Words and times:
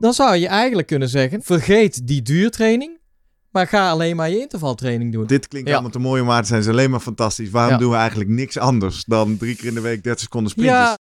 Dan 0.00 0.12
zou 0.12 0.36
je 0.36 0.46
eigenlijk 0.48 0.86
kunnen 0.88 1.08
zeggen, 1.08 1.42
vergeet 1.42 2.06
die 2.06 2.22
duurtraining, 2.22 2.98
maar 3.50 3.66
ga 3.66 3.90
alleen 3.90 4.16
maar 4.16 4.30
je 4.30 4.38
intervaltraining 4.38 5.12
doen. 5.12 5.26
Dit 5.26 5.48
klinkt 5.48 5.68
Ja. 5.68 5.74
allemaal 5.74 5.92
te 5.92 5.98
mooi, 5.98 6.22
maar 6.22 6.36
het 6.36 6.46
zijn 6.46 6.62
ze 6.62 6.70
alleen 6.70 6.90
maar 6.90 7.00
fantastisch. 7.00 7.50
Waarom 7.50 7.72
Ja. 7.72 7.78
doen 7.78 7.90
we 7.90 7.96
eigenlijk 7.96 8.30
niks 8.30 8.58
anders 8.58 9.04
dan 9.04 9.36
drie 9.36 9.56
keer 9.56 9.66
in 9.68 9.74
de 9.74 9.80
week 9.80 10.02
30 10.02 10.20
seconden 10.22 10.50
sprintjes? 10.50 10.78
Ja, 10.78 10.96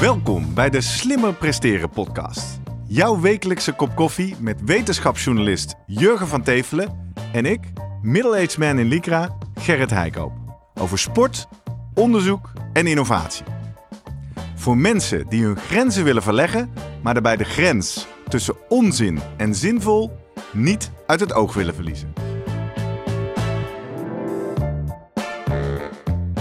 Welkom 0.00 0.54
bij 0.54 0.70
de 0.70 0.80
Slimmer 0.80 1.34
Presteren 1.34 1.90
podcast. 1.90 2.60
Jouw 2.86 3.20
wekelijkse 3.20 3.72
kop 3.72 3.94
koffie 3.96 4.34
met 4.38 4.60
wetenschapsjournalist 4.64 5.74
Jurgen 5.86 6.28
van 6.28 6.42
Tevelen 6.42 7.12
en 7.32 7.44
ik, 7.46 7.60
middle-aged 8.02 8.58
man 8.58 8.78
in 8.78 8.86
Lycra, 8.88 9.36
Gerrit 9.54 9.90
Heikoop. 9.90 10.32
Over 10.74 10.98
sport, 10.98 11.46
onderzoek 11.94 12.52
en 12.72 12.86
innovatie. 12.86 13.44
Voor 14.62 14.78
mensen 14.78 15.28
die 15.28 15.44
hun 15.44 15.56
grenzen 15.56 16.04
willen 16.04 16.22
verleggen, 16.22 16.72
maar 17.02 17.12
daarbij 17.14 17.36
de 17.36 17.44
grens 17.44 18.06
tussen 18.28 18.54
onzin 18.68 19.20
en 19.36 19.54
zinvol 19.54 20.18
niet 20.52 20.90
uit 21.06 21.20
het 21.20 21.32
oog 21.32 21.54
willen 21.54 21.74
verliezen. 21.74 22.12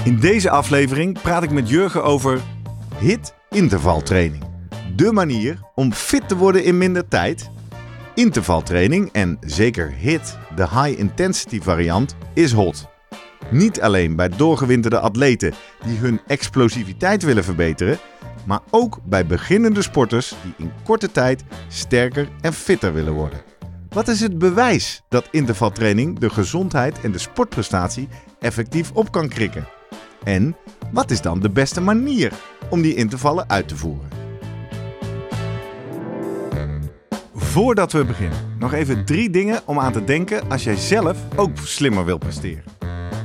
In 0.04 0.20
deze 0.20 0.50
aflevering 0.50 1.22
praat 1.22 1.44
ik 1.44 1.52
met 1.52 1.70
Jurgen 1.70 2.04
over 2.04 2.42
HIT 2.98 3.34
intervaltraining. 3.50 4.44
De 4.96 5.12
manier 5.12 5.60
om 5.76 5.94
fit 5.94 6.28
te 6.28 6.38
worden 6.38 6.64
in 6.64 6.78
minder 6.78 7.08
tijd. 7.08 7.50
Intervaltraining 8.16 9.12
en 9.12 9.38
zeker 9.40 9.92
HIT, 9.92 10.38
de 10.56 10.68
high 10.70 11.00
intensity 11.00 11.62
variant, 11.62 12.16
is 12.34 12.52
hot. 12.52 12.91
Niet 13.52 13.82
alleen 13.82 14.16
bij 14.16 14.30
doorgewinterde 14.30 15.00
atleten 15.00 15.54
die 15.86 15.98
hun 15.98 16.22
explosiviteit 16.28 17.24
willen 17.24 17.44
verbeteren, 17.44 18.00
maar 18.46 18.60
ook 18.70 19.00
bij 19.04 19.26
beginnende 19.26 19.82
sporters 19.82 20.34
die 20.44 20.54
in 20.58 20.72
korte 20.84 21.12
tijd 21.12 21.44
sterker 21.68 22.28
en 22.42 22.54
fitter 22.54 22.94
willen 22.94 23.14
worden. 23.14 23.42
Wat 23.90 24.08
is 24.08 24.20
het 24.20 24.38
bewijs 24.38 25.02
dat 25.10 25.28
intervaltraining 25.32 26.20
de 26.20 26.30
gezondheid 26.30 27.02
en 27.02 27.12
de 27.12 27.18
sportprestatie 27.18 28.08
effectief 28.40 28.92
op 28.94 29.12
kan 29.12 29.28
krikken? 29.28 29.68
En 30.24 30.56
wat 30.92 31.12
is 31.12 31.22
dan 31.22 31.40
de 31.40 31.50
beste 31.50 31.82
manier 31.82 32.32
om 32.70 32.82
die 32.82 32.96
intervallen 32.96 33.50
uit 33.50 33.68
te 33.68 33.76
voeren? 33.76 34.10
Voordat 37.34 37.92
we 37.92 38.06
beginnen, 38.06 38.56
nog 38.60 38.74
even 38.74 39.06
drie 39.06 39.30
dingen 39.30 39.62
om 39.66 39.80
aan 39.80 39.92
te 39.92 40.04
denken 40.04 40.50
als 40.50 40.64
jij 40.64 40.76
zelf 40.76 41.18
ook 41.36 41.58
slimmer 41.64 42.06
wil 42.06 42.18
presteren. 42.18 42.64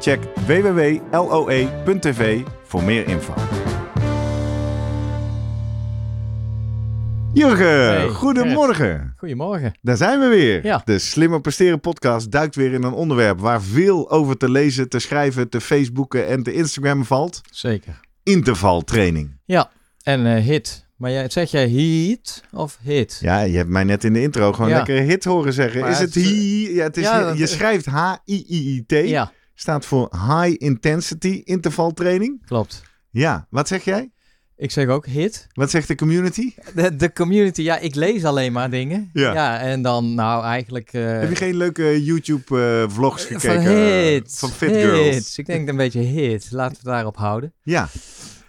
Check 0.00 0.20
www.loe.tv 0.46 2.40
voor 2.66 2.82
meer 2.82 3.08
info. 3.08 3.34
Jurgen, 7.32 7.66
Hey, 7.66 8.08
goedemorgen. 8.08 9.14
goedemorgen. 9.16 9.74
Daar 9.82 9.96
zijn 9.96 10.20
we 10.20 10.26
weer. 10.26 10.64
Ja. 10.64 10.82
De 10.84 10.98
Slimmer 10.98 11.40
Presteren 11.40 11.80
podcast 11.80 12.30
duikt 12.30 12.54
weer 12.54 12.72
in 12.72 12.82
een 12.82 12.92
onderwerp 12.92 13.40
waar 13.40 13.62
veel 13.62 14.10
over 14.10 14.36
te 14.36 14.50
lezen, 14.50 14.88
te 14.88 14.98
schrijven, 14.98 15.48
te 15.48 15.60
Facebooken 15.60 16.28
en 16.28 16.42
te 16.42 16.52
Instagrammen 16.52 17.06
valt. 17.06 17.40
Zeker. 17.50 18.00
Intervaltraining. 18.22 19.36
Ja, 19.44 19.70
en 20.02 20.26
eh, 20.36 20.42
hit. 20.44 20.82
Maar 20.96 21.10
jij, 21.10 21.28
zeg 21.30 21.50
jij 21.50 21.68
heat 21.70 22.42
of 22.52 22.78
hit? 22.82 23.18
Ja, 23.20 23.40
je 23.40 23.56
hebt 23.56 23.68
mij 23.68 23.84
net 23.84 24.04
in 24.04 24.12
de 24.12 24.22
intro 24.22 24.52
gewoon 24.52 24.70
Ja. 24.70 24.76
lekker 24.76 24.96
hit 25.00 25.24
horen 25.24 25.52
zeggen. 25.52 25.80
Maar 25.80 25.90
is 25.90 25.98
het 25.98 26.14
het 26.14 26.24
hi? 26.24 26.68
Ja, 26.74 26.82
het 26.82 26.96
is, 26.96 27.04
ja, 27.04 27.28
je, 27.30 27.38
je 27.38 27.46
schrijft 27.46 27.86
H-I-I-I-T. 27.86 28.90
Ja, 29.08 29.32
Staat 29.54 29.86
voor 29.86 30.08
High 30.12 30.54
Intensity 30.62 31.42
Intervaltraining. 31.44 32.46
klopt. 32.46 32.82
Ja, 33.10 33.46
wat 33.50 33.68
zeg 33.68 33.84
jij? 33.84 34.10
Ik 34.56 34.70
zeg 34.70 34.88
ook 34.88 35.06
hit. 35.06 35.46
Wat 35.52 35.70
zegt 35.70 35.88
de 35.88 35.94
community? 35.94 36.54
De, 36.74 36.96
de 36.96 37.12
community, 37.12 37.62
ja, 37.62 37.78
ik 37.78 37.94
lees 37.94 38.24
alleen 38.24 38.52
maar 38.52 38.70
dingen. 38.70 39.10
Ja. 39.12 39.58
en 39.60 39.82
dan 39.82 40.14
nou 40.14 40.44
eigenlijk... 40.44 40.92
eh, 40.92 41.02
Heb 41.18 41.28
je 41.28 41.36
geen 41.36 41.56
leuke 41.56 42.04
YouTube-vlogs 42.04 43.24
van 43.24 43.40
gekeken? 43.40 43.64
eh, 43.76 44.02
hits. 44.02 44.38
Van 44.38 44.48
Fit 44.50 44.70
Girls? 44.70 45.38
Ik 45.38 45.46
denk 45.46 45.68
een 45.68 45.76
beetje 45.76 46.00
hit. 46.00 46.46
Laten 46.50 46.76
we 46.82 46.90
daarop 46.90 47.16
houden. 47.16 47.52
Ja, 47.62 47.88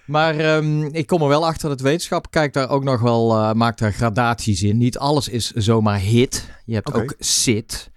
Maar 0.05 0.37
ehm, 0.39 0.83
ik 0.83 1.07
kom 1.07 1.21
er 1.21 1.27
wel 1.27 1.45
achter 1.47 1.69
dat 1.69 1.81
wetenschap 1.81 2.31
kijkt 2.31 2.53
daar 2.53 2.69
ook 2.69 2.83
nog 2.83 3.01
wel, 3.01 3.33
eh, 3.35 3.53
maakt 3.53 3.79
daar 3.79 3.93
gradaties 3.93 4.61
in. 4.63 4.77
Niet 4.77 4.97
alles 4.97 5.29
is 5.29 5.51
zomaar 5.51 5.99
hit. 5.99 6.49
Je 6.65 6.73
hebt 6.73 6.93
ook 6.93 7.15
sit. 7.19 7.89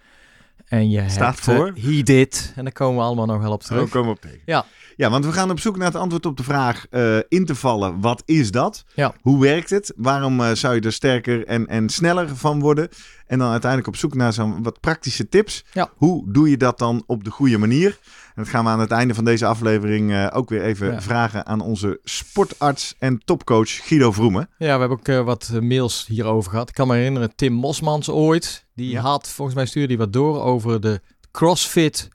En 0.68 0.90
je 0.90 1.04
Staat 1.08 1.34
hebt 1.34 1.48
eh, 1.48 1.54
voor? 1.56 1.72
he 1.80 2.02
did. 2.02 2.52
En 2.56 2.64
daar 2.64 2.72
komen 2.72 2.96
we 2.96 3.02
allemaal 3.02 3.26
nog 3.26 3.42
wel 3.42 3.52
op 3.52 3.62
Zo 3.62 3.68
terug. 3.74 3.88
komen 3.90 4.08
we 4.08 4.14
op 4.14 4.20
tegen. 4.20 4.40
Ja. 4.44 4.64
Ja, 4.96 5.10
want 5.10 5.24
we 5.24 5.32
gaan 5.32 5.50
op 5.50 5.60
zoek 5.60 5.76
naar 5.76 5.86
het 5.86 5.96
antwoord 5.96 6.26
op 6.26 6.36
de 6.36 6.42
vraag 6.42 6.86
eh 6.90 7.18
intervallen. 7.28 8.00
Wat 8.00 8.22
is 8.24 8.50
dat? 8.50 8.84
Ja. 8.94 9.14
Hoe 9.20 9.40
werkt 9.40 9.70
het? 9.70 9.92
Waarom 9.96 10.40
eh, 10.40 10.52
zou 10.52 10.74
je 10.74 10.80
er 10.80 10.92
sterker 10.92 11.46
en, 11.46 11.66
en 11.66 11.88
sneller 11.88 12.36
van 12.36 12.60
worden? 12.60 12.88
En 13.28 13.39
dan 13.39 13.50
uiteindelijk 13.50 13.89
op 13.91 13.97
zoek 13.97 14.15
naar 14.15 14.33
zo'n 14.33 14.62
wat 14.62 14.81
praktische 14.81 15.28
tips. 15.28 15.65
Ja. 15.72 15.91
Hoe 15.97 16.33
doe 16.33 16.50
je 16.50 16.56
dat 16.56 16.78
dan 16.78 17.03
op 17.06 17.25
de 17.25 17.31
goede 17.31 17.59
manier? 17.59 17.99
En 18.34 18.43
dat 18.44 18.49
gaan 18.49 18.65
we 18.65 18.71
aan 18.71 18.81
het 18.81 18.91
einde 18.91 19.15
van 19.15 19.25
deze 19.25 19.47
aflevering 19.47 20.12
eh, 20.12 20.27
ook 20.33 20.49
weer 20.49 20.62
even 20.62 20.93
Ja. 20.93 21.00
vragen 21.03 21.47
aan 21.47 21.61
onze 21.61 22.00
sportarts 22.05 22.94
en 22.99 23.21
topcoach 23.25 23.87
Guido 23.87 24.12
Vroemen. 24.12 24.49
Ja, 24.59 24.72
we 24.75 24.78
hebben 24.81 24.91
ook 24.99 25.09
eh, 25.09 25.21
wat 25.25 25.50
eh, 25.55 25.61
mails 25.61 26.05
hierover 26.06 26.50
gehad. 26.50 26.69
Ik 26.69 26.75
kan 26.75 26.89
me 26.89 26.94
herinneren, 26.97 27.34
Tim 27.34 27.53
Mosmans 27.53 28.11
ooit, 28.11 28.66
die 28.75 28.91
Ja. 28.91 29.00
had, 29.00 29.28
volgens 29.28 29.56
mij 29.56 29.66
stuurde 29.66 29.89
hij 29.89 29.97
wat 30.05 30.12
door 30.12 30.43
over 30.43 30.81
de 30.81 31.00
CrossFit. 31.33 32.09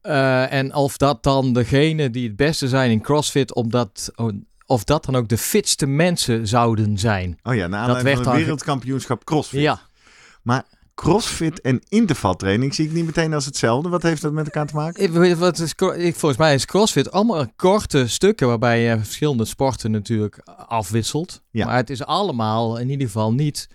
Eh, 0.00 0.52
en 0.52 0.74
of 0.74 0.96
dat 0.96 1.22
dan 1.22 1.52
degene 1.52 2.10
die 2.10 2.26
het 2.26 2.36
beste 2.36 2.68
zijn 2.68 2.90
in 2.90 3.00
CrossFit, 3.00 3.54
omdat, 3.54 4.12
of 4.66 4.84
dat 4.84 5.04
dan 5.04 5.16
ook 5.16 5.28
de 5.28 5.38
fitste 5.38 5.86
mensen 5.86 6.46
zouden 6.48 6.98
zijn. 6.98 7.38
Oh 7.42 7.54
ja, 7.54 7.66
naar 7.66 7.80
aanleiding 7.80 8.02
werd 8.02 8.14
van 8.16 8.24
dan 8.24 8.32
het 8.32 8.32
ge- 8.32 8.38
wereldkampioenschap 8.40 9.24
CrossFit. 9.24 9.60
Ja, 9.60 9.80
CrossFit 10.94 11.60
en 11.60 11.82
intervaltraining 11.88 12.74
zie 12.74 12.86
ik 12.86 12.92
niet 12.92 13.04
meteen 13.04 13.34
als 13.34 13.44
hetzelfde. 13.44 13.88
Wat 13.88 14.02
heeft 14.02 14.22
dat 14.22 14.32
met 14.32 14.44
elkaar 14.44 14.66
te 14.66 14.74
maken? 14.74 15.02
Ik 15.02 15.34
wat 15.36 15.58
is, 15.58 15.70
ik, 15.96 16.16
volgens 16.16 16.36
mij 16.36 16.54
is 16.54 16.64
CrossFit 16.64 17.12
allemaal 17.12 17.46
korte 17.56 18.08
stukken 18.08 18.46
waarbij 18.46 18.80
je 18.80 18.98
verschillende 18.98 19.44
sporten 19.44 19.90
natuurlijk 19.90 20.38
afwisselt. 20.66 21.42
Ja. 21.50 21.66
Maar 21.66 21.76
het 21.76 21.90
is 21.90 22.04
allemaal 22.04 22.78
in 22.78 22.90
ieder 22.90 23.06
geval 23.06 23.32
niet 23.32 23.68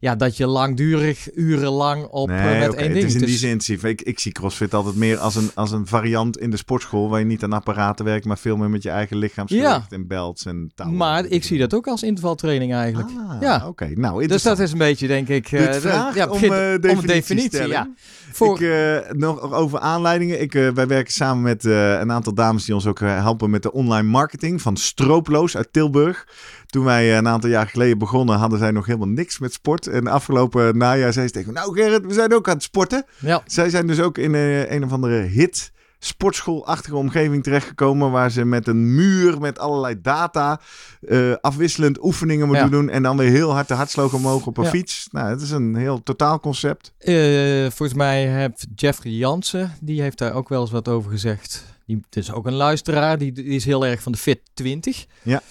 ja, 0.00 0.16
dat 0.16 0.36
je 0.36 0.46
langdurig 0.46 1.28
urenlang 1.34 2.04
op 2.06 2.30
eh, 2.30 2.36
met 2.44 2.74
één 2.74 2.84
het 2.84 2.92
ding. 2.92 3.04
is 3.06 3.14
in 3.14 3.20
Het 3.20 3.28
die 3.28 3.38
zin, 3.38 3.60
zie- 3.60 3.78
ik, 3.88 4.02
ik 4.02 4.18
zie 4.18 4.32
CrossFit 4.32 4.74
altijd 4.74 4.96
meer 4.96 5.18
als 5.18 5.34
een, 5.36 5.50
als 5.54 5.70
een 5.72 5.86
variant 5.86 6.38
in 6.38 6.50
de 6.50 6.56
sportschool... 6.56 7.08
waar 7.08 7.18
je 7.18 7.26
niet 7.26 7.42
aan 7.42 7.52
apparaten 7.52 8.04
werkt, 8.04 8.24
maar 8.24 8.38
veel 8.38 8.56
meer 8.56 8.70
met 8.70 8.82
je 8.82 8.90
eigen 8.90 9.16
lichaamsgewicht 9.16 9.92
en 9.92 10.06
belts 10.06 10.44
en 10.46 10.70
touwen. 10.74 10.96
Maar 10.96 11.26
ik 11.26 11.44
zie 11.44 11.58
dat 11.58 11.74
ook 11.74 11.86
als 11.86 12.02
intervaltraining 12.02 12.74
eigenlijk. 12.74 13.08
Ah, 13.28 13.36
Ja. 13.40 13.66
oké. 13.68 13.90
Nou, 13.94 14.26
dus 14.26 14.42
dat 14.42 14.58
is 14.58 14.72
een 14.72 14.78
beetje, 14.78 15.06
denk 15.06 15.28
ik... 15.28 15.50
Dit 15.50 15.82
de- 15.82 16.10
ja, 16.14 16.26
om, 16.26 16.40
begint- 16.40 16.52
eh, 16.52 16.58
om 16.72 16.80
definitie 16.80 17.06
definitie. 17.06 17.66
Ja. 17.66 17.88
Voor, 18.32 18.62
Ik, 18.62 18.68
eh, 18.68 19.12
nog 19.12 19.52
over 19.52 19.78
aanleidingen. 19.78 20.40
Ik, 20.40 20.54
eh, 20.54 20.68
wij 20.68 20.86
werken 20.86 21.12
samen 21.12 21.42
met 21.42 21.64
eh, 21.64 21.98
een 21.98 22.12
aantal 22.12 22.34
dames 22.34 22.64
die 22.64 22.74
ons 22.74 22.86
ook 22.86 22.98
helpen 23.00 23.50
met 23.50 23.62
de 23.62 23.72
online 23.72 24.08
marketing 24.08 24.62
van 24.62 24.76
Strooploos 24.76 25.56
uit 25.56 25.72
Tilburg. 25.72 26.28
Toen 26.66 26.84
wij 26.84 27.16
een 27.18 27.28
aantal 27.28 27.50
jaar 27.50 27.66
geleden 27.66 27.98
begonnen, 27.98 28.38
hadden 28.38 28.58
zij 28.58 28.70
nog 28.70 28.86
helemaal 28.86 29.08
niks 29.08 29.38
met 29.38 29.52
sport. 29.52 29.86
En 29.86 30.06
afgelopen 30.06 30.78
najaar 30.78 31.12
zei 31.12 31.26
ze 31.26 31.32
tegen 31.32 31.52
me, 31.52 31.58
nou 31.58 31.74
Gerrit, 31.74 32.06
we 32.06 32.12
zijn 32.12 32.34
ook 32.34 32.48
aan 32.48 32.54
het 32.54 32.62
sporten. 32.62 33.04
ja, 33.18 33.42
Zij 33.46 33.70
zijn 33.70 33.86
dus 33.86 34.00
ook 34.00 34.18
in 34.18 34.34
een 34.34 34.84
of 34.84 34.92
andere 34.92 35.20
hit 35.20 35.72
sportschoolachtige 36.02 36.96
omgeving 36.96 37.42
terechtgekomen 37.42 38.10
waar 38.10 38.30
ze 38.30 38.44
met 38.44 38.68
een 38.68 38.94
muur 38.94 39.40
met 39.40 39.58
allerlei 39.58 40.00
data 40.00 40.60
eh, 41.08 41.32
afwisselend 41.40 42.04
oefeningen 42.04 42.46
moeten 42.46 42.64
Ja. 42.64 42.70
doen 42.70 42.88
en 42.88 43.02
dan 43.02 43.16
weer 43.16 43.30
heel 43.30 43.52
hard 43.52 43.68
de 43.68 43.74
hartslag 43.74 44.12
omhoog 44.14 44.46
op 44.46 44.56
een 44.58 44.64
Ja. 44.64 44.70
fiets. 44.70 45.08
Nou, 45.10 45.28
het 45.30 45.40
is 45.40 45.50
een 45.50 45.74
heel 45.76 46.02
totaal 46.02 46.40
concept. 46.40 46.92
eh, 46.98 47.14
volgens 47.60 47.94
mij 47.94 48.26
heeft 48.26 48.66
Jeffrey 48.74 49.12
Jansen, 49.12 49.72
die 49.80 50.02
heeft 50.02 50.18
daar 50.18 50.32
ook 50.32 50.48
wel 50.48 50.60
eens 50.60 50.70
wat 50.70 50.88
over 50.88 51.10
gezegd. 51.10 51.64
Die 51.86 52.00
het 52.04 52.16
is 52.16 52.32
ook 52.32 52.46
een 52.46 52.54
luisteraar, 52.54 53.18
die, 53.18 53.32
die 53.32 53.44
is 53.44 53.64
heel 53.64 53.86
erg 53.86 54.02
van 54.02 54.12
de 54.12 54.18
Fit 54.18 54.40
20. 54.54 55.06
Ja. 55.22 55.42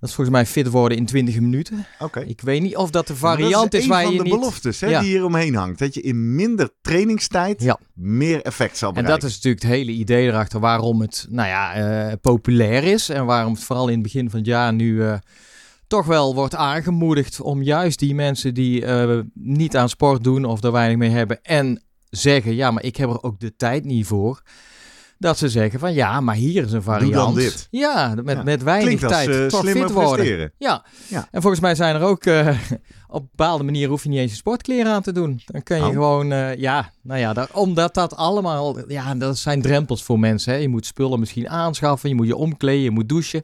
Dat 0.00 0.08
is 0.08 0.14
volgens 0.14 0.36
mij 0.36 0.46
fit 0.46 0.68
worden 0.68 0.98
in 0.98 1.06
20 1.06 1.40
minuten. 1.40 1.86
Oké. 1.98 2.20
Ik 2.20 2.40
weet 2.40 2.62
niet 2.62 2.76
of 2.76 2.90
dat 2.90 3.06
de 3.06 3.16
variant 3.16 3.52
dat 3.70 3.74
is, 3.74 3.80
is, 3.80 3.86
waar 3.86 4.04
een 4.04 4.10
je 4.10 4.16
van 4.16 4.24
de 4.24 4.30
niet... 4.30 4.40
beloftes 4.40 4.80
hè, 4.80 4.88
Ja. 4.88 5.00
die 5.00 5.08
hier 5.10 5.24
omheen 5.24 5.54
hangt. 5.54 5.78
Dat 5.78 5.94
je 5.94 6.00
in 6.00 6.34
minder 6.34 6.70
trainingstijd 6.80 7.62
Ja. 7.62 7.78
meer 7.94 8.42
effect 8.42 8.76
zal 8.76 8.88
En 8.88 8.94
bereiken. 8.94 9.20
dat 9.20 9.30
is 9.30 9.36
natuurlijk 9.36 9.62
het 9.62 9.72
hele 9.72 9.90
idee 9.90 10.26
erachter 10.26 10.60
waarom 10.60 11.00
het 11.00 11.26
nou 11.30 11.48
ja, 11.48 11.74
eh, 11.74 12.12
populair 12.20 12.84
is. 12.84 13.08
En 13.08 13.24
waarom 13.24 13.52
het 13.52 13.62
vooral 13.64 13.86
in 13.88 13.94
het 13.94 14.02
begin 14.02 14.30
van 14.30 14.38
het 14.38 14.48
jaar 14.48 14.72
nu 14.72 15.02
eh, 15.04 15.14
toch 15.86 16.06
wel 16.06 16.34
wordt 16.34 16.54
aangemoedigd 16.54 17.40
om 17.40 17.62
juist 17.62 17.98
die 17.98 18.14
mensen 18.14 18.54
die 18.54 18.84
eh, 18.84 19.18
niet 19.34 19.76
aan 19.76 19.88
sport 19.88 20.24
doen 20.24 20.44
of 20.44 20.62
er 20.62 20.72
weinig 20.72 20.96
mee 20.98 21.10
hebben 21.10 21.42
en 21.42 21.82
zeggen, 22.10 22.54
ja, 22.54 22.70
maar 22.70 22.82
ik 22.84 22.96
heb 22.96 23.08
er 23.10 23.22
ook 23.22 23.40
de 23.40 23.56
tijd 23.56 23.84
niet 23.84 24.06
voor. 24.06 24.42
Dat 25.22 25.38
ze 25.38 25.48
zeggen 25.48 25.80
van 25.80 25.92
ja, 25.94 26.20
maar 26.20 26.34
hier 26.34 26.64
is 26.64 26.72
een 26.72 26.82
variant. 26.82 27.14
dan 27.14 27.34
dit. 27.34 27.68
Ja, 27.70 28.14
met, 28.24 28.36
Ja. 28.36 28.42
met 28.42 28.62
weinig 28.62 28.86
Klinkt 28.86 29.02
als 29.04 29.12
tijd 29.12 29.28
eh, 29.28 29.46
toch 29.46 29.60
slimmer 29.60 29.86
fit 29.86 29.92
worden. 29.96 30.52
Ja. 30.58 30.84
Ja. 31.08 31.28
en 31.30 31.40
volgens 31.40 31.62
mij 31.62 31.74
zijn 31.74 31.94
er 31.94 32.02
ook 32.02 32.24
eh, 32.24 32.48
op 33.08 33.26
bepaalde 33.36 33.64
manier 33.64 33.88
hoef 33.88 34.02
je 34.02 34.08
niet 34.08 34.18
eens 34.18 34.30
je 34.30 34.36
sportkleren 34.36 34.92
aan 34.92 35.02
te 35.02 35.12
doen. 35.12 35.42
Dan 35.46 35.62
kun 35.62 35.76
je 35.76 35.82
Oh. 35.82 35.88
gewoon, 35.88 36.32
eh, 36.32 36.56
ja, 36.56 36.90
nou 37.02 37.20
ja, 37.20 37.32
daar- 37.32 37.48
omdat 37.52 37.94
dat 37.94 38.16
allemaal, 38.16 38.90
ja, 38.90 39.14
dat 39.14 39.38
zijn 39.38 39.62
drempels 39.62 40.02
voor 40.02 40.18
mensen. 40.18 40.52
Hè. 40.52 40.58
Je 40.58 40.68
moet 40.68 40.86
spullen 40.86 41.20
misschien 41.20 41.48
aanschaffen, 41.48 42.08
je 42.08 42.14
moet 42.14 42.26
je 42.26 42.36
omkleden, 42.36 42.82
je 42.82 42.90
moet 42.90 43.08
douchen. 43.08 43.42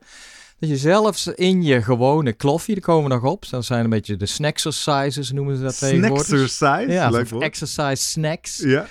Dat 0.59 0.69
je 0.69 0.77
zelfs 0.77 1.27
in 1.27 1.63
je 1.63 1.83
gewone 1.83 2.33
kloffie, 2.33 2.75
daar 2.75 2.85
komen 2.85 3.09
we 3.11 3.15
nog 3.17 3.25
op. 3.33 3.49
Dat 3.51 3.65
zijn 3.65 3.85
een 3.85 3.91
beetje 3.91 4.17
de 4.17 4.27
snacksercises, 4.27 5.33
noemen 5.33 5.57
ze 5.57 5.63
dat 5.63 5.79
tegenwoordig. 5.79 6.27
Snacksercise, 6.27 6.93
Ja, 6.93 7.11
leuk 7.11 7.29
woord. 7.29 7.43
exercise 7.43 7.97
snacks. 8.03 8.59
Ja. 8.59 8.87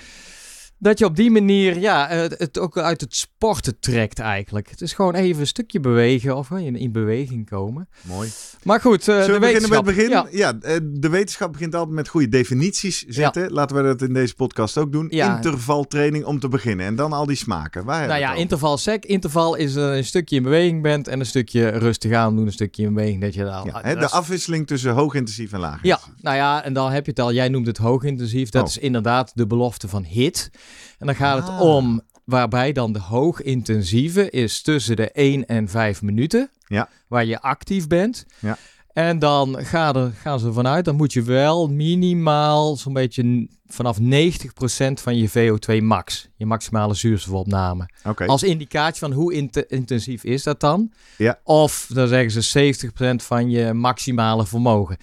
Dat 0.78 0.98
je 0.98 1.04
op 1.04 1.16
die 1.16 1.30
manier 1.30 1.78
ja, 1.78 2.08
het, 2.08 2.58
ook 2.58 2.78
uit 2.78 3.00
het 3.00 3.14
sporten 3.16 3.80
trekt 3.80 4.18
eigenlijk. 4.18 4.70
Het 4.70 4.80
is 4.80 4.92
gewoon 4.92 5.14
even 5.14 5.40
een 5.40 5.46
stukje 5.46 5.80
bewegen 5.80 6.36
of 6.36 6.50
in, 6.50 6.76
in 6.76 6.92
beweging 6.92 7.48
komen. 7.48 7.88
Mooi. 8.02 8.30
Maar 8.62 8.80
goed, 8.80 8.98
eh, 9.00 9.04
Zullen 9.06 9.26
de 9.26 9.32
we 9.32 9.38
beginnen 9.38 9.68
met 9.70 9.78
het 9.78 9.86
wetenschap. 9.96 10.24
begin? 10.24 10.38
Ja. 10.38 10.52
Ja, 10.60 10.74
eh, 10.74 10.80
de 10.84 11.08
wetenschap 11.08 11.52
begint 11.52 11.74
altijd 11.74 11.94
met 11.94 12.08
goede 12.08 12.28
definities 12.28 13.02
zetten. 13.08 13.52
Laten 13.52 13.76
we 13.76 13.82
dat 13.82 14.02
in 14.02 14.12
deze 14.14 14.34
podcast 14.34 14.78
ook 14.78 14.92
doen. 14.92 15.06
Ja. 15.10 15.36
Intervaltraining 15.36 16.24
om 16.24 16.40
te 16.40 16.48
beginnen. 16.48 16.86
En 16.86 16.96
dan 16.96 17.12
al 17.12 17.26
die 17.26 17.36
smaken. 17.36 17.84
Waar 17.84 18.06
Nou 18.06 18.20
ja, 18.20 18.34
interval 18.34 18.78
sec. 18.78 19.04
Interval 19.04 19.54
is 19.54 19.76
eh, 19.76 19.96
een 19.96 20.04
stukje 20.04 20.36
in 20.36 20.42
beweging 20.42 20.82
bent 20.82 21.08
en 21.08 21.20
een 21.20 21.26
stukje 21.26 21.68
rustig 21.68 22.12
aan 22.12 22.36
doen, 22.36 22.46
een 22.46 22.52
stukje 22.52 22.82
in 22.82 22.94
beweging. 22.94 23.20
Dat 23.20 23.34
je 23.34 23.44
Ja, 23.44 23.64
hè, 23.82 23.94
de 23.94 24.04
is- 24.04 24.10
afwisseling 24.10 24.66
tussen 24.66 24.92
hoogintensief 24.92 25.52
en 25.52 25.60
laag. 25.60 25.78
ja, 25.82 25.98
nou 26.20 26.36
ja, 26.36 26.64
en 26.64 26.72
dan 26.72 26.92
heb 26.92 27.04
je 27.04 27.10
het 27.10 27.20
al. 27.20 27.32
Jij 27.32 27.48
noemt 27.48 27.66
het 27.66 27.78
hoogintensief. 27.78 28.50
Dat 28.50 28.62
Oh. 28.62 28.68
is 28.68 28.78
inderdaad 28.78 29.30
de 29.34 29.46
belofte 29.46 29.88
van 29.88 30.04
HIT. 30.04 30.50
En 30.98 31.06
dan 31.06 31.14
gaat 31.14 31.38
het 31.38 31.48
Ah. 31.48 31.60
om 31.60 32.00
waarbij 32.24 32.72
dan 32.72 32.92
de 32.92 32.98
hoogintensieve 32.98 34.30
is 34.30 34.62
tussen 34.62 34.96
de 34.96 35.10
1 35.12 35.46
en 35.46 35.68
5 35.68 36.02
minuten. 36.02 36.50
Ja. 36.66 36.88
Waar 37.08 37.24
je 37.24 37.40
actief 37.40 37.86
bent. 37.86 38.26
Ja. 38.38 38.58
En 38.92 39.18
dan 39.18 39.64
gaan, 39.64 39.96
er, 39.96 40.12
gaan 40.20 40.38
ze 40.40 40.52
vanuit, 40.52 40.84
dan 40.84 40.96
moet 40.96 41.12
je 41.12 41.22
wel 41.22 41.68
minimaal 41.68 42.76
zo'n 42.76 42.92
beetje 42.92 43.48
vanaf 43.66 43.98
90% 44.00 45.00
van 45.00 45.16
je 45.16 45.28
VO2 45.30 45.82
max, 45.82 46.28
je 46.36 46.46
maximale 46.46 46.94
zuurstofopname. 46.94 47.88
Oké. 48.04 48.26
Als 48.26 48.42
indicatie 48.42 48.98
van 48.98 49.12
hoe 49.12 49.32
int- 49.34 49.56
intensief 49.68 50.24
is 50.24 50.42
dat 50.42 50.60
dan? 50.60 50.92
Ja. 51.16 51.38
Of 51.44 51.86
dan 51.92 52.08
zeggen 52.08 52.42
ze 52.42 52.42
70% 52.42 53.22
van 53.22 53.50
je 53.50 53.72
maximale 53.72 54.46
vermogen. 54.46 54.96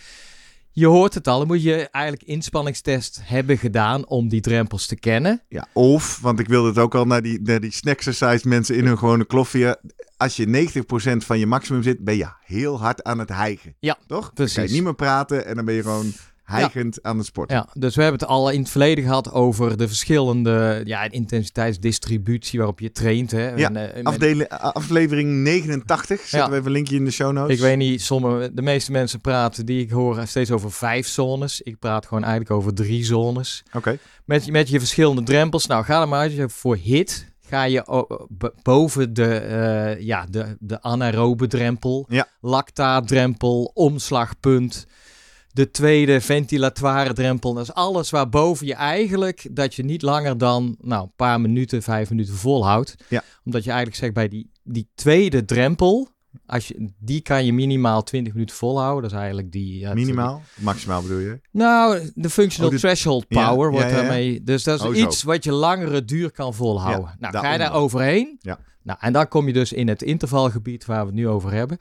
Je 0.75 0.85
hoort 0.85 1.13
het 1.13 1.27
al, 1.27 1.37
dan 1.37 1.47
moet 1.47 1.63
je 1.63 1.89
eigenlijk 1.89 2.23
inspanningstest 2.29 3.19
hebben 3.23 3.57
gedaan 3.57 4.07
om 4.07 4.29
die 4.29 4.41
drempels 4.41 4.85
te 4.85 4.95
kennen. 4.95 5.41
Ja, 5.49 5.67
of, 5.73 6.19
want 6.21 6.39
ik 6.39 6.47
wilde 6.47 6.67
het 6.67 6.77
ook 6.77 6.95
al 6.95 7.05
naar 7.05 7.21
die, 7.21 7.41
naar 7.41 7.59
die 7.59 7.71
snacksercise 7.71 8.47
mensen 8.47 8.75
in 8.75 8.85
hun 8.85 8.97
gewone 8.97 9.25
kloffie. 9.25 9.65
Als 10.17 10.35
je 10.35 10.69
90% 11.17 11.17
van 11.17 11.39
je 11.39 11.45
maximum 11.47 11.83
zit, 11.83 12.03
ben 12.03 12.17
je 12.17 12.27
heel 12.43 12.79
hard 12.79 13.03
aan 13.03 13.19
het 13.19 13.29
hijgen. 13.29 13.75
Ja, 13.79 13.97
Toch? 14.07 14.23
Dan 14.25 14.33
precies. 14.33 14.55
kan 14.55 14.65
je 14.67 14.71
niet 14.71 14.83
meer 14.83 14.95
praten 14.95 15.45
en 15.45 15.55
dan 15.55 15.65
ben 15.65 15.75
je 15.75 15.81
gewoon 15.81 16.13
hijgend 16.43 17.03
aan 17.03 17.17
het 17.17 17.25
sporten. 17.25 17.55
Ja, 17.55 17.67
dus 17.73 17.95
we 17.95 18.01
hebben 18.01 18.19
het 18.19 18.29
al 18.29 18.49
in 18.49 18.59
het 18.59 18.69
verleden 18.69 19.03
gehad 19.03 19.31
over 19.31 19.77
de 19.77 19.87
verschillende 19.87 20.81
ja, 20.85 21.11
intensiteitsdistributie 21.11 22.59
waarop 22.59 22.79
je 22.79 22.91
traint. 22.91 23.31
Hè. 23.31 23.49
Ja, 23.55 23.67
En, 23.67 23.75
eh, 23.77 23.93
met- 23.95 24.03
Afdeli- 24.05 24.45
aflevering 24.49 25.29
89, 25.43 26.19
zetten 26.19 26.39
Ja. 26.39 26.49
we 26.49 26.53
even 26.55 26.65
een 26.65 26.71
linkje 26.71 26.95
in 26.95 27.05
de 27.05 27.11
show 27.11 27.31
notes. 27.31 27.55
Ik 27.55 27.61
weet 27.61 27.77
niet, 27.77 28.01
sommige, 28.01 28.51
de 28.53 28.61
meeste 28.61 28.91
mensen 28.91 29.21
praten 29.21 29.65
die 29.65 29.81
ik 29.81 29.89
hoor 29.91 30.27
steeds 30.27 30.51
over 30.51 30.71
vijf 30.71 31.07
zones. 31.07 31.61
Ik 31.61 31.79
praat 31.79 32.05
gewoon 32.05 32.23
eigenlijk 32.23 32.51
over 32.53 32.73
drie 32.73 33.03
zones. 33.05 33.63
Oké, 33.73 33.97
Met, 34.25 34.45
je- 34.45 34.51
met 34.51 34.69
je 34.69 34.79
verschillende 34.79 35.23
drempels. 35.23 35.65
Nou, 35.67 35.83
ga 35.83 36.01
er 36.01 36.07
maar 36.07 36.19
uit. 36.19 36.51
Voor 36.53 36.75
hit 36.75 37.31
ga 37.49 37.63
je 37.63 38.09
boven 38.63 39.13
de, 39.13 39.35
eh, 39.35 40.01
ja, 40.05 40.25
de, 40.29 40.55
de 40.59 40.81
anaerobe 40.81 41.47
drempel, 41.47 42.05
Ja. 42.09 42.27
lactaatdrempel, 42.41 43.71
omslagpunt. 43.73 44.85
De 45.53 45.71
tweede 45.71 46.21
ventilatoire 46.21 47.13
drempel. 47.13 47.53
Dat 47.53 47.63
is 47.63 47.73
alles 47.73 48.09
waarboven 48.09 48.67
je 48.67 48.73
eigenlijk 48.73 49.47
dat 49.51 49.75
je 49.75 49.83
niet 49.83 50.01
langer 50.01 50.37
dan 50.37 50.75
nou, 50.79 51.03
een 51.03 51.13
paar 51.15 51.41
minuten, 51.41 51.81
vijf 51.81 52.09
minuten 52.09 52.33
volhoudt. 52.33 52.95
Ja. 53.09 53.23
Omdat 53.45 53.63
je 53.63 53.69
eigenlijk 53.69 53.99
zegt 53.99 54.13
bij 54.13 54.27
die, 54.27 54.51
die 54.63 54.89
tweede 54.95 55.45
drempel, 55.45 56.09
als 56.45 56.67
je, 56.67 56.91
die 56.99 57.21
kan 57.21 57.45
je 57.45 57.53
minimaal 57.53 58.03
20 58.03 58.33
minuten 58.33 58.55
volhouden. 58.55 59.01
Dat 59.01 59.11
is 59.11 59.17
eigenlijk 59.17 59.51
die... 59.51 59.79
ja, 59.79 59.93
minimaal. 59.93 60.41
Maximaal 60.55 61.01
bedoel 61.01 61.17
je? 61.17 61.39
nou, 61.51 62.11
de 62.15 62.29
functional 62.29 62.71
Oh, 62.71 62.77
threshold 62.77 63.27
power 63.27 63.71
wordt 63.71 63.89
ja, 63.89 63.95
daarmee. 63.95 64.43
Dus 64.43 64.63
dat 64.63 64.79
is 64.79 64.85
Oh, 64.85 64.95
iets 64.95 65.23
wat 65.23 65.43
je 65.43 65.51
langere 65.51 66.05
duur 66.05 66.31
kan 66.31 66.53
volhouden. 66.53 67.15
Nou, 67.19 67.37
ga 67.37 67.51
je 67.51 67.57
daar 67.57 67.73
overheen? 67.73 68.37
Ja. 68.41 68.59
Nou, 68.83 68.97
en 69.01 69.13
dan 69.13 69.27
kom 69.27 69.47
je 69.47 69.53
dus 69.53 69.73
in 69.73 69.87
het 69.87 70.01
intervalgebied 70.01 70.85
waar 70.85 70.99
we 70.99 71.05
het 71.05 71.15
nu 71.15 71.27
over 71.27 71.51
hebben. 71.51 71.77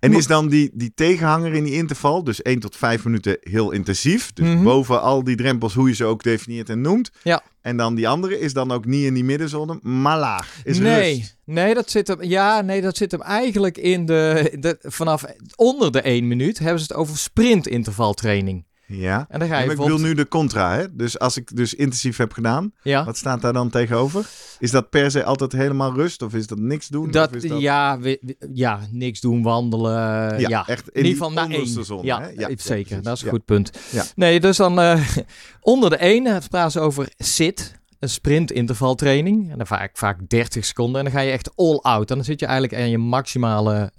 En 0.00 0.12
is 0.12 0.26
dan 0.26 0.48
die, 0.48 0.70
die 0.74 0.92
tegenhanger 0.94 1.54
in 1.54 1.64
die 1.64 1.72
interval, 1.74 2.24
dus 2.24 2.42
1 2.42 2.58
tot 2.60 2.76
5 2.76 3.04
minuten 3.04 3.36
heel 3.40 3.70
intensief. 3.70 4.32
Dus 4.32 4.46
Mhm. 4.48 4.62
boven 4.62 5.00
al 5.02 5.24
die 5.24 5.36
drempels, 5.36 5.74
hoe 5.74 5.88
je 5.88 5.94
ze 5.94 6.04
ook 6.04 6.22
definieert 6.22 6.68
en 6.70 6.80
noemt. 6.80 7.10
Ja. 7.22 7.42
En 7.60 7.76
dan 7.76 7.94
die 7.94 8.08
andere 8.08 8.38
is 8.40 8.52
dan 8.52 8.72
ook 8.72 8.84
niet 8.84 9.04
in 9.04 9.14
die 9.14 9.24
middenzone, 9.24 9.78
maar 9.82 10.18
laag. 10.18 10.54
Is 10.64 10.78
nee, 10.78 11.14
rust. 11.16 11.36
nee, 11.44 11.74
dat 11.74 11.90
zit 11.90 12.08
hem. 12.08 12.22
Ja, 12.22 12.60
nee, 12.60 12.80
dat 12.80 12.96
zit 12.96 13.10
hem 13.12 13.22
eigenlijk 13.22 13.78
in 13.78 14.06
de, 14.06 14.56
de. 14.60 14.76
Vanaf 14.80 15.24
onder 15.56 15.92
de 15.92 16.00
1 16.00 16.26
minuut 16.28 16.58
hebben 16.58 16.78
ze 16.78 16.86
het 16.88 16.94
over 16.96 17.18
sprintintervaltraining. 17.18 18.64
Ja. 18.90 19.26
En 19.28 19.38
dan 19.38 19.48
ga 19.48 19.58
je 19.58 19.70
ik 19.70 19.76
bedoel 19.76 19.98
nu 19.98 20.14
de 20.14 20.28
contra, 20.28 20.74
hè? 20.74 20.94
Dus 20.96 21.18
als 21.18 21.36
ik 21.36 21.56
dus 21.56 21.74
intensief 21.74 22.16
heb 22.16 22.32
gedaan, 22.32 22.72
Ja. 22.82 23.04
wat 23.04 23.16
staat 23.16 23.40
daar 23.40 23.52
dan 23.52 23.70
tegenover? 23.70 24.26
Is 24.58 24.70
dat 24.70 24.90
per 24.90 25.10
se 25.10 25.24
altijd 25.24 25.52
helemaal 25.52 25.92
rust 25.94 26.22
of 26.22 26.34
is 26.34 26.46
dat 26.46 26.58
niks 26.58 26.88
doen? 26.88 27.10
Dat, 27.10 27.28
of 27.28 27.34
is 27.34 27.48
dat... 27.48 27.60
Ja, 27.60 27.98
we- 27.98 28.36
ja, 28.52 28.80
niks 28.90 29.20
doen, 29.20 29.42
wandelen. 29.42 30.40
Ja, 30.40 30.48
Ja, 30.48 30.66
echt 30.66 30.88
in 30.88 30.94
in 30.94 31.02
die 31.02 31.12
ieder 31.12 31.26
geval 31.26 31.30
naar 31.30 31.50
één. 31.56 32.02
ja? 32.02 32.20
Ja, 32.20 32.28
eh, 32.28 32.36
ja, 32.36 32.48
zeker. 32.56 33.02
dat 33.02 33.16
is 33.16 33.22
een 33.22 33.28
goed 33.28 33.44
punt. 33.44 33.70
Nee, 34.16 34.40
dus 34.40 34.56
dan 34.56 34.80
eh, 34.80 35.08
onder 35.60 35.90
de 35.90 35.96
één 35.96 36.26
eh, 36.26 36.36
praten 36.50 36.70
ze 36.72 36.80
over 36.80 37.08
sit, 37.16 37.74
een 37.98 38.08
sprintintervaltraining. 38.08 39.50
En 39.50 39.56
dan 39.58 39.66
vaak, 39.66 39.96
vaak 39.98 40.28
30 40.28 40.64
seconden. 40.64 40.98
En 40.98 41.04
dan 41.04 41.14
ga 41.14 41.20
je 41.20 41.30
echt 41.32 41.50
all 41.56 41.76
out. 41.82 42.10
En 42.10 42.16
dan 42.16 42.24
zit 42.24 42.40
je 42.40 42.46
eigenlijk 42.46 42.82
aan 42.82 42.90
je 42.90 42.98
maximale 42.98 43.92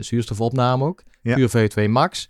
zuurstofopname 0.00 0.84
ook. 0.84 1.02
Puur 1.22 1.48
VO2 1.50 1.88
max. 1.90 2.26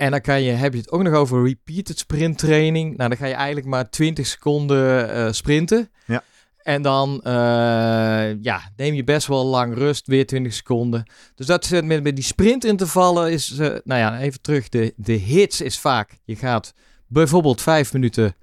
En 0.00 0.10
dan 0.10 0.20
kan 0.20 0.42
je, 0.42 0.50
heb 0.50 0.72
je 0.72 0.78
het 0.78 0.90
ook 0.90 1.02
nog 1.02 1.14
over 1.14 1.44
repeated 1.44 1.98
sprint 1.98 2.38
training. 2.38 2.96
Nou, 2.96 3.08
dan 3.08 3.18
ga 3.18 3.26
je 3.26 3.34
eigenlijk 3.34 3.66
maar 3.66 3.90
20 3.90 4.26
seconden 4.26 5.14
eh, 5.14 5.32
sprinten. 5.32 5.90
Ja. 6.06 6.22
En 6.62 6.82
dan 6.82 7.20
eh, 7.22 8.42
ja, 8.42 8.72
neem 8.76 8.94
je 8.94 9.04
best 9.04 9.26
wel 9.26 9.44
lang 9.44 9.74
rust, 9.74 10.06
weer 10.06 10.26
20 10.26 10.52
seconden. 10.52 11.10
Dus 11.34 11.46
dat 11.46 11.64
zit 11.64 11.84
met, 11.84 12.02
met 12.02 12.14
die 12.14 12.24
sprintintervallen 12.24 13.32
is, 13.32 13.50
eh, 13.50 13.58
nou 13.84 14.00
ja, 14.00 14.18
even 14.18 14.40
terug. 14.40 14.68
De, 14.68 14.92
de 14.96 15.12
hits 15.12 15.60
is 15.60 15.78
vaak, 15.78 16.18
je 16.24 16.36
gaat 16.36 16.74
bijvoorbeeld 17.06 17.62
vijf 17.62 17.92
minuten 17.92 18.36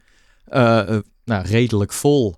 nou, 1.25 1.45
redelijk 1.45 1.93
vol. 1.93 2.35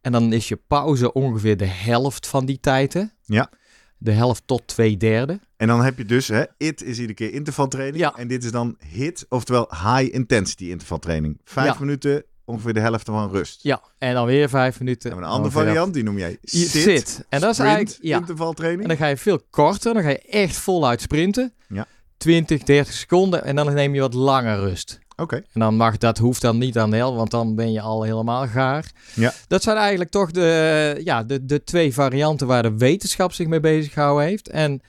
En 0.00 0.12
dan 0.12 0.32
is 0.32 0.48
je 0.48 0.56
pauze 0.56 1.12
ongeveer 1.12 1.56
de 1.56 1.64
helft 1.66 2.26
van 2.26 2.46
die 2.46 2.60
tijd. 2.60 2.92
hè? 2.92 3.04
Ja. 3.24 3.50
De 3.98 4.12
helft 4.12 4.42
tot 4.46 4.66
twee 4.66 4.96
derde. 4.96 5.40
En 5.60 5.66
dan 5.66 5.84
heb 5.84 5.98
je 5.98 6.04
dus, 6.04 6.28
hè, 6.28 6.42
IT 6.56 6.82
is 6.82 6.96
iedere 6.96 7.14
keer 7.14 7.32
intervaltraining. 7.32 7.96
Ja. 7.98 8.14
En 8.16 8.28
dit 8.28 8.44
is 8.44 8.50
dan 8.50 8.76
HIT, 8.78 9.26
oftewel 9.28 9.68
high 9.70 10.14
intensity 10.14 10.64
intervaltraining. 10.64 11.40
Vijf 11.44 11.66
Ja. 11.66 11.76
minuten, 11.80 12.24
ongeveer 12.44 12.74
de 12.74 12.80
helft 12.80 13.06
van 13.06 13.30
rust. 13.30 13.62
Ja, 13.62 13.80
en 13.98 14.14
dan 14.14 14.26
weer 14.26 14.48
vijf 14.48 14.78
minuten. 14.78 15.10
En 15.10 15.16
een 15.16 15.24
andere 15.24 15.50
variant, 15.50 15.94
die 15.94 16.02
noem 16.02 16.18
jij 16.18 16.38
sit. 16.42 16.68
zit. 16.68 17.24
En 17.28 17.40
dat 17.40 17.50
is 17.52 17.58
eigenlijk, 17.58 17.98
ja. 18.02 18.18
intervaltraining. 18.18 18.82
En 18.82 18.88
dan 18.88 18.96
ga 18.96 19.06
je 19.06 19.16
veel 19.16 19.40
korter. 19.50 19.94
Dan 19.94 20.02
ga 20.02 20.08
je 20.08 20.18
echt 20.18 20.56
voluit 20.56 21.00
sprinten. 21.00 21.52
Ja. 21.68 21.86
20, 22.16 22.62
30 22.62 22.94
seconden. 22.94 23.44
En 23.44 23.56
dan 23.56 23.74
neem 23.74 23.94
je 23.94 24.00
wat 24.00 24.14
langer 24.14 24.58
rust. 24.58 24.98
Oké. 25.16 25.36
En 25.36 25.60
dan 25.60 25.76
mag 25.76 25.98
dat 25.98 26.18
hoeft 26.18 26.40
dan 26.40 26.58
niet 26.58 26.78
aan 26.78 26.90
de 26.90 26.96
hel, 26.96 27.16
want 27.16 27.30
dan 27.30 27.54
ben 27.54 27.72
je 27.72 27.80
al 27.80 28.02
helemaal 28.02 28.46
gaar. 28.46 28.90
Ja. 29.14 29.32
Dat 29.48 29.62
zijn 29.62 29.76
eigenlijk 29.76 30.10
toch 30.10 30.30
de, 30.30 31.00
ja, 31.04 31.22
de, 31.24 31.44
de 31.44 31.64
twee 31.64 31.92
varianten 31.94 32.46
waar 32.46 32.62
de 32.62 32.76
wetenschap 32.76 33.32
zich 33.32 33.46
mee 33.46 33.60
bezig 33.60 33.92
gehouden 33.92 34.26
heeft. 34.26 34.48
En 34.48 34.80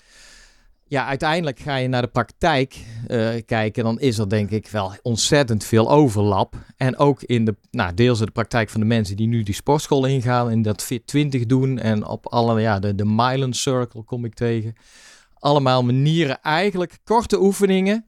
ja, 0.91 1.05
uiteindelijk 1.05 1.59
ga 1.59 1.75
je 1.75 1.87
naar 1.87 2.01
de 2.01 2.07
praktijk 2.07 2.85
eh, 3.07 3.29
kijken, 3.45 3.83
dan 3.83 3.99
is 3.99 4.17
er 4.17 4.29
denk 4.29 4.49
ik 4.49 4.67
wel 4.67 4.93
ontzettend 5.01 5.63
veel 5.63 5.91
overlap. 5.91 6.55
En 6.77 6.97
ook 6.97 7.23
in 7.23 7.45
de, 7.45 7.55
nou, 7.69 7.93
deels 7.93 8.19
in 8.19 8.25
de 8.25 8.31
praktijk 8.31 8.69
van 8.69 8.79
de 8.79 8.85
mensen 8.85 9.15
die 9.15 9.27
nu 9.27 9.43
die 9.43 9.53
sportschool 9.53 10.05
ingaan 10.05 10.49
en 10.49 10.61
dat 10.61 10.83
Fit 10.83 11.07
20 11.07 11.45
doen 11.45 11.79
en 11.79 12.05
op 12.05 12.27
alle, 12.27 12.61
ja, 12.61 12.79
de, 12.79 12.95
de 12.95 13.05
Milan 13.05 13.53
Circle 13.53 14.03
kom 14.03 14.25
ik 14.25 14.33
tegen. 14.33 14.73
allemaal 15.33 15.83
manieren, 15.83 16.41
eigenlijk 16.41 16.97
korte 17.03 17.41
oefeningen. 17.41 18.07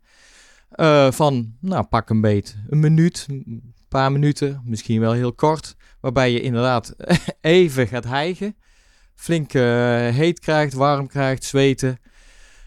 eh, 0.70 1.12
van, 1.12 1.54
nou, 1.60 1.84
pak 1.84 2.10
een 2.10 2.22
beet, 2.22 2.56
een 2.70 2.80
minuut, 2.80 3.26
een 3.30 3.74
paar 3.88 4.12
minuten, 4.12 4.62
misschien 4.66 5.00
wel 5.00 5.12
heel 5.12 5.34
kort. 5.34 5.76
Waarbij 6.00 6.32
je 6.32 6.42
inderdaad 6.42 6.96
even 7.42 7.88
gaat 7.88 8.06
hijgen. 8.06 8.56
Flink 9.16 9.54
eh, 9.54 9.64
heet 10.08 10.40
krijgt, 10.40 10.74
warm 10.74 11.08
krijgt, 11.08 11.44
zweten. 11.44 11.98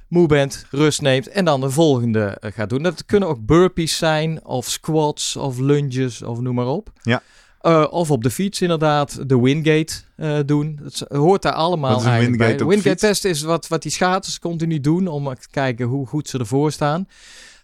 Moe 0.09 0.27
bent, 0.27 0.67
rust 0.71 1.01
neemt 1.01 1.29
en 1.29 1.45
dan 1.45 1.61
de 1.61 1.71
volgende 1.71 2.25
eh, 2.41 2.53
gaat 2.53 2.69
doen. 2.69 2.83
Dat 2.83 3.05
kunnen 3.05 3.29
ook 3.29 3.47
burpees 3.47 3.97
zijn, 3.97 4.45
of 4.45 4.69
squats, 4.69 5.37
of 5.37 5.59
lunges, 5.59 6.23
of 6.23 6.41
noem 6.41 6.55
maar 6.55 6.67
op. 6.67 6.89
Ja. 7.03 7.23
Eh, 7.61 7.87
of 7.91 8.11
op 8.11 8.23
de 8.23 8.31
fiets 8.31 8.61
inderdaad 8.61 9.29
de 9.29 9.41
Wingate 9.41 9.93
eh, 10.17 10.39
doen. 10.47 10.79
Dat 10.83 10.93
is- 10.93 11.19
hoort 11.19 11.43
daar 11.43 11.53
allemaal 11.53 11.91
Wat 11.91 12.01
is 12.01 12.05
een 12.07 12.11
eigenlijk 12.13 12.41
Wingate 12.43 12.65
bij. 12.65 12.75
de 12.77 12.83
Wingate 12.83 13.07
test 13.07 13.25
is 13.25 13.43
wat, 13.43 13.69
wat 13.69 13.83
die 13.83 13.91
schaters 13.93 14.39
continu 14.39 14.81
doen 14.81 15.07
om 15.07 15.25
te 15.35 15.49
kijken 15.51 15.87
hoe 15.87 16.07
goed 16.07 16.29
ze 16.29 16.39
ervoor 16.39 16.73
staan. 16.73 17.09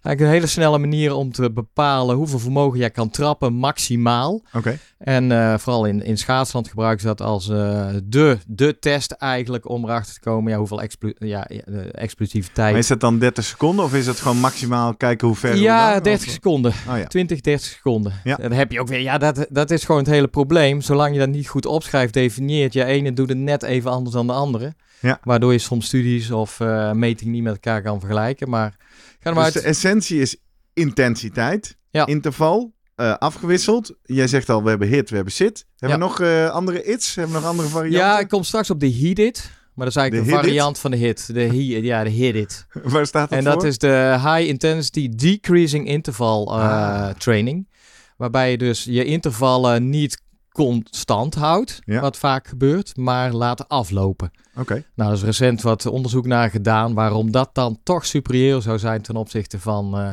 Eigenlijk 0.02 0.20
een 0.20 0.40
hele 0.40 0.52
snelle 0.52 0.78
manier 0.78 1.14
om 1.14 1.32
te 1.32 1.52
bepalen 1.52 2.16
hoeveel 2.16 2.38
vermogen 2.38 2.78
jij 2.78 2.90
kan 2.90 3.10
trappen 3.10 3.52
maximaal. 3.52 4.42
Oké. 4.52 4.78
En 4.98 5.32
eh, 5.32 5.58
vooral 5.58 5.84
in, 5.84 6.02
in 6.02 6.18
schaatsland 6.18 6.68
gebruiken 6.68 7.00
ze 7.00 7.06
dat 7.06 7.20
als 7.20 7.48
eh, 7.48 7.86
de, 8.04 8.38
de 8.46 8.78
test 8.78 9.10
eigenlijk 9.10 9.68
om 9.68 9.84
erachter 9.84 10.14
te 10.14 10.20
komen 10.20 10.52
ja, 10.52 10.58
hoeveel 10.58 10.82
explo 10.82 11.10
ja, 11.18 11.46
explosiviteit. 11.92 12.70
Maar 12.70 12.78
is 12.78 12.86
dat 12.86 13.00
dan 13.00 13.18
30 13.18 13.44
seconden 13.44 13.84
of 13.84 13.94
is 13.94 14.06
het 14.06 14.20
gewoon 14.20 14.38
maximaal 14.38 14.94
kijken 14.94 15.26
hoe 15.28 15.36
ver? 15.36 15.56
Ja, 15.56 15.90
lang? 15.90 16.02
30 16.02 16.26
Of- 16.26 16.32
seconden. 16.32 16.72
Oh 16.88 16.98
ja. 16.98 17.06
20, 17.06 17.40
30 17.40 17.66
seconden. 17.66 18.12
Ja. 18.24 18.36
Dan 18.36 18.52
heb 18.52 18.72
je 18.72 18.80
ook 18.80 18.88
weer, 18.88 19.00
ja, 19.00 19.18
dat, 19.18 19.46
dat 19.48 19.70
is 19.70 19.84
gewoon 19.84 20.00
het 20.00 20.10
hele 20.10 20.28
probleem. 20.28 20.80
Zolang 20.80 21.12
je 21.12 21.18
dat 21.18 21.28
niet 21.28 21.48
goed 21.48 21.66
opschrijft, 21.66 22.12
definieert, 22.14 22.72
je 22.72 22.84
ene 22.84 23.12
doet 23.12 23.28
het 23.28 23.38
net 23.38 23.62
even 23.62 23.90
anders 23.90 24.14
dan 24.14 24.26
de 24.26 24.32
andere. 24.32 24.74
Ja. 25.02 25.18
Waardoor 25.22 25.52
je 25.52 25.58
soms 25.58 25.86
studies 25.86 26.30
of 26.30 26.60
eh 26.60 26.92
metingen 26.92 27.32
niet 27.32 27.42
met 27.42 27.52
elkaar 27.52 27.82
kan 27.82 28.00
vergelijken. 28.00 28.48
Maar 28.48 28.74
ga 29.20 29.28
er 29.30 29.34
maar 29.34 29.44
Dus 29.44 29.52
de 29.52 29.58
uit. 29.58 29.68
essentie 29.68 30.20
is 30.20 30.36
intensiteit, 30.74 31.76
Ja. 31.90 32.06
interval, 32.06 32.72
eh, 32.94 33.14
afgewisseld. 33.16 33.94
Jij 34.02 34.26
zegt 34.26 34.48
al, 34.48 34.62
we 34.62 34.68
hebben 34.68 34.88
hit, 34.88 35.08
we 35.10 35.14
hebben 35.14 35.32
sit. 35.34 35.66
Hebben 35.76 35.98
we 35.98 36.04
nog 36.04 36.20
eh, 36.20 36.50
andere 36.50 36.84
its? 36.84 37.14
Hebben 37.14 37.34
we 37.34 37.40
nog 37.40 37.48
andere 37.50 37.68
varianten? 37.68 38.00
Ja, 38.00 38.18
ik 38.18 38.28
kom 38.28 38.42
straks 38.42 38.70
op 38.70 38.80
de 38.80 38.92
Heat 38.92 39.18
It. 39.18 39.50
Maar 39.74 39.86
dat 39.86 39.96
is 39.96 40.00
eigenlijk 40.02 40.12
De 40.12 40.18
een 40.32 40.38
Hit 40.38 40.46
It? 40.46 40.50
variant 40.52 40.78
van 40.78 40.90
de 40.90 40.96
hit. 40.96 41.34
De 41.34 41.82
ja, 41.82 42.04
de 42.04 42.10
Hit 42.10 42.34
It. 42.34 42.66
Waar 42.92 43.06
staat 43.06 43.28
dat 43.30 43.38
En 43.38 43.44
dat 43.44 43.64
is 43.64 43.78
de 43.78 44.14
High 44.24 44.48
Intensity 44.48 45.08
Decreasing 45.14 45.86
Interval 45.88 46.60
Ah. 46.60 47.08
Training. 47.10 47.68
Waarbij 48.16 48.50
je 48.50 48.58
dus 48.58 48.84
je 48.84 49.04
intervallen 49.04 49.88
niet 49.90 50.22
constant 50.52 51.34
houdt, 51.34 51.80
Ja. 51.84 52.00
wat 52.00 52.16
vaak 52.16 52.46
gebeurt, 52.46 52.96
maar 52.96 53.32
laten 53.32 53.66
aflopen. 53.68 54.30
Oké. 54.56 54.84
Nou, 54.94 55.10
er 55.10 55.16
is 55.16 55.22
recent 55.22 55.62
wat 55.62 55.86
onderzoek 55.86 56.26
naar 56.26 56.50
gedaan 56.50 56.94
waarom 56.94 57.30
dat 57.30 57.50
dan 57.52 57.78
toch 57.82 58.06
superieur 58.06 58.62
zou 58.62 58.78
zijn 58.78 59.02
ten 59.02 59.16
opzichte 59.16 59.60
van, 59.60 59.98
eh, 59.98 60.08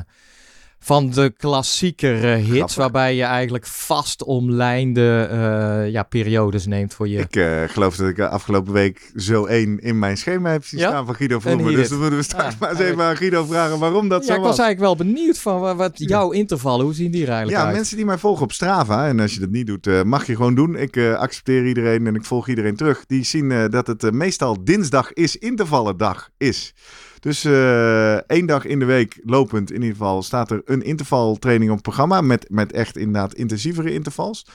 van 0.81 1.09
de 1.09 1.33
klassieker 1.37 2.15
hits, 2.23 2.49
Grappig. 2.49 2.75
waarbij 2.75 3.15
je 3.15 3.23
eigenlijk 3.23 3.65
vast 3.65 4.23
omlijnde 4.23 5.27
eh, 5.31 5.91
ja, 5.91 6.03
periodes 6.03 6.65
neemt 6.65 6.93
voor 6.93 7.07
je. 7.07 7.17
Ik 7.19 7.35
eh, 7.35 7.61
geloof 7.67 7.95
dat 7.95 8.07
ik 8.09 8.17
eh, 8.17 8.29
afgelopen 8.29 8.73
week 8.73 9.11
zo 9.15 9.45
één 9.45 9.79
in 9.79 9.99
mijn 9.99 10.17
schema 10.17 10.51
heb 10.51 10.65
zien 10.65 10.79
Ja? 10.79 10.87
staan 10.89 11.05
van 11.05 11.15
Guido 11.15 11.39
hit. 11.43 11.75
Dus 11.75 11.89
dan 11.89 11.99
moeten 11.99 12.17
we 12.17 12.23
straks 12.23 12.53
Ah, 12.53 12.59
maar 12.59 12.69
eens 12.69 12.79
even 12.79 13.03
aan 13.03 13.17
Guido 13.17 13.45
vragen 13.45 13.79
waarom 13.79 14.07
dat 14.09 14.21
ja, 14.21 14.27
zo 14.27 14.33
ik 14.33 14.39
was 14.39 14.49
was. 14.49 14.59
eigenlijk 14.59 14.97
wel 14.97 15.07
benieuwd 15.07 15.39
van 15.39 15.59
wa- 15.59 15.75
wat 15.75 15.91
jouw 15.95 16.31
intervallen, 16.31 16.85
hoe 16.85 16.93
zien 16.93 17.11
die 17.11 17.21
er 17.23 17.27
eigenlijk 17.29 17.57
Ja, 17.59 17.65
uit? 17.65 17.75
mensen 17.75 17.95
die 17.97 18.05
mij 18.05 18.17
volgen 18.17 18.43
op 18.43 18.51
Strava, 18.51 19.07
en 19.07 19.19
als 19.19 19.33
je 19.33 19.39
dat 19.39 19.49
niet 19.49 19.67
dout, 19.67 19.87
eh, 19.87 20.01
mag 20.03 20.27
je 20.27 20.35
gewoon 20.35 20.55
doen. 20.55 20.75
Ik 20.75 20.95
eh, 20.95 21.13
accepteer 21.13 21.67
iedereen 21.67 22.07
en 22.07 22.15
ik 22.15 22.23
volg 22.25 22.47
iedereen 22.47 22.75
terug. 22.75 23.05
Die 23.05 23.23
zien 23.25 23.51
eh, 23.51 23.63
dat 23.69 23.87
het 23.87 24.03
eh, 24.03 24.11
meestal 24.11 24.63
dinsdag 24.63 25.13
is 25.13 25.35
intervallendag 25.37 26.29
is. 26.37 26.73
Dus 27.19 27.43
eh, 27.43 28.15
één 28.15 28.45
dag 28.45 28.65
in 28.65 28.79
de 28.79 28.85
week 28.85 29.19
lopend 29.23 29.71
in 29.71 29.81
ieder 29.81 29.97
geval 29.97 30.23
staat 30.23 30.51
er 30.51 30.61
een 30.65 30.81
intervaltraining 30.81 31.69
op 31.69 31.75
het 31.75 31.85
programma. 31.85 32.21
Met, 32.21 32.49
met 32.49 32.71
echt 32.71 32.97
inderdaad 32.97 33.33
intensievere 33.33 33.93
intervals. 33.93 34.45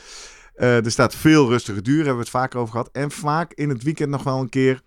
Eh, 0.55 0.85
er 0.85 0.91
staat 0.91 1.15
veel 1.15 1.49
rustige 1.49 1.83
duur, 1.83 1.97
hebben 1.97 2.15
we 2.15 2.21
het 2.21 2.31
vaker 2.31 2.59
over 2.59 2.73
gehad. 2.73 2.89
En 2.93 3.11
vaak 3.11 3.53
in 3.53 3.69
het 3.69 3.83
weekend 3.83 4.11
nog 4.11 4.23
wel 4.23 4.41
een 4.41 4.49
keer 4.49 4.83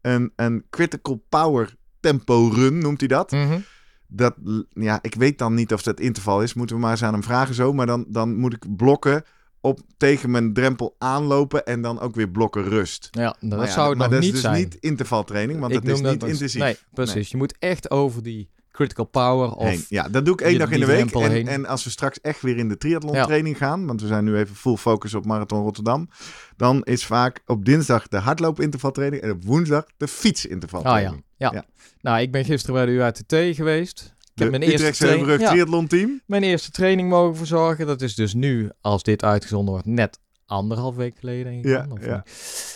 een, 0.00 0.32
een 0.36 0.64
critical 0.70 1.24
power 1.28 1.74
tempo 2.00 2.50
run, 2.54 2.78
noemt 2.78 3.00
hij 3.00 3.08
dat. 3.08 3.30
Mhm. 3.30 3.58
Dat, 4.06 4.34
ja, 4.68 4.98
ik 5.02 5.14
weet 5.14 5.38
dan 5.38 5.54
niet 5.54 5.72
of 5.72 5.82
dat 5.82 6.00
interval 6.00 6.42
is. 6.42 6.54
Moeten 6.54 6.76
we 6.76 6.82
maar 6.82 6.90
eens 6.90 7.02
aan 7.02 7.12
hem 7.12 7.22
vragen 7.22 7.54
zo. 7.54 7.72
Maar 7.72 7.86
dan, 7.86 8.04
dan 8.08 8.36
moet 8.36 8.52
ik 8.52 8.76
blokken 8.76 9.24
op 9.60 9.80
tegen 9.96 10.30
mijn 10.30 10.52
drempel 10.52 10.94
aanlopen 10.98 11.66
en 11.66 11.82
dan 11.82 12.00
ook 12.00 12.14
weer 12.14 12.28
blokken 12.28 12.64
rust. 12.64 13.08
Ja, 13.10 13.36
dat 13.40 13.58
Maar 13.58 13.66
ja, 13.66 13.72
zou 13.72 13.88
het 13.88 13.98
maar 13.98 14.06
nog 14.10 14.16
dat 14.16 14.24
niet 14.26 14.34
is 14.34 14.42
dus 14.42 14.50
zijn. 14.50 14.62
niet 14.62 14.76
intervaltraining, 14.80 15.60
want 15.60 15.72
dat 15.72 15.84
is 15.84 16.00
niet 16.00 16.22
intensief. 16.22 16.60
Nee, 16.60 16.76
precies. 16.94 17.14
Nee. 17.14 17.26
Je 17.28 17.36
moet 17.36 17.54
echt 17.58 17.90
over 17.90 18.22
die 18.22 18.48
critical 18.72 19.04
power 19.04 19.52
of... 19.52 19.68
Heen. 19.68 19.84
Ja, 19.88 20.08
dat 20.08 20.24
doe 20.24 20.34
ik 20.34 20.40
één 20.40 20.58
dag 20.58 20.70
in 20.70 20.80
de 20.80 20.86
week. 20.86 21.14
En, 21.14 21.46
en 21.48 21.66
als 21.66 21.84
we 21.84 21.90
straks 21.90 22.20
echt 22.20 22.42
weer 22.42 22.56
in 22.56 22.68
de 22.68 22.76
triathlon 22.76 23.14
Ja. 23.14 23.24
training 23.24 23.56
gaan, 23.56 23.86
want 23.86 24.00
we 24.00 24.06
zijn 24.06 24.24
nu 24.24 24.36
even 24.36 24.56
full 24.56 24.76
focus 24.76 25.14
op 25.14 25.24
Marathon 25.24 25.62
Rotterdam, 25.62 26.08
dan 26.56 26.82
is 26.82 27.04
vaak 27.06 27.42
op 27.46 27.64
dinsdag 27.64 28.08
de 28.08 28.16
hardloop 28.18 28.60
intervaltraining 28.60 29.22
en 29.22 29.30
op 29.30 29.44
woensdag 29.44 29.84
de 29.96 30.08
fiets 30.08 30.48
Ah 30.48 30.82
ja. 30.82 31.14
ja. 31.36 31.50
Ja. 31.52 31.64
Nou, 32.00 32.20
ik 32.20 32.32
ben 32.32 32.44
gisteren 32.44 32.74
bij 32.74 32.86
de 32.86 32.92
UATT 32.92 33.56
geweest. 33.56 34.14
Heb 34.42 34.50
mijn 34.50 34.62
eerste, 34.62 34.92
training, 35.04 35.40
ja, 35.40 35.86
team. 35.86 36.20
mijn 36.26 36.42
eerste 36.42 36.70
training 36.70 37.08
mogen 37.08 37.36
verzorgen. 37.36 37.86
Dat 37.86 38.00
is 38.02 38.14
dus 38.14 38.34
nu, 38.34 38.70
als 38.80 39.02
dit 39.02 39.24
uitgezonden 39.24 39.72
wordt, 39.72 39.86
net 39.86 40.18
anderhalf 40.46 40.94
week 40.96 41.14
geleden. 41.18 41.52
Denk 41.52 41.64
ik 41.64 41.70
Ja, 41.70 41.86
dan, 41.86 41.98
ja. 42.02 42.24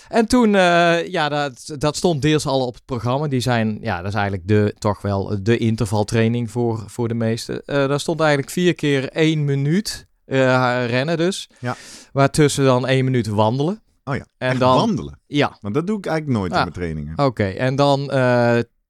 En 0.09 0.27
toen, 0.27 0.55
eh, 0.55 1.07
ja, 1.09 1.29
dat, 1.29 1.75
dat 1.79 1.97
stond 1.97 2.23
deels 2.23 2.47
al 2.47 2.67
op 2.67 2.75
het 2.75 2.85
programma. 2.85 3.29
Die 3.29 3.41
zijn, 3.41 3.79
ja, 3.81 3.97
dat 3.99 4.07
is 4.09 4.15
eigenlijk 4.15 4.49
de, 4.49 4.75
toch 4.79 5.03
wel 5.03 5.39
de 5.43 5.57
intervaltraining 5.59 6.51
voor, 6.51 6.85
voor 6.87 7.09
de 7.09 7.15
meesten. 7.15 7.63
Eh 7.65 7.89
daar 7.89 8.01
stond 8.01 8.21
eigenlijk 8.21 8.51
vier 8.51 8.75
keer 8.75 9.09
één 9.09 9.45
minuut 9.45 10.07
eh, 10.25 10.85
rennen 10.87 11.17
dus. 11.17 11.49
Ja. 11.59 11.77
Waartussen 12.13 12.65
dan 12.65 12.87
één 12.87 13.05
minuut 13.05 13.27
wandelen. 13.27 13.83
Oh 14.05 14.15
ja, 14.17 14.27
En 14.39 14.49
echt 14.51 14.59
dan, 14.61 14.77
wandelen. 14.77 15.21
ja, 15.27 15.57
Want 15.61 15.75
dat 15.75 15.87
doe 15.87 15.99
ik 15.99 16.07
eigenlijk 16.07 16.39
nooit 16.39 16.53
Ah. 16.53 16.59
in 16.59 16.63
mijn 16.65 16.75
trainingen. 16.75 17.27
Oké, 17.27 17.45
en 17.45 17.77
dan, 17.77 18.11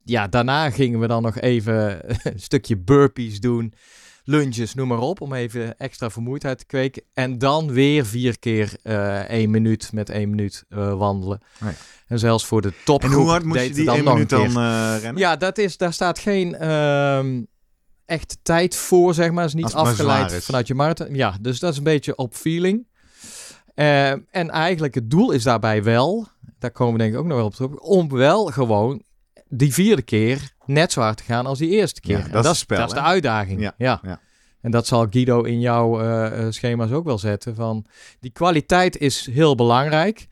ja, 0.04 0.28
daarna 0.28 0.70
gingen 0.70 1.00
we 1.00 1.06
dan 1.06 1.22
nog 1.22 1.40
even 1.40 2.00
een 2.32 2.40
stukje 2.40 2.76
burpees 2.76 3.40
doen, 3.40 3.74
lunges, 4.24 4.74
noem 4.74 4.88
maar 4.88 4.98
op, 4.98 5.20
om 5.20 5.32
even 5.32 5.78
extra 5.78 6.10
vermoeidheid 6.10 6.58
te 6.58 6.66
kweken. 6.66 7.02
En 7.12 7.38
dan 7.38 7.72
weer 7.72 8.06
vier 8.06 8.38
keer 8.38 8.76
eh 8.82 9.30
één 9.30 9.50
minuut 9.50 9.92
met 9.92 10.10
één 10.10 10.30
minuut 10.30 10.64
eh, 10.68 10.94
wandelen. 10.98 11.40
Oh 11.62 11.68
ja. 11.68 11.74
En 12.06 12.18
zelfs 12.18 12.44
voor 12.46 12.62
de 12.62 12.68
En 12.68 12.74
topgroep 12.84 13.14
hoe 13.14 13.28
hard 13.28 13.44
moest 13.44 13.62
je 13.62 13.70
die 13.70 13.76
één 13.76 13.86
dan 13.86 14.04
nog 14.04 14.12
minuut 14.12 14.30
dan 14.30 14.46
eh, 14.46 14.94
rennen? 15.00 15.16
Ja, 15.16 15.36
dat 15.36 15.58
is, 15.58 15.76
daar 15.76 15.92
staat 15.92 16.18
geen 16.18 16.54
ehm 16.54 17.42
echte 18.06 18.36
tijd 18.42 18.76
voor, 18.76 19.14
zeg 19.14 19.30
maar. 19.30 19.44
is 19.44 19.54
niet 19.54 19.72
afgeleid 19.72 20.32
is. 20.32 20.44
vanuit 20.44 20.66
je 20.66 20.74
marathon. 20.74 21.14
Ja, 21.14 21.36
dus 21.40 21.58
dat 21.58 21.72
is 21.72 21.78
een 21.78 21.84
beetje 21.84 22.16
op 22.16 22.34
feeling. 22.34 22.86
En 23.74 24.50
eigenlijk 24.50 24.94
het 24.94 25.10
doel 25.10 25.30
is 25.30 25.42
daarbij 25.42 25.82
wel, 25.82 26.26
daar 26.58 26.70
komen 26.70 26.92
we 26.92 26.98
denk 26.98 27.12
ik 27.12 27.18
ook 27.18 27.26
nog 27.26 27.36
wel 27.36 27.46
op 27.46 27.54
terug, 27.54 27.78
om 27.78 28.08
wel 28.08 28.46
gewoon 28.46 29.02
die 29.56 29.72
vierde 29.72 30.02
keer 30.02 30.52
net 30.66 30.92
zo 30.92 31.00
hard 31.00 31.16
te 31.16 31.22
gaan 31.22 31.46
als 31.46 31.58
die 31.58 31.70
eerste 31.70 32.00
keer. 32.00 32.18
Ja, 32.18 32.22
dat 32.22 32.28
is 32.28 32.32
dat, 32.32 32.44
het 32.44 32.56
spel, 32.56 32.78
dat 32.78 32.88
is 32.88 32.94
de 32.94 33.00
uitdaging. 33.00 33.60
Ja, 33.60 33.74
Ja, 33.78 34.00
ja. 34.02 34.20
En 34.60 34.70
dat 34.70 34.86
zal 34.86 35.06
Guido 35.10 35.42
in 35.42 35.60
jouw 35.60 36.00
eh, 36.00 36.26
eh, 36.26 36.52
schema's 36.52 36.90
ook 36.90 37.04
wel 37.04 37.18
zetten. 37.18 37.54
Van 37.54 37.86
die 38.20 38.30
kwaliteit 38.30 38.98
is 38.98 39.28
heel 39.30 39.54
belangrijk. 39.54 40.26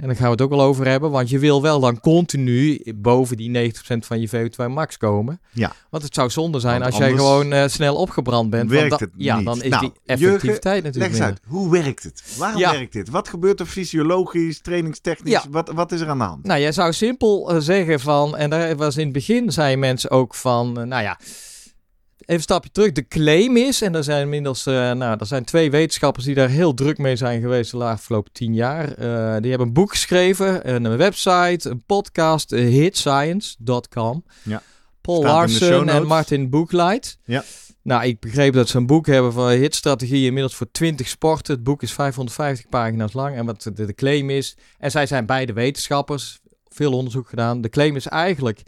En 0.00 0.06
daar 0.06 0.16
gaan 0.16 0.24
we 0.24 0.30
het 0.30 0.40
ook 0.42 0.50
wel 0.50 0.60
over 0.62 0.86
hebben. 0.86 1.10
Want 1.10 1.30
je 1.30 1.38
wil 1.38 1.62
wel 1.62 1.80
dan 1.80 2.00
continu 2.00 2.82
boven 2.94 3.36
die 3.36 3.72
90% 3.72 3.76
van 3.98 4.20
je 4.20 4.28
VO2 4.28 4.66
max 4.70 4.96
komen. 4.96 5.40
Ja. 5.52 5.72
Want 5.90 6.02
het 6.02 6.14
zou 6.14 6.30
zonde 6.30 6.60
zijn 6.60 6.80
Want 6.80 6.84
als 6.92 6.96
jij 7.00 7.12
gewoon 7.12 7.52
eh, 7.52 7.68
snel 7.68 7.94
opgebrand 7.96 8.50
bent. 8.50 8.70
werkt 8.70 8.88
want 8.88 9.00
het 9.00 9.10
ja, 9.16 9.36
niet. 9.36 9.44
dan 9.44 9.62
is 9.62 9.70
Nou, 9.70 9.80
die 9.82 9.92
effectiviteit 10.06 10.64
Leg 10.64 10.82
natuurlijk 10.82 11.12
eens 11.12 11.20
minder. 11.20 11.26
uit, 11.26 11.40
hoe 11.46 11.70
werkt 11.70 12.02
het? 12.02 12.22
Waarom 12.38 12.60
Ja. 12.60 12.70
werkt 12.72 12.92
dit? 12.92 13.10
Wat 13.10 13.28
gebeurt 13.28 13.60
er 13.60 13.66
fysiologisch, 13.66 14.60
trainingstechnisch? 14.60 15.32
Ja. 15.32 15.42
Wat, 15.50 15.70
wat 15.74 15.92
is 15.92 16.00
er 16.00 16.08
aan 16.08 16.18
de 16.18 16.24
hand? 16.24 16.44
Nou, 16.44 16.60
jij 16.60 16.72
zou 16.72 16.92
simpel 16.92 17.50
eh, 17.50 17.56
zeggen 17.60 18.00
van, 18.00 18.36
en 18.36 18.50
daar 18.50 18.76
was 18.76 18.96
in 18.96 19.04
het 19.04 19.12
begin, 19.12 19.52
zeiden 19.52 19.78
mensen 19.78 20.10
ook 20.10 20.34
van, 20.34 20.80
eh, 20.80 20.84
nou 20.86 21.02
ja, 21.02 21.18
even 22.20 22.34
een 22.34 22.40
stapje 22.40 22.70
terug. 22.70 22.92
De 22.92 23.08
claim 23.08 23.56
is, 23.56 23.82
en 23.82 23.94
er 23.94 24.04
zijn 24.04 24.22
inmiddels, 24.22 24.66
eh, 24.66 24.74
nou, 24.74 25.16
er 25.18 25.26
zijn 25.26 25.44
twee 25.44 25.70
wetenschappers 25.70 26.24
die 26.24 26.34
daar 26.34 26.48
heel 26.48 26.74
druk 26.74 26.98
mee 26.98 27.16
zijn 27.16 27.40
geweest 27.40 27.70
de 27.70 27.84
afgelopen 27.84 28.32
tien 28.32 28.54
jaar. 28.54 28.88
Eh, 28.88 29.40
die 29.40 29.50
hebben 29.50 29.66
een 29.66 29.72
boek 29.72 29.90
geschreven, 29.90 30.74
een 30.74 30.96
website, 30.96 31.70
een 31.70 31.82
podcast, 31.86 32.52
eh, 32.52 32.64
hitscience.com. 32.64 34.24
Ja. 34.42 34.62
Paul 35.00 35.20
Staat 35.20 35.32
Larsen 35.32 35.88
en. 35.88 36.06
Martin 36.06 36.50
Boeklight. 36.50 37.18
Ja. 37.24 37.44
Nou, 37.82 38.04
ik 38.04 38.20
begreep 38.20 38.52
dat 38.52 38.68
ze 38.68 38.76
een 38.76 38.86
boek 38.86 39.06
hebben 39.06 39.32
van 39.32 39.48
hitstrategie 39.48 40.26
inmiddels 40.26 40.54
voor 40.54 40.70
20 40.70 41.08
sporten. 41.08 41.54
Het 41.54 41.64
boek 41.64 41.82
is 41.82 41.92
550 41.92 42.68
pagina's 42.68 43.12
lang. 43.12 43.36
En 43.36 43.46
wat 43.46 43.62
de, 43.62 43.72
de 43.72 43.94
claim 43.94 44.30
is, 44.30 44.56
en 44.78 44.90
zij 44.90 45.06
zijn 45.06 45.26
beide 45.26 45.52
wetenschappers, 45.52 46.40
veel 46.68 46.92
onderzoek 46.92 47.28
gedaan. 47.28 47.60
De 47.60 47.68
claim 47.68 47.96
is 47.96 48.06
eigenlijk 48.06 48.62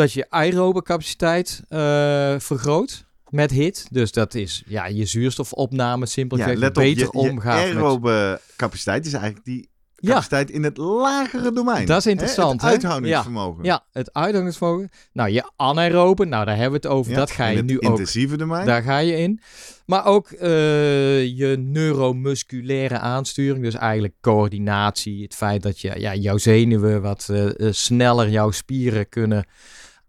dat 0.00 0.12
je 0.12 0.26
aerobe 0.30 0.82
capaciteit 0.82 1.62
eh, 1.68 2.34
vergroot 2.38 3.04
met 3.28 3.50
hit. 3.50 3.86
Dus 3.90 4.12
dat 4.12 4.34
is 4.34 4.62
ja, 4.66 4.86
je 4.86 5.04
zuurstofopname 5.04 6.06
simpel 6.06 6.38
Ja, 6.38 6.54
let 6.54 6.68
op, 6.68 6.74
beter 6.74 6.98
je, 6.98 7.04
je 7.04 7.12
omgaat. 7.12 7.66
met- 7.66 7.76
aerobe 7.76 8.40
capaciteit 8.56 9.06
is 9.06 9.12
eigenlijk 9.12 9.44
die 9.44 9.68
capaciteit 9.96 10.50
in 10.50 10.62
het 10.64 10.76
lagere 10.76 11.52
domein. 11.52 11.86
Dat 11.86 11.98
is 11.98 12.06
interessant, 12.06 12.60
Hè? 12.60 12.66
Het 12.68 12.84
uithoudingsvermogen. 12.84 13.64
Ja, 13.64 13.84
het 13.92 14.12
uithoudingsvermogen. 14.12 14.90
Nou, 15.12 15.30
je 15.30 15.50
anaerobe, 15.56 16.24
nou 16.24 16.44
daar 16.44 16.56
hebben 16.56 16.80
we 16.80 16.86
het 16.88 16.96
over. 16.96 17.12
Ja, 17.12 17.18
dat 17.18 17.30
ga 17.30 17.46
je 17.46 17.62
nu 17.62 17.76
ook 17.76 17.82
intensieve 17.82 18.36
domein. 18.36 18.66
Daar 18.66 18.82
ga 18.82 18.98
je 18.98 19.16
in. 19.16 19.40
Maar 19.86 20.04
ook 20.06 20.30
eh, 20.30 21.26
je 21.38 21.56
neuromusculaire 21.58 22.98
aansturing. 22.98 23.64
Dus 23.64 23.74
eigenlijk 23.74 24.14
coördinatie. 24.20 25.22
Het 25.22 25.34
feit 25.34 25.62
dat 25.62 25.80
je, 25.80 25.92
ja, 26.00 26.14
jouw 26.14 26.38
zenuwen 26.38 27.02
wat 27.02 27.28
eh, 27.28 27.46
sneller 27.70 28.28
jouw 28.28 28.50
spieren 28.50 29.08
kunnen 29.08 29.44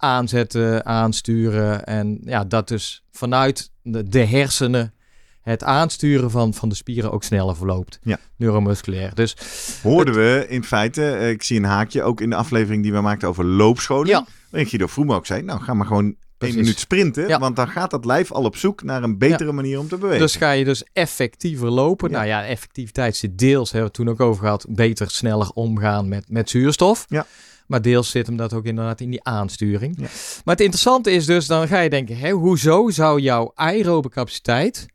aanzetten, 0.02 0.86
aansturen. 0.86 1.86
En 1.86 2.20
ja, 2.24 2.46
dat 2.46 2.68
dus 2.68 3.04
vanuit 3.12 3.72
de, 3.82 4.04
de 4.04 4.26
hersenen 4.26 4.94
het 5.42 5.64
aansturen 5.64 6.32
van, 6.32 6.54
van 6.54 6.70
de 6.70 6.76
spieren 6.76 7.12
ook 7.12 7.24
sneller 7.24 7.56
verloopt. 7.56 8.00
Ja. 8.04 8.18
Neuromusculair. 8.36 9.16
Dus 9.16 9.36
Hoorden 9.82 10.14
we 10.14 10.46
in 10.50 10.64
feite, 10.64 11.12
eh, 11.12 11.30
ik 11.30 11.44
zie 11.44 11.58
een 11.58 11.64
haakje, 11.64 12.04
ook 12.04 12.22
in 12.22 12.30
de 12.30 12.36
aflevering 12.36 12.84
die 12.84 12.94
we 12.94 13.02
maakten 13.02 13.28
over 13.28 13.46
loopscholing. 13.46 14.10
Ja. 14.10 14.26
Waarin 14.50 14.70
Guido 14.70 14.88
Vroemen 14.88 15.16
ook 15.16 15.26
zei, 15.26 15.42
nou 15.42 15.62
ga 15.62 15.74
maar 15.74 15.88
gewoon 15.88 16.16
één 16.38 16.56
minuut 16.56 16.80
sprinten. 16.80 17.28
Ja. 17.28 17.40
Want 17.40 17.56
dan 17.56 17.68
gaat 17.68 17.92
dat 17.92 18.06
lijf 18.06 18.32
al 18.32 18.44
op 18.44 18.56
zoek 18.56 18.84
naar 18.84 19.04
een 19.04 19.18
betere 19.18 19.52
manier 19.52 19.80
om 19.80 19.88
te 19.88 19.98
bewegen. 19.98 20.22
Dus 20.22 20.36
ga 20.36 20.52
je 20.52 20.64
dus 20.64 20.84
effectiever 20.94 21.70
lopen. 21.70 22.10
Ja. 22.10 22.16
Nou 22.16 22.28
ja, 22.28 22.46
effectiviteit 22.46 23.16
zit 23.16 23.38
deels, 23.38 23.72
hebben 23.72 23.92
we 23.92 23.98
het 23.98 24.08
toen 24.08 24.10
ook 24.10 24.30
over 24.30 24.44
gehad, 24.44 24.66
beter, 24.70 25.10
sneller 25.10 25.50
omgaan 25.54 26.08
met, 26.08 26.30
met 26.30 26.50
zuurstof. 26.50 27.06
Ja. 27.10 27.26
Maar 27.72 27.82
deels 27.82 28.10
zit 28.10 28.28
hem 28.28 28.36
dat 28.36 28.54
ook 28.54 28.66
inderdaad 28.66 29.02
in 29.02 29.10
die 29.10 29.24
aansturing. 29.24 29.96
Ja. 29.98 30.08
Maar 30.44 30.56
het 30.56 30.64
interessante 30.64 31.12
is 31.12 31.26
dus, 31.26 31.48
dan 31.48 31.68
ga 31.68 31.80
je 31.80 31.90
denken, 31.90 32.18
hè, 32.18 32.32
hoezo 32.32 32.90
zou 32.90 33.20
jouw 33.20 33.52
aerobe 33.56 34.10
capaciteit 34.10 34.86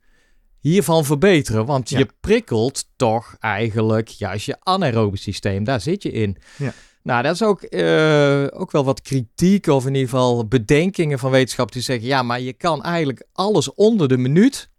hiervan 0.59 1.05
verbeteren? 1.05 1.65
Want 1.65 1.89
Ja. 1.89 1.97
je 1.97 2.07
prikkelt 2.19 2.85
toch 2.95 3.35
eigenlijk 3.39 4.07
juist 4.07 4.45
je 4.45 4.57
anaerobe 4.59 5.17
systeem. 5.17 5.63
Daar 5.63 5.81
zit 5.81 6.03
je 6.03 6.11
in. 6.11 6.37
Ja. 6.57 6.73
Nou, 7.03 7.23
dat 7.23 7.33
is 7.33 7.43
ook, 7.43 7.61
eh, 7.61 8.45
ook 8.49 8.71
wel 8.71 8.83
wat 8.85 9.01
kritiek 9.01 9.67
of 9.67 9.85
in 9.85 9.93
ieder 9.93 10.09
geval 10.09 10.47
bedenkingen 10.47 11.19
van 11.19 11.31
wetenschap 11.31 11.71
die 11.71 11.81
zeggen, 11.81 12.07
ja, 12.07 12.23
maar 12.23 12.41
je 12.41 12.53
kan 12.53 12.83
eigenlijk 12.83 13.25
alles 13.33 13.73
onder 13.73 14.07
de 14.07 14.17
minuut 14.17 14.69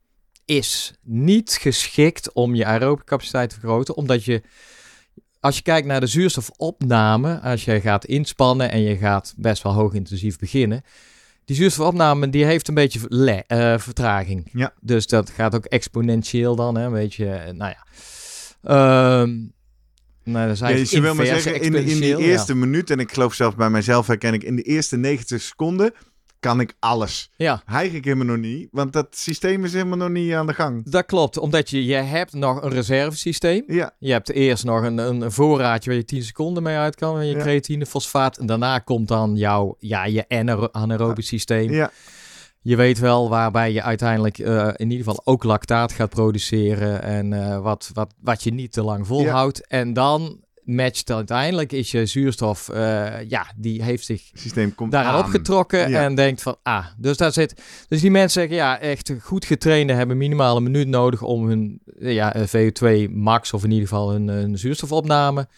is 0.45 0.93
niet 1.02 1.59
geschikt 1.61 2.33
om 2.33 2.55
je 2.55 2.64
aerobe 2.64 3.05
capaciteit 3.05 3.49
te 3.50 3.55
vergroten, 3.61 3.97
omdat 3.97 4.25
je 4.25 4.43
als 5.40 5.57
je 5.57 5.62
kijkt 5.62 5.87
naar 5.87 6.00
de 6.00 6.07
zuurstofopname, 6.07 7.40
als 7.40 7.64
je 7.64 7.80
gaat 7.80 8.04
inspannen 8.04 8.71
en 8.71 8.80
je 8.83 8.97
gaat 8.97 9.35
best 9.37 9.62
wel 9.62 9.73
hoog 9.73 9.92
intensief 9.95 10.38
beginnen, 10.38 10.83
die 11.45 11.57
zuurstofopname 11.57 12.30
die 12.30 12.45
heeft 12.45 12.68
een 12.68 12.75
beetje 12.75 13.00
le- 13.09 13.42
eh, 13.47 13.78
vertraging. 13.78 14.49
Ja. 14.52 14.73
Dus 14.80 15.07
dat 15.07 15.30
gaat 15.30 15.54
ook 15.54 15.64
exponentieel 15.64 16.57
dan, 16.57 16.76
hè, 16.76 16.90
weet 16.90 17.14
je. 17.14 17.30
eh, 17.30 17.52
Nou 17.52 17.71
ja. 17.75 17.87
Ehm 18.62 19.37
nou, 20.25 20.47
dat 20.47 20.54
is 20.54 20.90
Ja, 20.90 20.97
je 20.97 21.00
wil 21.02 21.14
maar 21.14 21.26
zeggen, 21.26 21.54
in, 21.54 21.62
in 21.62 21.71
die 21.73 21.80
exponentieel, 21.80 22.18
ja. 22.21 22.26
eerste 22.26 22.54
minuut, 22.54 22.90
en 22.90 22.99
ik 22.99 23.12
geloof 23.12 23.35
zelfs 23.35 23.57
bij 23.57 23.71
mijzelf 23.71 24.07
herken 24.07 24.35
ik, 24.35 24.42
in 24.42 24.57
de 24.57 24.62
eerste 24.62 24.97
90 24.97 25.40
seconden 25.42 25.92
kan 26.40 26.61
ik 26.61 26.75
alles. 26.78 27.30
Ja, 27.37 27.62
Hijg 27.64 27.92
ik 27.92 28.04
helemaal 28.04 28.26
nog 28.26 28.37
niet, 28.37 28.68
want 28.71 28.92
dat 28.92 29.07
systeem 29.11 29.64
is 29.64 29.73
helemaal 29.73 29.97
nog 29.97 30.09
niet 30.09 30.33
aan 30.33 30.47
de 30.47 30.54
gang. 30.54 30.90
dat 30.90 31.07
klopt. 31.07 31.38
Omdat 31.38 31.71
je, 31.71 31.85
je 31.85 31.95
hebt 31.95 32.33
nog 32.33 32.62
een 32.62 32.71
reservesysteem. 32.71 33.64
Ja, 33.66 33.90
Je 33.99 34.12
hebt 34.12 34.30
eerst 34.30 34.64
nog 34.64 34.83
een, 34.83 34.99
een, 34.99 35.33
voorraadje 35.33 35.90
waar 35.90 35.99
je 35.99 36.04
10 36.04 36.23
seconden 36.23 36.62
mee 36.62 36.76
uit 36.76 36.95
kan. 36.95 37.26
Je 37.26 37.35
Ja. 37.35 37.40
creatine, 37.40 37.87
fosfaat. 37.87 38.37
En 38.37 38.47
daarna 38.47 38.78
komt 38.78 39.09
dan 39.09 39.37
jouw, 39.37 39.75
ja, 39.78 40.04
je 40.04 40.25
anaero- 40.28 40.68
anaerobe 40.73 41.23
systeem. 41.23 41.71
ja, 41.73 41.90
Je 42.61 42.76
weet 42.76 42.99
wel 42.99 43.28
waarbij 43.28 43.73
je 43.73 43.83
uiteindelijk 43.83 44.38
eh, 44.38 44.68
in 44.76 44.90
ieder 44.90 45.07
geval 45.07 45.21
ook 45.25 45.45
lactaat 45.45 45.92
gaat 45.92 46.11
produceren. 46.11 47.02
En 47.02 47.33
eh, 47.33 47.61
wat, 47.61 47.90
wat, 47.95 48.14
wat 48.21 48.42
je 48.42 48.52
niet 48.52 48.73
te 48.73 48.83
lang 48.83 49.07
volhoudt. 49.07 49.66
En 49.66 49.92
dan 49.92 50.40
matcht 50.69 51.11
uiteindelijk 51.11 51.73
is 51.73 51.91
je 51.91 52.07
zuurstof, 52.07 52.69
eh, 52.69 53.29
ja, 53.29 53.47
die 53.57 53.83
heeft 53.83 54.05
zich 54.05 54.31
systeem 54.35 54.75
komt 54.75 54.93
daaraan 54.93 55.15
aan. 55.15 55.25
opgetrokken 55.25 55.91
Ja. 55.91 56.03
en 56.03 56.15
denkt 56.15 56.43
van, 56.43 56.57
ah, 56.63 56.87
dus 56.97 57.17
daar 57.17 57.33
zit... 57.33 57.63
Dus 57.89 58.01
die 58.01 58.11
mensen 58.11 58.41
zeggen, 58.41 58.57
ja, 58.57 58.81
echt 58.81 59.13
goed 59.21 59.45
getrainde 59.45 59.93
hebben 59.93 60.17
minimaal 60.17 60.57
een 60.57 60.63
minuut 60.63 60.89
nodig 60.89 61.23
om 61.23 61.49
hun 61.49 61.81
eh, 62.01 62.15
ja, 62.15 62.35
eh, 62.35 62.43
VO2 62.47 63.11
max 63.11 63.53
of 63.53 63.65
in 63.65 63.71
ieder 63.71 63.89
geval 63.89 64.11
hun, 64.11 64.29
hun 64.29 64.59
zuurstofopname 64.59 65.49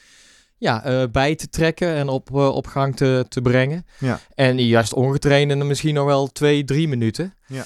ja, 0.59 1.09
bij 1.09 1.35
te 1.35 1.49
trekken 1.49 1.95
en 1.95 2.09
op, 2.09 2.35
op 2.35 2.67
gang 2.67 2.97
te, 2.97 3.25
te 3.29 3.43
brengen. 3.43 3.87
Ja. 3.99 4.21
En 4.35 4.67
juist 4.67 4.93
ongetrainde 4.93 5.55
misschien 5.55 5.95
nog 5.95 6.07
wel 6.07 6.26
twee, 6.26 6.65
drie 6.65 6.89
minuten. 6.89 7.34
Ja. 7.47 7.65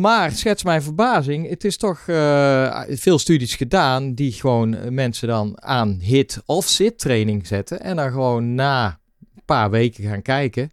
Maar 0.00 0.30
schets 0.32 0.62
mijn 0.64 0.82
verbazing, 0.82 1.48
het 1.48 1.64
is 1.64 1.76
toch 1.76 2.00
eh, 2.06 2.80
veel 2.88 3.18
studies 3.18 3.54
gedaan 3.54 4.14
die 4.14 4.32
gewoon 4.32 4.94
mensen 4.94 5.28
dan 5.28 5.62
aan 5.62 5.98
hit 6.00 6.42
of 6.46 6.66
sit 6.66 6.98
training 6.98 7.46
zetten 7.46 7.80
en 7.80 7.96
dan 7.96 8.10
gewoon 8.10 8.54
na 8.54 8.86
een 9.34 9.42
paar 9.44 9.70
weken 9.70 10.04
gaan 10.04 10.22
kijken 10.22 10.72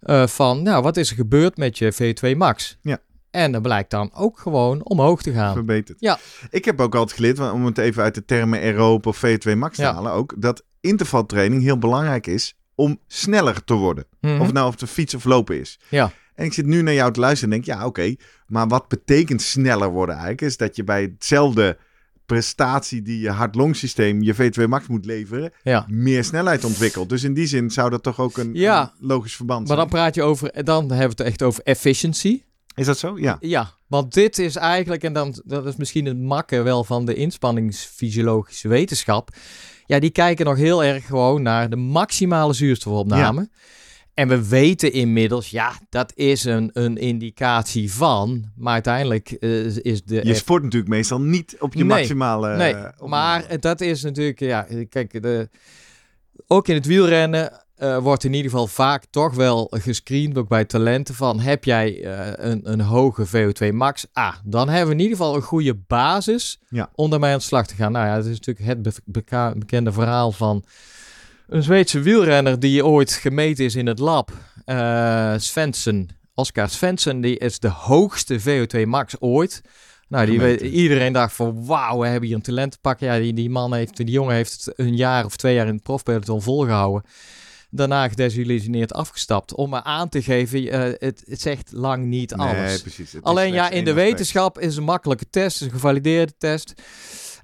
eh, 0.00 0.26
van, 0.26 0.62
nou, 0.62 0.82
wat 0.82 0.96
is 0.96 1.10
er 1.10 1.16
gebeurd 1.16 1.56
met 1.56 1.78
je 1.78 1.92
V2 2.32 2.36
max? 2.36 2.78
Ja. 2.82 2.98
En 3.30 3.52
dat 3.52 3.62
blijkt 3.62 3.90
dan 3.90 4.10
ook 4.14 4.38
gewoon 4.38 4.84
omhoog 4.84 5.22
te 5.22 5.32
gaan. 5.32 5.52
verbeterd. 5.54 6.00
Ja. 6.00 6.18
Ik 6.50 6.64
heb 6.64 6.80
ook 6.80 6.94
altijd 6.94 7.16
geleerd, 7.16 7.38
want 7.38 7.52
om 7.52 7.64
het 7.64 7.78
even 7.78 8.02
uit 8.02 8.14
de 8.14 8.24
termen 8.24 8.60
aerobe 8.60 9.08
of 9.08 9.22
V2 9.26 9.56
max 9.56 9.76
te 9.76 9.82
Ja. 9.82 9.92
halen, 9.94 10.12
ook 10.12 10.34
dat 10.36 10.62
intervaltraining 10.80 11.62
heel 11.62 11.78
belangrijk 11.78 12.26
is 12.26 12.54
om 12.74 12.98
sneller 13.06 13.64
te 13.64 13.74
worden. 13.74 14.04
Mhm. 14.20 14.40
Of 14.40 14.44
het 14.46 14.54
nou 14.54 14.68
op 14.72 14.78
de 14.78 14.86
fiets 14.86 15.14
of 15.14 15.24
lopen 15.24 15.60
is. 15.60 15.78
Ja. 15.88 16.12
En 16.38 16.44
ik 16.44 16.52
zit 16.52 16.66
nu 16.66 16.82
naar 16.82 16.94
jou 16.94 17.12
te 17.12 17.20
luisteren 17.20 17.54
en 17.54 17.60
denk, 17.62 17.78
ja 17.78 17.86
oké, 17.86 18.14
maar 18.46 18.68
wat 18.68 18.88
betekent 18.88 19.42
sneller 19.42 19.90
worden 19.90 20.14
eigenlijk? 20.14 20.42
Is 20.42 20.56
dat 20.56 20.76
je 20.76 20.84
bij 20.84 21.02
hetzelfde 21.02 21.76
prestatie 22.26 23.02
die 23.02 23.20
je 23.20 23.30
hart-longsysteem 23.30 24.22
je 24.22 24.34
V2 24.34 24.64
max 24.68 24.86
moet 24.86 25.04
leveren, 25.04 25.52
Ja. 25.62 25.84
meer 25.88 26.24
snelheid 26.24 26.64
ontwikkelt. 26.64 27.08
Dus 27.08 27.22
in 27.24 27.34
die 27.34 27.46
zin 27.46 27.70
zou 27.70 27.90
dat 27.90 28.02
toch 28.02 28.20
ook 28.20 28.36
een, 28.38 28.50
Ja. 28.54 28.80
een 29.00 29.06
logisch 29.06 29.36
verband 29.36 29.58
Maar 29.58 29.76
zijn. 29.76 29.78
dan 29.78 29.88
praat 29.88 30.14
je 30.14 30.22
over, 30.22 30.64
dan 30.64 30.80
hebben 30.90 31.16
we 31.16 31.22
het 31.22 31.32
echt 31.32 31.42
over 31.42 31.62
efficiency. 31.64 32.42
Is 32.74 32.86
dat 32.86 32.98
zo? 32.98 33.18
Ja. 33.18 33.36
Ja, 33.40 33.70
want 33.86 34.14
dit 34.14 34.38
is 34.38 34.56
eigenlijk, 34.56 35.02
en 35.04 35.12
dan, 35.12 35.40
dat 35.44 35.66
is 35.66 35.76
misschien 35.76 36.04
het 36.06 36.18
makken 36.18 36.64
wel 36.64 36.84
van 36.84 37.04
de 37.04 37.14
inspanningsfysiologische 37.14 38.68
wetenschap. 38.68 39.30
Ja, 39.86 39.98
die 39.98 40.10
kijken 40.10 40.44
nog 40.46 40.56
heel 40.56 40.84
erg 40.84 41.06
gewoon 41.06 41.42
naar 41.42 41.70
de 41.70 41.76
maximale 41.76 42.52
zuurstofopname. 42.52 43.48
En 44.18 44.28
we 44.28 44.48
weten 44.48 44.92
inmiddels, 44.92 45.50
ja, 45.50 45.72
dat 45.90 46.12
is 46.14 46.44
een, 46.44 46.70
een 46.72 46.96
indicatie 46.96 47.92
van. 47.92 48.44
Maar 48.56 48.72
uiteindelijk 48.72 49.30
eh, 49.30 49.76
is 49.76 50.02
de. 50.04 50.20
Je 50.24 50.34
sport 50.34 50.62
natuurlijk 50.62 50.90
meestal 50.90 51.20
niet 51.20 51.56
op 51.58 51.72
je 51.74 51.78
Nee. 51.84 51.88
maximale... 51.88 52.56
nee, 52.56 52.74
eh, 52.74 53.02
maar 53.06 53.60
dat 53.60 53.80
is 53.80 54.02
natuurlijk, 54.02 54.40
ja, 54.40 54.66
kijk, 54.88 55.22
de, 55.22 55.48
ook 56.46 56.68
in 56.68 56.74
het 56.74 56.86
wielrennen 56.86 57.52
eh, 57.76 57.98
wordt 57.98 58.24
in 58.24 58.32
ieder 58.32 58.50
geval 58.50 58.66
vaak 58.66 59.04
toch 59.10 59.34
wel 59.34 59.66
gescreend, 59.70 60.38
ook 60.38 60.48
bij 60.48 60.64
talenten, 60.64 61.14
van 61.14 61.40
heb 61.40 61.64
jij 61.64 62.04
een, 62.38 62.60
een 62.72 62.80
hoge 62.80 63.26
VO2 63.26 63.72
max? 63.74 64.06
Ah, 64.12 64.34
dan 64.44 64.68
hebben 64.68 64.86
we 64.88 64.94
in 64.94 65.00
ieder 65.00 65.16
geval 65.16 65.34
een 65.34 65.42
goede 65.42 65.74
basis 65.86 66.58
Ja. 66.68 66.90
om 66.94 67.10
daarmee 67.10 67.32
aan 67.32 67.38
de 67.38 67.44
slag 67.44 67.66
te 67.66 67.74
gaan. 67.74 67.92
Nou 67.92 68.06
ja, 68.06 68.14
het 68.16 68.26
is 68.26 68.38
natuurlijk 68.40 68.66
het 68.66 68.82
be- 69.04 69.52
bekende 69.56 69.92
verhaal 69.92 70.32
van 70.32 70.64
een 71.48 71.62
Zweedse 71.62 72.00
wielrenner 72.00 72.60
die 72.60 72.86
ooit 72.86 73.12
gemeten 73.12 73.64
is 73.64 73.74
in 73.74 73.86
het 73.86 73.98
lab. 73.98 74.32
Eh 74.64 75.34
Svensson, 75.36 76.10
Oscar 76.34 76.68
Svensson, 76.68 77.20
die 77.20 77.38
is 77.38 77.58
de 77.58 77.68
hoogste 77.68 78.40
VO2 78.40 78.86
max 78.86 79.14
ooit. 79.20 79.62
Nou, 80.08 80.26
die 80.26 80.40
weet, 80.40 80.60
iedereen 80.60 81.12
dacht 81.12 81.34
van 81.34 81.66
wauw, 81.66 81.98
we 81.98 82.06
hebben 82.06 82.26
hier 82.26 82.36
een 82.36 82.42
talent 82.42 82.72
te 82.72 82.78
pakken. 82.80 83.06
Ja, 83.06 83.18
die, 83.18 83.32
die 83.32 83.50
man 83.50 83.74
heeft, 83.74 83.96
die 83.96 84.10
jongen 84.10 84.34
heeft 84.34 84.64
het 84.64 84.78
een 84.78 84.96
jaar 84.96 85.24
of 85.24 85.36
twee 85.36 85.54
jaar 85.54 85.66
in 85.66 85.74
het 85.74 85.82
profpeloton 85.82 86.42
volgehouden. 86.42 87.02
Daarna 87.70 88.08
gedesillusioneerd 88.08 88.92
afgestapt. 88.92 89.54
Om 89.54 89.70
maar 89.70 89.82
aan 89.82 90.08
te 90.08 90.22
geven, 90.22 90.70
eh, 90.70 90.80
het, 90.80 91.22
het 91.26 91.40
zegt 91.40 91.72
lang 91.72 92.04
niet 92.04 92.34
alles. 92.34 92.68
Nee, 92.68 92.80
precies. 92.80 93.22
Alleen 93.22 93.52
ja, 93.52 93.70
in 93.70 93.84
de 93.84 93.92
wetenschap 93.92 94.58
is 94.58 94.76
een 94.76 94.84
makkelijke 94.84 95.30
test, 95.30 95.60
is 95.60 95.66
een 95.66 95.72
gevalideerde 95.72 96.32
test. 96.38 96.74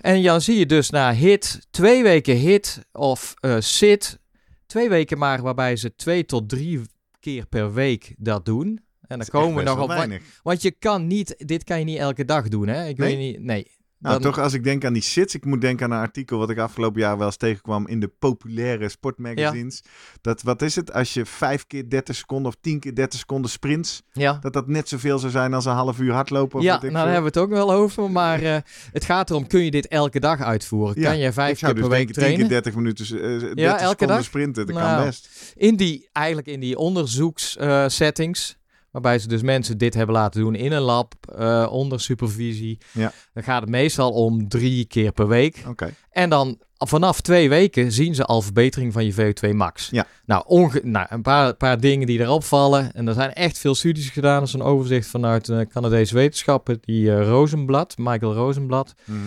En 0.04 0.22
dan 0.22 0.40
zie 0.40 0.58
je 0.58 0.66
dus 0.66 0.90
na 0.90 1.14
hit, 1.14 1.66
twee 1.70 2.02
weken 2.02 2.36
hit 2.36 2.86
of 2.92 3.34
eh 3.40 3.56
sit, 3.58 4.18
twee 4.66 4.88
weken 4.88 5.18
maar 5.18 5.42
waarbij 5.42 5.76
ze 5.76 5.94
twee 5.94 6.24
tot 6.24 6.48
drie 6.48 6.80
keer 7.20 7.46
per 7.46 7.72
week 7.72 8.14
dat 8.18 8.44
doen. 8.44 8.80
En 9.06 9.18
dan 9.18 9.26
komen 9.26 9.56
we 9.56 9.62
nog 9.62 9.80
op. 9.82 9.88
Want, 9.88 10.12
want 10.42 10.62
je 10.62 10.70
kan 10.70 11.06
niet, 11.06 11.34
dit 11.38 11.64
kan 11.64 11.78
je 11.78 11.84
niet 11.84 11.98
elke 11.98 12.24
dag 12.24 12.48
doen, 12.48 12.68
hè? 12.68 12.86
Ik 12.88 12.98
Nee? 12.98 13.16
weet 13.16 13.18
niet, 13.32 13.42
nee. 13.42 13.70
Nou, 14.04 14.20
Dan- 14.22 14.32
toch 14.32 14.42
als 14.42 14.52
ik 14.52 14.64
denk 14.64 14.84
aan 14.84 14.92
die 14.92 15.02
sits, 15.02 15.34
ik 15.34 15.44
moet 15.44 15.60
denken 15.60 15.84
aan 15.86 15.92
een 15.92 16.04
artikel 16.04 16.38
wat 16.38 16.50
ik 16.50 16.58
afgelopen 16.58 17.00
jaar 17.00 17.18
wel 17.18 17.26
eens 17.26 17.36
tegenkwam 17.36 17.86
in 17.88 18.00
de 18.00 18.08
populaire 18.18 18.88
sportmagazines. 18.88 19.82
Dat, 20.20 20.42
wat 20.42 20.62
is 20.62 20.76
het, 20.76 20.92
als 20.92 21.14
je 21.14 21.24
vijf 21.26 21.66
keer 21.66 21.88
30 21.90 22.14
seconden 22.16 22.46
of 22.52 22.56
10 22.60 22.80
keer 22.80 22.94
30 22.94 23.18
seconden 23.18 23.50
sprints, 23.50 24.02
Ja. 24.12 24.38
dat 24.40 24.52
dat 24.52 24.66
net 24.68 24.88
zoveel 24.88 25.18
zou 25.18 25.32
zijn 25.32 25.54
als 25.54 25.64
een 25.64 25.72
half 25.72 25.98
uur 26.00 26.12
hardlopen? 26.12 26.58
Of 26.58 26.64
Ja, 26.64 26.78
nou 26.80 26.92
daar 26.92 27.02
hebben 27.04 27.20
we 27.20 27.26
het 27.26 27.38
ook 27.38 27.48
wel 27.50 27.72
over. 27.72 28.10
Maar 28.10 28.42
eh, 28.42 28.56
het 28.92 29.04
gaat 29.04 29.30
erom, 29.30 29.46
kun 29.46 29.60
je 29.64 29.70
dit 29.70 29.88
elke 29.88 30.20
dag 30.20 30.40
uitvoeren? 30.40 31.00
Ja, 31.00 31.10
Kan 31.10 31.20
ik 31.20 31.32
vijf 31.32 31.58
keer 31.58 31.74
dus 31.74 31.80
per 31.80 31.90
week 31.90 31.98
10 32.06 32.06
keer 32.14 32.22
trainen? 32.24 32.48
30 32.48 32.74
minuten, 32.74 33.04
eh 33.06 33.12
30 33.40 33.56
elke 33.64 33.78
seconden 33.80 34.06
dag? 34.16 34.24
sprinten, 34.24 34.66
dat 34.66 34.74
Nou, 34.74 34.96
kan 34.96 35.04
best. 35.04 35.52
in 35.56 35.76
die, 35.76 36.08
eigenlijk 36.12 36.46
in 36.46 36.60
die 36.60 36.76
onderzoekssettings, 36.78 38.56
waarbij 38.94 39.18
ze 39.18 39.28
dus 39.28 39.42
mensen 39.42 39.78
dit 39.78 39.94
hebben 39.94 40.14
laten 40.14 40.40
doen 40.40 40.54
in 40.54 40.72
een 40.72 40.83
lab, 40.83 41.14
eh, 41.38 41.66
onder 41.70 42.00
supervisie, 42.00 42.78
Ja. 42.92 43.12
dan 43.33 43.42
gaat 43.42 43.61
het 43.61 43.70
meestal 43.70 44.11
om 44.11 44.48
drie 44.48 44.85
keer 44.85 45.12
per 45.12 45.28
week. 45.28 45.62
Oké. 45.68 45.94
En 46.11 46.30
dan 46.30 46.59
vanaf 46.78 47.20
twee 47.20 47.48
weken 47.48 47.92
zien 47.92 48.14
ze 48.14 48.24
al 48.24 48.42
verbetering 48.42 48.92
van 48.92 49.04
je 49.04 49.12
VO2 49.12 49.54
max. 49.54 49.88
Ja. 49.90 50.07
Nou, 50.26 50.42
onge 50.46 50.80
nou 50.85 51.07
een 51.11 51.22
paar, 51.22 51.54
paar 51.54 51.80
dingen 51.80 52.07
die 52.07 52.20
erop 52.20 52.44
vallen. 52.44 52.92
En 52.92 53.09
er 53.09 53.14
zijn 53.14 53.33
echt 53.33 53.59
veel 53.59 53.74
studies 53.74 54.09
gedaan. 54.11 54.38
Dat 54.38 54.48
is 54.48 54.54
een 54.54 54.62
overzicht 54.62 55.07
vanuit 55.07 55.48
uh, 55.48 55.61
Canadese 55.61 56.14
wetenschappen. 56.14 56.78
Die 56.80 57.04
uh, 57.07 57.26
Rosenblad, 57.28 57.94
Michael 57.98 58.35
Rosenblad. 58.35 58.94
Mhm. 59.04 59.18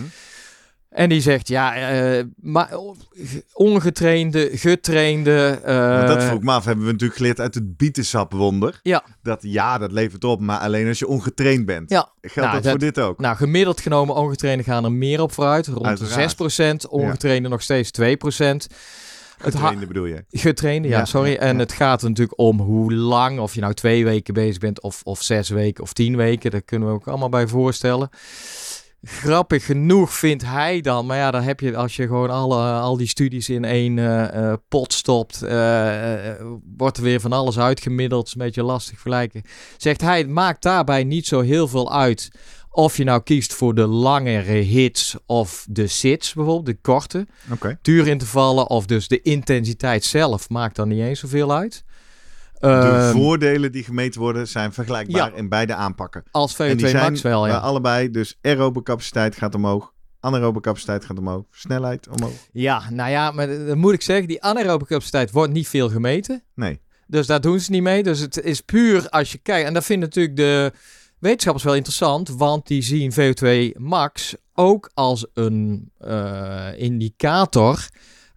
En 0.88 1.08
die 1.08 1.20
zegt, 1.20 1.48
ja, 1.48 1.92
uh, 2.18 2.24
maar 2.36 2.70
ongetrainde, 3.52 4.50
getrainde... 4.52 5.60
Uh, 5.66 6.06
dat 6.06 6.22
vroeg 6.22 6.42
me 6.42 6.52
af, 6.52 6.64
hebben 6.64 6.84
we 6.84 6.92
natuurlijk 6.92 7.18
geleerd 7.18 7.40
uit 7.40 7.54
het 7.54 7.76
bietensapwonder. 7.76 8.80
Ja. 8.82 9.04
Dat 9.22 9.38
ja, 9.42 9.78
dat 9.78 9.92
levert 9.92 10.24
op, 10.24 10.40
maar 10.40 10.58
alleen 10.58 10.88
als 10.88 10.98
je 10.98 11.06
ongetraind 11.06 11.66
bent. 11.66 11.90
Ja. 11.90 12.08
Geldt 12.20 12.36
nou, 12.36 12.52
dat, 12.52 12.62
dat, 12.62 12.70
voor 12.70 12.80
dit 12.80 13.00
ook? 13.00 13.18
Nou, 13.18 13.36
gemiddeld 13.36 13.80
genomen 13.80 14.14
ongetrainde 14.14 14.64
gaan 14.64 14.84
er 14.84 14.92
meer 14.92 15.20
op 15.20 15.32
vooruit. 15.32 15.66
Rond 15.66 15.86
Uiteraard. 15.86 16.38
de 16.38 16.86
6%, 16.86 16.90
ongetrainde 16.90 17.42
ja. 17.42 17.48
nog 17.48 17.62
steeds 17.62 17.90
2%. 18.00 18.04
Getrainde 19.38 19.86
bedoel 19.86 20.04
je? 20.04 20.24
Getrainde, 20.30 20.88
ja, 20.88 20.98
ja 20.98 21.04
sorry. 21.04 21.30
Ja, 21.30 21.38
en 21.38 21.58
het 21.58 21.72
gaat 21.72 22.02
er 22.02 22.08
natuurlijk 22.08 22.38
om 22.38 22.60
hoe 22.60 22.94
lang, 22.94 23.38
of 23.38 23.54
je 23.54 23.60
nou 23.60 23.74
twee 23.74 24.04
weken 24.04 24.34
bezig 24.34 24.58
bent, 24.58 24.80
of, 24.82 25.00
of 25.04 25.22
zes 25.22 25.48
weken 25.48 25.82
of 25.82 25.92
tien 25.92 26.16
weken. 26.16 26.50
Daar 26.50 26.62
kunnen 26.62 26.88
we 26.88 26.94
ook 26.94 27.08
allemaal 27.08 27.28
bij 27.28 27.46
voorstellen 27.46 28.10
grappig 29.02 29.64
genoeg 29.64 30.14
vindt 30.14 30.44
hij 30.44 30.80
dan. 30.80 31.06
Maar 31.06 31.16
ja, 31.16 31.30
dan 31.30 31.42
heb 31.42 31.60
je 31.60 31.76
als 31.76 31.96
je 31.96 32.06
gewoon 32.06 32.30
alle, 32.30 32.72
al 32.72 32.96
die 32.96 33.06
studies 33.06 33.48
in 33.48 33.64
één 33.64 33.96
uh, 33.96 34.52
pot 34.68 34.92
stopt, 34.92 35.42
uh, 35.44 36.30
wordt 36.76 36.96
er 36.96 37.02
weer 37.02 37.20
van 37.20 37.32
alles 37.32 37.58
uitgemiddeld. 37.58 38.26
is 38.26 38.32
een 38.32 38.38
beetje 38.38 38.62
lastig 38.62 38.94
vergelijken. 38.94 39.42
Zegt 39.76 40.00
hij, 40.00 40.18
het 40.18 40.28
maakt 40.28 40.62
daarbij 40.62 41.04
niet 41.04 41.26
zo 41.26 41.40
heel 41.40 41.68
veel 41.68 41.92
uit 41.92 42.30
of 42.70 42.96
je 42.96 43.04
nou 43.04 43.22
kiest 43.22 43.54
voor 43.54 43.74
de 43.74 43.86
langere 43.86 44.52
hits 44.52 45.16
of 45.26 45.66
de 45.70 45.86
sits 45.86 46.34
bijvoorbeeld, 46.34 46.66
de 46.66 46.80
korte 46.80 47.26
okay. 47.52 47.78
duurintervallen 47.82 48.70
of 48.70 48.86
dus 48.86 49.08
de 49.08 49.22
intensiteit 49.22 50.04
zelf 50.04 50.48
maakt 50.48 50.76
dan 50.76 50.88
niet 50.88 51.00
eens 51.00 51.20
zoveel 51.20 51.52
uit. 51.52 51.84
De 52.60 52.66
Ehm, 52.66 53.12
voordelen 53.12 53.72
die 53.72 53.84
gemeten 53.84 54.20
worden 54.20 54.48
zijn 54.48 54.72
vergelijkbaar 54.72 55.36
in 55.36 55.48
beide 55.48 55.74
aanpakken. 55.74 56.22
Als 56.30 56.58
En 56.58 56.76
die 56.76 56.86
VO2 56.86 56.90
zijn 56.90 57.02
max 57.02 57.22
wel, 57.22 57.42
bij 57.42 57.50
ja. 57.50 57.58
allebei, 57.58 58.10
dus 58.10 58.38
aerobe 58.42 58.82
capaciteit 58.82 59.36
gaat 59.36 59.54
omhoog, 59.54 59.92
anaerobe 60.20 60.60
capaciteit 60.60 61.04
gaat 61.04 61.18
omhoog, 61.18 61.44
snelheid 61.50 62.08
omhoog. 62.08 62.32
Ja, 62.52 62.90
nou 62.90 63.10
ja, 63.10 63.30
maar 63.30 63.46
dan 63.66 63.78
moet 63.78 63.92
ik 63.92 64.02
zeggen, 64.02 64.28
die 64.28 64.42
anaerobe 64.42 64.84
capaciteit 64.84 65.30
wordt 65.30 65.52
niet 65.52 65.68
veel 65.68 65.90
gemeten. 65.90 66.42
Nee. 66.54 66.80
Dus 67.06 67.26
daar 67.26 67.40
doen 67.40 67.60
ze 67.60 67.70
niet 67.70 67.82
mee. 67.82 68.02
Dus 68.02 68.18
het 68.20 68.40
is 68.40 68.60
puur 68.60 69.08
als 69.08 69.32
je 69.32 69.38
kijkt. 69.38 69.66
En 69.66 69.74
dat 69.74 69.84
vinden 69.84 70.08
natuurlijk 70.08 70.36
de 70.36 70.72
wetenschappers 71.18 71.64
wel 71.64 71.74
interessant. 71.74 72.28
Want 72.28 72.66
die 72.66 72.82
zien 72.82 73.12
VO2 73.12 73.76
max 73.76 74.34
ook 74.52 74.90
als 74.94 75.26
een 75.34 75.90
eh, 75.98 76.68
indicator 76.76 77.88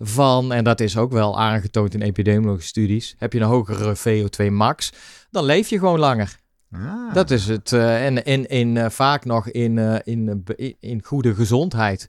van, 0.02 0.54
en 0.54 0.64
dat 0.64 0.80
is 0.80 0.98
ook 0.98 1.12
wel 1.12 1.40
aangetoond 1.40 1.94
in 1.94 2.02
epidemiologische 2.02 2.70
studies. 2.70 3.16
Heb 3.18 3.34
je 3.34 3.40
een 3.40 3.46
hogere 3.46 3.98
VO2 3.98 4.52
max, 4.52 4.92
dan 5.32 5.46
leef 5.46 5.70
je 5.70 5.80
gewoon 5.80 6.00
langer. 6.00 6.40
Ah. 6.72 7.14
Dat 7.14 7.32
is 7.32 7.48
het. 7.48 7.72
eh, 7.72 8.06
en 8.06 8.24
in, 8.24 8.50
in, 8.50 8.78
eh, 8.78 8.90
vaak 8.90 9.26
nog 9.26 9.50
in, 9.50 9.78
eh, 9.78 9.96
in, 10.04 10.46
in, 10.80 11.02
goede 11.04 11.36
gezondheid. 11.36 12.08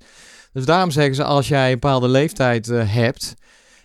Dus 0.53 0.65
daarom 0.65 0.91
zeggen 0.91 1.15
ze, 1.15 1.25
als 1.25 1.49
jij 1.49 1.67
een 1.67 1.79
bepaalde 1.81 2.09
leeftijd 2.09 2.67
hebt, 2.67 3.35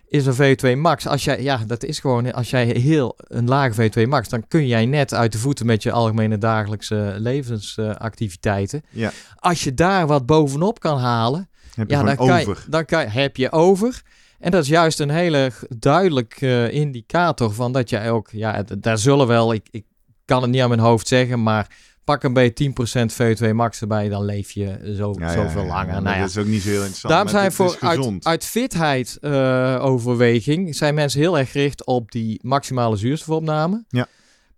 is 0.08 0.26
een 0.26 0.36
VO2 0.36 0.78
max. 0.78 1.08
Als 1.08 1.24
jij, 1.24 1.41
ja, 1.41 1.60
dat 1.67 1.84
is 1.84 2.00
gewoon, 2.00 2.34
als 2.34 2.50
jij 2.50 2.65
heel 2.65 3.15
een 3.17 3.48
lage 3.48 3.74
VO2 3.74 4.08
max, 4.08 4.30
dan 4.30 4.48
kun 4.48 4.67
jij 4.67 4.86
net 4.86 5.13
uit 5.13 5.32
de 5.32 5.38
voeten 5.38 5.65
met 5.65 5.84
je 5.84 5.91
algemene 5.91 6.38
dagelijkse 6.38 7.15
levensactiviteiten. 7.17 8.84
Ja. 8.89 9.12
Als 9.36 9.63
je 9.63 9.74
daar 9.74 10.08
wat 10.08 10.26
bovenop 10.26 10.80
kan 10.80 11.00
halen, 11.00 11.50
Heb 11.77 11.89
je 11.89 11.95
ja, 11.95 12.03
dan, 12.03 12.15
kan 12.15 12.29
over. 12.29 12.61
je, 12.65 12.69
dan 12.69 12.85
kan 12.85 13.01
je, 13.01 13.07
heb 13.07 13.35
je 13.37 13.51
over. 13.51 14.01
En 14.39 14.51
dat 14.51 14.63
is 14.63 14.69
juist 14.69 14.99
een 14.99 15.09
hele 15.09 15.49
g- 15.53 15.63
duidelijk 15.79 16.41
eh, 16.41 16.71
indicator 16.73 17.51
van 17.53 17.71
dat 17.71 17.89
je 17.89 18.09
ook, 18.09 18.29
ja, 18.31 18.63
daar 18.79 18.97
zullen 18.97 19.27
wel, 19.27 19.53
ik, 19.53 19.67
ik 19.71 19.85
kan 20.25 20.41
het 20.41 20.51
niet 20.51 20.61
aan 20.61 20.69
mijn 20.69 20.81
hoofd 20.81 21.07
zeggen, 21.07 21.43
maar 21.43 21.75
pak 22.03 22.23
een 22.23 22.33
beetje 22.33 22.73
10% 23.09 23.37
VO2 23.45 23.49
max 23.53 23.81
erbij, 23.81 24.09
dan 24.09 24.25
leef 24.25 24.51
je 24.51 24.93
zo, 24.97 25.15
Ja, 25.19 25.31
zoveel 25.33 25.61
ja, 25.61 25.67
langer. 25.67 26.01
nou 26.01 26.15
ja, 26.15 26.19
Dat 26.21 26.29
is 26.29 26.37
ook 26.37 26.45
niet 26.45 26.61
zo 26.61 26.67
heel 26.69 26.77
interessant. 26.77 27.13
Daarom 27.13 27.29
zijn 27.31 27.51
voor 27.51 27.77
uit, 27.79 28.25
uit 28.25 28.45
fitheid 28.45 29.17
eh, 29.21 29.77
overweging 29.81 30.75
zijn 30.75 30.95
mensen 30.95 31.19
heel 31.19 31.37
erg 31.37 31.51
gericht 31.51 31.85
op 31.85 32.11
die 32.11 32.39
maximale 32.43 32.95
zuurstofopname. 32.95 33.83
Ja. 33.89 34.07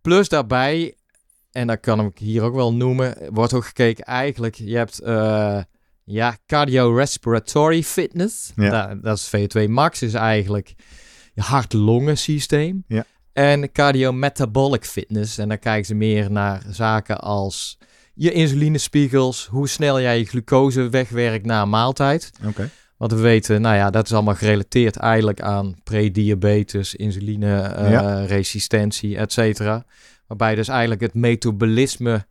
Plus 0.01 0.29
daarbij, 0.29 0.95
en 1.51 1.67
dat 1.67 1.79
kan 1.79 1.99
ik 2.05 2.17
hier 2.17 2.41
ook 2.43 2.55
wel 2.55 2.73
noemen, 2.73 3.15
wordt 3.33 3.53
ook 3.53 3.65
gekeken 3.65 4.03
eigenlijk, 4.03 4.55
je 4.55 4.75
hebt 4.77 4.99
eh, 4.99 5.59
ja, 6.11 6.37
cardiorespiratory 6.45 7.83
fitness. 7.83 8.51
Ja. 8.55 8.69
Da- 8.69 8.95
dat 8.95 9.17
is 9.17 9.27
VO2 9.27 9.69
max, 9.69 10.01
is 10.01 10.13
eigenlijk 10.13 10.73
je 11.33 11.41
hart-longen 11.41 12.17
systeem. 12.17 12.83
Ja. 12.87 13.05
En 13.33 13.71
cardiometabolic 13.71 14.85
fitness, 14.85 15.37
en 15.37 15.47
dan 15.47 15.59
kijken 15.59 15.85
ze 15.85 15.95
meer 15.95 16.31
naar 16.31 16.61
zaken 16.69 17.19
als 17.19 17.77
je 18.13 18.31
insulinespiegels, 18.31 19.47
hoe 19.51 19.67
snel 19.67 20.01
jij 20.01 20.17
je 20.17 20.25
glucose 20.25 20.89
wegwerkt 20.89 21.45
na 21.45 21.61
een 21.61 21.69
maaltijd. 21.69 22.31
Oké. 22.47 22.69
Want 22.97 23.11
we 23.11 23.19
weten, 23.19 23.61
nou 23.61 23.75
ja, 23.75 23.89
dat 23.89 24.05
is 24.05 24.13
allemaal 24.13 24.35
gerelateerd 24.35 24.97
eigenlijk 24.97 25.41
aan 25.41 25.75
prediabetes, 25.83 26.95
insulineresistentie, 26.95 29.17
et 29.17 29.31
cetera. 29.33 29.85
Waarbij 30.27 30.55
dus 30.55 30.67
eigenlijk 30.67 31.01
het 31.01 31.13
metabolisme, 31.13 32.25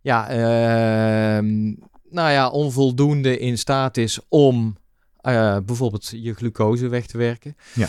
ja, 0.00 0.28
ehm, 0.28 1.74
nou 2.14 2.30
ja, 2.30 2.48
onvoldoende 2.48 3.38
in 3.38 3.58
staat 3.58 3.96
is 3.96 4.18
om 4.28 4.76
eh, 5.20 5.56
bijvoorbeeld 5.64 6.10
je 6.12 6.34
glucose 6.34 6.88
weg 6.88 7.06
te 7.06 7.18
werken. 7.18 7.56
Ja. 7.74 7.88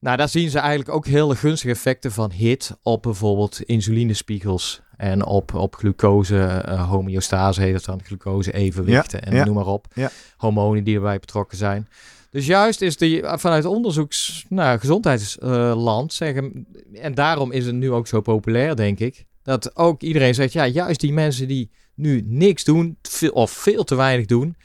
Nou, 0.00 0.16
daar 0.16 0.28
zien 0.28 0.50
ze 0.50 0.58
eigenlijk 0.58 0.90
ook 0.90 1.06
hele 1.06 1.36
gunstige 1.36 1.72
effecten 1.72 2.12
van 2.12 2.30
HIT 2.30 2.76
op 2.82 3.02
bijvoorbeeld 3.02 3.62
insulinespiegels 3.62 4.80
en 4.96 5.24
op, 5.24 5.54
op 5.54 5.74
glucose, 5.74 6.38
eh, 6.38 6.88
homeostase 6.90 7.60
heet 7.60 7.74
het 7.74 7.84
dan, 7.84 8.00
glucose 8.04 8.52
evenwichten 8.52 9.22
en 9.22 9.34
ja. 9.34 9.44
noem 9.44 9.54
maar 9.54 9.66
op. 9.66 9.86
Ja. 9.94 10.10
Hormonen 10.36 10.84
die 10.84 10.94
erbij 10.94 11.18
betrokken 11.18 11.58
zijn. 11.58 11.88
Dus 12.30 12.46
juist 12.46 12.80
is 12.80 12.96
die 12.96 13.22
vanuit 13.24 13.64
onderzoeks, 13.64 14.44
nou, 14.48 14.78
gezondheidsland 14.78 16.12
zeggen, 16.12 16.66
en 16.94 17.14
daarom 17.14 17.52
is 17.52 17.66
het 17.66 17.74
nu 17.74 17.92
ook 17.92 18.06
zo 18.06 18.20
populair, 18.20 18.76
denk 18.76 18.98
ik, 18.98 19.24
dat 19.42 19.76
ook 19.76 20.02
iedereen 20.02 20.34
zegt, 20.34 20.52
ja, 20.52 20.66
juist 20.66 21.00
die 21.00 21.12
mensen 21.12 21.48
die 21.48 21.70
nu 22.00 22.22
niks 22.26 22.64
doen, 22.64 22.98
of 23.32 23.50
veel 23.50 23.84
te 23.84 23.94
weinig 23.94 24.26
doen, 24.26 24.56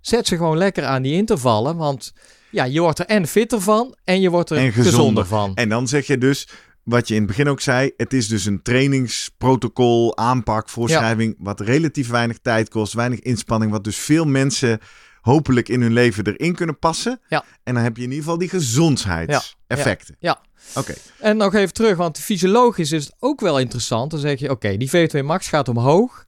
zet 0.00 0.26
ze 0.26 0.36
gewoon 0.36 0.56
lekker 0.56 0.84
aan 0.84 1.02
die 1.02 1.14
intervallen, 1.14 1.76
want 1.76 2.12
ja, 2.50 2.64
je 2.64 2.80
wordt 2.80 2.98
er 2.98 3.06
en 3.06 3.26
fitter 3.26 3.60
van 3.60 3.96
en 4.04 4.20
je 4.20 4.30
wordt 4.30 4.50
er 4.50 4.56
En 4.56 4.72
gezonder. 4.72 4.92
gezonder. 4.92 5.26
van. 5.26 5.54
En 5.54 5.68
dan 5.68 5.88
zeg 5.88 6.06
je 6.06 6.18
dus, 6.18 6.48
wat 6.82 7.08
je 7.08 7.14
in 7.14 7.20
het 7.20 7.28
begin 7.28 7.48
ook 7.48 7.60
zei, 7.60 7.90
het 7.96 8.12
is 8.12 8.28
dus 8.28 8.44
een 8.44 8.62
trainingsprotocol, 8.62 10.16
aanpak, 10.16 10.68
voorschrijving, 10.68 11.34
wat 11.38 11.60
relatief 11.60 12.08
weinig 12.08 12.38
tijd 12.38 12.68
kost, 12.68 12.92
weinig 12.92 13.18
inspanning, 13.20 13.70
wat 13.72 13.84
dus 13.84 13.96
veel 13.96 14.24
mensen 14.24 14.78
hopelijk 15.20 15.68
in 15.68 15.82
hun 15.82 15.92
leven 15.92 16.26
erin 16.26 16.54
kunnen 16.54 16.78
passen. 16.78 17.20
Ja. 17.28 17.44
En 17.62 17.74
dan 17.74 17.82
heb 17.82 17.96
je 17.96 18.02
in 18.02 18.08
ieder 18.08 18.24
geval 18.24 18.38
die 18.38 18.48
gezondheidseffecten. 18.48 20.16
Ja. 20.18 20.40
Oké. 20.74 20.94
En 21.18 21.36
nog 21.36 21.54
even 21.54 21.74
terug, 21.74 21.96
want 21.96 22.18
fysiologisch 22.18 22.92
is 22.92 23.04
het 23.04 23.14
ook 23.18 23.40
wel 23.40 23.58
interessant. 23.58 24.10
Dan 24.10 24.20
zeg 24.20 24.38
je, 24.40 24.50
oké, 24.50 24.76
die 24.76 24.90
VO2 24.90 25.24
max 25.24 25.48
gaat 25.48 25.68
omhoog. 25.68 26.24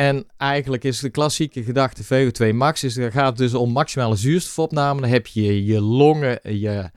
En 0.00 0.26
eigenlijk 0.36 0.84
is 0.84 1.00
de 1.00 1.10
klassieke 1.10 1.62
gedachte 1.62 2.04
VO2 2.04 2.54
max, 2.54 2.84
is, 2.84 2.96
er 2.96 3.12
gaat 3.12 3.36
dus 3.36 3.54
om 3.54 3.72
maximale 3.72 4.16
zuurstofopname. 4.16 5.00
Dan 5.00 5.10
heb 5.10 5.26
je 5.26 5.64
je 5.64 5.80
longen, 5.80 6.40
je 6.42 6.90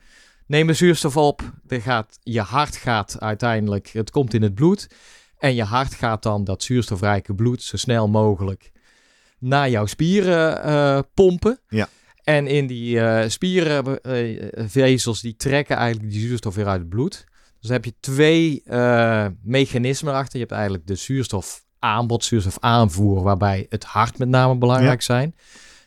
nemen 0.46 0.76
zuurstof 0.76 1.16
op. 1.16 1.42
Er 1.66 1.80
gaat, 1.80 2.18
je 2.22 2.40
hart 2.40 2.76
gaat 2.76 3.20
uiteindelijk, 3.20 3.88
het 3.88 4.10
komt 4.10 4.34
in 4.34 4.42
het 4.42 4.54
bloed. 4.54 4.86
En 5.38 5.54
je 5.54 5.62
hart 5.62 5.94
gaat 5.94 6.22
dan 6.22 6.44
dat 6.44 6.62
zuurstofrijke 6.62 7.34
bloed 7.34 7.62
zo 7.62 7.76
snel 7.76 8.08
mogelijk 8.08 8.70
naar 9.38 9.70
jouw 9.70 9.86
spieren 9.86 10.62
eh, 10.62 10.98
pompen. 11.14 11.60
Ja. 11.68 11.88
En 12.22 12.46
in 12.46 12.66
die 12.66 13.00
eh 13.00 13.28
spierenvezels, 13.28 15.20
die 15.20 15.36
trekken 15.36 15.76
eigenlijk 15.76 16.12
die 16.12 16.20
zuurstof 16.20 16.54
weer 16.54 16.66
uit 16.66 16.80
het 16.80 16.88
bloed. 16.88 17.24
Dus 17.60 17.68
dan 17.68 17.72
heb 17.72 17.84
je 17.84 17.94
twee 18.00 18.62
eh, 18.64 19.26
mechanismen 19.42 20.14
achter. 20.14 20.32
Je 20.32 20.44
hebt 20.44 20.52
eigenlijk 20.52 20.86
de 20.86 20.96
zuurstofaanbod, 21.88 22.24
zuurstofaanvoer, 22.24 23.22
waarbij 23.22 23.66
het 23.68 23.84
hart 23.84 24.18
met 24.18 24.28
name 24.28 24.56
belangrijk 24.58 25.02
zijn. 25.02 25.34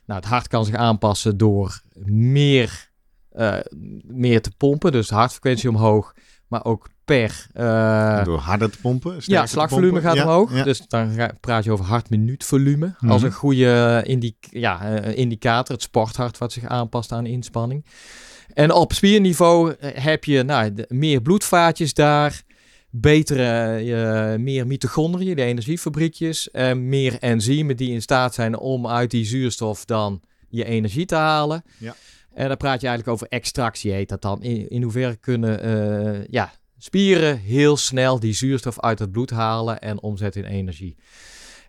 Nou, 0.06 0.20
het 0.20 0.30
hart 0.30 0.48
kan 0.48 0.66
zich 0.66 0.76
aanpassen 0.76 1.38
door 1.38 1.82
meer, 2.06 2.90
eh, 3.32 3.58
meer 4.06 4.42
te 4.42 4.52
pompen, 4.58 4.92
dus 4.92 5.08
de 5.08 5.16
hartfrequentie 5.16 5.70
omhoog, 5.70 6.14
maar 6.48 6.66
ook 6.66 6.90
per... 7.06 7.48
eh, 7.54 8.24
Door 8.24 8.38
harder 8.40 8.72
te 8.72 8.78
pompen. 8.82 9.16
ja, 9.20 9.46
slagvolume 9.46 9.92
pompen. 9.92 10.08
gaat 10.10 10.16
Ja, 10.18 10.24
omhoog. 10.24 10.56
ja. 10.56 10.64
Dus 10.64 10.82
dan 10.88 11.32
praat 11.40 11.64
je 11.64 11.72
over 11.72 11.86
hartminuutvolume. 11.86 12.96
Mhm. 13.00 13.12
Als 13.12 13.22
een 13.22 13.32
goede 13.32 14.02
indi 14.06 14.36
ja, 14.40 14.82
eh, 15.02 15.18
indicator. 15.18 15.74
Het 15.76 15.84
sporthart 15.84 16.38
wat 16.38 16.52
zich 16.52 16.66
aanpast 16.66 17.12
aan 17.12 17.26
inspanning. 17.26 17.86
En 18.54 18.72
op 18.72 18.94
spierniveau 18.94 19.74
heb 19.80 20.24
je 20.24 20.44
nou, 20.44 20.74
meer 20.88 21.22
bloedvaatjes 21.22 21.94
daar. 21.94 22.42
Betere, 22.90 23.78
eh, 23.78 24.40
meer 24.40 24.68
mitochondriën, 24.68 25.36
de 25.36 25.44
energiefabriekjes. 25.44 26.52
En 26.52 26.90
meer 26.90 27.20
enzymen 27.20 27.78
die 27.78 27.92
in 27.92 28.02
staat 28.02 28.34
zijn 28.34 28.58
om 28.58 28.88
uit 28.88 29.12
die 29.12 29.26
zuurstof 29.26 29.86
dan 29.86 30.22
je 30.50 30.66
energie 30.66 31.06
te 31.06 31.16
halen. 31.16 31.64
Ja. 31.78 31.96
En 32.34 32.48
dan 32.48 32.58
praat 32.58 32.82
je 32.82 32.88
eigenlijk 32.88 33.18
over 33.18 33.28
extractie, 33.30 33.92
heet 33.92 34.10
dat 34.10 34.22
dan. 34.22 34.44
In, 34.44 34.70
in 34.70 34.82
hoeverre 34.82 35.16
kunnen 35.16 35.62
eh, 35.62 36.26
ja, 36.30 36.54
spieren 36.78 37.40
heel 37.40 37.78
snel 37.78 38.20
die 38.20 38.34
zuurstof 38.34 38.80
uit 38.80 39.00
het 39.00 39.12
bloed 39.12 39.30
halen 39.30 39.80
en 39.80 40.02
omzetten 40.02 40.44
in 40.44 40.50
energie. 40.50 40.96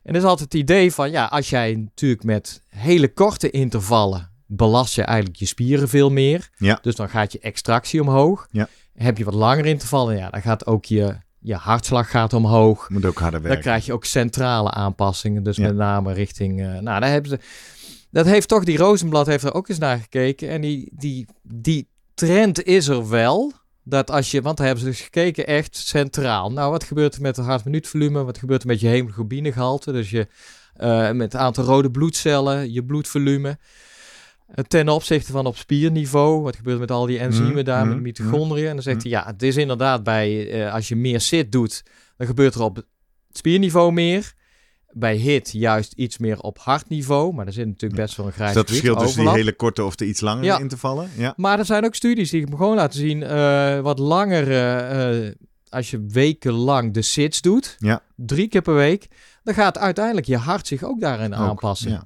En 0.02 0.12
dat 0.12 0.22
is 0.22 0.28
altijd 0.28 0.52
het 0.52 0.60
idee 0.60 0.92
van, 0.92 1.10
ja, 1.10 1.24
als 1.24 1.50
jij 1.50 1.74
natuurlijk 1.74 2.22
met 2.22 2.62
hele 2.68 3.12
korte 3.12 3.50
intervallen 3.50 4.30
belast 4.48 4.94
je 4.94 5.02
eigenlijk 5.02 5.38
je 5.38 5.46
spieren 5.46 5.88
veel 5.88 6.10
meer. 6.10 6.48
Ja. 6.56 6.78
Dus 6.82 6.96
dan 6.96 7.08
gaat 7.08 7.32
je 7.32 7.38
extractie 7.38 8.00
omhoog. 8.00 8.48
Ja. 8.50 8.68
Heb 8.98 9.18
je 9.18 9.24
wat 9.24 9.34
langere 9.34 9.68
intervallen, 9.68 10.16
ja, 10.16 10.30
dan 10.30 10.42
gaat 10.42 10.66
ook 10.66 10.84
je, 10.84 11.14
je 11.38 11.54
hartslag 11.54 12.10
gaat 12.10 12.32
omhoog. 12.32 12.90
Moet 12.90 13.04
ook 13.04 13.18
harder 13.18 13.38
Dan 13.40 13.42
werken. 13.48 13.62
krijg 13.64 13.86
je 13.86 13.92
ook 13.92 14.04
centrale 14.04 14.70
aanpassingen. 14.70 15.42
Dus 15.42 15.56
Ja. 15.56 15.66
met 15.66 15.76
name 15.76 16.12
richting. 16.12 16.60
eh, 16.60 16.66
nou, 16.66 17.00
daar 17.00 17.10
hebben 17.10 17.30
ze. 17.30 17.38
Dat 18.10 18.26
heeft 18.26 18.48
toch, 18.48 18.64
die 18.64 18.78
Rozenblad 18.78 19.26
heeft 19.26 19.44
er 19.44 19.54
ook 19.54 19.68
eens 19.68 19.78
naar 19.78 19.98
gekeken. 19.98 20.48
En 20.48 20.60
die, 20.60 20.90
die, 20.94 21.26
die 21.42 21.88
trend 22.14 22.62
is 22.64 22.88
er 22.88 23.08
wel. 23.08 23.52
Dat 23.84 24.10
als 24.10 24.30
je, 24.30 24.42
want 24.42 24.56
daar 24.56 24.66
hebben 24.66 24.84
ze 24.84 24.90
dus 24.90 25.00
gekeken 25.00 25.46
echt 25.46 25.76
centraal. 25.76 26.52
Nou, 26.52 26.70
wat 26.70 26.84
gebeurt 26.84 27.14
er 27.14 27.22
met 27.22 27.36
het 27.36 27.46
hartminuutvolume? 27.46 28.24
Wat 28.24 28.38
gebeurt 28.38 28.60
er 28.62 28.66
met 28.68 28.80
je 28.80 28.86
hemoglobinegehalte? 28.88 29.92
Dus 29.92 30.10
je, 30.10 30.26
eh, 30.74 31.10
met 31.10 31.32
het 31.32 31.40
aantal 31.40 31.64
rode 31.64 31.90
bloedcellen, 31.90 32.72
je 32.72 32.84
bloedvolume. 32.84 33.58
Eh, 34.54 34.64
Ten 34.64 34.88
opzichte 34.88 35.32
van 35.32 35.46
op 35.46 35.56
spierniveau. 35.56 36.42
Wat 36.42 36.56
gebeurt 36.56 36.78
met 36.78 36.90
al 36.90 37.06
die 37.06 37.18
enzymen 37.18 37.52
Mhm, 37.52 37.64
daar, 37.64 37.84
met 37.86 37.94
mhm, 37.94 38.02
mitochondriën? 38.02 38.66
En 38.66 38.72
dan 38.74 38.82
zegt 38.82 39.02
hij, 39.02 39.10
ja, 39.10 39.24
het 39.26 39.42
is 39.42 39.56
inderdaad 39.56 40.02
bij, 40.02 40.50
eh, 40.50 40.72
als 40.74 40.88
je 40.88 40.96
meer 40.96 41.20
zit 41.20 41.52
doet, 41.52 41.82
dan 42.16 42.26
gebeurt 42.26 42.54
er 42.54 42.62
op 42.62 42.76
het 42.76 42.86
spierniveau 43.32 43.92
meer. 43.92 44.36
Bij 44.92 45.16
HIT 45.16 45.50
juist 45.52 45.92
iets 45.92 46.18
meer 46.18 46.38
op 46.40 46.58
hartniveau. 46.58 47.34
Maar 47.34 47.46
er 47.46 47.52
zit 47.52 47.66
natuurlijk 47.66 48.00
best 48.00 48.16
wel 48.16 48.26
een 48.26 48.32
grijs 48.32 48.48
Is 48.48 48.54
dat 48.54 48.66
gebied, 48.66 48.80
verschil 48.82 49.02
tussen 49.04 49.22
die 49.24 49.32
hele 49.34 49.52
korte 49.52 49.84
of 49.84 49.94
de 49.94 50.06
iets 50.06 50.20
langere 50.20 50.46
Ja. 50.46 50.58
intervallen? 50.58 51.10
Ja. 51.16 51.34
Maar 51.36 51.58
er 51.58 51.64
zijn 51.64 51.84
ook 51.84 51.94
studies 51.94 52.30
die 52.30 52.46
gewoon 52.46 52.76
laten 52.76 52.98
zien, 52.98 53.22
eh, 53.22 53.80
wat 53.80 53.98
langer, 53.98 54.52
eh, 54.52 55.30
als 55.68 55.90
je 55.90 56.04
wekenlang 56.08 56.92
de 56.94 57.02
sits 57.02 57.40
doet, 57.40 57.76
Ja. 57.78 58.02
drie 58.16 58.48
keer 58.48 58.62
per 58.62 58.74
week, 58.74 59.06
dan 59.42 59.54
gaat 59.54 59.78
uiteindelijk 59.78 60.26
je 60.26 60.36
hart 60.36 60.66
zich 60.66 60.82
ook 60.82 61.00
daarin 61.00 61.34
Ook, 61.34 61.48
aanpassen. 61.48 61.90
ja. 61.90 62.02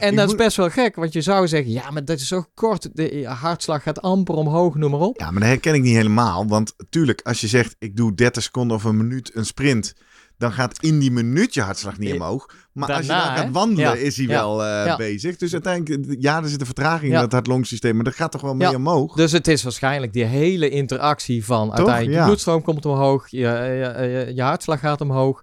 En 0.00 0.10
Ik 0.10 0.16
dat 0.16 0.26
moet- 0.26 0.38
is 0.38 0.44
best 0.44 0.56
wel 0.56 0.70
gek, 0.70 0.96
want 0.96 1.12
je 1.12 1.20
zou 1.20 1.48
zeggen, 1.48 1.70
ja, 1.72 1.90
maar 1.90 2.04
dat 2.04 2.18
is 2.20 2.28
zo 2.28 2.44
kort, 2.54 2.88
de 2.96 3.16
je 3.18 3.26
hartslag 3.28 3.82
gaat 3.82 4.02
amper 4.02 4.34
omhoog, 4.34 4.74
noem 4.74 4.90
maar 4.90 5.00
op. 5.00 5.18
Ja, 5.20 5.30
maar 5.30 5.40
dat 5.40 5.48
herken 5.48 5.74
ik 5.74 5.82
niet 5.82 5.96
helemaal. 5.96 6.46
Want 6.46 6.74
tuurlijk, 6.90 7.20
als 7.22 7.40
je 7.40 7.46
zegt 7.46 7.76
ik 7.78 7.96
doe 7.96 8.14
30 8.14 8.42
seconden 8.42 8.76
of 8.76 8.84
een 8.84 8.96
minuut 8.96 9.30
een 9.34 9.46
sprint, 9.46 9.92
dan 10.38 10.52
gaat 10.52 10.82
in 10.82 10.98
die 10.98 11.10
minuut 11.10 11.54
je 11.54 11.60
hartslag 11.62 11.98
niet 11.98 12.08
Eh, 12.10 12.14
omhoog. 12.14 12.46
Maar 12.72 12.92
als 12.92 13.06
je 13.06 13.12
gaat 13.12 13.50
wandelen, 13.50 13.90
Ja, 13.90 14.04
is 14.04 14.16
hij 14.16 14.26
ja, 14.26 14.32
wel 14.32 14.64
eh, 14.64 14.84
ja. 14.86 14.96
bezig. 14.96 15.36
Dus 15.36 15.52
uiteindelijk, 15.52 16.16
ja, 16.20 16.42
er 16.42 16.48
zit 16.48 16.60
een 16.60 16.66
vertraging 16.66 17.12
in 17.12 17.18
dat 17.20 17.32
hart-longsysteem, 17.32 17.94
maar 17.94 18.04
dat 18.04 18.14
gaat 18.14 18.32
toch 18.32 18.40
wel 18.40 18.54
mee 18.54 18.68
Ja. 18.70 18.74
omhoog? 18.76 19.14
Dus 19.14 19.32
het 19.32 19.48
is 19.48 19.62
waarschijnlijk 19.62 20.12
die 20.12 20.24
hele 20.24 20.68
interactie 20.68 21.44
van 21.44 21.72
uiteindelijk 21.72 22.18
je 22.18 22.24
bloedstroom 22.24 22.62
komt 22.62 22.86
omhoog, 22.86 23.28
je, 23.28 23.38
je, 23.38 24.06
je, 24.26 24.34
je 24.34 24.42
hartslag 24.42 24.80
gaat 24.80 25.00
omhoog. 25.00 25.40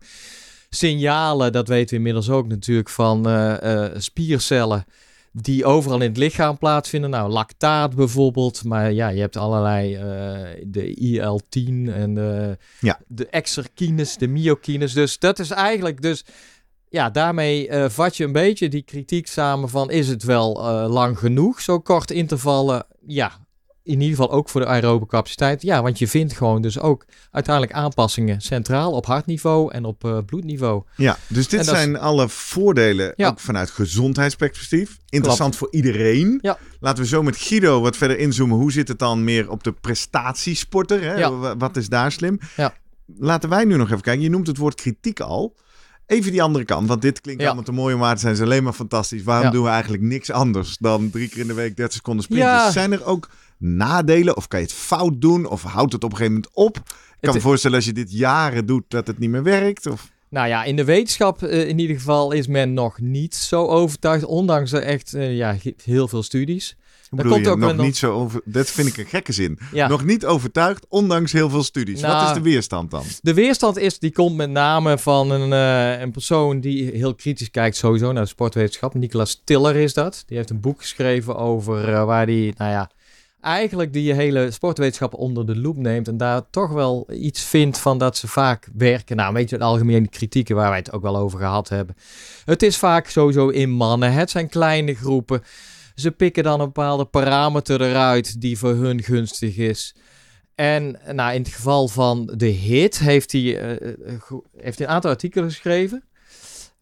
Signalen, 0.75 1.51
dat 1.51 1.67
weten 1.67 1.89
we 1.89 1.95
inmiddels 1.95 2.29
ook 2.29 2.47
natuurlijk 2.47 2.89
van 2.89 3.27
eh, 3.27 3.86
eh, 3.86 3.91
spiercellen 3.97 4.86
die 5.31 5.65
overal 5.65 6.01
in 6.01 6.07
het 6.09 6.17
lichaam 6.17 6.57
plaatsvinden. 6.57 7.09
Nou, 7.09 7.31
lactaat 7.31 7.95
bijvoorbeeld, 7.95 8.63
maar 8.63 8.91
ja, 8.91 9.07
je 9.07 9.19
hebt 9.19 9.38
allerlei, 9.38 9.95
eh, 9.95 10.01
de 10.65 10.93
IL-10 10.93 11.89
en 11.93 12.13
de, 12.13 12.57
Ja. 12.79 12.99
de 13.07 13.27
exerkines, 13.27 14.17
de 14.17 14.27
myokines. 14.27 14.93
Dus 14.93 15.19
dat 15.19 15.39
is 15.39 15.49
eigenlijk 15.49 16.01
dus... 16.01 16.25
Ja, 16.89 17.09
daarmee 17.09 17.69
vat 17.89 18.17
je 18.17 18.23
een 18.23 18.31
beetje 18.31 18.69
die 18.69 18.81
kritiek 18.81 19.27
samen 19.27 19.69
van 19.69 19.91
is 19.91 20.07
het 20.07 20.23
wel 20.23 20.53
lang 20.89 21.19
genoeg, 21.19 21.62
zo 21.62 21.79
kort 21.79 22.12
intervallen? 22.12 22.86
Ja, 23.05 23.31
in 23.84 24.02
ieder 24.02 24.10
geval 24.17 24.32
ook 24.32 24.50
voor 24.50 24.62
de 24.62 24.67
aerobe 24.67 25.06
capaciteit. 25.06 25.62
Ja, 25.62 25.82
want 25.82 26.00
je 26.00 26.08
vindt 26.08 26.34
gewoon 26.34 26.62
dus 26.62 26.80
ook 26.80 27.06
uiteindelijk 27.32 27.76
aanpassingen 27.76 28.41
centraal 28.41 28.91
op 28.91 29.06
hartniveau 29.06 29.72
en 29.72 29.86
op 29.86 30.04
eh, 30.06 30.17
bloedniveau. 30.26 30.84
Ja, 30.96 31.17
dus 31.28 31.48
dit 31.48 31.60
is- 31.60 31.65
zijn 31.67 32.00
alle 32.00 32.30
voordelen, 32.30 33.13
Ja. 33.15 33.28
ook 33.28 33.39
vanuit 33.39 33.69
gezondheidsperspectief. 33.69 34.98
Interessant 35.10 35.56
voor 35.56 35.67
iedereen. 35.72 36.39
Ja. 36.41 36.58
Laten 36.80 37.04
we 37.04 37.10
zo 37.10 37.24
met 37.24 37.38
Guido 37.38 37.82
wat 37.82 37.98
verder 37.98 38.17
inzoomen. 38.19 38.58
Hoe 38.58 38.72
zit 38.72 38.88
het 38.88 39.00
dan 39.00 39.24
meer 39.24 39.50
op 39.50 39.63
de 39.63 39.72
prestatiesporter? 39.72 41.02
Hè? 41.04 41.13
Ja. 41.15 41.58
Wat 41.58 41.78
is 41.78 41.89
daar 41.89 42.12
slim? 42.12 42.39
Ja. 42.56 42.74
Laten 43.17 43.50
wij 43.50 43.63
nu 43.65 43.78
nog 43.78 43.88
even 43.89 44.02
kijken. 44.02 44.24
Je 44.24 44.30
noemt 44.30 44.48
het 44.48 44.58
woord 44.58 44.76
kritiek 44.76 45.19
al. 45.19 45.56
Even 46.06 46.32
die 46.32 46.41
andere 46.43 46.65
kant, 46.65 46.88
want 46.88 47.02
dit 47.02 47.22
klinkt 47.22 47.41
Ja. 47.41 47.48
allemaal 47.48 47.65
te 47.65 47.72
mooi 47.72 47.93
om 47.93 48.00
waar 48.00 48.15
te 48.15 48.22
zijn. 48.22 48.36
Ze 48.36 48.43
alleen 48.43 48.63
maar 48.63 48.74
fantastisch. 48.74 49.24
Waarom 49.24 49.46
Ja. 49.46 49.52
doen 49.52 49.63
we 49.63 49.69
eigenlijk 49.69 50.04
niks 50.04 50.32
anders 50.32 50.78
dan 50.78 51.10
drie 51.10 51.30
keer 51.30 51.39
in 51.41 51.48
de 51.48 51.54
week 51.54 51.76
30 51.76 51.96
seconden 51.96 52.24
sprinten? 52.24 52.48
Ja. 52.50 52.72
Zijn 52.72 52.91
er 52.91 53.06
ook 53.06 53.30
nadelen 53.63 54.38
of 54.38 54.47
kan 54.47 54.60
je 54.60 54.65
het 54.65 54.76
fout 54.76 55.21
doen 55.21 55.45
of 55.45 55.63
houdt 55.63 55.93
het 55.93 56.04
op 56.04 56.12
een 56.12 56.17
gegeven 56.17 56.41
moment 56.41 56.56
op? 56.56 56.78
Ik 56.78 57.30
kan 57.30 57.34
me 57.34 57.41
voorstellen 57.41 57.78
als 57.78 57.86
je 57.86 57.93
dit 57.93 58.12
jaren 58.12 58.65
doet 58.65 58.84
dat 58.88 59.08
het 59.08 59.19
niet 59.19 59.30
meer 59.30 59.43
werkt. 59.43 59.86
Of... 59.86 60.12
Nou 60.30 60.47
ja, 60.47 60.63
in 60.63 60.76
de 60.76 60.84
wetenschap 60.84 61.43
eh, 61.43 61.67
in 61.67 61.80
ieder 61.80 61.95
geval 61.95 62.32
is 62.32 62.47
men 62.47 62.73
nog 62.73 62.99
niet 62.99 63.36
zo 63.36 63.65
overtuigd, 63.67 64.26
ondanks 64.26 64.71
er 64.71 64.82
echt 64.82 65.13
eh, 65.13 65.36
ja, 65.38 65.56
he- 65.63 65.73
heel 65.84 66.08
veel 66.08 66.23
studies. 66.23 66.78
Dat 67.10 67.28
komt 67.28 67.45
je? 67.45 67.52
ook 67.52 67.58
Nog 67.58 67.78
niet 67.78 67.97
zo 67.97 68.13
over. 68.13 68.41
Dat 68.45 68.69
vind 68.69 68.88
ik 68.88 68.97
een 68.97 69.06
gekke 69.06 69.32
zin. 69.32 69.60
Ja. 69.73 69.88
Nog 69.88 70.06
niet 70.06 70.26
overtuigd, 70.26 70.86
ondanks 70.89 71.32
heel 71.32 71.49
veel 71.49 71.63
studies. 71.63 72.02
Wat 72.02 72.12
Nou, 72.12 72.28
is 72.28 72.34
de 72.34 72.41
weerstand 72.41 72.91
dan? 72.91 73.04
De 73.21 73.34
weerstand 73.34 73.78
is, 73.78 73.99
die 73.99 74.12
komt 74.12 74.36
met 74.36 74.49
name 74.49 74.97
van 74.97 75.32
een, 75.32 75.54
eh, 75.54 76.02
een 76.02 76.12
persoon 76.12 76.60
die 76.60 76.91
heel 76.91 77.15
kritisch 77.15 77.52
kijkt 77.52 77.76
sowieso 77.76 78.12
naar 78.12 78.23
de 78.23 78.30
sportwetenschap. 78.30 78.93
Nicolas 78.93 79.41
Tiller 79.43 79.76
is 79.76 79.93
dat. 79.93 80.23
Die 80.28 80.38
heeft 80.38 80.49
een 80.49 80.60
boek 80.60 80.80
geschreven 80.82 81.36
over 81.36 82.06
waar 82.06 82.26
die, 82.26 82.54
nou 82.58 82.71
ja, 82.71 82.89
eigenlijk 83.43 83.93
die 83.93 84.13
hele 84.13 84.51
sportwetenschap 84.51 85.13
onder 85.13 85.45
de 85.45 85.56
loep 85.56 85.77
neemt. 85.77 86.08
En 86.08 86.17
daar 86.17 86.49
toch 86.49 86.71
wel 86.71 87.08
iets 87.12 87.41
vindt 87.41 87.77
van 87.77 87.97
dat 87.97 88.17
ze 88.17 88.27
vaak 88.27 88.69
werken. 88.73 89.15
Nou, 89.15 89.34
weet 89.34 89.49
je, 89.49 89.56
het 89.56 89.65
algemene 89.65 90.08
kritieken 90.08 90.56
waar 90.56 90.69
wij 90.69 90.77
het 90.77 90.91
ook 90.91 91.01
wel 91.01 91.17
over 91.17 91.39
gehad 91.39 91.69
hebben. 91.69 91.95
Het 92.45 92.63
is 92.63 92.77
vaak 92.77 93.08
sowieso 93.08 93.47
in 93.47 93.69
mannen. 93.69 94.13
Het 94.13 94.29
zijn 94.29 94.49
kleine 94.49 94.93
groepen. 94.93 95.43
Ze 95.95 96.12
pikken 96.12 96.43
dan 96.43 96.60
een 96.60 96.65
bepaalde 96.65 97.06
parameter 97.06 97.82
eruit 97.82 98.41
die 98.41 98.58
voor 98.58 98.73
hun 98.73 99.03
gunstig 99.03 99.58
is. 99.58 99.95
En 100.56 100.99
nou, 101.12 101.34
in 101.34 101.41
het 101.41 101.53
geval 101.53 101.88
van 101.88 102.32
de 102.36 102.45
hit 102.45 102.99
heeft 102.99 103.32
hij, 103.32 103.60
eh, 103.60 103.91
eh, 103.91 104.21
heeft 104.58 104.77
hij 104.77 104.88
een 104.88 104.93
aantal 104.93 105.12
artikelen 105.12 105.49
geschreven. 105.49 106.03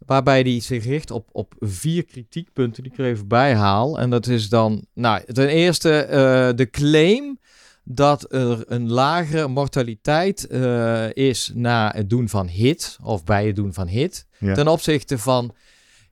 Waarbij 0.06 0.42
hij 0.42 0.60
zich 0.60 0.86
richt 0.86 1.12
op, 1.12 1.30
op 1.32 1.54
vier 1.60 2.06
kritiekpunten 2.06 2.84
die 2.84 2.92
ik 2.92 2.98
er 2.98 3.06
even 3.06 3.28
bij 3.28 3.56
haal. 3.56 4.00
En 4.00 4.10
dat 4.10 4.28
is 4.28 4.50
dan, 4.50 4.86
nou, 4.94 5.22
ten 5.34 5.48
eerste 5.48 5.92
eh, 6.00 6.50
de 6.56 6.70
claim 6.70 7.40
dat 7.84 8.34
er 8.34 8.64
een 8.68 8.92
lagere 8.92 9.48
mortaliteit 9.48 10.48
eh, 10.48 11.14
is 11.14 11.52
na 11.54 11.92
het 11.96 12.10
doen 12.10 12.30
van 12.30 12.48
hit, 12.48 12.98
of 13.04 13.24
bij 13.24 13.46
het 13.46 13.56
doen 13.56 13.74
van 13.74 13.88
hit, 13.88 14.26
Ja. 14.38 14.54
ten 14.54 14.68
opzichte 14.68 15.18
van, 15.18 15.54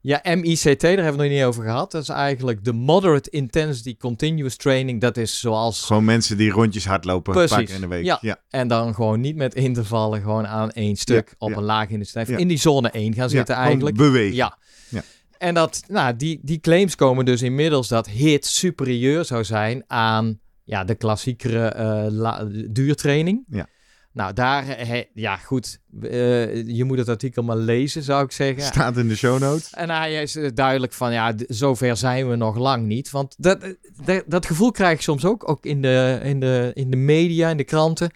ja, 0.02 0.22
MICT, 0.24 0.82
daar 0.82 0.90
hebben 0.92 1.18
we 1.18 1.28
nog 1.28 1.38
niet 1.38 1.44
over 1.44 1.64
gehad. 1.64 1.92
Dat 1.92 2.02
is 2.02 2.10
eigenlijk 2.10 2.64
de 2.64 2.74
Moderate 2.74 3.30
Intensity 3.30 3.98
Continuous 3.98 4.56
Training. 4.56 5.02
Dat 5.02 5.18
is 5.18 5.40
zoals 5.40 5.82
Gewoon 5.82 6.06
mensen 6.06 6.38
die 6.38 6.52
rondjes 6.52 6.86
hardlopen 6.86 7.34
een 7.34 7.40
paar 7.40 7.48
Precies. 7.48 7.66
keer 7.66 7.76
in 7.76 7.90
de 7.90 7.96
week. 7.96 8.06
Ja. 8.06 8.18
ja. 8.22 8.40
en 8.50 8.68
dan 8.68 8.94
gewoon 8.96 9.20
niet 9.20 9.36
met 9.36 9.56
intervallen, 9.56 10.22
gewoon 10.22 10.48
aan 10.48 10.72
één 10.72 10.96
stuk 10.96 11.28
Ja, 11.28 11.36
op 11.38 11.50
ja. 11.50 11.58
een 11.58 11.64
laag 11.64 11.90
intensiteit. 11.90 12.30
In 12.30 12.48
die 12.48 12.58
zone 12.58 12.90
1 12.90 13.14
gaan 13.14 13.30
zitten 13.30 13.56
eigenlijk. 13.56 13.96
Bewegen. 13.98 14.36
Ja. 14.36 14.58
Ja. 14.90 15.04
En 15.38 15.54
dat, 15.54 15.84
nou, 15.88 16.16
die, 16.16 16.40
die 16.42 16.60
claims 16.60 16.96
komen 16.96 17.26
dus 17.26 17.42
inmiddels 17.42 17.88
dat 17.88 18.08
HIT 18.08 18.46
superieur 18.46 19.26
zou 19.26 19.44
zijn 19.44 19.84
aan 19.88 20.40
ja, 20.64 20.84
de 20.84 20.96
klassiekere 20.96 21.68
eh, 21.68 22.42
duurtraining. 22.70 23.44
Ja. 23.50 23.68
Nou, 24.14 24.34
daar, 24.34 24.66
he- 24.66 25.04
ja 25.14 25.38
goed, 25.38 25.80
eh, 26.02 26.68
je 26.68 26.84
moet 26.84 26.98
het 26.98 27.10
artikel 27.10 27.44
maar 27.44 27.58
lezen, 27.58 28.04
zou 28.04 28.24
ik 28.24 28.32
zeggen. 28.32 28.64
Staat 28.64 28.98
in 28.98 29.08
de 29.08 29.16
show 29.16 29.40
notes. 29.40 29.70
En 29.74 29.90
hij 29.90 30.22
is 30.22 30.36
eh, 30.36 30.50
duidelijk 30.54 30.94
van, 30.94 31.14
ja, 31.14 31.34
zover 31.48 31.98
zijn 31.98 32.30
we 32.30 32.36
nog 32.36 32.58
lang 32.58 32.86
niet. 32.86 33.10
Want 33.12 33.36
dat, 33.38 33.64
eh, 33.64 33.70
dat, 34.06 34.24
dat 34.28 34.46
gevoel 34.46 34.72
krijg 34.72 34.94
ik 34.94 35.02
soms 35.02 35.26
ook, 35.26 35.50
ook 35.50 35.66
in 35.66 35.82
de, 35.82 36.20
in, 36.24 36.40
de, 36.40 36.72
in 36.74 36.90
de 36.92 36.98
media, 36.98 37.50
in 37.50 37.58
de 37.58 37.64
kranten, 37.64 38.12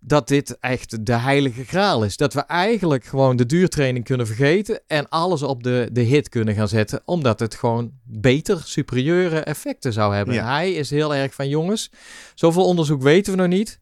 dat 0.00 0.28
dit 0.28 0.56
echt 0.60 1.06
de 1.06 1.12
heilige 1.14 1.64
graal 1.64 2.04
is. 2.04 2.16
Dat 2.16 2.34
we 2.34 2.40
eigenlijk 2.40 3.04
gewoon 3.04 3.36
de 3.36 3.46
duurtraining 3.46 4.04
kunnen 4.04 4.26
vergeten 4.26 4.80
en 4.86 5.08
alles 5.08 5.42
op 5.42 5.62
de, 5.62 5.88
de 5.92 6.00
hit 6.02 6.28
kunnen 6.28 6.54
gaan 6.54 6.68
zetten, 6.68 7.00
omdat 7.04 7.40
het 7.40 7.54
gewoon 7.54 7.90
beter, 8.04 8.60
superieure 8.64 9.38
effecten 9.38 9.92
zou 9.92 10.14
hebben. 10.14 10.34
Ja. 10.34 10.52
Hij 10.54 10.72
is 10.72 10.90
heel 10.90 11.14
erg 11.14 11.34
van, 11.34 11.48
jongens, 11.48 11.90
zoveel 12.34 12.64
onderzoek 12.64 13.02
weten 13.02 13.32
we 13.32 13.38
nog 13.38 13.48
niet. 13.48 13.78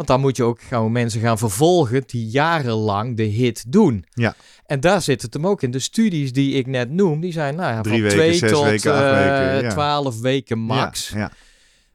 Want 0.00 0.12
dan 0.12 0.20
moet 0.20 0.36
je 0.36 0.44
ook 0.44 0.60
gewoon 0.60 0.92
mensen 0.92 1.20
gaan 1.20 1.38
vervolgen 1.38 2.02
die 2.06 2.26
jarenlang 2.26 3.16
de 3.16 3.22
hit 3.22 3.72
doen. 3.72 4.04
Ja. 4.10 4.34
En 4.66 4.80
daar 4.80 5.02
zit 5.02 5.22
het 5.22 5.34
hem 5.34 5.46
ook 5.46 5.62
in. 5.62 5.70
De 5.70 5.78
studies 5.78 6.32
die 6.32 6.54
ik 6.54 6.66
net 6.66 6.90
noem, 6.90 7.20
die 7.20 7.32
zijn 7.32 7.54
nou 7.54 7.72
ja, 7.72 7.82
van 7.82 8.00
weken, 8.00 8.08
twee 8.08 8.38
tot 8.38 8.64
weken, 8.64 8.94
eh, 8.94 9.00
weken, 9.00 9.62
ja. 9.62 9.70
twaalf 9.70 10.20
weken 10.20 10.58
max. 10.58 11.08
Ja, 11.08 11.18
ja. 11.18 11.32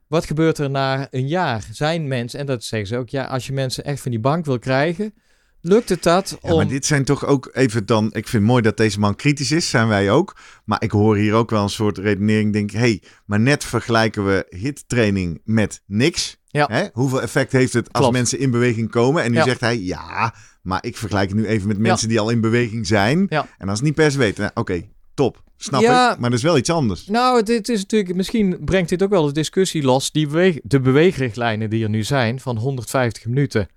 Wat 0.08 0.26
gebeurt 0.26 0.58
er 0.58 0.70
na 0.70 1.08
een 1.12 1.28
jaar? 1.28 1.68
Zijn 1.72 2.08
mensen, 2.08 2.40
en 2.40 2.46
dat 2.46 2.64
zeggen 2.64 2.88
ze 2.88 2.98
ook, 2.98 3.10
ja, 3.10 3.24
als 3.24 3.48
je 3.48 3.54
mensen 3.54 3.84
echt 3.84 4.02
van 4.02 4.12
die 4.12 4.20
bank 4.20 4.46
wil 4.46 4.60
krijgen, 4.60 5.14
Lukt 5.62 5.90
het 5.90 6.04
dat? 6.04 6.38
Ja, 6.42 6.56
maar 6.56 6.68
dit 6.68 6.86
zijn 6.86 7.04
toch 7.04 7.26
ook 7.26 7.50
even 7.54 7.86
dan... 7.86 8.06
Ik 8.06 8.28
vind 8.28 8.32
het 8.32 8.42
mooi 8.42 8.62
dat 8.62 8.78
deze 8.78 9.00
man 9.00 9.16
kritisch 9.16 9.52
is, 9.52 9.70
zijn 9.70 9.88
wij 9.88 10.12
ook. 10.12 10.38
Maar 10.66 10.84
ik 10.84 10.92
hoor 10.92 11.16
hier 11.16 11.34
ook 11.34 11.50
wel 11.50 11.64
een 11.64 11.70
soort 11.70 11.98
redenering. 11.98 12.54
Denk, 12.54 12.72
hé, 12.72 12.80
hey, 12.80 13.02
maar 13.26 13.40
net 13.40 13.64
vergelijken 13.64 14.26
we 14.26 14.46
hittraining 14.50 15.42
met 15.44 15.82
niks. 15.86 16.38
Ja. 16.56 16.68
Hè? 16.72 16.86
Hoeveel 16.94 17.22
effect 17.22 17.52
heeft 17.52 17.74
het 17.74 17.86
als 17.92 18.02
Klopt. 18.02 18.14
mensen 18.18 18.40
in 18.40 18.52
beweging 18.52 18.90
komen? 18.92 19.24
En 19.24 19.32
nu 19.32 19.38
Ja. 19.38 19.44
zegt 19.44 19.60
hij, 19.60 19.80
ja, 19.80 20.34
maar 20.62 20.86
ik 20.86 20.98
vergelijk 20.98 21.30
het 21.30 21.38
nu 21.38 21.46
even 21.46 21.68
met 21.68 21.78
mensen 21.78 22.08
die 22.10 22.20
al 22.20 22.30
in 22.30 22.42
beweging 22.42 22.88
zijn. 22.88 23.30
En 23.30 23.70
als 23.70 23.78
het 23.78 23.82
niet 23.82 23.96
per 23.96 24.12
se 24.12 24.18
weten, 24.18 24.42
nou, 24.42 24.52
oké, 24.56 24.84
top, 25.14 25.44
snap 25.58 25.82
ik. 25.82 25.88
Maar 25.88 26.18
dat 26.20 26.34
is 26.34 26.44
wel 26.44 26.58
iets 26.58 26.70
anders. 26.70 27.06
Nou, 27.08 27.38
het 27.38 27.70
is 27.70 27.80
natuurlijk, 27.82 28.16
misschien 28.16 28.58
brengt 28.66 28.90
dit 28.90 29.04
ook 29.04 29.10
wel 29.10 29.26
de 29.26 29.32
discussie 29.32 29.84
los. 29.84 30.12
Die 30.12 30.28
beweeg, 30.28 30.60
de 30.64 30.80
beweegrichtlijnen 30.80 31.70
die 31.70 31.84
er 31.84 31.90
nu 31.90 32.04
zijn 32.04 32.40
van 32.40 32.58
150 32.58 33.26
minuten 33.26 33.68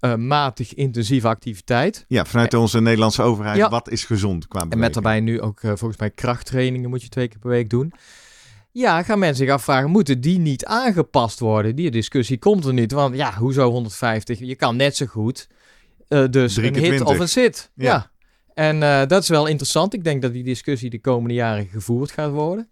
eh, 0.00 0.14
matig 0.14 0.74
intensieve 0.74 1.28
activiteit. 1.28 2.04
Ja, 2.08 2.24
vanuit 2.24 2.54
onze 2.54 2.80
Nederlandse 2.80 3.22
overheid, 3.22 3.68
wat 3.68 3.90
is 3.90 4.04
gezond 4.04 4.48
qua 4.48 4.60
En 4.60 4.68
beweging? 4.68 4.94
met 4.94 5.02
daarbij 5.04 5.20
nu 5.20 5.40
ook 5.40 5.60
eh, 5.62 5.70
volgens 5.74 5.96
mij 6.00 6.10
krachttrainingen 6.10 6.90
moet 6.90 7.02
je 7.02 7.08
twee 7.08 7.28
keer 7.28 7.38
per 7.38 7.50
week 7.50 7.70
doen. 7.70 7.92
Ja, 8.74 9.02
gaan 9.02 9.18
mensen 9.18 9.44
zich 9.44 9.54
afvragen, 9.54 9.90
moeten 9.90 10.20
die 10.20 10.38
niet 10.38 10.64
aangepast 10.64 11.38
worden? 11.38 11.76
Die 11.76 11.90
discussie 11.90 12.38
komt 12.38 12.64
er 12.64 12.72
niet, 12.72 12.92
want 12.92 13.16
ja, 13.16 13.34
hoezo 13.34 13.70
150? 13.70 14.38
Je 14.38 14.54
kan 14.54 14.76
net 14.76 14.96
zo 14.96 15.06
goed 15.06 15.48
eh, 16.08 16.24
dus 16.30 16.56
een 16.56 16.62
hit 16.62 16.74
20. 16.74 17.06
of 17.06 17.18
een 17.18 17.28
sit. 17.28 17.70
Ja. 17.74 17.84
Ja. 17.84 18.10
En 18.54 18.82
eh, 18.82 19.06
dat 19.06 19.22
is 19.22 19.28
wel 19.28 19.46
interessant. 19.46 19.94
Ik 19.94 20.04
denk 20.04 20.22
dat 20.22 20.32
die 20.32 20.44
discussie 20.44 20.90
de 20.90 21.00
komende 21.00 21.34
jaren 21.34 21.66
gevoerd 21.66 22.10
gaat 22.10 22.30
worden. 22.30 22.68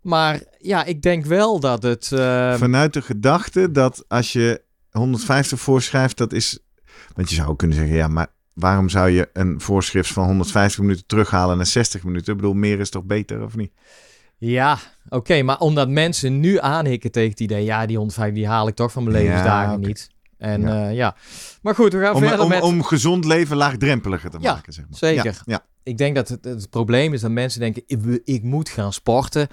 Maar 0.00 0.42
ja, 0.58 0.84
ik 0.84 1.02
denk 1.02 1.24
wel 1.24 1.60
dat 1.60 1.82
het... 1.82 2.12
eh, 2.12 2.54
Vanuit 2.54 2.92
de 2.92 3.02
gedachte 3.02 3.70
dat 3.70 4.04
als 4.08 4.32
je 4.32 4.62
150 4.90 5.60
voorschrijft, 5.60 6.16
dat 6.16 6.32
is. 6.32 6.58
Want 7.14 7.28
je 7.28 7.34
zou 7.34 7.56
kunnen 7.56 7.76
zeggen, 7.76 7.96
ja, 7.96 8.08
maar 8.08 8.26
waarom 8.52 8.88
zou 8.88 9.10
je 9.10 9.28
een 9.32 9.60
voorschrift 9.60 10.12
van 10.12 10.24
150 10.24 10.80
minuten 10.80 11.06
terughalen 11.06 11.56
naar 11.56 11.66
60 11.66 12.04
minuten? 12.04 12.32
Ik 12.32 12.40
bedoel, 12.40 12.54
meer 12.54 12.80
is 12.80 12.90
toch 12.90 13.04
beter, 13.04 13.42
of 13.42 13.56
niet? 13.56 13.72
Ja, 14.42 14.78
oké, 15.08 15.42
maar 15.42 15.58
omdat 15.58 15.88
mensen 15.88 16.40
nu 16.40 16.58
aanhikken 16.58 17.10
tegen 17.10 17.30
het 17.30 17.40
idee, 17.40 17.64
ja, 17.64 17.86
die 17.86 17.96
150 17.96 18.34
die 18.34 18.46
haal 18.48 18.68
ik 18.68 18.74
toch 18.74 18.92
van 18.92 19.04
mijn 19.04 19.16
Ja, 19.16 19.22
levensdagen 19.22 19.80
niet. 19.80 20.10
En 20.38 20.60
Ja. 20.60 20.68
ja. 20.74 20.88
ja, 20.90 21.16
maar 21.62 21.74
goed, 21.74 21.92
we 21.92 22.00
gaan 22.00 22.14
Om, 22.14 22.20
verder 22.22 22.40
om, 22.40 22.48
met. 22.48 22.62
om 22.62 22.82
gezond 22.82 23.24
leven 23.24 23.56
laagdrempeliger 23.56 24.30
te 24.30 24.36
Ja, 24.40 24.52
maken, 24.52 24.72
zeg 24.72 24.84
maar. 24.88 24.98
zeker. 24.98 25.24
Ja, 25.24 25.32
ja. 25.44 25.62
Ik 25.82 25.98
denk 25.98 26.14
dat 26.14 26.28
het, 26.28 26.44
het 26.44 26.70
probleem 26.70 27.12
is 27.12 27.20
dat 27.20 27.30
mensen 27.30 27.60
denken, 27.60 27.82
ik, 28.24 28.42
moet 28.42 28.68
gaan 28.68 28.92
sporten. 28.92 29.48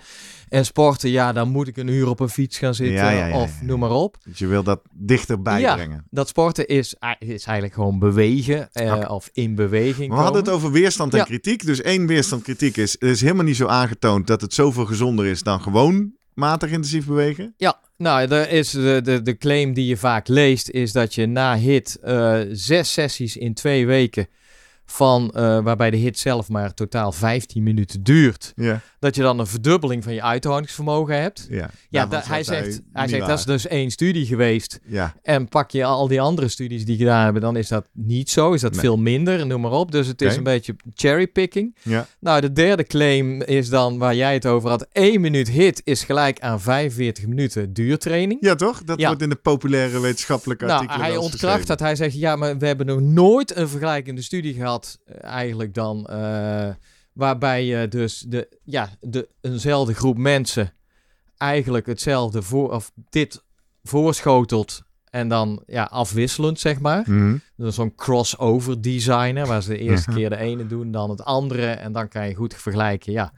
En 0.50 0.66
sporten, 0.66 1.10
ja, 1.10 1.34
dan 1.34 1.50
moet 1.50 1.68
ik 1.68 1.78
een 1.78 1.88
uur 1.88 2.10
op 2.10 2.20
een 2.20 2.30
fiets 2.30 2.58
gaan 2.58 2.76
zitten 2.76 2.96
Ja, 2.96 3.10
ja, 3.10 3.26
ja, 3.26 3.42
of 3.42 3.62
noem 3.62 3.80
maar 3.80 3.92
op. 3.92 4.18
Dus 4.26 4.40
je 4.40 4.48
wil 4.48 4.64
dat 4.64 4.82
dichterbij 4.94 5.74
brengen. 5.74 6.06
Dat 6.10 6.28
sporten 6.28 6.68
is, 6.68 6.96
is 7.20 7.44
eigenlijk 7.46 7.74
gewoon 7.74 8.00
bewegen 8.00 8.72
eh, 8.72 9.06
of 9.08 9.30
in 9.34 9.56
beweging 9.56 10.08
Maar 10.08 10.18
we 10.18 10.24
hadden 10.24 10.42
het 10.42 10.52
komen. 10.52 10.66
over 10.66 10.80
weerstand 10.80 11.14
en 11.14 11.26
kritiek. 11.26 11.66
Dus 11.66 11.82
één 11.82 12.08
weerstand 12.08 12.44
kritiek 12.44 12.78
is, 12.78 12.92
het 12.92 13.10
is 13.10 13.22
helemaal 13.22 13.46
niet 13.46 13.56
zo 13.56 13.68
aangetoond 13.68 14.28
dat 14.28 14.42
het 14.42 14.54
zoveel 14.54 14.86
gezonder 14.86 15.26
is 15.26 15.44
dan 15.44 15.62
gewoon 15.62 16.14
matig 16.34 16.70
intensief 16.70 17.06
bewegen. 17.06 17.54
Ja, 17.58 17.80
nou, 17.98 18.32
er 18.32 18.50
is 18.52 18.72
de, 18.72 19.00
de, 19.04 19.22
de 19.22 19.38
claim 19.38 19.74
die 19.74 19.86
je 19.86 19.98
vaak 19.98 20.28
leest, 20.28 20.70
is 20.70 20.92
dat 20.92 21.16
je 21.16 21.26
na 21.26 21.58
hit 21.58 22.00
eh, 22.02 22.40
zes 22.52 22.94
sessies 22.94 23.38
in 23.38 23.54
twee 23.54 23.86
weken 23.86 24.28
van, 24.92 25.32
eh, 25.32 25.60
waarbij 25.60 25.92
de 25.92 25.98
hit 25.98 26.20
zelf 26.20 26.50
maar 26.50 26.74
totaal 26.74 27.12
15 27.12 27.64
minuten 27.64 28.04
duurt, 28.04 28.54
dat 29.00 29.16
je 29.16 29.22
dan 29.22 29.40
een 29.40 29.48
verdubbeling 29.48 30.04
van 30.04 30.14
je 30.14 30.22
uithoudingsvermogen 30.22 31.22
hebt. 31.22 31.48
ja. 31.50 31.70
Ja, 31.90 32.06
da- 32.06 32.22
hij 32.26 32.44
zegt 32.44 32.82
hij 32.94 33.08
zegt 33.08 33.20
waar. 33.20 33.30
dat 33.30 33.40
is 33.40 33.46
dus 33.46 33.68
één 33.68 33.92
studie 33.92 34.26
geweest. 34.26 34.80
Ja, 34.86 35.16
En 35.24 35.48
pak 35.48 35.72
je 35.72 35.84
al 35.84 36.08
die 36.08 36.22
andere 36.22 36.48
studies 36.48 36.86
die 36.86 36.98
gedaan 36.98 37.24
hebben, 37.24 37.42
dan 37.42 37.56
is 37.56 37.68
dat 37.68 37.88
niet 37.94 38.30
zo. 38.30 38.54
Is 38.54 38.62
dat 38.62 38.72
Nee. 38.72 38.80
veel 38.80 38.98
minder, 38.98 39.46
noem 39.46 39.62
maar 39.62 39.72
op. 39.72 39.92
Dus 39.92 40.08
het 40.08 40.22
is 40.22 40.36
een 40.36 40.44
beetje 40.44 40.76
cherrypicking. 40.96 41.76
ja. 41.84 42.08
Nou, 42.20 42.42
de 42.42 42.52
derde 42.54 42.84
claim 42.84 43.42
is 43.42 43.70
dan 43.70 43.98
waar 43.98 44.16
jij 44.16 44.34
het 44.34 44.46
over 44.46 44.70
had. 44.70 44.88
1 44.92 45.22
minuut 45.22 45.50
hit 45.50 45.82
is 45.84 46.04
gelijk 46.04 46.40
aan 46.40 46.62
45 46.62 47.28
minuten 47.28 47.74
duurtraining. 47.74 48.38
ja 48.42 48.56
toch? 48.56 48.84
Dat 48.84 49.00
Ja. 49.00 49.08
wordt 49.08 49.22
in 49.22 49.30
de 49.30 49.36
populaire 49.36 50.00
wetenschappelijke 50.00 50.66
Nou, 50.66 50.80
artikelen 50.80 51.06
hij 51.08 51.18
ontkracht 51.18 51.68
dat. 51.68 51.80
Hij 51.80 51.96
zegt, 51.96 52.14
ja, 52.20 52.36
maar 52.36 52.58
we 52.58 52.66
hebben 52.66 52.86
nog 52.86 53.00
nooit 53.02 53.56
een 53.56 53.68
vergelijkende 53.70 54.22
studie 54.22 54.54
gehad, 54.54 55.00
eh, 55.06 55.24
eigenlijk 55.30 55.74
dan, 55.74 56.06
eh, 56.06 56.70
waarbij 57.18 57.66
je 57.66 57.88
dus 57.88 58.20
de, 58.28 58.58
ja, 58.64 58.90
de, 59.00 59.30
eenzelfde 59.42 59.94
groep 59.94 60.18
mensen 60.18 60.74
eigenlijk 61.38 61.86
hetzelfde 61.86 62.42
voor, 62.42 62.72
of 62.72 62.92
dit 63.10 63.44
voorschotelt 63.84 64.82
en 65.10 65.28
dan 65.28 65.64
ja, 65.68 65.84
afwisselend, 65.84 66.60
zeg 66.60 66.80
maar. 66.80 67.04
Mhm. 67.06 67.38
Dus 67.56 67.76
zo'n 67.76 67.96
crossover 67.96 68.82
designer, 68.82 69.48
waar 69.48 69.64
ze 69.64 69.70
de 69.70 69.78
eerste 69.78 70.12
keer 70.16 70.30
de 70.30 70.38
ene 70.38 70.68
doen, 70.68 70.92
dan 70.92 71.10
het 71.10 71.24
andere 71.24 71.68
en 71.68 71.92
dan 71.92 72.08
kan 72.08 72.28
je 72.28 72.36
goed 72.36 72.54
vergelijken, 72.54 73.12
ja. 73.12 73.34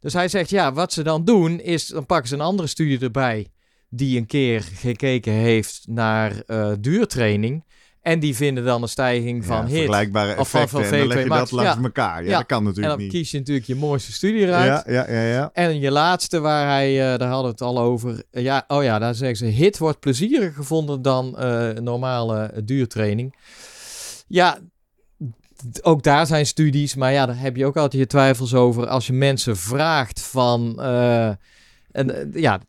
Dus 0.00 0.12
hij 0.12 0.28
zegt, 0.28 0.50
ja, 0.50 0.72
wat 0.72 0.92
ze 0.92 1.02
dan 1.02 1.24
doen 1.24 1.60
is, 1.60 1.86
dan 1.86 2.06
pakken 2.06 2.28
ze 2.28 2.34
een 2.34 2.40
andere 2.40 2.68
studie 2.68 2.98
erbij 3.00 3.50
die 3.88 4.18
een 4.18 4.26
keer 4.26 4.62
gekeken 4.62 5.32
heeft 5.32 5.84
naar 5.86 6.42
eh, 6.46 6.72
duurtraining 6.80 7.64
en 8.02 8.20
die 8.20 8.36
vinden 8.36 8.64
dan 8.64 8.82
een 8.82 8.88
stijging 8.88 9.44
van 9.44 9.56
ja, 9.56 9.62
hit. 9.66 9.72
vergelijkbare 9.76 10.38
Of 10.38 10.50
van- 10.50 10.60
effecten. 10.60 10.68
van 10.88 10.98
en 10.98 10.98
dan 10.98 11.08
leg 11.08 11.16
VO2 11.16 11.22
je 11.22 11.28
max. 11.28 11.40
dat 11.50 11.60
langs 11.60 11.76
Ja. 11.76 11.82
elkaar. 11.82 12.22
Ja, 12.24 12.30
Ja. 12.30 12.36
dat 12.38 12.46
kan 12.46 12.58
En 12.58 12.64
natuurlijk 12.64 12.94
dan 12.94 13.02
niet. 13.02 13.12
kies 13.12 13.30
je 13.30 13.38
natuurlijk 13.38 13.66
je 13.66 13.74
mooiste 13.74 14.12
studie 14.12 14.40
eruit. 14.46 14.82
Ja, 14.86 14.92
ja, 14.92 15.10
ja, 15.10 15.22
ja. 15.26 15.50
En 15.52 15.80
je 15.80 15.90
laatste 15.90 16.40
waar 16.40 16.66
hij, 16.68 17.12
eh, 17.12 17.18
daar 17.18 17.28
hadden 17.28 17.44
we 17.44 17.50
het 17.50 17.60
al 17.60 17.78
over. 17.78 18.22
eh, 18.30 18.42
ja, 18.42 18.64
oh 18.68 18.82
ja, 18.82 18.98
daar 18.98 19.14
zeggen 19.14 19.36
ze: 19.36 19.44
hit 19.44 19.78
wordt 19.78 20.00
plezieriger 20.00 20.52
gevonden 20.52 21.02
dan 21.02 21.38
eh, 21.38 21.68
normale 21.70 22.52
duurtraining. 22.64 23.34
Ja, 24.26 24.58
ook 25.82 26.02
daar 26.02 26.26
zijn 26.26 26.46
studies, 26.46 26.94
maar 26.94 27.12
ja, 27.12 27.26
daar 27.26 27.38
heb 27.40 27.56
je 27.56 27.66
ook 27.66 27.76
altijd 27.76 28.02
je 28.02 28.08
twijfels 28.08 28.54
over. 28.54 28.86
Als 28.86 29.06
je 29.06 29.12
mensen 29.12 29.56
vraagt 29.56 30.20
van, 30.20 30.80
en, 31.92 32.30
ja, 32.34 32.60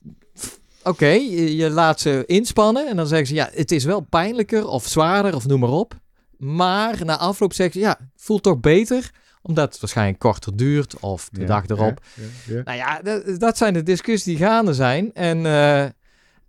oké, 0.83 1.07
je, 1.07 1.55
je 1.55 1.69
laat 1.69 1.99
ze 1.99 2.23
inspannen 2.25 2.87
en 2.87 2.95
dan 2.95 3.07
zeggen 3.07 3.27
ze: 3.27 3.33
ja, 3.33 3.49
het 3.53 3.71
is 3.71 3.83
wel 3.83 3.99
pijnlijker 3.99 4.67
of 4.67 4.87
zwaarder 4.87 5.35
of 5.35 5.45
noem 5.47 5.59
maar 5.59 5.69
op. 5.69 5.93
Maar 6.37 7.05
na 7.05 7.17
afloop 7.17 7.53
zeggen 7.53 7.79
ze: 7.81 7.85
ja, 7.87 7.97
voelt 8.15 8.43
toch 8.43 8.59
beter 8.59 9.11
omdat 9.41 9.71
het 9.71 9.79
waarschijnlijk 9.81 10.19
korter 10.19 10.55
duurt 10.55 10.99
of 10.99 11.29
de 11.31 11.41
Ja, 11.41 11.45
dag 11.47 11.67
erop. 11.67 11.99
ja, 12.15 12.23
ja, 12.45 12.55
ja. 12.55 12.61
Nou 12.63 12.77
ja, 12.77 13.01
dat, 13.01 13.39
dat 13.39 13.57
zijn 13.57 13.73
de 13.73 13.83
discussies 13.83 14.23
die 14.23 14.37
gaande 14.37 14.73
zijn. 14.73 15.13
En, 15.13 15.45
eh, 15.45 15.81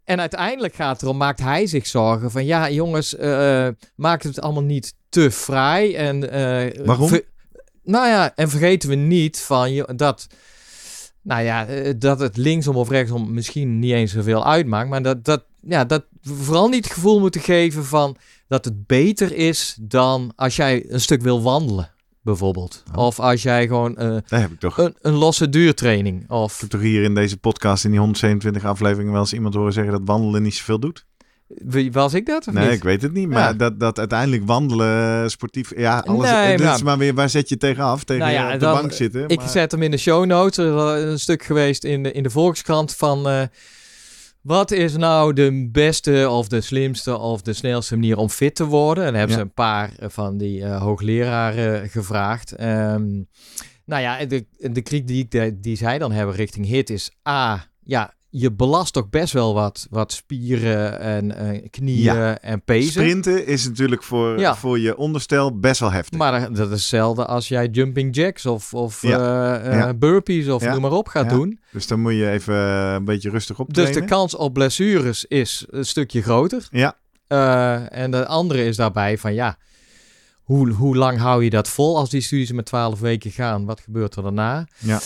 en 0.04 0.20
uiteindelijk 0.20 0.74
gaat 0.74 0.92
het 0.92 1.02
erom, 1.02 1.16
maakt 1.16 1.40
hij 1.40 1.66
zich 1.66 1.86
zorgen 1.86 2.30
van... 2.30 2.44
Ja, 2.44 2.70
jongens, 2.70 3.16
eh 3.16 3.68
maak 3.96 4.22
het 4.22 4.40
allemaal 4.40 4.62
niet 4.62 4.94
te 5.08 5.30
fraai. 5.30 5.94
En, 5.94 6.30
eh, 6.30 6.84
Waarom? 6.86 7.10
nou 7.82 8.08
ja, 8.08 8.32
en 8.34 8.48
vergeten 8.48 8.88
we 8.88 8.94
niet 8.94 9.40
van 9.40 9.86
dat... 9.96 10.26
Nou 11.24 11.42
ja, 11.42 11.66
eh, 11.66 11.94
dat 11.98 12.20
het 12.20 12.36
linksom 12.36 12.76
of 12.76 12.88
rechtsom 12.88 13.32
misschien 13.34 13.78
niet 13.78 13.92
eens 13.92 14.12
zoveel 14.12 14.44
uitmaakt. 14.46 14.88
Maar 14.88 15.02
dat, 15.02 15.24
dat, 15.24 15.44
ja, 15.60 15.84
dat 15.84 16.04
we 16.22 16.34
vooral 16.34 16.68
niet 16.68 16.84
het 16.84 16.92
gevoel 16.92 17.20
moeten 17.20 17.40
geven 17.40 17.84
van... 17.84 18.16
dat 18.48 18.64
het 18.64 18.86
beter 18.86 19.32
is 19.36 19.76
dan 19.80 20.32
als 20.36 20.56
jij 20.56 20.84
een 20.88 21.00
stuk 21.00 21.22
wil 21.22 21.42
wandelen, 21.42 21.90
bijvoorbeeld. 22.22 22.82
Oh. 22.94 23.04
Of 23.06 23.20
als 23.20 23.42
jij 23.42 23.66
gewoon... 23.66 23.96
eh, 23.96 24.16
Daar 24.26 24.40
heb 24.40 24.50
ik 24.52 24.60
toch 24.60 24.78
een, 24.78 24.94
een 25.00 25.12
losse 25.14 25.48
duurtraining. 25.48 26.30
Of 26.30 26.54
Ik 26.54 26.60
heb 26.60 26.70
toch 26.70 26.80
hier 26.80 27.02
in 27.02 27.14
deze 27.14 27.36
podcast 27.36 27.84
in 27.84 27.90
die 27.90 27.98
127 28.00 28.64
afleveringen 28.64 29.12
wel 29.12 29.20
eens 29.20 29.32
iemand 29.32 29.54
horen 29.54 29.72
zeggen 29.72 29.92
dat 29.92 30.02
wandelen 30.04 30.42
niet 30.42 30.54
zoveel 30.54 30.78
doet? 30.78 31.06
Wie- 31.54 31.92
was 31.92 32.14
ik 32.14 32.26
dat 32.26 32.46
of 32.48 32.54
nee, 32.54 32.64
niet? 32.64 32.74
ik 32.76 32.82
weet 32.82 33.02
het 33.02 33.12
niet. 33.12 33.28
Maar 33.28 33.38
Ja. 33.42 33.52
dat, 33.54 33.80
dat 33.80 33.98
uiteindelijk 33.98 34.46
wandelen, 34.46 35.22
eh, 35.22 35.28
sportief, 35.28 35.72
ja, 35.76 35.98
alles. 35.98 36.30
Nee, 36.30 36.58
maar- 36.58 36.74
is 36.74 36.82
maar 36.82 36.98
weer, 36.98 37.14
waar 37.14 37.28
zet 37.30 37.48
je 37.48 37.56
tegenaf? 37.56 38.04
Tegen 38.04 38.22
Nou 38.22 38.34
ja, 38.34 38.46
eh, 38.48 38.54
op 38.54 38.60
de 38.60 38.64
dan- 38.66 38.74
bank 38.74 38.92
zitten? 38.92 39.28
Ik 39.28 39.38
maar- 39.38 39.48
zet 39.48 39.70
hem 39.70 39.82
in 39.82 39.90
de 39.90 39.96
show 39.96 40.24
notes. 40.26 40.56
Er 40.58 40.96
is 40.98 41.10
een 41.12 41.18
stuk 41.18 41.42
geweest 41.44 41.84
in 41.84 42.02
de, 42.02 42.12
in 42.12 42.22
de 42.22 42.30
Volkskrant 42.30 42.94
van... 42.94 43.28
eh, 43.28 43.42
wat 44.40 44.70
is 44.70 44.96
nou 44.96 45.32
de 45.32 45.68
beste 45.72 46.28
of 46.30 46.48
de 46.48 46.60
slimste 46.60 47.18
of 47.18 47.42
de 47.42 47.52
snelste 47.52 47.94
manier 47.94 48.16
om 48.16 48.28
fit 48.28 48.54
te 48.54 48.64
worden? 48.64 49.04
En 49.04 49.10
dan 49.10 49.18
hebben 49.18 49.36
Ja. 49.36 49.42
ze 49.42 49.48
een 49.48 49.54
paar 49.54 49.90
van 50.00 50.36
die 50.38 50.64
eh, 50.64 50.82
hoogleraren 50.82 51.88
gevraagd. 51.88 52.52
Ehm, 52.52 53.06
nou 53.84 54.02
ja, 54.02 54.24
de, 54.24 54.46
de 54.58 54.82
kritiek 54.82 55.30
die, 55.30 55.60
die 55.60 55.76
zij 55.76 55.98
dan 55.98 56.12
hebben 56.12 56.34
richting 56.34 56.66
HIT 56.66 56.90
is... 56.90 57.10
A, 57.28 57.66
ja, 57.82 58.14
je 58.36 58.52
belast 58.52 58.92
toch 58.92 59.08
best 59.10 59.32
wel 59.32 59.54
wat, 59.54 59.86
wat 59.90 60.12
spieren 60.12 61.00
en 61.00 61.36
eh, 61.36 61.66
knieën 61.70 62.14
Ja. 62.14 62.38
en 62.40 62.62
pezen. 62.62 62.92
Sprinten 62.92 63.46
is 63.46 63.64
natuurlijk 63.66 64.02
voor, 64.02 64.38
Ja. 64.38 64.56
voor 64.56 64.78
je 64.78 64.96
onderstel 64.96 65.58
best 65.58 65.80
wel 65.80 65.92
heftig. 65.92 66.18
Maar 66.18 66.40
dat- 66.52 66.66
is 66.66 66.72
hetzelfde 66.72 67.26
als 67.26 67.48
jij 67.48 67.66
jumping 67.66 68.14
jacks 68.16 68.46
of, 68.46 68.74
of 68.74 69.02
Ja. 69.02 69.58
eh, 69.60 69.80
eh, 69.88 69.96
burpees 69.96 70.48
of 70.48 70.64
noem 70.64 70.80
maar 70.80 70.92
op 70.92 71.08
gaat 71.08 71.30
Ja. 71.30 71.36
doen. 71.36 71.60
Dus 71.72 71.86
dan 71.86 72.00
moet 72.00 72.12
je 72.14 72.30
even 72.30 72.54
een 72.54 73.04
beetje 73.04 73.30
rustig 73.30 73.56
Dus 73.56 73.66
optreden. 73.66 73.92
de 74.02 74.04
kans 74.08 74.34
op 74.36 74.52
blessures 74.52 75.24
is 75.24 75.64
een 75.70 75.84
stukje 75.86 76.22
groter. 76.22 76.68
Ja, 76.70 76.96
en 77.88 78.10
de 78.10 78.26
andere 78.26 78.64
is 78.64 78.76
daarbij 78.76 79.18
van 79.18 79.34
ja, 79.34 79.56
hoe, 80.42 80.70
hoe 80.70 80.96
lang 80.96 81.18
hou 81.18 81.44
je 81.44 81.50
dat 81.50 81.68
vol 81.68 81.96
als 81.96 82.10
die 82.10 82.20
studies 82.20 82.52
met 82.52 82.66
12 82.66 83.00
weken 83.00 83.30
gaan? 83.30 83.64
Wat 83.64 83.80
gebeurt 83.80 84.16
er 84.16 84.22
daarna? 84.22 84.66
Ja. 84.78 85.00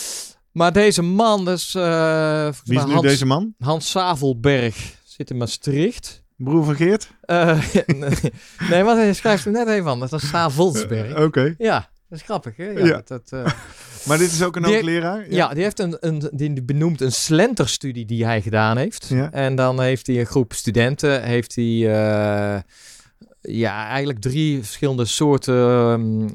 Maar 0.58 0.72
deze 0.72 1.02
man, 1.02 1.44
dus, 1.44 1.74
eh, 1.74 2.48
wie 2.64 2.78
is 2.78 2.84
nu 2.84 2.90
Hans, 2.92 3.02
deze 3.06 3.26
man? 3.26 3.54
Hans 3.58 3.90
Savelberg, 3.90 4.96
zit 5.04 5.30
in 5.30 5.36
Maastricht. 5.36 6.22
Broer 6.36 6.64
van 6.64 6.74
Geert? 6.74 7.10
Eh, 7.20 7.58
nee, 8.70 8.82
want 8.82 8.98
hij 8.98 9.14
schrijft 9.14 9.44
er 9.44 9.52
net 9.52 9.68
even 9.68 9.90
anders. 9.90 10.10
Dat 10.10 10.22
is 10.22 10.28
Saar 10.28 10.50
Volsberg. 10.50 11.16
Oké. 11.24 11.54
Ja, 11.58 11.88
dat 12.08 12.18
is 12.18 12.24
grappig, 12.24 12.56
hè? 12.56 12.64
Ja. 12.70 12.86
Ja. 12.86 13.02
Dat, 13.04 13.22
eh, 13.32 13.46
Maar 14.06 14.18
dit 14.18 14.32
is 14.32 14.42
ook 14.42 14.56
een 14.56 14.62
Die- 14.62 14.72
hoogleraar? 14.74 15.30
ja. 15.30 15.48
die 15.54 15.62
heeft 15.62 15.78
een, 15.80 15.96
een 16.00 16.30
die 16.32 16.62
benoemt 16.62 17.00
een 17.00 17.12
slenterstudie 17.12 18.04
die 18.04 18.24
hij 18.24 18.42
gedaan 18.42 18.76
heeft. 18.76 19.06
Ja. 19.08 19.32
En 19.32 19.54
dan 19.54 19.80
heeft 19.80 20.06
hij 20.06 20.20
een 20.20 20.26
groep 20.26 20.52
studenten, 20.52 21.22
heeft 21.22 21.54
hij 21.54 21.64
eh, 21.64 22.60
ja, 23.40 23.86
eigenlijk 23.88 24.20
drie 24.20 24.58
verschillende 24.58 25.04
soorten 25.04 26.30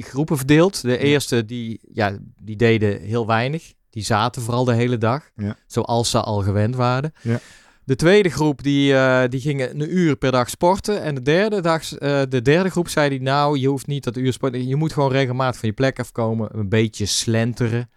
groepen 0.00 0.36
verdeeld. 0.36 0.82
De 0.82 0.98
eerste, 0.98 1.44
die, 1.44 1.80
ja, 1.92 2.18
die 2.38 2.56
deden 2.56 3.00
heel 3.00 3.26
weinig. 3.26 3.72
Die 3.90 4.04
zaten 4.04 4.42
vooral 4.42 4.64
de 4.64 4.74
hele 4.74 4.98
dag, 4.98 5.30
Ja. 5.36 5.56
zoals 5.66 6.10
ze 6.10 6.20
al 6.20 6.42
gewend 6.42 6.76
waren. 6.76 7.12
Ja. 7.22 7.38
De 7.84 7.96
tweede 7.96 8.28
groep 8.28 8.62
die, 8.62 8.94
eh, 8.94 9.28
die 9.28 9.40
gingen 9.40 9.80
een 9.80 9.96
uur 9.96 10.16
per 10.16 10.32
dag 10.32 10.48
sporten. 10.50 11.02
En 11.02 11.14
de 11.14 11.22
derde, 11.22 11.60
dag, 11.60 11.92
eh, 11.94 12.22
de 12.28 12.42
derde 12.42 12.70
groep 12.70 12.88
zei 12.88 13.08
die 13.08 13.22
nou, 13.22 13.58
je 13.58 13.68
hoeft 13.68 13.86
niet 13.86 14.04
dat 14.04 14.16
uur 14.16 14.32
sporten. 14.32 14.66
Je 14.66 14.76
moet 14.76 14.92
gewoon 14.92 15.10
regelmatig 15.12 15.60
van 15.60 15.68
je 15.68 15.74
plek 15.74 15.98
afkomen. 15.98 16.58
Een 16.58 16.68
beetje 16.68 17.06
slenteren. 17.06 17.90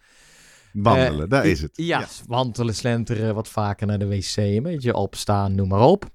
Wandelen, 0.74 1.24
Eh, 1.24 1.30
daar 1.30 1.46
is 1.46 1.62
het. 1.62 1.72
Ja, 1.74 2.08
wandelen, 2.28 2.76
slenteren, 2.76 3.36
wat 3.36 3.48
vaker 3.48 3.88
naar 3.88 4.00
de 4.00 4.08
wc. 4.08 4.36
Een 4.38 4.64
beetje 4.64 4.93
opstaan, 4.93 5.56
noem 5.56 5.68
maar 5.68 5.82
op. 5.82 6.06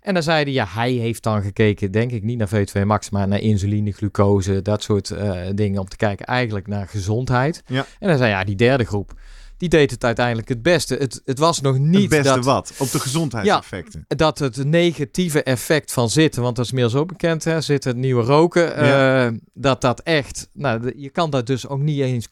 En 0.00 0.14
dan 0.14 0.22
zei 0.22 0.42
hij, 0.42 0.52
ja, 0.52 0.66
hij 0.68 0.92
heeft 0.92 1.22
dan 1.22 1.42
gekeken, 1.42 1.90
denk 1.90 2.10
ik 2.10 2.22
niet 2.22 2.38
naar 2.38 2.48
V2 2.48 2.86
Max, 2.86 3.10
maar 3.10 3.28
naar 3.28 3.40
insuline, 3.40 3.92
glucose, 3.92 4.62
dat 4.62 4.82
soort 4.82 5.10
eh, 5.10 5.40
dingen. 5.54 5.80
Om 5.80 5.88
te 5.88 5.96
kijken 5.96 6.26
eigenlijk 6.26 6.66
naar 6.66 6.88
gezondheid. 6.88 7.62
Ja. 7.66 7.86
En 7.98 8.08
dan 8.08 8.18
zei 8.18 8.30
ja, 8.30 8.44
die 8.44 8.56
derde 8.56 8.84
groep, 8.84 9.14
die 9.56 9.68
deed 9.68 9.90
het 9.90 10.04
uiteindelijk 10.04 10.48
het 10.48 10.62
beste. 10.62 10.94
Het, 10.94 11.22
het 11.24 11.38
was 11.38 11.60
nog 11.60 11.78
niet 11.78 12.00
het 12.00 12.08
beste 12.08 12.34
dat, 12.34 12.44
wat? 12.44 12.74
Op 12.78 12.90
de 12.90 13.00
gezondheidseffecten. 13.00 14.04
dat 14.08 14.38
het 14.38 14.64
negatieve 14.64 15.42
effect 15.42 15.92
van 15.92 16.10
zitten, 16.10 16.42
want 16.42 16.56
dat 16.56 16.64
is 16.64 16.72
meer 16.72 16.88
zo 16.88 17.04
bekend, 17.04 17.44
hè, 17.44 17.60
zitten, 17.60 17.90
het 17.90 18.00
nieuwe 18.00 18.22
roken, 18.22 18.76
eh, 18.76 19.28
dat 19.54 19.80
dat 19.80 20.00
echt, 20.00 20.48
nou, 20.52 20.92
je 20.96 21.10
kan 21.10 21.30
dat 21.30 21.46
dus 21.46 21.66
ook 21.66 21.80
niet 21.80 22.00
eens 22.00 22.28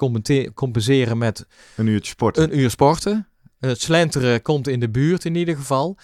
compenseren 0.55 1.19
met 1.19 1.47
Een 1.77 1.87
uurtje 1.87 2.11
sporten. 2.11 2.43
een 2.43 2.59
uur 2.59 2.71
sporten. 2.71 3.29
Het 3.61 3.81
slenteren 3.81 4.43
komt 4.43 4.69
in 4.69 4.81
de 4.81 4.91
buurt 4.91 5.25
in 5.25 5.35
ieder 5.35 5.57
geval. 5.57 5.97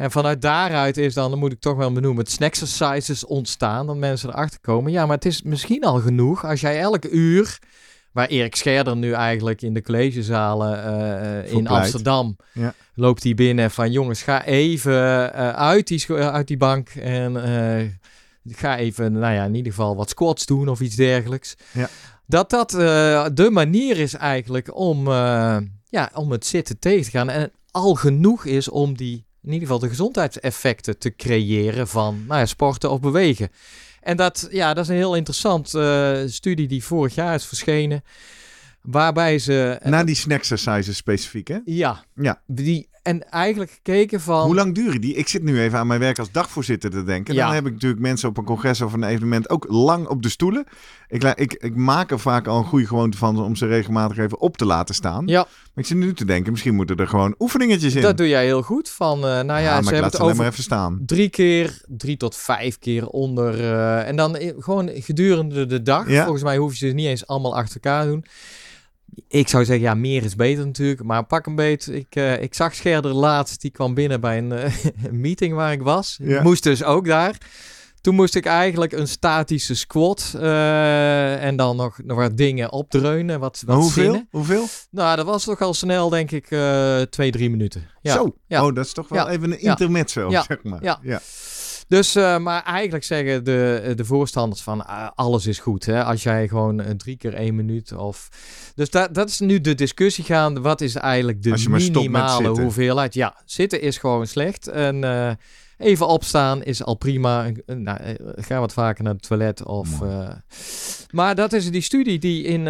En 0.00 0.10
vanuit 0.10 0.42
daaruit 0.42 0.96
is 0.96 1.14
dan, 1.14 1.30
dan 1.30 1.38
moet 1.38 1.52
ik 1.52 1.60
toch 1.60 1.76
wel 1.76 1.92
benoemen, 1.92 2.22
het 2.22 2.32
snack-exercises 2.32 3.24
ontstaan. 3.24 3.86
Dat 3.86 3.96
mensen 3.96 4.28
erachter 4.28 4.60
komen. 4.60 4.92
Ja, 4.92 5.06
maar 5.06 5.16
het 5.16 5.24
is 5.24 5.42
misschien 5.42 5.84
al 5.84 6.00
genoeg 6.00 6.44
als 6.44 6.60
jij 6.60 6.80
elke 6.80 7.10
uur, 7.10 7.58
waar 8.12 8.26
Erik 8.26 8.56
Scherder 8.56 8.96
nu 8.96 9.12
eigenlijk 9.12 9.62
in 9.62 9.74
de 9.74 9.82
collegezalen 9.82 10.84
eh, 10.84 11.38
eh, 11.38 11.52
in. 11.52 11.66
Amsterdam, 11.66 12.36
Ja. 12.52 12.74
loopt 12.94 13.22
hij 13.22 13.34
binnen 13.34 13.70
van 13.70 13.92
jongens, 13.92 14.22
ga 14.22 14.44
even 14.44 15.32
eh, 15.34 15.48
uit, 15.50 15.86
die, 15.86 16.12
uit 16.12 16.46
die 16.46 16.56
bank 16.56 16.88
en 16.88 17.32
ga 18.48 18.76
even, 18.76 19.12
nou 19.12 19.34
ja, 19.34 19.44
in 19.44 19.54
ieder 19.54 19.72
geval 19.72 19.96
wat 19.96 20.10
squats 20.10 20.46
doen 20.46 20.68
of 20.68 20.80
iets 20.80 20.96
dergelijks. 20.96 21.56
Ja. 21.72 21.88
Dat 22.26 22.50
dat 22.50 22.70
de 23.34 23.48
manier 23.50 23.98
is 23.98 24.14
eigenlijk 24.14 24.76
om, 24.76 25.08
ja, 25.88 26.10
om 26.14 26.30
het 26.30 26.46
zitten 26.46 26.78
tegen 26.78 27.04
te 27.04 27.10
gaan. 27.10 27.28
En 27.28 27.52
al 27.70 27.94
genoeg 27.94 28.44
is 28.44 28.68
om 28.68 28.96
die, 28.96 29.28
in 29.42 29.52
ieder 29.52 29.60
geval 29.60 29.78
de 29.78 29.88
gezondheidseffecten 29.88 30.98
te 30.98 31.16
creëren 31.16 31.88
van 31.88 32.24
nou 32.26 32.40
ja, 32.40 32.46
sporten 32.46 32.90
of 32.90 33.00
bewegen. 33.00 33.48
En 34.00 34.16
dat, 34.16 34.48
ja, 34.50 34.74
dat 34.74 34.84
is 34.84 34.90
een 34.90 34.96
heel 34.96 35.16
interessant 35.16 35.74
eh, 35.74 36.18
studie 36.26 36.68
die 36.68 36.84
vorig 36.84 37.14
jaar 37.14 37.34
is 37.34 37.44
verschenen. 37.44 38.04
Waarbij 38.80 39.38
ze... 39.38 39.80
Na 39.84 40.04
die 40.04 40.14
snack-exercises 40.14 40.96
specifiek, 40.96 41.48
hè? 41.48 41.58
Ja. 41.64 42.04
Ja. 42.14 42.42
Die, 42.46 42.88
en 43.02 43.30
eigenlijk 43.30 43.70
gekeken 43.70 44.20
van... 44.20 44.44
Hoe 44.44 44.54
lang 44.54 44.74
duren 44.74 45.00
die? 45.00 45.14
Ik 45.14 45.28
zit 45.28 45.42
nu 45.42 45.60
even 45.60 45.78
aan 45.78 45.86
mijn 45.86 46.00
werk 46.00 46.18
als 46.18 46.32
dagvoorzitter 46.32 46.90
te 46.90 47.04
denken. 47.04 47.34
Ja. 47.34 47.44
Dan 47.46 47.54
heb 47.54 47.66
ik 47.66 47.72
natuurlijk 47.72 48.00
mensen 48.02 48.28
op 48.28 48.36
een 48.38 48.44
congres 48.44 48.80
of 48.80 48.92
een 48.92 49.02
evenement 49.04 49.50
ook 49.50 49.66
lang 49.68 50.06
op 50.06 50.22
de 50.22 50.28
stoelen. 50.28 50.64
Ik, 51.08 51.22
ik, 51.24 51.52
ik 51.52 51.76
maak 51.76 52.10
er 52.10 52.18
vaak 52.20 52.46
al 52.46 52.58
een 52.58 52.64
goede 52.64 52.86
gewoonte 52.86 53.16
van 53.18 53.42
om 53.42 53.56
ze 53.56 53.66
regelmatig 53.66 54.18
even 54.18 54.40
op 54.40 54.56
te 54.56 54.64
laten 54.64 54.94
staan. 54.94 55.26
Ja. 55.26 55.38
Maar 55.40 55.48
ik 55.74 55.86
zit 55.86 55.96
nu 55.96 56.14
te 56.14 56.24
denken, 56.24 56.52
misschien 56.52 56.74
moeten 56.74 56.96
er 56.96 57.08
gewoon 57.08 57.34
oefeningetjes 57.38 57.94
in. 57.94 58.02
Dat 58.02 58.16
doe 58.16 58.28
jij 58.28 58.44
heel 58.44 58.62
goed. 58.62 58.88
Van, 58.90 59.16
eh, 59.16 59.22
nou 59.22 59.46
ja, 59.46 59.58
ja, 59.58 59.68
ze 59.68 59.74
hebben 59.74 59.92
laat 59.92 60.02
het 60.02 60.12
ze 60.12 60.18
alleen 60.18 60.30
over 60.32 60.42
maar 60.42 60.52
even 60.52 60.62
staan. 60.64 60.98
drie 61.06 61.28
keer, 61.28 61.80
drie 61.88 62.16
tot 62.16 62.36
vijf 62.36 62.78
keer 62.78 63.06
onder. 63.08 63.60
eh, 63.60 64.08
en 64.08 64.16
dan 64.16 64.36
i- 64.36 64.52
gewoon 64.58 64.90
gedurende 64.94 65.66
de 65.66 65.82
dag. 65.82 66.08
Ja. 66.10 66.22
Volgens 66.22 66.42
mij 66.44 66.56
hoef 66.56 66.74
je 66.76 66.86
ze 66.88 66.94
niet 66.94 67.06
eens 67.06 67.26
allemaal 67.26 67.56
achter 67.56 67.74
elkaar 67.74 68.02
te 68.04 68.08
doen. 68.08 68.24
Ik 69.28 69.48
zou 69.48 69.64
zeggen, 69.64 69.84
ja, 69.84 69.94
meer 69.94 70.24
is 70.24 70.36
beter 70.36 70.66
natuurlijk. 70.66 71.02
Maar 71.02 71.24
pak 71.24 71.46
een 71.46 71.54
beet. 71.54 71.88
Ik, 71.88 72.16
eh, 72.16 72.42
ik 72.42 72.54
zag 72.54 72.74
Scherder 72.74 73.12
laatst. 73.12 73.60
Die 73.60 73.70
kwam 73.70 73.94
binnen 73.94 74.20
bij 74.20 74.38
een 74.38 74.52
eh, 74.52 74.72
meeting 75.10 75.54
waar 75.54 75.72
ik 75.72 75.82
was. 75.82 76.18
Ja. 76.22 76.36
Ik 76.36 76.42
moest 76.42 76.62
dus 76.62 76.84
ook 76.84 77.06
daar. 77.06 77.38
Toen 78.00 78.14
moest 78.14 78.34
ik 78.34 78.46
eigenlijk 78.46 78.92
een 78.92 79.08
statische 79.08 79.74
squat. 79.74 80.34
eh, 80.40 81.44
en 81.44 81.56
dan 81.56 81.76
nog, 81.76 81.98
nog 82.04 82.18
wat 82.18 82.36
dingen 82.36 82.72
opdreunen. 82.72 83.40
Wat, 83.40 83.62
wat 83.66 83.76
hoeveel? 83.76 84.02
zinnen. 84.02 84.28
Hoeveel? 84.30 84.64
Nou, 84.90 85.16
dat 85.16 85.26
was 85.26 85.44
toch 85.44 85.60
al 85.60 85.74
snel, 85.74 86.08
denk 86.08 86.30
ik, 86.30 86.46
twee, 87.10 87.30
drie 87.30 87.50
minuten. 87.50 87.88
Ja. 88.02 88.14
Zo. 88.14 88.34
Ja. 88.46 88.66
Oh, 88.66 88.74
dat 88.74 88.84
is 88.84 88.92
toch 88.92 89.08
wel 89.08 89.28
even 89.28 89.52
een 89.52 89.60
intermezzo, 89.60 90.30
zeg 90.30 90.62
maar. 90.62 90.82
Ja. 90.82 91.20
Dus, 91.90 92.14
eh, 92.14 92.38
maar 92.38 92.62
eigenlijk 92.62 93.04
zeggen 93.04 93.44
de, 93.44 93.92
de 93.96 94.04
voorstanders 94.04 94.60
van 94.60 94.86
ah, 94.86 95.08
alles 95.14 95.46
is 95.46 95.58
goed. 95.58 95.86
Hè? 95.86 96.04
Als 96.04 96.22
jij 96.22 96.48
gewoon 96.48 96.80
eh, 96.80 96.90
drie 96.90 97.16
keer 97.16 97.34
één 97.34 97.54
minuut 97.54 97.92
of... 97.92 98.28
Dus 98.74 98.90
dat, 98.90 99.14
dat 99.14 99.28
is 99.28 99.38
nu 99.38 99.60
de 99.60 99.74
discussie 99.74 100.24
gaan. 100.24 100.62
Wat 100.62 100.80
is 100.80 100.94
eigenlijk 100.94 101.42
de 101.42 101.64
minimale 101.68 102.48
hoeveelheid? 102.48 103.14
Ja, 103.14 103.36
zitten 103.44 103.80
is 103.80 103.98
gewoon 103.98 104.26
slecht. 104.26 104.68
En 104.68 105.04
eh, 105.04 105.30
even 105.80 106.08
opstaan 106.08 106.62
is 106.62 106.84
al 106.84 106.94
prima. 106.94 107.46
Eh, 107.46 107.76
Nou, 107.76 107.98
eh, 107.98 108.14
ga 108.34 108.60
wat 108.60 108.72
vaker 108.72 109.04
naar 109.04 109.12
het 109.12 109.22
toilet. 109.22 109.64
Of, 109.64 110.02
eh, 110.02 110.30
maar 111.10 111.34
dat 111.34 111.52
is 111.52 111.70
die 111.70 111.80
studie 111.80 112.18
die 112.18 112.42
in 112.44 112.68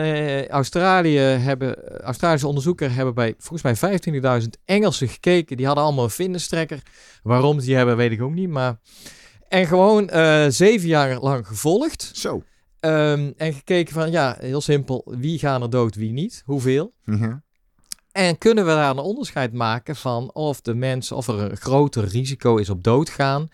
Australië 0.48 1.18
hebben... 1.18 2.00
Australische 2.00 2.46
onderzoekers 2.46 2.94
hebben 2.94 3.14
bij 3.14 3.34
volgens 3.38 3.62
mij 3.62 3.76
25.000 4.42 4.58
Engelsen 4.64 5.08
gekeken. 5.08 5.56
Die 5.56 5.66
hadden 5.66 5.84
allemaal 5.84 6.04
een 6.04 6.10
fitnesstrekker. 6.10 6.82
Waarom 7.22 7.60
ze 7.60 7.66
die 7.66 7.76
hebben, 7.76 7.96
weet 7.96 8.12
ik 8.12 8.22
ook 8.22 8.34
niet. 8.34 8.50
Maar... 8.50 8.78
En 9.48 9.66
gewoon 9.66 10.08
zeven 10.52 10.88
jaar 10.88 11.18
lang 11.18 11.46
gevolgd. 11.46 12.10
Zo. 12.14 12.42
Ehm, 12.80 13.30
en 13.36 13.52
gekeken 13.52 13.92
van, 13.92 14.10
ja, 14.10 14.36
heel 14.38 14.60
simpel. 14.60 15.14
Wie 15.18 15.38
gaan 15.38 15.62
er 15.62 15.70
dood, 15.70 15.94
wie 15.94 16.12
niet? 16.12 16.42
Hoeveel? 16.44 16.92
Ja. 17.04 17.42
En 18.12 18.38
kunnen 18.38 18.64
we 18.66 18.70
daar 18.70 18.90
een 18.90 18.98
onderscheid 18.98 19.52
maken 19.52 19.96
van 19.96 20.30
of 20.34 20.60
de 20.60 20.74
mensen, 20.74 21.16
of 21.16 21.28
er 21.28 21.38
een 21.38 21.56
groter 21.56 22.04
risico 22.04 22.56
is 22.56 22.70
op 22.70 22.84
doodgaan 22.84 23.48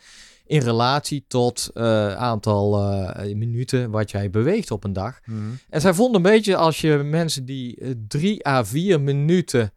in 0.47 0.61
relatie 0.61 1.25
tot 1.29 1.71
eh 1.75 2.15
aantal 2.15 2.91
eh, 2.91 3.35
minuten 3.35 3.91
wat 3.91 4.11
jij 4.11 4.31
beweegt 4.31 4.71
op 4.71 4.85
een 4.85 4.93
dag. 4.93 5.21
Mhm. 5.25 5.39
En 5.71 5.81
zij 5.81 5.95
vonden 5.95 6.17
een 6.17 6.31
beetje 6.33 6.57
als 6.57 6.81
je 6.81 6.97
mensen 6.97 7.45
die 7.45 7.77
eh, 7.77 7.91
drie 8.09 8.47
à 8.49 8.65
vier 8.65 9.01
minuten 9.01 9.73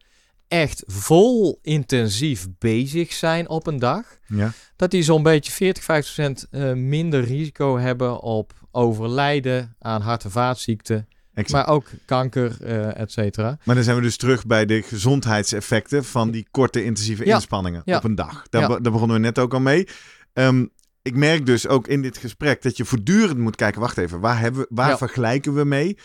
echt 0.48 0.82
vol 0.86 1.58
intensief 1.62 2.46
bezig 2.58 3.12
zijn 3.12 3.48
op 3.48 3.66
een 3.66 3.78
dag, 3.78 4.04
Ja. 4.26 4.52
dat 4.76 4.90
die 4.90 5.02
zo'n 5.02 5.22
beetje 5.22 5.52
40, 5.52 5.84
50 5.84 6.14
procent 6.14 6.46
eh, 6.50 6.72
minder 6.72 7.24
risico 7.24 7.78
hebben 7.78 8.20
op 8.20 8.52
overlijden 8.70 9.76
aan 9.78 10.00
hart- 10.00 10.24
en 10.24 10.30
vaatziekten, 10.30 11.08
Exact. 11.34 11.66
maar 11.66 11.74
ook 11.76 11.86
kanker, 12.04 12.56
eh 12.62 13.00
et 13.00 13.12
cetera. 13.12 13.58
Maar 13.64 13.74
dan 13.74 13.84
zijn 13.84 13.96
we 13.96 14.02
dus 14.02 14.16
terug 14.16 14.46
bij 14.46 14.66
de 14.66 14.82
gezondheidseffecten 14.82 16.04
van 16.04 16.30
die 16.30 16.46
korte 16.50 16.84
intensieve 16.84 17.26
Ja. 17.26 17.34
inspanningen 17.34 17.82
Ja. 17.84 17.96
op 17.96 18.04
een 18.04 18.14
dag. 18.14 18.46
Daar, 18.48 18.60
Ja. 18.62 18.66
be- 18.68 18.80
daar 18.80 18.92
begonnen 18.92 19.16
we 19.16 19.22
net 19.22 19.38
ook 19.38 19.54
al 19.54 19.60
mee. 19.60 19.88
Ehm, 20.32 20.66
ik 21.02 21.16
merk 21.16 21.46
dus 21.46 21.66
ook 21.66 21.86
in 21.88 22.02
dit 22.02 22.18
gesprek 22.18 22.62
dat 22.62 22.76
je 22.76 22.84
voortdurend 22.84 23.38
moet 23.38 23.56
kijken. 23.56 23.80
Wacht 23.80 23.98
even, 23.98 24.20
waar, 24.20 24.38
hebben 24.38 24.60
we, 24.60 24.66
waar 24.70 24.98
vergelijken 24.98 25.54
we 25.54 25.64
mee? 25.64 25.96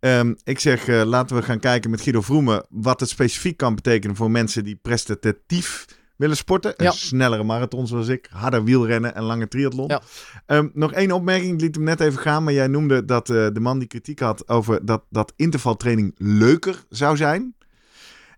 Ehm, 0.00 0.34
ik 0.44 0.58
zeg, 0.60 0.88
eh, 0.88 1.02
laten 1.04 1.36
we 1.36 1.42
gaan 1.42 1.58
kijken 1.60 1.90
met 1.90 2.00
Guido 2.00 2.20
Vroemen 2.20 2.66
wat 2.68 3.00
het 3.00 3.08
specifiek 3.08 3.56
kan 3.56 3.74
betekenen 3.74 4.16
voor 4.16 4.30
mensen 4.30 4.64
die 4.64 4.78
prestatief 4.82 5.84
willen 6.24 6.36
sporten. 6.36 6.74
Ja. 6.76 6.86
Een 6.86 6.92
snellere 6.92 7.42
marathon 7.42 7.86
zoals 7.86 8.08
ik, 8.08 8.28
harder 8.30 8.64
wielrennen 8.64 9.14
en 9.14 9.22
lange 9.22 9.48
triathlon. 9.48 9.88
Ja. 9.88 10.02
Ehm, 10.46 10.68
nog 10.72 10.92
één 10.92 11.10
opmerking, 11.12 11.54
ik 11.54 11.60
liet 11.60 11.74
hem 11.74 11.84
net 11.84 12.00
even 12.00 12.18
gaan, 12.18 12.44
maar 12.44 12.52
jij 12.52 12.66
noemde 12.66 13.04
dat 13.04 13.30
eh, 13.30 13.46
de 13.52 13.60
man 13.60 13.78
die 13.78 13.88
kritiek 13.88 14.18
had 14.20 14.48
over 14.48 14.84
dat, 14.86 15.04
dat 15.10 15.32
intervaltraining 15.36 16.14
leuker 16.18 16.84
zou 16.88 17.16
zijn. 17.16 17.54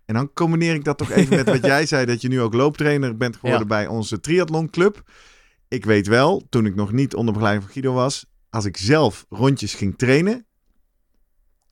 En 0.05 0.15
dan 0.15 0.33
combineer 0.33 0.75
ik 0.75 0.85
dat 0.85 0.99
toch 0.99 1.11
even 1.11 1.37
met 1.37 1.47
wat 1.47 1.67
jij 1.75 1.87
zei, 1.87 2.07
dat 2.07 2.21
je 2.21 2.29
nu 2.29 2.41
ook 2.41 2.55
looptrainer 2.55 3.17
bent 3.17 3.35
geworden 3.37 3.61
Ja. 3.61 3.67
bij 3.67 3.87
onze 3.87 4.21
triathlonclub. 4.21 5.03
Ik 5.69 5.85
weet 5.85 6.07
wel, 6.07 6.47
toen 6.49 6.67
ik 6.67 6.75
nog 6.75 6.93
niet 6.93 7.15
onder 7.15 7.33
begeleiding 7.33 7.65
van 7.65 7.75
Guido 7.75 7.93
was, 7.95 8.27
als 8.51 8.65
ik 8.65 8.77
zelf 8.77 9.27
rondjes 9.29 9.75
ging 9.75 9.99
trainen, 9.99 10.46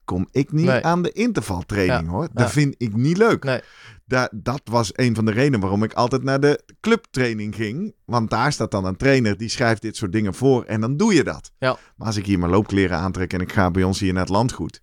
kom 0.04 0.28
ik 0.30 0.52
niet 0.52 0.66
Nee. 0.66 0.84
aan 0.84 1.02
de 1.02 1.12
intervaltraining 1.12 2.02
Ja. 2.04 2.08
hoor. 2.10 2.28
Dat 2.32 2.46
Ja. 2.46 2.50
vind 2.50 2.74
ik 2.78 2.96
niet 2.96 3.16
leuk. 3.16 3.44
Nee. 3.44 3.60
Da- 4.06 4.28
dat 4.32 4.60
was 4.64 4.90
een 4.94 5.14
van 5.14 5.24
de 5.24 5.32
redenen 5.32 5.60
waarom 5.60 5.82
ik 5.82 5.92
altijd 5.92 6.22
naar 6.22 6.40
de 6.40 6.62
clubtraining 6.80 7.54
ging. 7.54 7.94
Want 8.04 8.30
daar 8.30 8.52
staat 8.52 8.70
dan 8.70 8.84
een 8.84 8.96
trainer 8.96 9.36
die 9.36 9.48
schrijft 9.48 9.82
dit 9.82 9.96
soort 9.96 10.12
dingen 10.12 10.34
voor 10.34 10.64
en 10.64 10.80
dan 10.80 10.96
doe 10.96 11.14
je 11.14 11.24
dat. 11.24 11.50
Ja. 11.58 11.76
Maar 11.96 12.06
als 12.06 12.16
ik 12.16 12.26
hier 12.26 12.38
mijn 12.38 12.50
loopkleren 12.50 12.98
aantrek 12.98 13.32
en 13.32 13.40
ik 13.40 13.52
ga 13.52 13.70
bij 13.70 13.82
ons 13.82 14.00
hier 14.00 14.12
naar 14.12 14.22
het 14.22 14.30
landgoed. 14.32 14.82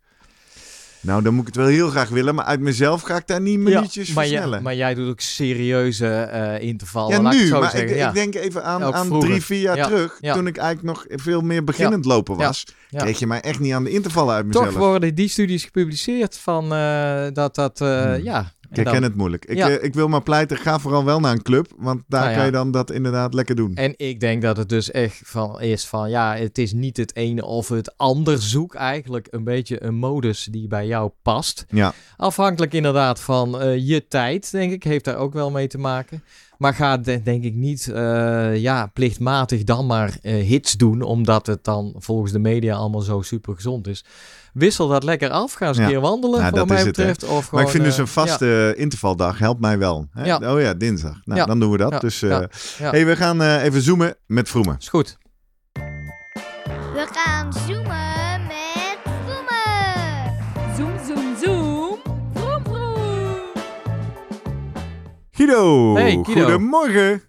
Nou, 1.02 1.24
dan 1.24 1.34
moet 1.34 1.42
ik 1.42 1.48
het 1.48 1.56
wel 1.64 1.66
heel 1.74 1.90
graag 1.90 2.10
willen, 2.10 2.36
maar 2.36 2.46
uit 2.46 2.60
mezelf 2.60 3.02
ga 3.02 3.16
ik 3.16 3.28
daar 3.28 3.42
niet 3.42 3.60
minuutjes 3.60 4.14
maar, 4.14 4.26
versnellen. 4.26 4.64
maar 4.64 4.76
jij 4.76 4.94
doet 4.94 5.10
ook 5.10 5.20
serieuze 5.20 6.08
eh 6.08 6.68
intervallen. 6.68 7.22
ja, 7.24 7.32
ik 7.32 7.38
nu, 7.40 7.46
zo 7.48 7.60
maar 7.60 7.70
zeggen. 7.72 7.90
ik, 7.90 7.96
ja. 7.96 8.08
ik 8.08 8.14
denk 8.14 8.36
even 8.36 8.64
aan, 8.64 8.84
Ook 8.84 8.94
aan 8.94 9.06
vroeger. 9.06 9.30
drie, 9.30 9.42
vier 9.42 9.60
jaar 9.62 9.78
Ja, 9.78 9.86
terug, 9.86 10.18
ja. 10.22 10.34
toen 10.34 10.48
ik 10.48 10.58
eigenlijk 10.58 10.98
nog 10.98 11.06
veel 11.22 11.42
meer 11.42 11.64
beginnend 11.64 12.06
lopen 12.06 12.36
was, 12.38 12.64
ja. 12.90 13.00
kreeg 13.00 13.20
je 13.20 13.28
mij 13.28 13.42
echt 13.42 13.60
niet 13.60 13.74
aan 13.74 13.84
de 13.84 13.90
intervallen 13.90 14.36
uit 14.36 14.46
mezelf. 14.46 14.66
Toch 14.66 14.76
worden 14.78 15.16
die 15.16 15.28
studies 15.28 15.64
gepubliceerd 15.64 16.38
van 16.38 16.74
eh, 16.74 17.24
dat 17.34 17.56
dat, 17.56 17.82
eh, 17.82 18.04
Hmm. 18.04 18.24
ja. 18.24 18.52
Ik 18.80 18.84
dan- 18.84 18.86
herken 18.94 19.04
het 19.04 19.16
moeilijk. 19.18 19.46
Ik, 19.46 19.58
Ja. 19.58 19.70
eh, 19.70 19.84
ik 19.84 19.94
wil 19.94 20.08
maar 20.08 20.22
pleiten, 20.24 20.58
ga 20.58 20.80
vooral 20.80 21.06
wel 21.06 21.20
naar 21.20 21.32
een 21.32 21.42
club, 21.42 21.68
want 21.78 22.02
daar 22.08 22.20
Nou 22.20 22.32
ja. 22.32 22.38
kan 22.38 22.46
je 22.46 22.52
dan 22.52 22.72
dat 22.72 22.92
inderdaad 22.92 23.34
lekker 23.34 23.56
doen. 23.56 23.76
En 23.76 23.94
ik 23.98 24.20
denk 24.20 24.42
dat 24.42 24.58
het 24.58 24.70
dus 24.70 24.92
echt 24.92 25.22
van 25.24 25.62
is 25.62 25.86
van 25.88 26.10
ja, 26.10 26.36
het 26.36 26.58
is 26.58 26.74
niet 26.74 26.98
het 26.98 27.16
ene 27.16 27.46
of 27.46 27.70
het 27.70 27.98
ander. 27.98 28.38
Zoek 28.42 28.74
eigenlijk 28.76 29.28
een 29.32 29.44
beetje 29.44 29.84
een 29.84 29.96
modus 29.96 30.48
die 30.52 30.68
bij 30.68 30.88
jou 30.88 31.12
past. 31.22 31.66
Ja. 31.70 31.94
Afhankelijk 32.18 32.74
inderdaad 32.74 33.20
van 33.22 33.60
eh, 33.62 33.88
je 33.88 34.08
tijd, 34.08 34.52
denk 34.52 34.72
ik, 34.72 34.84
heeft 34.84 35.06
daar 35.06 35.18
ook 35.18 35.34
wel 35.34 35.52
mee 35.52 35.68
te 35.68 35.78
maken. 35.78 36.24
Maar 36.62 36.74
ga 36.74 36.98
de- 36.98 37.22
denk 37.24 37.44
ik 37.44 37.54
niet 37.54 37.88
eh, 37.88 38.58
ja, 38.58 38.86
plichtmatig 38.94 39.64
dan 39.64 39.86
maar 39.86 40.18
eh, 40.22 40.34
hits 40.48 40.74
doen, 40.74 41.02
omdat 41.02 41.46
het 41.48 41.64
dan 41.64 41.94
volgens 41.98 42.32
de 42.32 42.40
media 42.40 42.76
allemaal 42.76 43.02
zo 43.02 43.22
super 43.22 43.56
gezond 43.56 43.88
is. 43.88 44.06
Wissel 44.54 44.88
dat 44.88 45.04
lekker 45.04 45.30
af. 45.30 45.54
Ga 45.54 45.68
eens 45.68 45.78
een 45.78 45.84
Ja. 45.84 45.90
keer 45.90 46.00
wandelen, 46.00 46.40
Ja, 46.40 46.46
wat 46.46 46.56
dat 46.56 46.68
mij 46.68 46.78
hè. 46.78 46.84
betreft. 46.86 47.24
of 47.24 47.30
maar 47.32 47.42
gewoon, 47.44 47.64
ik 47.64 47.70
vind 47.70 47.84
dus 47.84 47.94
eh, 47.94 48.00
een 48.00 48.08
vaste 48.08 48.74
intervaldag 48.78 49.40
helpt 49.40 49.62
mij 49.62 49.78
wel. 49.78 50.08
Hè? 50.12 50.26
Ja. 50.26 50.54
Oh 50.54 50.62
ja, 50.62 50.74
dinsdag. 50.74 51.20
Nou, 51.24 51.40
Ja. 51.40 51.46
dan 51.46 51.60
doen 51.60 51.72
we 51.72 51.78
dat. 51.78 51.92
Ja. 51.92 52.00
Dus 52.00 52.22
eh, 52.22 52.30
Ja. 52.30 52.48
Ja. 52.78 52.90
hey, 52.90 53.06
we 53.06 53.16
gaan 53.16 53.42
eh, 53.42 53.64
even 53.64 53.82
zoomen 53.82 54.16
met 54.28 54.50
Vroemen. 54.50 54.76
Is 54.80 54.88
goed. 54.90 55.18
We 56.94 57.08
gaan 57.12 57.54
zoomen 57.68 58.21
Guido, 65.32 65.94
Hey, 65.96 66.12
Guido. 66.24 66.42
goedemorgen. 66.42 67.22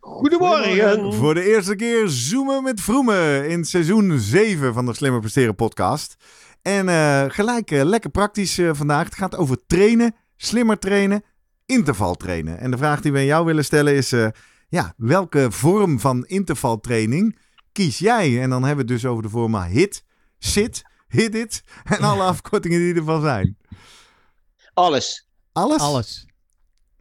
Goedemorgen. 0.00 1.14
Voor 1.14 1.34
de 1.34 1.44
eerste 1.54 1.76
keer 1.76 2.08
zoomen 2.08 2.62
met 2.62 2.80
Vroemen 2.80 3.48
in 3.48 3.64
seizoen 3.64 4.18
7 4.18 4.74
van 4.74 4.86
de 4.86 4.94
Slimmer 4.94 5.20
Presteren 5.20 5.54
podcast. 5.54 6.16
En 6.62 6.88
eh, 6.88 7.24
gelijk 7.28 7.70
eh, 7.70 7.84
lekker 7.84 8.10
praktisch 8.10 8.58
eh, 8.58 8.70
vandaag. 8.72 9.04
Het 9.04 9.14
gaat 9.14 9.36
over 9.36 9.66
trainen, 9.66 10.14
slimmer 10.36 10.78
trainen, 10.78 11.22
interval 11.66 12.14
trainen. 12.14 12.58
En 12.58 12.70
de 12.70 12.76
vraag 12.76 13.00
die 13.00 13.12
we 13.12 13.18
aan 13.18 13.24
jou 13.24 13.44
willen 13.44 13.64
stellen 13.64 13.94
is, 13.94 14.12
eh, 14.12 14.28
ja, 14.68 14.94
welke 14.96 15.46
vorm 15.50 16.00
van 16.00 16.24
intervaltraining 16.26 17.38
kies 17.72 17.98
jij? 17.98 18.42
En 18.42 18.50
dan 18.50 18.64
hebben 18.64 18.86
we 18.86 18.92
het 18.92 19.02
dus 19.02 19.10
over 19.10 19.22
de 19.22 19.28
vormen 19.28 19.64
HIT, 19.64 20.04
SIT, 20.38 20.82
HIT 21.08 21.34
IT 21.34 21.62
en 21.84 21.98
alle 22.00 22.22
afkortingen 22.32 22.78
die 22.78 22.94
ervan 22.94 23.20
zijn. 23.20 23.56
Alles. 24.74 25.28
Alles? 25.52 25.80
Alles. 25.80 26.25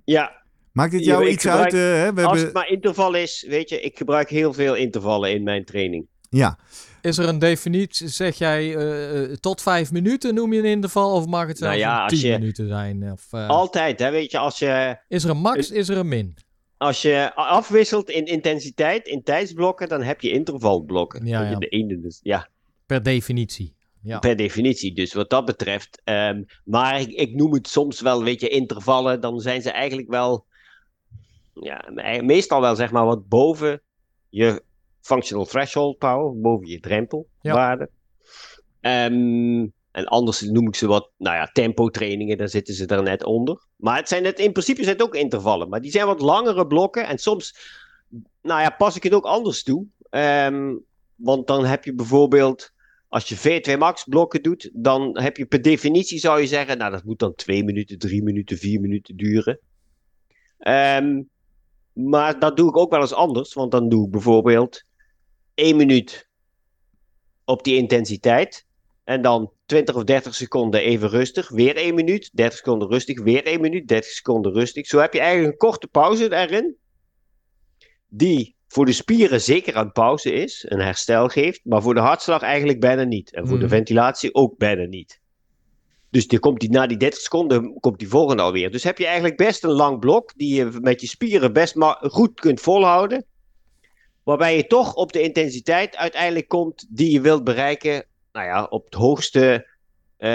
Ja, 0.05 0.43
Maakt 0.71 0.91
dit 0.91 1.05
jou 1.05 1.25
ik 1.25 1.31
iets 1.31 1.43
gebruik- 1.43 1.63
uit? 1.63 1.73
eh, 1.73 1.79
hè? 1.79 2.13
We 2.13 2.21
als 2.21 2.25
hebben... 2.25 2.43
het 2.43 2.53
maar 2.53 2.67
interval 2.69 3.13
is, 3.13 3.45
weet 3.49 3.69
je, 3.69 3.81
ik 3.81 3.97
gebruik 3.97 4.29
heel 4.29 4.53
veel 4.53 4.75
intervallen 4.75 5.31
in 5.33 5.43
mijn 5.43 5.65
training. 5.65 6.07
Ja, 6.29 6.57
Is 7.01 7.17
er 7.17 7.27
een 7.27 7.39
definitie, 7.39 8.07
zeg 8.07 8.35
jij 8.37 8.75
eh, 8.75 9.23
eh, 9.23 9.31
tot 9.39 9.61
vijf 9.61 9.91
minuten 9.91 10.33
noem 10.33 10.53
je 10.53 10.59
een 10.59 10.65
interval 10.65 11.13
of 11.13 11.25
mag 11.25 11.47
het 11.47 11.57
zelfs 11.57 11.77
Nou 11.77 11.89
ja, 11.91 12.05
tien 12.07 12.19
je- 12.19 12.31
minuten 12.39 12.67
zijn? 12.67 13.11
Of, 13.11 13.27
eh, 13.31 13.47
Altijd, 13.49 13.99
hè, 13.99 14.11
weet 14.11 14.31
je, 14.31 14.37
als 14.37 14.59
je, 14.59 14.97
is 15.07 15.23
er 15.23 15.29
een 15.29 15.37
max, 15.37 15.71
is 15.71 15.89
er 15.89 15.97
een 15.97 16.07
min? 16.07 16.37
als 16.77 17.01
je 17.01 17.31
afwisselt 17.35 18.09
in 18.09 18.25
intensiteit, 18.25 19.07
in 19.07 19.23
tijdsblokken, 19.23 19.87
dan 19.89 20.01
heb 20.03 20.21
je 20.21 20.29
intervalblokken. 20.31 21.25
Ja, 21.25 21.41
je, 21.43 21.49
ja. 21.49 21.57
De 21.57 21.67
ene, 21.67 21.99
dus, 21.99 22.19
ja, 22.23 22.47
Per 22.85 23.03
definitie. 23.03 23.73
Ja. 24.05 24.19
per 24.19 24.35
definitie. 24.35 24.93
Dus 24.93 25.13
wat 25.13 25.29
dat 25.29 25.45
betreft. 25.45 26.01
ehm, 26.03 26.43
maar 26.63 26.99
ik, 26.99 27.09
ik 27.09 27.35
noem 27.35 27.53
het 27.53 27.67
soms 27.67 28.01
wel, 28.01 28.23
weet 28.23 28.41
je, 28.41 28.47
intervallen, 28.49 29.21
dan 29.21 29.39
zijn 29.39 29.61
ze 29.61 29.71
eigenlijk 29.71 30.09
wel, 30.09 30.45
ja, 31.53 31.85
me- 31.89 32.21
meestal 32.21 32.61
wel 32.61 32.75
zeg 32.75 32.91
maar 32.91 33.05
wat 33.05 33.27
boven 33.27 33.81
je 34.29 34.63
functional 35.01 35.45
threshold 35.45 35.97
power, 35.97 36.39
boven 36.41 36.67
je 36.67 36.79
drempelwaarde. 36.79 37.89
Ehm, 38.81 39.67
en 39.91 40.05
anders 40.05 40.41
noem 40.41 40.67
ik 40.67 40.75
ze 40.75 40.87
wat, 40.87 41.11
nou 41.17 41.35
ja, 41.35 41.45
tempo 41.53 41.89
trainingen, 41.89 42.37
daar 42.37 42.49
zitten 42.49 42.73
ze 42.73 42.85
er 42.85 43.03
net 43.03 43.23
onder. 43.23 43.65
Maar 43.75 43.97
het 43.97 44.07
zijn 44.07 44.25
het, 44.25 44.39
in 44.39 44.51
principe 44.51 44.83
zijn 44.83 44.95
het 44.95 45.05
ook 45.05 45.15
intervallen, 45.15 45.69
maar 45.69 45.81
die 45.81 45.91
zijn 45.91 46.05
wat 46.05 46.21
langere 46.21 46.67
blokken 46.67 47.07
en 47.07 47.17
soms, 47.17 47.57
nou 48.41 48.61
ja, 48.61 48.69
pas 48.69 48.95
ik 48.95 49.03
het 49.03 49.13
ook 49.13 49.25
anders 49.25 49.63
toe. 49.63 49.85
Ehm, 50.09 50.73
want 51.15 51.47
dan 51.47 51.65
heb 51.65 51.83
je 51.83 51.93
bijvoorbeeld, 51.93 52.71
als 53.15 53.27
je 53.27 53.37
V2 53.37 53.77
max 53.77 54.03
blokken 54.03 54.43
doet, 54.43 54.69
dan 54.73 55.19
heb 55.19 55.37
je 55.37 55.45
per 55.45 55.61
definitie 55.61 56.19
zou 56.19 56.41
je 56.41 56.47
zeggen, 56.47 56.77
nou 56.77 56.91
dat 56.91 57.03
moet 57.03 57.19
dan 57.19 57.35
2 57.35 57.63
minuten, 57.63 57.97
3 57.97 58.23
minuten, 58.23 58.57
4 58.57 58.81
minuten 58.81 59.15
duren. 59.15 59.59
Ehm, 60.57 61.21
maar 61.93 62.39
dat 62.39 62.57
doe 62.57 62.69
ik 62.69 62.77
ook 62.77 62.91
wel 62.91 63.01
eens 63.01 63.13
anders, 63.13 63.53
want 63.53 63.71
dan 63.71 63.89
doe 63.89 64.05
ik 64.05 64.11
bijvoorbeeld 64.11 64.83
1 65.53 65.75
minuut 65.75 66.29
op 67.45 67.63
die 67.63 67.75
intensiteit. 67.75 68.65
En 69.03 69.21
dan 69.21 69.51
20 69.65 69.95
of 69.95 70.03
30 70.03 70.35
seconden 70.35 70.81
even 70.81 71.09
rustig, 71.09 71.49
weer 71.49 71.75
1 71.77 71.95
minuut, 71.95 72.29
30 72.33 72.57
seconden 72.57 72.87
rustig, 72.87 73.21
weer 73.21 73.45
1 73.45 73.61
minuut, 73.61 73.87
30 73.87 74.11
seconden 74.11 74.53
rustig. 74.53 74.87
Zo 74.87 74.99
heb 74.99 75.13
je 75.13 75.19
eigenlijk 75.19 75.51
een 75.51 75.69
korte 75.69 75.87
pauze 75.87 76.33
erin, 76.35 76.77
die 78.07 78.54
voor 78.75 78.85
de 78.85 78.91
spieren 78.91 79.41
zeker 79.41 79.75
aan 79.75 79.91
pauze 79.91 80.31
is, 80.33 80.65
een 80.67 80.79
herstel 80.79 81.27
geeft, 81.27 81.61
maar 81.63 81.81
voor 81.81 81.93
de 81.93 81.99
hartslag 81.99 82.41
eigenlijk 82.41 82.79
bijna 82.79 83.03
niet. 83.03 83.33
En 83.33 83.47
voor 83.47 83.57
de 83.59 83.65
Mhm. 83.65 83.73
ventilatie 83.73 84.33
ook 84.33 84.57
bijna 84.57 84.85
niet. 84.85 85.19
Dus 86.09 86.27
die 86.27 86.39
komt 86.39 86.59
die, 86.59 86.69
na 86.69 86.87
die 86.87 86.97
30 86.97 87.21
seconden 87.21 87.79
komt 87.79 87.99
die 87.99 88.07
volgende 88.07 88.41
alweer. 88.43 88.71
Dus 88.71 88.83
heb 88.83 88.97
je 88.97 89.05
eigenlijk 89.05 89.37
best 89.37 89.63
een 89.63 89.71
lang 89.71 89.99
blok 89.99 90.33
die 90.37 90.55
je 90.55 90.77
met 90.81 91.01
je 91.01 91.07
spieren 91.07 91.53
best 91.53 91.75
maar 91.75 91.97
goed 92.01 92.39
kunt 92.39 92.61
volhouden. 92.61 93.25
Waarbij 94.23 94.55
je 94.55 94.67
toch 94.67 94.93
op 94.93 95.11
de 95.13 95.21
intensiteit 95.21 95.95
uiteindelijk 95.95 96.47
komt 96.47 96.85
die 96.89 97.11
je 97.11 97.21
wilt 97.21 97.43
bereiken. 97.43 98.05
Nou 98.31 98.45
ja, 98.45 98.63
op 98.63 98.85
het 98.85 98.93
hoogste 98.93 99.67
eh, 100.17 100.29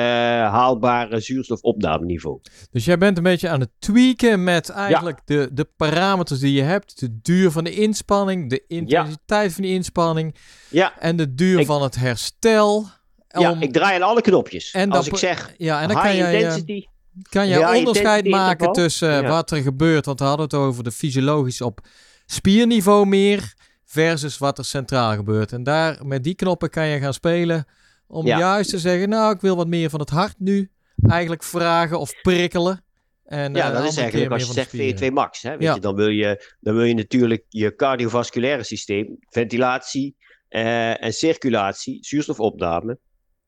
haalbare 0.52 1.20
zuurstofopnameniveau. 1.20 2.40
Dus 2.70 2.84
jij 2.84 2.98
bent 2.98 3.16
een 3.16 3.22
beetje 3.22 3.48
aan 3.48 3.60
het 3.60 3.70
tweaken 3.78 4.44
met 4.44 4.68
eigenlijk 4.68 5.20
de, 5.24 5.48
de 5.52 5.68
parameters 5.76 6.40
die 6.40 6.52
je 6.52 6.62
hebt. 6.62 7.00
De 7.00 7.18
duur 7.22 7.50
van 7.50 7.64
de 7.64 7.70
inspanning, 7.74 8.50
de 8.50 8.64
intensiteit 8.68 9.52
van 9.52 9.62
die 9.62 9.72
inspanning 9.74 10.34
Ja, 10.68 10.98
en 10.98 11.16
de 11.16 11.34
duur 11.34 11.58
Ik- 11.60 11.66
van 11.66 11.82
het 11.82 11.94
herstel. 11.96 12.86
ja, 13.28 13.50
Om- 13.50 13.62
ik 13.62 13.72
draai 13.72 13.94
aan 13.94 14.08
alle 14.08 14.20
knopjes. 14.20 14.70
En 14.70 14.90
Als 14.90 15.06
ik 15.06 15.16
zeg 15.16 15.54
ja, 15.56 15.80
en 15.82 15.88
dan 15.88 16.02
kan 16.02 16.16
jij, 16.16 16.34
eh, 16.34 16.40
intensity, 16.40 16.84
kan 17.28 17.48
jij 17.48 17.58
Ja, 17.58 17.76
onderscheid 17.76 18.28
maken 18.28 18.72
tussen 18.72 19.10
eh, 19.16 19.20
Ja. 19.22 19.28
wat 19.28 19.50
er 19.50 19.62
gebeurt. 19.62 20.06
Want 20.06 20.18
we 20.18 20.24
hadden 20.24 20.44
het 20.44 20.54
over 20.54 20.84
de 20.84 20.92
fysiologisch 20.92 21.60
op 21.60 21.80
spierniveau 22.26 23.06
meer 23.06 23.54
versus 23.84 24.38
wat 24.38 24.58
er 24.58 24.64
centraal 24.64 25.14
gebeurt. 25.14 25.52
En 25.52 25.62
daar 25.62 26.06
met 26.06 26.24
die 26.24 26.34
knoppen 26.34 26.70
kan 26.70 26.86
je 26.86 26.98
gaan 27.00 27.14
spelen 27.14 27.64
om 28.10 28.26
Ja. 28.26 28.38
juist 28.38 28.70
te 28.70 28.78
zeggen, 28.78 29.08
nou 29.08 29.34
ik 29.34 29.40
wil 29.40 29.56
wat 29.56 29.66
meer 29.66 29.90
van 29.90 30.00
het 30.00 30.10
hart 30.10 30.34
nu 30.38 30.70
eigenlijk 31.02 31.42
vragen 31.42 31.98
of 31.98 32.20
prikkelen. 32.22 32.84
En, 33.24 33.54
Ja, 33.54 33.68
eh, 33.68 33.74
dat 33.74 33.84
is 33.84 33.96
eigenlijk 33.96 34.32
als 34.32 34.46
je 34.46 34.52
zegt 34.52 34.68
spieren. 34.68 34.98
VO2 34.98 35.12
max. 35.12 35.42
Hè, 35.42 35.50
weet 35.50 35.62
Ja. 35.62 35.74
je, 35.74 35.80
dan, 35.80 35.94
wil 35.94 36.08
je, 36.08 36.54
dan 36.60 36.74
wil 36.74 36.84
je 36.84 36.94
natuurlijk 36.94 37.44
je 37.48 37.74
cardiovasculaire 37.74 38.62
systeem, 38.64 39.16
ventilatie 39.28 40.16
eh, 40.48 41.04
en 41.04 41.12
circulatie, 41.12 41.98
zuurstofopname. 42.00 42.98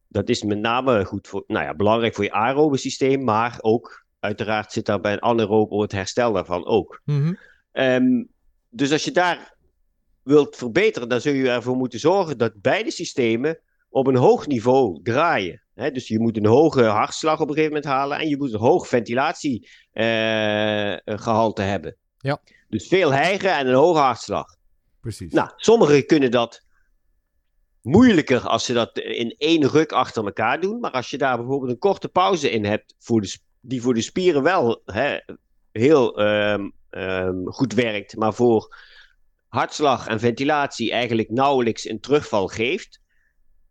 Dat 0.09 0.29
is 0.29 0.43
met 0.43 0.59
name 0.59 1.05
goed 1.05 1.29
voor, 1.29 1.45
nou 1.47 1.65
ja, 1.65 1.75
belangrijk 1.75 2.15
voor 2.15 2.25
je 2.25 2.33
aerobe 2.33 2.77
systeem, 2.77 3.25
maar 3.25 3.59
ook 3.61 4.05
uiteraard 4.21 4.73
zit 4.73 4.87
daar 4.87 5.01
bij 5.01 5.13
een 5.13 5.23
anaerobe 5.23 5.83
het 5.83 5.93
herstel 5.93 6.33
daarvan 6.33 6.67
ook. 6.67 7.01
Mhm. 7.05 7.35
Ehm, 7.73 8.25
dus 8.71 8.93
als 8.93 9.05
je 9.05 9.11
daar 9.13 9.55
wilt 10.23 10.57
verbeteren, 10.57 11.09
dan 11.09 11.21
zul 11.21 11.33
je 11.33 11.51
ervoor 11.51 11.77
moeten 11.77 11.99
zorgen 11.99 12.39
dat 12.39 12.53
beide 12.61 12.91
systemen 12.91 13.59
op 13.93 14.07
een 14.07 14.17
hoog 14.17 14.47
niveau 14.47 15.03
draaien. 15.03 15.63
Hè, 15.75 15.91
dus 15.91 16.09
je 16.09 16.21
moet 16.21 16.37
een 16.37 16.47
hoge 16.47 16.85
hartslag 16.85 17.41
op 17.41 17.49
een 17.49 17.55
gegeven 17.55 17.75
moment 17.75 17.93
halen 17.93 18.19
en 18.19 18.29
je 18.29 18.37
moet 18.37 18.53
een 18.53 18.61
hoog 18.61 18.89
ventilatiegehalte 18.89 21.63
hebben. 21.63 21.97
Ja. 22.19 22.41
Dus 22.69 22.89
veel 22.89 23.13
hijgen 23.13 23.57
en 23.57 23.67
een 23.67 23.75
hoge 23.75 23.99
hartslag. 23.99 24.57
precies. 25.01 25.33
Nou, 25.33 25.51
sommigen 25.57 26.07
kunnen 26.07 26.31
dat 26.31 26.65
moeilijker 27.83 28.41
als 28.41 28.65
ze 28.65 28.73
dat 28.73 28.99
in 28.99 29.35
één 29.39 29.69
ruk 29.69 29.93
achter 29.93 30.25
elkaar 30.25 30.61
doen. 30.61 30.81
Maar 30.81 30.91
als 30.91 31.11
je 31.11 31.19
daar 31.19 31.37
bijvoorbeeld 31.37 31.71
een 31.71 31.79
korte 31.79 32.09
pauze 32.09 32.51
in 32.51 32.65
hebt, 32.65 32.95
voor 32.99 33.21
de, 33.21 33.39
die 33.61 33.83
voor 33.83 33.95
de 33.95 34.03
spieren 34.03 34.43
wel 34.43 34.83
hè, 34.85 35.19
heel 35.73 36.19
ehm, 36.19 36.69
ehm, 36.91 37.45
goed 37.45 37.75
werkt, 37.75 38.17
maar 38.17 38.35
voor 38.35 38.77
hartslag 39.49 40.07
en 40.07 40.21
ventilatie 40.21 40.93
eigenlijk 40.93 41.31
nauwelijks 41.31 41.89
een 41.89 42.01
terugval 42.01 42.49
geeft, 42.49 43.02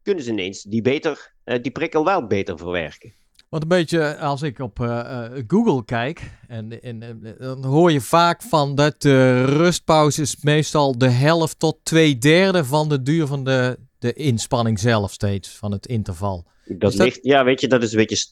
kunnen 0.04 0.24
ze 0.24 0.32
ineens 0.32 0.64
die, 0.64 0.82
beter, 0.82 1.34
eh, 1.43 1.62
die 1.62 1.72
prikkel 1.72 2.06
wel 2.06 2.28
beter 2.28 2.58
verwerken. 2.58 3.14
Want 3.49 3.64
een 3.64 3.70
beetje 3.70 4.18
als 4.18 4.41
ik 4.41 4.60
op 4.60 4.80
eh, 4.80 4.99
eh, 5.26 5.43
Google 5.47 5.86
kijk, 5.86 6.32
en, 6.47 6.82
en, 6.82 7.02
en, 7.04 7.36
dan 7.38 7.66
hoor 7.66 7.91
je 7.91 8.02
vaak 8.02 8.41
van 8.41 8.76
dat 8.76 9.02
de 9.02 9.45
rustpauze 9.45 10.22
is 10.22 10.38
meestal 10.41 10.97
de 10.97 11.10
helft 11.10 11.60
tot 11.60 11.78
twee 11.84 12.18
derde 12.18 12.66
van 12.66 12.89
de 12.89 13.02
duur 13.02 13.28
van 13.28 13.43
de, 13.43 13.80
de 13.99 14.14
inspanning 14.14 14.80
zelf 14.80 15.12
steeds, 15.12 15.49
van 15.58 15.72
het 15.72 15.86
interval. 15.88 16.45
Dat 16.66 16.93
ligt, 16.93 17.20
ja, 17.22 17.43
weet 17.43 17.62
je, 17.62 17.68
dat 17.68 17.84
is 17.84 17.91
een 17.91 17.97
beetje, 17.97 18.26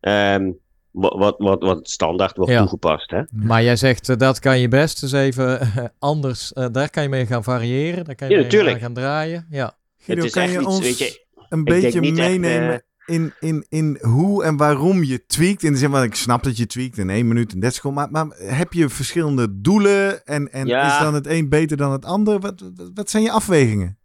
ehm, 0.00 0.50
wat, 0.90 1.14
wat, 1.18 1.34
wat, 1.38 1.62
wat 1.62 1.90
standaard 1.90 2.36
wordt 2.36 2.52
Ja. 2.52 2.58
toegepast. 2.58 3.10
Hè? 3.10 3.22
Maar 3.32 3.62
jij 3.62 3.76
zegt 3.76 4.08
eh, 4.08 4.16
dat 4.16 4.38
kan 4.38 4.58
je 4.58 4.68
best 4.68 5.02
eens 5.02 5.12
even 5.12 5.60
eh, 5.60 5.84
anders. 5.98 6.52
eh, 6.52 6.66
daar 6.72 6.90
kan 6.90 7.02
je 7.02 7.08
mee 7.08 7.26
gaan 7.26 7.44
variëren. 7.44 8.04
Daar 8.04 8.14
kan 8.14 8.28
je 8.28 8.34
Ja, 8.34 8.40
mee 8.40 8.50
natuurlijk. 8.50 8.80
gaan 8.80 8.94
draaien. 8.94 9.46
Ja. 9.50 9.78
Guido, 10.00 10.22
het 10.22 10.24
is 10.24 10.32
kan 10.42 10.50
je 10.50 10.58
iets, 10.58 10.66
ons 10.66 10.80
weet 10.80 10.98
je, 10.98 11.26
een 11.48 11.64
beetje 11.64 12.00
echt, 12.00 12.14
meenemen 12.14 12.72
eh, 12.72 13.14
in, 13.14 13.32
in, 13.40 13.66
in 13.68 13.98
hoe 14.00 14.44
en 14.44 14.56
waarom 14.56 15.04
je 15.04 15.26
tweakt? 15.26 15.62
In 15.62 15.72
de 15.72 15.78
zin 15.78 15.90
van, 15.90 16.02
ik 16.02 16.14
snap 16.14 16.42
dat 16.42 16.56
je 16.56 16.66
tweakt 16.66 16.98
in 16.98 17.10
1 17.10 17.28
minuut 17.28 17.52
en 17.52 17.60
30 17.60 17.76
seconden. 17.76 18.10
Maar, 18.10 18.26
maar 18.26 18.36
heb 18.38 18.72
je 18.72 18.88
verschillende 18.88 19.60
doelen? 19.60 20.24
En, 20.26 20.52
en 20.52 20.66
Ja. 20.66 20.92
is 20.92 21.02
dan 21.02 21.14
het 21.14 21.26
een 21.26 21.48
beter 21.48 21.76
dan 21.76 21.92
het 21.92 22.04
ander? 22.04 22.40
Wat, 22.40 22.60
wat, 22.60 22.90
wat 22.94 23.10
zijn 23.10 23.22
je 23.22 23.30
afwegingen? 23.30 23.98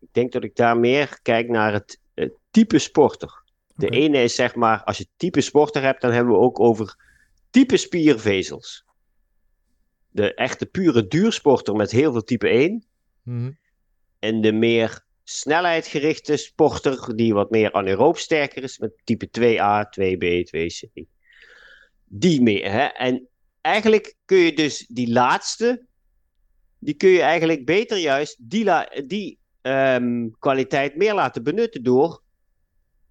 ik 0.00 0.20
denk 0.20 0.32
dat 0.32 0.44
ik 0.44 0.56
daar 0.56 0.78
meer 0.78 1.18
kijk 1.22 1.48
naar 1.48 1.72
het, 1.72 2.00
het 2.14 2.32
type 2.50 2.78
sporter. 2.78 3.42
De 3.74 3.88
ene 3.88 4.22
is 4.22 4.34
zeg 4.34 4.54
maar, 4.54 4.82
als 4.84 4.98
je 4.98 5.06
type 5.16 5.40
sporter 5.40 5.82
hebt, 5.82 6.00
dan 6.00 6.12
hebben 6.12 6.32
we 6.34 6.40
ook 6.40 6.60
over 6.60 6.96
type 7.50 7.76
spiervezels. 7.76 8.84
De 10.08 10.34
echte 10.34 10.66
pure 10.66 11.06
duursporter 11.06 11.74
met 11.74 11.90
heel 11.90 12.12
veel 12.12 12.22
type 12.24 12.48
1. 12.48 12.84
Mhm. 13.22 13.50
En 14.24 14.40
de 14.40 14.52
meer 14.52 15.04
snelheidgerichte 15.24 16.36
sporter, 16.36 17.16
die 17.16 17.34
wat 17.34 17.50
meer 17.50 17.72
anaeroob 17.72 18.18
sterker 18.18 18.62
is, 18.62 18.78
met 18.78 18.92
type 19.04 19.28
2A, 19.28 19.88
2B, 20.00 20.24
2C. 20.48 21.02
Die 22.04 22.42
meer. 22.42 22.70
Hè? 22.70 22.84
En 22.84 23.28
eigenlijk 23.60 24.14
kun 24.24 24.38
je 24.38 24.52
dus 24.52 24.86
die 24.86 25.12
laatste, 25.12 25.86
die 26.78 26.94
kun 26.94 27.08
je 27.08 27.20
eigenlijk 27.20 27.64
beter 27.64 27.98
juist 27.98 28.36
die, 28.38 28.70
die 29.06 29.38
ehm, 29.60 30.28
kwaliteit 30.38 30.96
meer 30.96 31.14
laten 31.14 31.42
benutten 31.42 31.82
door 31.82 32.22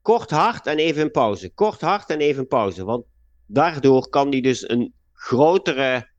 kort 0.01 0.29
hard 0.29 0.67
en 0.67 0.77
even 0.77 1.01
een 1.01 1.11
pauze. 1.11 1.53
Kort 1.53 1.81
hard 1.81 2.09
en 2.09 2.19
even 2.19 2.47
pauze. 2.47 2.83
Want 2.83 3.05
daardoor 3.45 4.09
kan 4.09 4.29
die 4.29 4.41
dus 4.41 4.69
een 4.69 4.93
grotere 5.13 6.09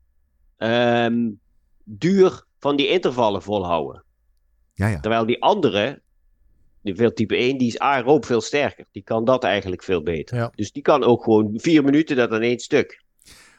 ehm, 0.57 1.31
duur 1.83 2.45
van 2.59 2.75
die 2.75 2.87
intervallen 2.87 3.41
volhouden. 3.41 4.04
Ja, 4.75 4.87
ja. 4.87 4.99
Terwijl 4.99 5.25
die 5.25 5.41
andere, 5.41 6.01
die 6.81 6.95
veel 6.95 7.13
type 7.13 7.35
1, 7.35 7.57
die 7.57 7.67
is 7.67 7.79
aeroop 7.79 8.25
veel 8.25 8.41
sterker. 8.41 8.85
Die 8.91 9.03
kan 9.03 9.25
dat 9.25 9.43
eigenlijk 9.43 9.83
veel 9.83 10.03
beter. 10.03 10.37
Ja. 10.37 10.51
Dus 10.55 10.71
die 10.71 10.81
kan 10.81 11.03
ook 11.03 11.23
gewoon 11.23 11.51
vier 11.55 11.83
minuten 11.83 12.15
dat 12.15 12.31
in 12.31 12.41
één 12.41 12.59
stuk. 12.59 13.03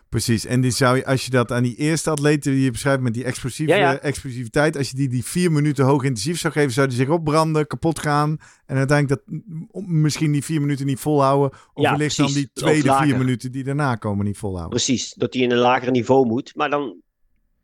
Precies. 0.09 0.45
En 0.47 0.61
die 0.61 0.71
zou 0.71 0.97
je, 0.97 1.07
als 1.07 1.25
je 1.25 1.31
dat 1.31 1.53
aan 1.53 1.62
die 1.62 1.77
eerste 1.77 2.11
atleten 2.11 2.53
die 2.53 2.64
je 2.64 2.71
beschrijft 2.71 3.01
met 3.01 3.14
die 3.14 3.25
explosieve, 3.25 3.73
Ja, 3.73 3.79
ja. 3.79 3.99
explosiviteit, 3.99 4.77
als 4.77 4.91
je 4.91 4.97
die 4.97 5.09
die 5.09 5.25
vier 5.25 5.53
minuten 5.53 5.85
hoog 5.85 6.03
intensief 6.03 6.39
zou 6.39 6.53
geven, 6.53 6.73
zou 6.73 6.89
die 6.89 6.97
zich 6.97 7.09
opbranden, 7.09 7.67
kapot 7.67 7.99
gaan. 7.99 8.39
En 8.67 8.77
uiteindelijk 8.77 9.23
dat 9.27 9.41
misschien 9.87 10.33
die 10.33 10.45
vier 10.45 10.61
minuten 10.61 10.87
niet 10.87 10.99
volhouden. 10.99 11.59
Of 11.73 11.83
Ja, 11.83 11.91
wellicht 11.91 12.17
dan 12.17 12.33
die 12.33 12.51
tweede 12.53 12.95
vier 12.95 13.19
minuten 13.19 13.53
die 13.53 13.64
daarna 13.64 13.95
komen 13.95 14.25
niet 14.25 14.39
volhouden. 14.39 14.71
Precies, 14.71 15.14
dat 15.14 15.33
die 15.33 15.43
in 15.43 15.51
een 15.51 15.59
lager 15.59 15.91
niveau 15.91 16.27
moet. 16.27 16.55
Maar 16.55 16.71
dan 16.71 17.01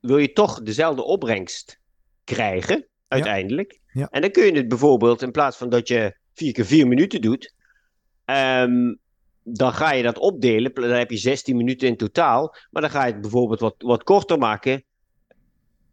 wil 0.00 0.18
je 0.18 0.32
toch 0.32 0.62
dezelfde 0.62 1.04
opbrengst 1.04 1.78
krijgen, 2.24 2.86
uiteindelijk. 3.12 3.80
Ja. 3.92 4.08
En 4.10 4.20
dan 4.20 4.30
kun 4.30 4.44
je 4.44 4.52
het 4.52 4.68
bijvoorbeeld, 4.68 5.22
in 5.22 5.30
plaats 5.30 5.56
van 5.56 5.68
dat 5.68 5.88
je 5.88 6.16
vier 6.34 6.52
keer 6.52 6.66
vier 6.66 6.86
minuten 6.86 7.20
doet, 7.20 7.54
ehm, 8.24 8.94
dan 9.42 9.72
ga 9.72 9.92
je 9.92 10.02
dat 10.02 10.18
opdelen. 10.18 10.74
Dan 10.74 10.90
heb 10.90 11.10
je 11.10 11.16
16 11.16 11.56
minuten 11.56 11.88
in 11.88 11.96
totaal. 11.96 12.54
Maar 12.70 12.82
dan 12.82 12.90
ga 12.90 13.06
je 13.06 13.12
het 13.12 13.20
bijvoorbeeld 13.20 13.60
wat, 13.60 13.74
wat 13.78 14.02
korter 14.02 14.38
maken. 14.38 14.84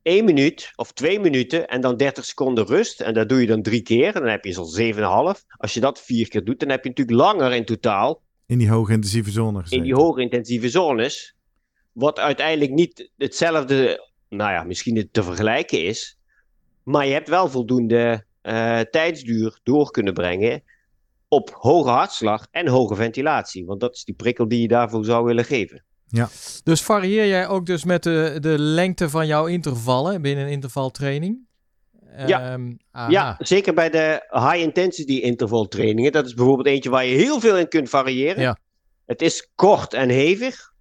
1 0.02 0.26
minuut 0.26 0.72
of 0.76 0.92
2 0.92 1.20
minuten 1.20 1.68
en 1.68 1.82
dan 1.82 1.98
30 1.98 2.26
seconden 2.26 2.66
rust. 2.66 3.02
En 3.02 3.14
dat 3.14 3.30
doe 3.30 3.42
je 3.42 3.48
dan 3.48 3.62
drie 3.62 3.82
keer. 3.82 4.16
En 4.16 4.22
dan 4.22 4.30
heb 4.30 4.46
je 4.46 4.54
zo'n 4.54 4.94
7,5. 5.36 5.44
Als 5.58 5.74
je 5.74 5.80
dat 5.80 6.02
vier 6.02 6.28
keer 6.28 6.44
doet, 6.44 6.60
dan 6.60 6.70
heb 6.70 6.84
je 6.84 6.90
natuurlijk 6.90 7.18
langer 7.18 7.54
in 7.54 7.66
totaal 7.66 8.22
In 8.50 8.58
die 8.58 8.70
hoog 8.70 8.90
intensieve 8.90 9.32
zone 9.32 9.60
gezeten. 9.60 9.78
in 9.78 9.84
die 9.84 9.94
hoge 9.94 10.22
intensieve 10.22 10.70
zones. 10.70 11.36
Wat 11.92 12.20
uiteindelijk 12.20 12.72
niet 12.72 13.12
hetzelfde, 13.18 14.10
nou 14.30 14.52
ja, 14.52 14.64
misschien 14.64 15.10
te 15.12 15.24
vergelijken 15.24 15.84
is. 15.84 16.19
Maar 16.90 17.06
je 17.06 17.14
hebt 17.14 17.30
wel 17.30 17.50
voldoende 17.50 18.26
eh, 18.42 18.80
tijdsduur 18.80 19.60
door 19.64 19.92
kunnen 19.92 20.14
brengen. 20.14 20.64
Op 21.28 21.50
hoge 21.60 21.90
hartslag 21.90 22.48
en 22.52 22.68
hoge 22.68 22.96
ventilatie. 22.96 23.66
Want 23.66 23.80
dat 23.80 23.96
is 23.96 24.04
die 24.04 24.16
prikkel 24.16 24.48
die 24.48 24.62
je 24.62 24.68
daarvoor 24.68 25.06
zou 25.06 25.26
willen 25.26 25.46
geven. 25.46 25.84
Dus 26.64 26.82
varieer 26.82 27.28
jij 27.28 27.48
ook 27.48 27.66
dus 27.66 27.84
met 27.84 28.04
de, 28.04 28.38
de 28.40 28.60
lengte 28.60 29.10
van 29.10 29.28
jouw 29.28 29.46
intervallen 29.46 30.22
binnen 30.22 30.46
een 30.46 30.52
intervaltraining? 30.52 31.40
Ja. 32.28 32.52
Ehm. 32.52 32.74
Ja, 33.12 33.36
zeker 33.40 33.74
bij 33.74 33.90
de 33.90 34.28
high 34.30 34.58
intensity 34.58 35.14
interval 35.14 35.68
trainingen. 35.68 36.12
Dat 36.12 36.26
is 36.26 36.34
bijvoorbeeld 36.34 36.68
eentje 36.68 36.90
waar 36.90 37.06
je 37.06 37.16
heel 37.16 37.40
veel 37.40 37.58
in 37.58 37.68
kunt 37.68 37.90
variëren. 37.90 38.42
Ja. 38.42 38.58
Het 39.06 39.22
is 39.22 39.50
kort 39.56 39.94
en 39.94 40.10
hevig. 40.10 40.74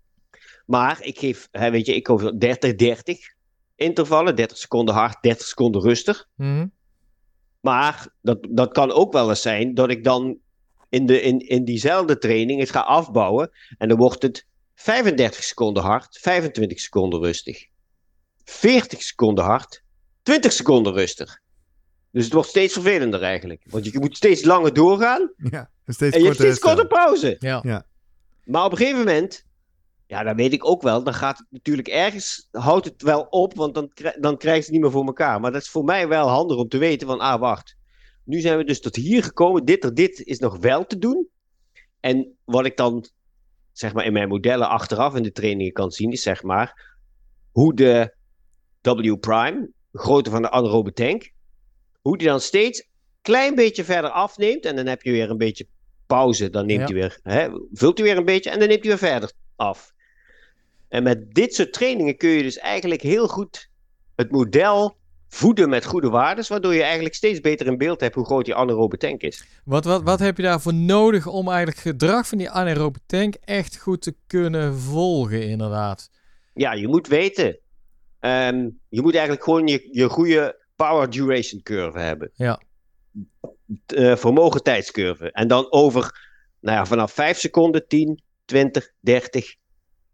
Maar 0.67 0.99
ik 1.01 1.19
geef, 1.19 1.49
hè, 1.51 1.71
weet 1.71 1.87
je, 1.87 1.95
ik 1.95 2.11
over 2.11 2.33
30-30 2.33 3.38
intervallen. 3.79 4.37
30 4.37 4.59
seconden 4.59 4.95
hard, 4.95 5.23
30 5.23 5.47
seconden 5.47 5.83
rustig. 5.83 6.29
Mhm. 6.35 6.67
Maar 7.61 8.09
dat, 8.23 8.47
dat 8.51 8.73
kan 8.73 8.93
ook 8.93 9.13
wel 9.13 9.29
eens 9.29 9.43
zijn 9.43 9.75
dat 9.75 9.91
ik 9.91 10.05
dan 10.05 10.39
in, 10.89 11.07
de, 11.07 11.21
in, 11.21 11.39
in 11.39 11.65
diezelfde 11.65 12.19
training 12.19 12.61
het 12.61 12.71
ga 12.71 12.81
afbouwen. 12.81 13.51
En 13.79 13.89
dan 13.89 13.99
wordt 13.99 14.23
het 14.23 14.47
35 14.75 15.45
seconden 15.45 15.83
hard, 15.83 16.19
25 16.21 16.81
seconden 16.81 17.21
rustig. 17.21 17.67
40 18.45 19.03
seconden 19.03 19.45
hard, 19.45 19.83
20 20.23 20.53
seconden 20.53 20.93
rustig. 20.93 21.41
Dus 22.11 22.25
het 22.25 22.33
wordt 22.33 22.49
steeds 22.49 22.73
vervelender 22.73 23.23
eigenlijk. 23.23 23.63
Want 23.71 23.85
je 23.85 23.99
moet 23.99 24.17
steeds 24.17 24.45
langer 24.45 24.75
doorgaan 24.75 25.33
Ja, 25.51 25.71
en 25.85 25.95
steeds 25.95 26.15
en 26.15 26.21
je 26.21 26.27
hebt 26.27 26.39
steeds 26.39 26.59
korte 26.59 26.87
pauze. 26.87 27.37
Ja. 27.39 27.87
Maar 28.45 28.65
op 28.65 28.71
een 28.71 28.77
gegeven 28.77 28.99
moment, 28.99 29.45
ja, 30.09 30.23
dat 30.23 30.37
weet 30.37 30.53
ik 30.53 30.65
ook 30.65 30.83
wel, 30.83 31.03
dan 31.03 31.15
gaat 31.15 31.39
het 31.39 31.47
natuurlijk 31.51 31.89
ergens, 31.89 32.49
houdt 32.51 32.85
het 32.85 33.03
wel 33.03 33.21
op, 33.23 33.55
want 33.55 33.75
dan, 33.75 33.91
dan 34.21 34.37
krijgen 34.37 34.63
ze 34.63 34.71
het 34.71 34.71
niet 34.71 34.81
meer 34.81 34.91
voor 34.91 35.07
elkaar. 35.07 35.41
Maar 35.41 35.53
dat 35.53 35.63
is 35.63 35.69
voor 35.69 35.85
mij 35.85 36.09
wel 36.09 36.29
handig 36.29 36.57
om 36.57 36.69
te 36.69 36.79
weten 36.79 37.07
van, 37.07 37.21
ah, 37.21 37.41
wacht. 37.41 37.77
Nu 38.25 38.41
zijn 38.41 38.59
we 38.59 38.65
dus 38.65 38.81
tot 38.81 38.97
hier 38.97 39.23
gekomen, 39.23 39.65
dit 39.65 39.85
of 39.85 39.91
dit 39.91 40.21
is 40.21 40.39
nog 40.39 40.59
wel 40.59 40.87
te 40.87 40.99
doen. 40.99 41.29
En 42.01 42.37
wat 42.45 42.67
ik 42.67 42.77
dan, 42.77 43.07
zeg 43.73 43.93
maar, 43.93 44.05
in 44.05 44.13
mijn 44.13 44.29
modellen 44.29 44.69
achteraf 44.69 45.15
in 45.15 45.23
de 45.23 45.33
trainingen 45.33 45.73
kan 45.73 45.91
zien, 45.91 46.13
is 46.13 46.23
zeg 46.23 46.43
maar, 46.43 46.97
hoe 47.53 47.75
de 47.75 48.15
W 48.81 49.17
prime, 49.21 49.71
de 49.91 49.99
grootte 49.99 50.31
van 50.31 50.43
de 50.43 50.51
anaerobe 50.51 50.93
tank, 50.93 51.31
hoe 52.01 52.19
die 52.19 52.27
dan 52.27 52.41
steeds 52.41 52.89
klein 53.23 53.55
beetje 53.55 53.85
verder 53.85 54.11
afneemt. 54.11 54.65
En 54.65 54.77
dan 54.77 54.87
heb 54.87 55.03
je 55.03 55.11
weer 55.11 55.31
een 55.31 55.37
beetje 55.39 55.67
pauze. 56.07 56.51
Dan 56.51 56.67
neemt 56.67 56.89
Ja. 56.89 56.95
hij 56.95 56.95
weer, 56.95 57.19
hè, 57.23 57.49
vult 57.73 57.99
hij 57.99 58.07
weer 58.07 58.17
een 58.17 58.25
beetje 58.25 58.51
en 58.51 58.59
dan 58.59 58.69
neemt 58.69 58.85
hij 58.85 58.91
weer 58.91 59.11
verder 59.11 59.33
af. 59.57 59.97
En 60.89 61.03
met 61.03 61.35
dit 61.35 61.55
soort 61.55 61.73
trainingen 61.73 62.17
kun 62.17 62.29
je 62.29 62.43
dus 62.43 62.59
eigenlijk 62.59 63.03
heel 63.03 63.29
goed 63.29 63.71
het 64.17 64.31
model 64.31 64.97
voeden 65.29 65.69
met 65.69 65.85
goede 65.85 66.09
waardes, 66.09 66.49
waardoor 66.49 66.75
je 66.75 66.83
eigenlijk 66.83 67.15
steeds 67.15 67.41
beter 67.41 67.67
in 67.67 67.79
beeld 67.79 68.01
hebt 68.01 68.15
hoe 68.15 68.25
groot 68.25 68.45
die 68.45 68.55
anaerobe 68.55 68.97
tank 68.97 69.21
is. 69.23 69.45
Wat, 69.65 69.85
wat, 69.85 70.03
wat 70.03 70.19
heb 70.19 70.37
je 70.37 70.43
daarvoor 70.43 70.75
nodig 70.75 71.27
om 71.27 71.49
eigenlijk 71.49 71.79
gedrag 71.79 72.29
van 72.29 72.39
die 72.39 72.51
anaerobe 72.51 72.99
tank 73.07 73.35
echt 73.45 73.79
goed 73.79 74.03
te 74.03 74.15
kunnen 74.27 74.79
volgen, 74.79 75.49
inderdaad? 75.49 76.11
Ja, 76.55 76.73
je 76.73 76.89
moet 76.89 77.07
weten. 77.07 77.59
ehm, 78.21 78.69
je 78.89 79.03
moet 79.03 79.13
eigenlijk 79.13 79.45
gewoon 79.45 79.67
je, 79.67 79.89
je 79.91 80.09
goede 80.09 80.67
power 80.77 81.11
duration 81.11 81.63
curve 81.63 81.99
hebben. 81.99 82.31
Ja. 82.35 82.61
eh, 83.87 84.17
vermogen 84.17 84.63
tijdscurve. 84.63 85.33
En 85.33 85.49
dan 85.49 85.73
over, 85.73 86.29
nou 86.61 86.77
ja, 86.77 86.87
vanaf 86.87 87.13
5 87.13 87.39
seconden, 87.39 87.87
10, 87.89 88.23
20, 88.45 88.91
30, 89.01 89.55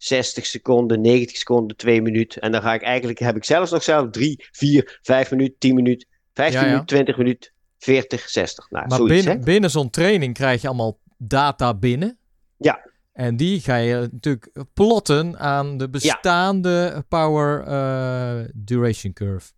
60 0.04 0.46
seconden, 0.46 1.00
90 1.00 1.36
seconden, 1.36 1.76
2 1.76 2.02
minuten. 2.02 2.42
En 2.42 2.52
dan 2.52 2.62
ga 2.62 2.74
ik 2.74 2.82
eigenlijk, 2.82 3.18
heb 3.18 3.36
ik 3.36 3.44
zelfs 3.44 3.70
nog 3.70 3.82
zelf 3.82 4.10
3, 4.10 4.44
4, 4.52 4.98
5 5.02 5.30
minuten, 5.30 5.58
10 5.58 5.74
minuten, 5.74 6.08
15 6.34 6.60
Ja, 6.60 6.64
ja. 6.66 6.72
minuten, 6.72 6.96
20 6.96 7.16
minuten, 7.16 7.52
40, 7.78 8.28
60. 8.28 8.70
Nou, 8.70 8.86
Maar 8.88 8.98
zoiets, 8.98 9.24
binnen, 9.24 9.44
binnen 9.44 9.70
zo'n 9.70 9.90
training 9.90 10.34
krijg 10.34 10.60
je 10.62 10.68
allemaal 10.68 10.98
data 11.18 11.74
binnen. 11.74 12.18
Ja. 12.56 12.90
En 13.12 13.36
die 13.36 13.60
ga 13.60 13.76
je 13.76 14.08
natuurlijk 14.12 14.50
plotten 14.74 15.38
aan 15.38 15.76
de 15.78 15.88
bestaande 15.90 17.04
power 17.08 17.62
eh, 17.62 18.48
duration 18.54 19.12
curve. 19.12 19.50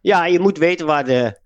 Ja, 0.00 0.26
je 0.26 0.40
moet 0.40 0.58
weten 0.58 0.86
waar 0.86 1.04
de 1.04 1.40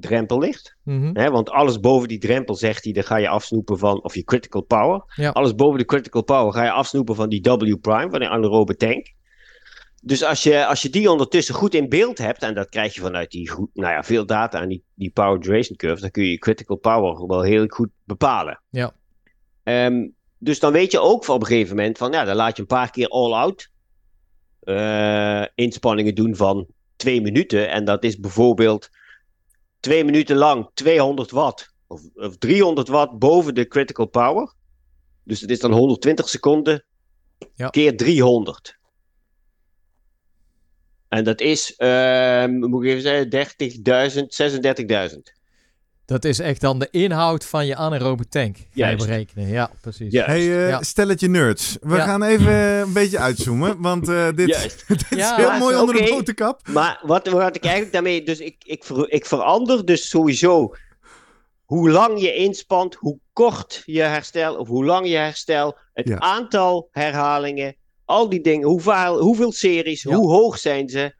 drempel 0.00 0.38
ligt. 0.38 0.76
Mhm. 0.84 1.10
Hè? 1.12 1.30
Want 1.30 1.50
alles 1.50 1.80
boven 1.80 2.08
die 2.08 2.18
drempel, 2.18 2.54
zegt 2.54 2.84
hij, 2.84 2.92
dan 2.92 3.04
ga 3.04 3.16
je 3.16 3.28
afsnoepen 3.28 3.78
van, 3.78 4.02
of 4.02 4.14
je 4.14 4.24
critical 4.24 4.62
power. 4.62 5.02
Ja. 5.14 5.30
Alles 5.30 5.54
boven 5.54 5.78
de 5.78 5.84
critical 5.84 6.22
power 6.22 6.52
ga 6.52 6.64
je 6.64 6.70
afsnoepen 6.70 7.14
van 7.14 7.28
die 7.28 7.40
W 7.42 7.76
prime, 7.80 8.10
van 8.10 8.18
die 8.18 8.28
anaerobe 8.28 8.76
tank. 8.76 9.12
Dus 10.02 10.24
als 10.24 10.42
je, 10.42 10.66
als 10.66 10.82
je 10.82 10.90
die 10.90 11.10
ondertussen 11.10 11.54
goed 11.54 11.74
in 11.74 11.88
beeld 11.88 12.18
hebt, 12.18 12.42
en 12.42 12.54
dat 12.54 12.68
krijg 12.68 12.94
je 12.94 13.00
vanuit 13.00 13.30
die 13.30 13.50
goed, 13.50 13.68
nou 13.74 13.92
ja, 13.92 14.02
veel 14.02 14.26
data 14.26 14.60
aan 14.60 14.68
die, 14.68 14.84
die 14.94 15.10
power 15.10 15.40
duration 15.40 15.76
curve, 15.76 16.00
dan 16.00 16.10
kun 16.10 16.24
je 16.24 16.30
je 16.30 16.38
critical 16.38 16.76
power 16.76 17.26
wel 17.26 17.42
heel 17.42 17.66
goed 17.66 17.88
bepalen. 18.04 18.60
Ja. 18.70 18.92
Ehm, 19.62 20.08
dus 20.38 20.60
dan 20.60 20.72
weet 20.72 20.92
je 20.92 21.00
ook 21.00 21.28
op 21.28 21.40
een 21.40 21.46
gegeven 21.46 21.76
moment 21.76 21.98
van, 21.98 22.12
ja, 22.12 22.24
dan 22.24 22.36
laat 22.36 22.56
je 22.56 22.62
een 22.62 22.68
paar 22.68 22.90
keer 22.90 23.08
all-out 23.08 23.70
eh, 24.60 25.44
inspanningen 25.54 26.14
doen 26.14 26.36
van 26.36 26.66
twee 26.96 27.20
minuten. 27.20 27.70
En 27.70 27.84
dat 27.84 28.04
is 28.04 28.18
bijvoorbeeld 28.18 28.88
twee 29.80 30.04
minuten 30.04 30.36
lang 30.36 30.70
200 30.74 31.30
watt 31.30 31.72
of, 31.86 32.00
of 32.14 32.36
300 32.36 32.88
watt 32.88 33.18
boven 33.18 33.54
de 33.54 33.66
critical 33.68 34.06
power. 34.06 34.52
Dus 35.24 35.40
het 35.40 35.50
is 35.50 35.58
dan 35.58 35.72
120 35.72 36.28
seconden 36.28 36.84
Ja. 37.54 37.68
keer 37.68 37.96
300. 37.96 38.78
En 41.08 41.24
dat 41.24 41.40
is, 41.40 41.74
ehm, 41.76 42.58
moet 42.58 42.84
ik 42.84 42.88
even 42.90 43.02
zeggen, 43.02 43.28
30.000, 43.30 44.34
36.000. 44.34 45.32
Dat 46.10 46.24
is 46.24 46.38
echt 46.38 46.60
dan 46.60 46.78
de 46.78 46.88
inhoud 46.90 47.44
van 47.44 47.66
je 47.66 47.76
anaerobe 47.76 48.28
tank. 48.28 48.56
Ga 48.74 48.88
je 48.88 48.96
berekenen. 48.96 49.48
Ja, 49.48 49.70
precies. 49.80 50.12
Ja. 50.12 50.24
Hey, 50.24 50.38
eh, 50.62 50.68
Ja. 50.68 50.82
stelletje 50.82 51.28
nerds. 51.28 51.76
We 51.80 51.96
Ja. 51.96 52.04
gaan 52.04 52.22
even 52.22 52.52
een 52.54 52.92
beetje 52.92 53.18
uitzoomen, 53.18 53.80
want 53.80 54.08
eh, 54.08 54.28
dit, 54.34 54.48
is 55.10 55.30
heel 55.30 55.58
mooi 55.58 55.76
onder 55.76 55.94
de 55.94 56.00
oké. 56.00 56.10
boterkap. 56.10 56.60
Maar 56.68 57.00
wat, 57.02 57.28
wat 57.28 57.56
ik 57.56 57.62
eigenlijk 57.62 57.92
daarmee, 57.92 58.22
dus 58.22 58.38
ik, 58.38 58.56
ik, 58.64 58.84
ver, 58.84 59.10
ik 59.12 59.26
verander 59.26 59.84
dus 59.84 60.08
sowieso 60.08 60.74
hoe 61.64 61.90
lang 61.90 62.20
je 62.20 62.34
inspant, 62.34 62.94
hoe 62.94 63.18
kort 63.32 63.82
je 63.86 64.02
herstel, 64.02 64.56
of 64.56 64.68
hoe 64.68 64.84
lang 64.84 65.08
je 65.08 65.16
herstel, 65.16 65.76
het 65.92 66.08
Ja. 66.08 66.18
aantal 66.18 66.88
herhalingen, 66.92 67.76
al 68.04 68.28
die 68.28 68.40
dingen, 68.40 68.68
hoe 68.68 68.80
vaal, 68.80 69.18
hoeveel 69.20 69.52
series, 69.52 70.02
Ja. 70.02 70.14
hoe 70.14 70.30
hoog 70.32 70.58
zijn 70.58 70.88
ze. 70.88 71.14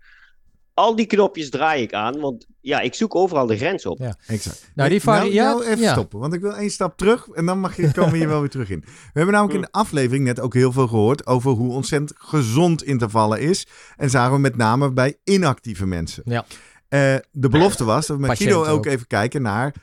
Al 0.75 0.97
die 0.97 1.07
knopjes 1.07 1.51
draai 1.51 1.83
ik 1.83 1.93
aan, 1.93 2.21
want 2.21 2.47
ja, 2.61 2.81
ik 2.81 2.95
zoek 2.95 3.15
overal 3.15 3.47
de 3.47 3.57
grens 3.57 3.87
op. 3.87 3.99
Ja. 3.99 4.17
Exact. 4.27 4.71
Nou, 4.75 4.89
die 4.91 5.01
nou, 5.05 5.19
variatie- 5.19 5.59
nou, 5.59 5.65
even 5.71 5.79
ja. 5.85 5.93
stoppen, 5.93 6.19
want 6.19 6.35
ik 6.35 6.41
wil 6.41 6.55
één 6.57 6.71
stap 6.71 6.97
terug 6.97 7.29
en 7.29 7.47
dan 7.47 7.59
mag 7.61 7.77
je, 7.77 7.93
komen 7.93 8.11
we 8.13 8.17
hier 8.19 8.29
wel 8.29 8.41
weer 8.41 8.49
terug 8.51 8.71
in. 8.71 8.81
We 8.81 8.91
hebben 9.13 9.35
namelijk 9.35 9.57
in 9.59 9.63
de 9.65 9.73
aflevering 9.73 10.25
net 10.25 10.41
ook 10.41 10.55
heel 10.55 10.73
veel 10.73 10.89
gehoord 10.89 11.27
over 11.27 11.51
hoe 11.51 11.73
ontzettend 11.73 12.13
gezond 12.19 12.83
intervallen 12.83 13.41
is. 13.41 13.67
En 13.97 14.11
zagen 14.11 14.33
we 14.33 14.39
met 14.39 14.57
name 14.57 14.93
bij 14.93 15.17
inactieve 15.25 15.87
mensen. 15.87 16.23
Ja. 16.27 16.45
Eh, 16.89 17.17
de 17.33 17.49
belofte 17.49 17.85
was 17.85 18.07
dat 18.07 18.17
we 18.17 18.27
met 18.27 18.37
Guido 18.37 18.61
ook 18.65 18.69
ook. 18.69 18.87
even 18.87 19.07
kijken 19.07 19.43
naar 19.43 19.75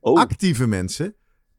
Oh. 0.00 0.20
actieve 0.20 0.66
mensen, 0.66 1.14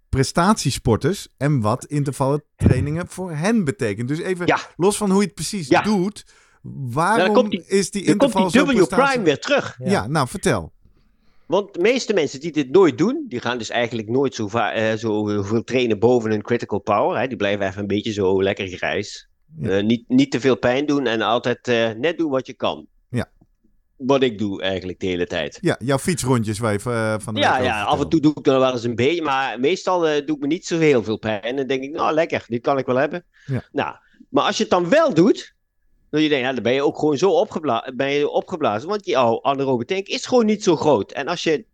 prestatiesporters 0.10 1.28
en 1.38 1.62
wat 1.62 1.86
intervallen 1.86 2.44
trainingen 2.56 3.08
voor 3.08 3.32
hen 3.32 3.64
betekent. 3.64 4.08
Dus 4.08 4.20
even 4.20 4.46
Ja. 4.48 4.60
los 4.76 4.98
van 4.98 5.10
hoe 5.10 5.20
je 5.20 5.26
het 5.26 5.36
precies 5.36 5.68
Ja. 5.68 5.82
doet, 5.82 6.26
waarom 6.62 7.34
komt 7.34 7.52
die- 7.52 7.64
is 7.68 7.92
die 7.92 8.06
Dan 8.06 8.18
komt 8.18 8.36
interval 8.36 8.66
die 8.74 8.82
W 8.82 8.88
prime 8.88 9.24
weer 9.24 9.40
terug. 9.40 9.78
Ja. 9.84 10.08
nou 10.08 10.28
vertel. 10.28 10.72
Want 11.46 11.74
de 11.74 11.80
meeste 11.80 12.14
mensen 12.14 12.40
die 12.40 12.52
dit 12.52 12.70
nooit 12.72 12.98
doen, 12.98 13.26
die 13.28 13.40
gaan 13.40 13.58
dus 13.58 13.70
eigenlijk 13.70 14.10
nooit 14.10 14.36
zo, 14.36 14.48
va- 14.48 14.72
eh, 14.72 14.94
zo 14.98 15.26
veel 15.44 15.64
trainen 15.64 16.00
boven 16.00 16.30
hun 16.30 16.42
critical 16.42 16.80
power. 16.80 17.20
Hè. 17.20 17.28
Die 17.28 17.38
blijven 17.38 17.68
even 17.68 17.82
een 17.82 17.88
beetje 17.88 18.12
zo 18.12 18.44
lekker 18.44 18.68
grijs. 18.68 19.30
Ja. 19.58 19.70
Eh, 19.70 19.84
niet, 19.84 20.04
niet 20.08 20.32
te 20.32 20.40
veel 20.40 20.58
pijn 20.58 20.86
doen 20.86 21.06
en 21.08 21.22
altijd 21.22 21.68
eh, 21.68 21.90
net 21.92 22.18
doen 22.18 22.30
wat 22.32 22.48
je 22.48 22.54
kan. 22.54 22.88
Ja. 23.10 23.30
Wat 23.98 24.24
ik 24.24 24.38
doe 24.38 24.62
eigenlijk 24.62 25.00
de 25.00 25.08
hele 25.08 25.26
tijd. 25.28 25.58
Ja, 25.62 25.76
jouw 25.80 25.98
fietsrondjes 25.98 26.60
waar 26.60 26.72
je 26.74 26.80
eh, 26.80 27.16
van 27.20 27.34
de 27.34 27.40
Ja, 27.40 27.58
ja, 27.60 27.84
af 27.84 28.00
en 28.00 28.10
toe 28.10 28.20
doe 28.20 28.34
ik 28.36 28.48
er 28.48 28.60
wel 28.60 28.72
eens 28.72 28.84
een 28.84 28.96
beetje, 28.96 29.22
maar 29.22 29.60
meestal 29.60 30.08
eh, 30.08 30.26
doe 30.26 30.36
ik 30.36 30.42
me 30.42 30.48
niet 30.48 30.66
zo 30.66 30.78
heel 30.78 31.04
veel 31.04 31.18
pijn. 31.20 31.42
En 31.42 31.56
dan 31.56 31.68
denk 31.68 31.84
ik, 31.84 31.92
nou 31.92 32.14
lekker, 32.14 32.44
dit 32.48 32.62
kan 32.62 32.78
ik 32.78 32.86
wel 32.86 32.96
hebben. 32.96 33.24
Ja. 33.46 33.64
Nou, 33.72 33.96
maar 34.30 34.44
als 34.44 34.58
je 34.58 34.62
het 34.64 34.72
dan 34.72 34.90
wel 34.90 35.14
doet, 35.14 35.54
dan, 36.10 36.22
je 36.22 36.30
denkt, 36.30 36.46
ja, 36.46 36.54
dan 36.54 36.64
ben 36.64 36.74
je 36.74 36.84
ook 36.84 37.00
gewoon 37.00 37.18
zo 37.18 37.32
opgebla 37.32 37.92
ben 37.96 38.12
je 38.12 38.30
opgeblazen. 38.30 38.90
Want 38.90 39.06
jouw 39.06 39.42
anaerobe 39.42 39.86
tank 39.86 40.08
is 40.08 40.26
gewoon 40.26 40.46
niet 40.46 40.64
zo 40.64 40.76
groot. 40.76 41.12
En 41.12 41.28
als 41.28 41.44
je 41.44 41.66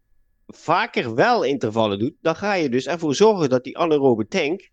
vaker 0.47 1.15
wel 1.15 1.43
intervallen 1.43 1.99
doet, 1.99 2.13
dan 2.21 2.36
ga 2.36 2.53
je 2.53 2.69
dus 2.69 2.86
ervoor 2.86 3.15
zorgen 3.15 3.49
dat 3.49 3.63
die 3.63 3.77
anaerobe 3.77 4.27
tank 4.27 4.69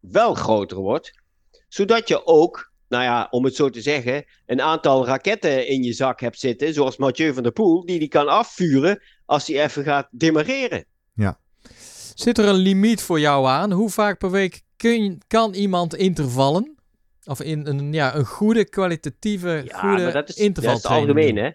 wel 0.00 0.34
groter 0.34 0.76
wordt. 0.76 1.20
Zodat 1.68 2.08
je 2.08 2.26
ook, 2.26 2.72
nou 2.88 3.02
ja, 3.02 3.26
om 3.30 3.44
het 3.44 3.54
zo 3.54 3.70
te 3.70 3.80
zeggen, 3.80 4.24
een 4.46 4.60
aantal 4.60 5.06
raketten 5.06 5.66
in 5.66 5.82
je 5.82 5.92
zak 5.92 6.20
hebt 6.20 6.38
zitten, 6.38 6.74
zoals 6.74 6.96
Mathieu 6.96 7.34
van 7.34 7.42
der 7.42 7.52
Poel, 7.52 7.86
die 7.86 7.98
die 7.98 8.08
kan 8.08 8.28
afvuren 8.28 9.02
als 9.26 9.46
hij 9.46 9.64
even 9.64 9.84
gaat 9.84 10.08
demareren. 10.10 10.84
Zit 12.14 12.38
er 12.38 12.48
een 12.48 12.54
limiet 12.54 13.02
voor 13.02 13.20
jou 13.20 13.46
aan? 13.46 13.72
Hoe 13.72 13.90
vaak 13.90 14.18
per 14.18 14.30
week 14.30 14.62
kun, 14.76 15.22
kan 15.26 15.54
iemand 15.54 15.94
intervallen? 15.94 16.71
Of 17.24 17.40
in 17.40 17.66
een, 17.66 17.92
ja, 17.92 18.14
een 18.14 18.24
goede, 18.24 18.64
kwalitatieve, 18.64 19.62
Ja, 19.64 19.78
goede 19.78 20.02
maar 20.02 20.12
dat 20.12 20.28
is, 20.28 20.52
dat 20.52 20.64
is 20.64 20.72
het 20.72 20.86
algemeen, 20.86 21.36
hè? 21.36 21.50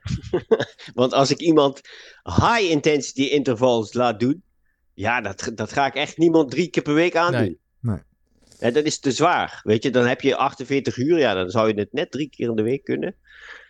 Want 0.94 1.14
als 1.14 1.32
ik 1.32 1.40
iemand 1.40 1.82
high 2.24 2.70
intensity 2.70 3.22
intervals 3.24 3.94
laat 3.94 4.20
doen, 4.20 4.44
ja, 4.94 5.22
dat, 5.22 5.52
dat 5.56 5.72
ga 5.72 5.86
ik 5.86 5.96
echt 5.96 6.18
niemand 6.18 6.52
drie 6.52 6.70
keer 6.70 6.84
per 6.84 6.94
week 6.94 7.16
aandoen. 7.16 7.42
Nee. 7.42 7.60
Nee. 7.80 8.00
Ja, 8.60 8.72
dat 8.72 8.86
is 8.86 9.00
te 9.00 9.12
zwaar. 9.12 9.60
Weet 9.64 9.84
je, 9.84 9.90
dan 9.90 10.06
heb 10.06 10.22
je 10.22 10.36
48 10.36 10.98
uur, 10.98 11.18
ja, 11.20 11.34
dan 11.34 11.50
zou 11.50 11.68
je 11.68 11.80
het 11.80 11.94
net 11.94 12.12
drie 12.12 12.30
keer 12.30 12.50
in 12.50 12.56
de 12.56 12.62
week 12.62 12.84
kunnen. 12.84 13.16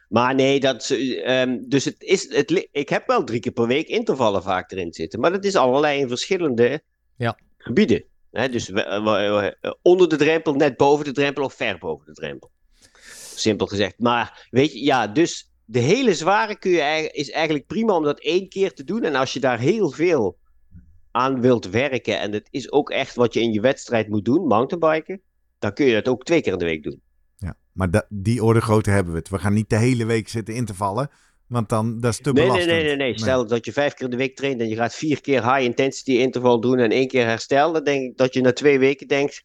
Maar 0.09 0.35
nee, 0.35 0.59
dat, 0.59 0.89
is, 0.89 1.15
ehm, 1.15 1.57
dus 1.61 1.85
het 1.85 2.01
is, 2.01 2.33
het, 2.35 2.67
ik 2.71 2.89
heb 2.89 3.07
wel 3.07 3.23
drie 3.23 3.39
keer 3.39 3.51
per 3.51 3.67
week 3.67 3.87
intervallen 3.87 4.43
vaak 4.43 4.71
erin 4.71 4.93
zitten. 4.93 5.19
Maar 5.19 5.31
dat 5.31 5.43
is 5.43 5.55
allerlei 5.55 5.99
in 5.99 6.07
verschillende 6.07 6.81
Ja. 7.17 7.39
gebieden. 7.57 8.03
Dus 8.31 8.69
we- 8.69 9.01
we- 9.03 9.55
we- 9.61 9.77
onder 9.81 10.09
de 10.09 10.15
drempel, 10.15 10.53
net 10.53 10.77
boven 10.77 11.05
de 11.05 11.11
drempel 11.11 11.43
of 11.43 11.53
ver 11.53 11.77
boven 11.77 12.05
de 12.05 12.13
drempel. 12.13 12.51
Simpel 13.35 13.67
gezegd. 13.67 13.99
Maar 13.99 14.47
weet 14.49 14.73
je, 14.73 14.83
ja, 14.83 15.07
dus 15.07 15.51
de 15.65 15.79
hele 15.79 16.13
zware 16.13 16.57
kun 16.57 16.71
je, 16.71 17.09
is 17.11 17.31
eigenlijk 17.31 17.67
prima 17.67 17.95
om 17.95 18.03
dat 18.03 18.19
één 18.19 18.49
keer 18.49 18.73
te 18.73 18.83
doen. 18.83 19.03
En 19.03 19.15
als 19.15 19.33
je 19.33 19.39
daar 19.39 19.59
heel 19.59 19.91
veel 19.91 20.37
aan 21.11 21.41
wilt 21.41 21.69
werken, 21.69 22.19
en 22.19 22.31
het 22.31 22.47
is 22.51 22.71
ook 22.71 22.89
echt 22.89 23.15
wat 23.15 23.33
je 23.33 23.41
in 23.41 23.53
je 23.53 23.61
wedstrijd 23.61 24.09
moet 24.09 24.25
doen, 24.25 24.47
mountainbiken, 24.47 25.21
dan 25.59 25.73
kun 25.73 25.85
je 25.85 25.93
dat 25.93 26.07
ook 26.07 26.23
twee 26.23 26.41
keer 26.41 26.53
in 26.53 26.59
de 26.59 26.65
week 26.65 26.83
doen. 26.83 27.01
Ja, 27.37 27.55
maar 27.71 28.05
die 28.09 28.43
orde 28.43 28.91
hebben 28.91 29.13
we 29.13 29.19
het. 29.19 29.29
We 29.29 29.39
gaan 29.39 29.53
niet 29.53 29.69
de 29.69 29.77
hele 29.77 30.05
week 30.05 30.29
zitten 30.29 30.55
in 30.55 30.65
te 30.65 30.73
vallen, 30.73 31.09
want 31.47 31.69
dan 31.69 31.99
dat 31.99 32.11
is 32.11 32.17
te 32.21 32.31
Nee, 32.31 32.33
nee, 32.33 32.43
belastend. 32.51 32.75
nee, 32.77 32.83
nee, 32.87 32.95
nee. 32.95 33.19
Stel 33.19 33.47
dat 33.47 33.65
je 33.65 33.71
vijf 33.73 33.93
keer 33.93 34.05
in 34.05 34.11
de 34.11 34.17
week 34.17 34.35
traint 34.35 34.61
en 34.61 34.67
je 34.69 34.75
gaat 34.75 34.95
vier 34.95 35.21
keer 35.21 35.53
high 35.53 35.63
intensity 35.65 36.11
interval 36.11 36.59
doen 36.59 36.79
en 36.79 36.91
één 36.91 37.07
keer 37.07 37.25
herstel, 37.25 37.71
dan 37.73 37.83
denk 37.83 38.03
ik 38.11 38.17
dat 38.17 38.33
je 38.33 38.41
na 38.41 38.53
twee 38.53 38.79
weken 38.79 39.07
denkt, 39.07 39.43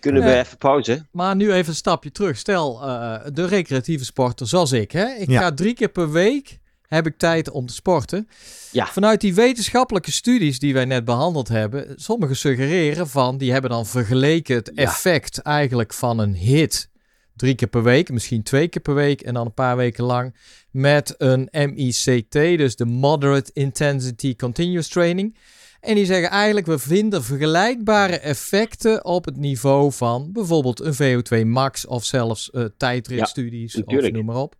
kunnen 0.00 0.22
we 0.24 0.38
even 0.38 0.58
pauze? 0.58 1.06
Maar 1.12 1.36
nu 1.36 1.52
even 1.52 1.68
een 1.68 1.74
stapje 1.76 2.10
terug. 2.12 2.36
Stel, 2.36 2.82
eh, 2.82 3.20
de 3.32 3.46
recreatieve 3.46 4.04
sporter 4.04 4.46
zoals 4.48 4.72
ik. 4.72 4.92
Hè? 4.92 5.06
Ik 5.06 5.30
Ja. 5.30 5.40
ga 5.40 5.52
drie 5.54 5.74
keer 5.74 5.88
per 5.88 6.10
week 6.12 6.58
heb 6.86 7.06
ik 7.06 7.18
tijd 7.18 7.50
om 7.50 7.66
te 7.66 7.72
sporten. 7.74 8.28
Ja. 8.72 8.86
Vanuit 8.86 9.20
die 9.20 9.34
wetenschappelijke 9.34 10.12
studies 10.12 10.58
die 10.58 10.72
wij 10.74 10.84
net 10.84 11.04
behandeld 11.04 11.48
hebben, 11.48 11.92
sommigen 11.96 12.36
suggereren 12.36 13.08
van, 13.08 13.38
die 13.38 13.52
hebben 13.52 13.70
dan 13.70 13.86
vergeleken 13.86 14.56
het 14.56 14.70
Ja. 14.74 14.82
effect 14.82 15.38
eigenlijk 15.38 15.92
van 15.94 16.18
een 16.18 16.34
hit 16.34 16.88
drie 17.36 17.54
keer 17.54 17.68
per 17.68 17.82
week, 17.82 18.10
misschien 18.10 18.42
twee 18.42 18.68
keer 18.68 18.82
per 18.82 18.94
week 18.94 19.20
en 19.20 19.34
dan 19.34 19.46
een 19.46 19.54
paar 19.54 19.76
weken 19.76 20.04
lang 20.04 20.36
met 20.70 21.14
een 21.18 21.48
MICT, 21.52 22.32
dus 22.32 22.76
de 22.76 22.84
Moderate 22.84 23.50
Intensity 23.52 24.36
Continuous 24.36 24.88
Training. 24.88 25.36
En 25.80 25.94
die 25.94 26.04
zeggen 26.06 26.30
eigenlijk, 26.30 26.66
we 26.66 26.78
vinden 26.78 27.24
vergelijkbare 27.24 28.18
effecten 28.18 29.04
op 29.04 29.24
het 29.24 29.36
niveau 29.36 29.92
van 29.92 30.32
bijvoorbeeld 30.32 30.80
een 30.80 30.94
VO2 30.94 31.46
max 31.46 31.86
of 31.86 32.04
zelfs 32.04 32.50
eh 32.50 32.64
tijdritstudies 32.76 33.74
of 33.74 33.80
natuurlijk. 33.80 34.14
noem 34.14 34.24
maar 34.24 34.36
op. 34.36 34.54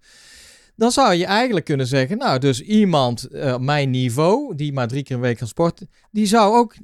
Dan 0.76 0.90
zou 0.92 1.14
je 1.14 1.24
eigenlijk 1.26 1.64
kunnen 1.64 1.86
zeggen, 1.86 2.18
nou, 2.18 2.38
dus 2.38 2.60
iemand 2.60 3.28
op 3.54 3.60
mijn 3.60 3.90
niveau, 3.90 4.54
die 4.54 4.72
maar 4.72 4.88
drie 4.88 5.02
keer 5.02 5.16
een 5.16 5.22
week 5.22 5.36
kan 5.38 5.46
sporten, 5.46 5.90
die 6.10 6.26
zou 6.26 6.56
ook, 6.56 6.74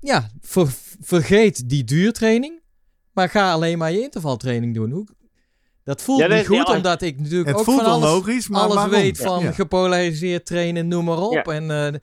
ja, 0.00 0.30
ver- 0.40 0.74
vergeet 1.00 1.68
die 1.68 1.84
duurtraining, 1.84 2.60
maar 3.12 3.28
ga 3.28 3.52
alleen 3.52 3.78
maar 3.78 3.92
je 3.92 4.00
intervaltraining 4.02 4.74
doen. 4.74 4.90
Hoe, 4.90 5.06
dat 5.86 6.02
voelt 6.02 6.20
Ja, 6.20 6.28
dat- 6.28 6.36
niet 6.38 6.46
goed, 6.46 6.66
ja, 6.68 6.74
omdat 6.76 7.02
ik 7.02 7.18
natuurlijk 7.20 7.48
Het 7.48 7.56
ook 7.58 7.64
voelt 7.64 7.80
van 7.82 7.90
alles, 7.90 8.04
onlogisch, 8.10 8.48
maar 8.48 8.60
alles 8.60 8.74
waarom? 8.74 8.92
weet 8.92 9.18
van 9.18 9.42
Ja. 9.42 9.52
gepolariseerd 9.52 10.46
trainen, 10.46 10.88
noem 10.88 11.04
maar 11.04 11.18
op. 11.18 11.32
Ja. 11.32 11.42
En 11.42 11.70
eh, 11.70 11.94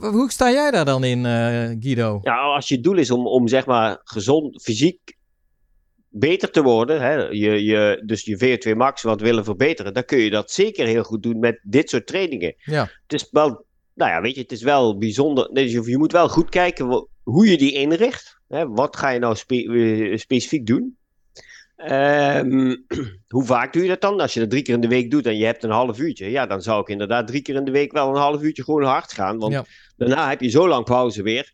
hoe 0.00 0.30
sta 0.30 0.50
jij 0.50 0.70
daar 0.70 0.84
dan 0.84 1.04
in, 1.04 1.26
eh, 1.26 1.76
Guido? 1.80 2.18
Ja, 2.22 2.36
als 2.36 2.68
je 2.68 2.80
doel 2.80 2.96
is 2.96 3.10
om, 3.10 3.26
om 3.26 3.48
zeg 3.48 3.66
maar 3.66 4.00
gezond, 4.04 4.62
fysiek 4.62 5.16
beter 6.08 6.50
te 6.50 6.62
worden, 6.62 7.00
hè, 7.00 7.14
je, 7.14 7.64
je, 7.64 8.02
dus 8.06 8.24
je 8.24 8.36
VO2 8.72 8.76
max 8.76 9.02
wat 9.02 9.20
willen 9.20 9.44
verbeteren, 9.44 9.94
dan 9.94 10.04
kun 10.04 10.18
je 10.18 10.30
dat 10.30 10.50
zeker 10.50 10.86
heel 10.86 11.02
goed 11.02 11.22
doen 11.22 11.38
met 11.38 11.60
dit 11.62 11.90
soort 11.90 12.06
trainingen. 12.06 12.54
Ja. 12.64 12.82
Het 13.02 13.12
is 13.22 13.28
wel, 13.30 13.64
nou 13.94 14.10
ja, 14.10 14.20
weet 14.20 14.34
je, 14.34 14.40
het 14.40 14.52
is 14.52 14.62
wel 14.62 14.98
bijzonder. 14.98 15.48
Dus 15.52 15.72
je, 15.72 15.82
je 15.90 15.98
moet 15.98 16.12
wel 16.12 16.28
goed 16.28 16.48
kijken 16.48 17.08
hoe 17.22 17.50
je 17.50 17.56
die 17.58 17.72
inricht. 17.72 18.38
Hè, 18.48 18.68
wat 18.68 18.96
ga 18.96 19.08
je 19.10 19.18
nou 19.18 19.36
spe- 19.36 19.72
eh, 19.72 20.16
specifiek 20.18 20.66
doen? 20.66 20.96
Ehm, 21.76 22.74
hoe 23.34 23.44
vaak 23.44 23.72
doe 23.72 23.82
je 23.82 23.88
dat 23.88 24.00
dan? 24.00 24.20
Als 24.20 24.34
je 24.34 24.40
dat 24.40 24.50
drie 24.50 24.62
keer 24.62 24.74
in 24.74 24.80
de 24.80 24.88
week 24.88 25.10
doet 25.10 25.26
en 25.26 25.36
je 25.36 25.44
hebt 25.44 25.64
een 25.64 25.70
half 25.70 25.98
uurtje, 25.98 26.30
ja, 26.30 26.46
dan 26.46 26.62
zou 26.62 26.80
ik 26.80 26.88
inderdaad 26.88 27.26
drie 27.26 27.42
keer 27.42 27.54
in 27.54 27.64
de 27.64 27.70
week 27.70 27.92
wel 27.92 28.08
een 28.08 28.20
half 28.20 28.42
uurtje 28.42 28.64
gewoon 28.64 28.82
hard 28.84 29.12
gaan. 29.12 29.38
Want 29.38 29.52
Ja. 29.52 29.64
daarna 29.96 30.28
heb 30.28 30.40
je 30.40 30.48
zo 30.48 30.68
lang 30.68 30.84
pauze 30.84 31.22
weer. 31.22 31.52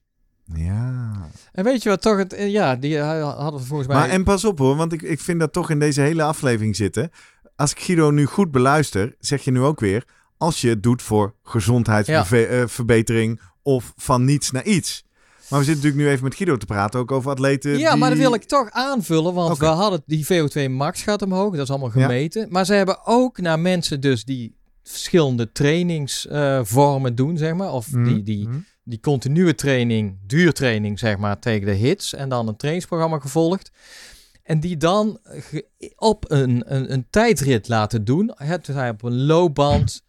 Ja. 0.55 1.29
En 1.53 1.65
weet 1.65 1.83
je 1.83 1.89
wat 1.89 2.03
toch 2.03 2.17
het, 2.17 2.33
eh, 2.33 2.51
ja, 2.51 2.77
die 2.77 2.99
eh, 2.99 3.37
hadden 3.39 3.61
we 3.61 3.67
volgens 3.67 3.89
mij... 3.89 3.97
Maar 3.97 4.09
en 4.09 4.25
pas 4.25 4.45
op 4.45 4.59
hoor, 4.59 4.77
want 4.77 4.93
ik, 4.93 5.03
ik 5.03 5.21
vind 5.21 5.41
dat 5.41 5.53
toch 5.53 5.71
in 5.71 5.79
deze 5.79 6.01
hele 6.01 6.23
aflevering 6.23 6.77
zitten. 6.77 7.11
Als 7.57 7.71
ik 7.71 7.81
Guido 7.81 8.11
nu 8.11 8.25
goed 8.25 8.51
beluister, 8.51 9.15
zeg 9.19 9.43
je 9.43 9.51
nu 9.51 9.61
ook 9.61 9.81
weer, 9.81 10.05
als 10.39 10.61
je 10.61 10.69
het 10.69 10.83
doet 10.83 11.03
voor 11.03 11.35
gezondheidsverbetering 11.43 13.41
of 13.63 13.93
van 13.97 14.25
niets 14.25 14.51
naar 14.51 14.65
iets. 14.65 15.05
Maar 15.51 15.59
we 15.59 15.65
zitten 15.65 15.85
natuurlijk 15.85 15.97
nu 15.97 16.09
even 16.11 16.25
met 16.25 16.35
Guido 16.35 16.57
te 16.57 16.67
praten, 16.67 17.01
ook 17.01 17.13
over 17.13 17.31
atleten. 17.31 17.79
Ja, 17.79 17.97
maar 17.97 18.09
dat 18.09 18.19
die- 18.19 18.27
wil 18.27 18.35
ik 18.37 18.45
toch 18.45 18.71
aanvullen, 18.71 19.35
want 19.35 19.59
we 19.59 19.67
hadden 19.67 20.03
die 20.07 20.27
VO2 20.27 20.69
max 20.71 21.03
gaat 21.03 21.23
omhoog, 21.23 21.53
dat 21.53 21.63
is 21.63 21.71
allemaal 21.71 21.91
gemeten. 21.91 22.47
Maar 22.51 22.65
ze 22.67 22.75
hebben 22.75 23.07
ook 23.07 23.41
naar 23.41 23.59
mensen 23.59 24.01
dus 24.01 24.25
die 24.25 24.57
verschillende 24.83 25.53
trainingsvormen 25.53 27.15
doen, 27.15 27.37
zeg 27.39 27.55
maar, 27.55 27.73
of 27.73 27.93
Mhm, 27.93 28.05
die, 28.05 28.23
die, 28.23 28.49
mhm. 28.49 28.59
die 28.85 29.01
continue 29.01 29.55
training, 29.55 30.19
duurtraining 30.27 30.99
zeg 30.99 31.19
maar, 31.19 31.39
tegen 31.39 31.67
de 31.67 31.73
hits. 31.75 32.15
En 32.15 32.29
dan 32.29 32.49
een 32.49 32.57
trainingsprogramma 32.57 33.19
gevolgd. 33.19 33.71
En 34.43 34.61
die 34.61 34.77
dan 34.77 35.19
op 35.97 36.31
een, 36.31 36.63
een, 36.75 36.93
een 36.93 37.07
tijdrit 37.11 37.69
laten 37.69 38.05
doen. 38.05 38.33
Het 38.35 38.67
hij 38.67 38.91
op 38.91 39.03
een 39.03 39.25
loopband, 39.25 40.03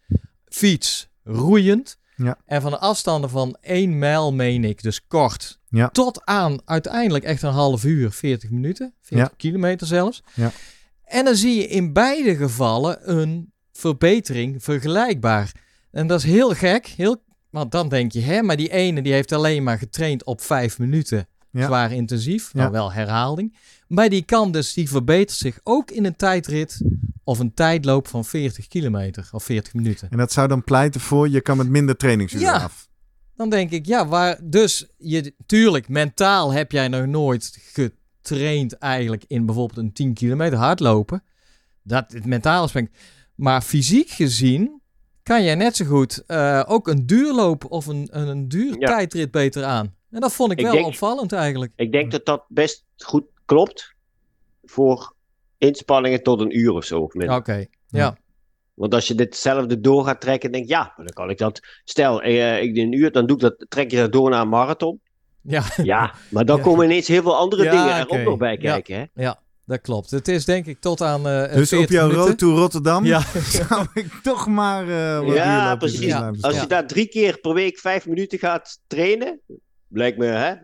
fiets, 0.44 1.08
roeiend. 1.24 1.98
Ja. 2.24 2.38
En 2.46 2.62
van 2.62 2.72
een 2.72 2.78
afstanden 2.78 3.30
van 3.30 3.56
1 3.60 3.98
mijl, 3.98 4.32
meen 4.32 4.64
ik, 4.64 4.82
dus 4.82 5.06
kort. 5.06 5.58
Ja. 5.68 5.88
Tot 5.88 6.24
aan 6.24 6.60
uiteindelijk 6.64 7.24
echt 7.24 7.42
een 7.42 7.52
half 7.52 7.84
uur, 7.84 8.10
40 8.12 8.50
minuten. 8.50 8.94
40 9.00 9.28
Ja. 9.28 9.34
kilometer 9.36 9.86
zelfs. 9.86 10.22
Ja. 10.34 10.50
En 11.04 11.24
dan 11.24 11.34
zie 11.34 11.54
je 11.56 11.66
in 11.66 11.92
beide 11.92 12.36
gevallen 12.36 13.10
een 13.18 13.52
verbetering 13.72 14.62
vergelijkbaar. 14.62 15.52
En 15.90 16.06
dat 16.06 16.18
is 16.18 16.24
heel 16.24 16.50
gek. 16.50 16.86
Heel, 16.86 17.22
want 17.50 17.72
dan 17.72 17.88
denk 17.88 18.12
je, 18.12 18.20
hè, 18.20 18.42
maar 18.42 18.56
die 18.56 18.72
ene 18.72 19.02
die 19.02 19.12
heeft 19.12 19.32
alleen 19.32 19.62
maar 19.62 19.78
getraind 19.78 20.24
op 20.24 20.40
5 20.40 20.78
minuten. 20.78 21.26
Ja. 21.52 21.66
Zwaar 21.66 21.92
intensief. 21.92 22.50
Ja. 22.52 22.58
Nou, 22.60 22.72
wel 22.72 22.92
herhaling. 22.92 23.56
Maar 23.88 24.08
die 24.08 24.22
kan 24.22 24.52
dus, 24.52 24.72
die 24.72 24.88
verbetert 24.88 25.38
zich 25.38 25.58
ook 25.62 25.90
in 25.90 26.04
een 26.04 26.16
tijdrit 26.16 26.80
of 27.24 27.38
een 27.38 27.54
tijdloop 27.54 28.08
van 28.08 28.24
40 28.24 28.68
kilometer 28.68 29.28
of 29.32 29.44
40 29.44 29.74
minuten. 29.74 30.10
En 30.10 30.18
dat 30.18 30.32
zou 30.32 30.48
dan 30.48 30.64
pleiten 30.64 31.00
voor 31.00 31.28
je 31.28 31.40
kan 31.40 31.56
met 31.56 31.68
minder 31.68 31.96
trainingsuren 31.96 32.46
Ja. 32.46 32.62
af. 32.62 32.88
Dan 33.36 33.50
denk 33.50 33.70
ik, 33.70 33.86
ja, 33.86 34.06
waar, 34.06 34.38
dus 34.42 34.86
je, 34.96 35.34
tuurlijk, 35.46 35.88
mentaal 35.88 36.52
heb 36.52 36.72
jij 36.72 36.88
nog 36.88 37.06
nooit 37.06 37.58
getraind 37.72 38.72
eigenlijk 38.78 39.24
in 39.26 39.46
bijvoorbeeld 39.46 39.78
een 39.78 39.92
10 39.92 40.14
kilometer 40.14 40.58
hardlopen. 40.58 41.22
Dat, 41.82 42.12
het 42.12 42.26
mentale 42.26 42.62
aspect. 42.62 42.96
Maar 43.34 43.62
fysiek 43.62 44.10
gezien 44.10 44.80
kan 45.22 45.44
jij 45.44 45.54
net 45.54 45.76
zo 45.76 45.84
goed 45.84 46.22
eh, 46.26 46.62
ook 46.66 46.88
een 46.88 47.06
duurloop 47.06 47.64
of 47.70 47.86
een, 47.86 48.08
een, 48.10 48.28
een 48.28 48.48
duur 48.48 48.78
Ja. 48.80 48.86
tijdrit 48.86 49.30
beter 49.30 49.64
aan. 49.64 49.94
En 50.12 50.20
dat 50.20 50.32
vond 50.32 50.52
ik, 50.52 50.58
Ik 50.58 50.64
wel 50.64 50.74
denk- 50.74 50.86
opvallend 50.86 51.32
eigenlijk. 51.32 51.72
Ik 51.76 51.92
denk 51.92 52.10
dat 52.10 52.24
dat 52.26 52.44
best 52.48 52.84
goed 52.96 53.24
klopt 53.44 53.94
voor 54.64 55.14
inspanningen 55.58 56.22
tot 56.22 56.40
een 56.40 56.58
uur 56.58 56.72
of 56.72 56.84
zo. 56.84 57.10
Oké, 57.12 57.66
ja. 57.88 58.16
Want 58.74 58.94
als 58.94 59.08
je 59.08 59.14
ditzelfde 59.14 59.80
door 59.80 60.04
gaat 60.04 60.20
trekken, 60.20 60.52
denk 60.52 60.64
ik, 60.64 60.70
ja, 60.70 60.80
maar 60.96 61.06
dan 61.06 61.14
kan 61.14 61.30
ik 61.30 61.38
dat. 61.38 61.60
Stel, 61.84 62.22
eh, 62.22 62.62
ik 62.62 62.74
doe 62.74 62.84
een 62.84 62.92
uur, 62.92 63.12
dan 63.12 63.26
doe 63.26 63.36
ik 63.36 63.42
dat, 63.42 63.66
trek 63.68 63.90
je 63.90 63.96
dat 63.96 64.12
door 64.12 64.30
naar 64.30 64.40
een 64.40 64.48
marathon. 64.48 65.00
Ja, 65.42 65.62
Ja, 65.82 66.14
maar 66.30 66.44
dan 66.44 66.56
Ja. 66.56 66.62
komen 66.62 66.84
ineens 66.84 67.08
heel 67.08 67.22
veel 67.22 67.36
andere 67.36 67.64
Ja, 67.64 67.70
dingen 67.70 67.94
er 67.96 68.08
ook 68.08 68.24
nog 68.24 68.36
bij 68.38 68.52
Ja. 68.52 68.58
kijken. 68.72 68.96
Hè? 69.14 69.22
ja, 69.22 69.38
dat 69.66 69.80
klopt. 69.80 70.10
Het 70.10 70.28
is 70.28 70.44
denk 70.44 70.66
ik 70.66 70.80
tot 70.80 71.00
aan 71.00 71.28
eh 71.28 71.52
Dus 71.54 71.72
op 71.72 71.78
40 71.78 71.90
jouw 71.96 72.06
minuten. 72.06 72.26
road 72.26 72.38
to 72.38 72.54
Rotterdam 72.56 73.04
Ja, 73.04 73.20
zou 73.68 73.86
ik 73.94 74.12
toch 74.22 74.46
maar 74.46 74.88
eh 74.88 75.26
wat 75.26 75.34
Ja, 75.34 75.76
precies. 75.76 76.14
Als 76.40 76.60
je 76.60 76.66
daar 76.66 76.86
drie 76.86 77.06
keer 77.08 77.38
per 77.40 77.54
week 77.54 77.78
vijf 77.78 78.06
minuten 78.06 78.38
gaat 78.38 78.80
trainen, 78.86 79.40
lijkt 79.92 80.18
me, 80.18 80.26
hè, 80.26 80.54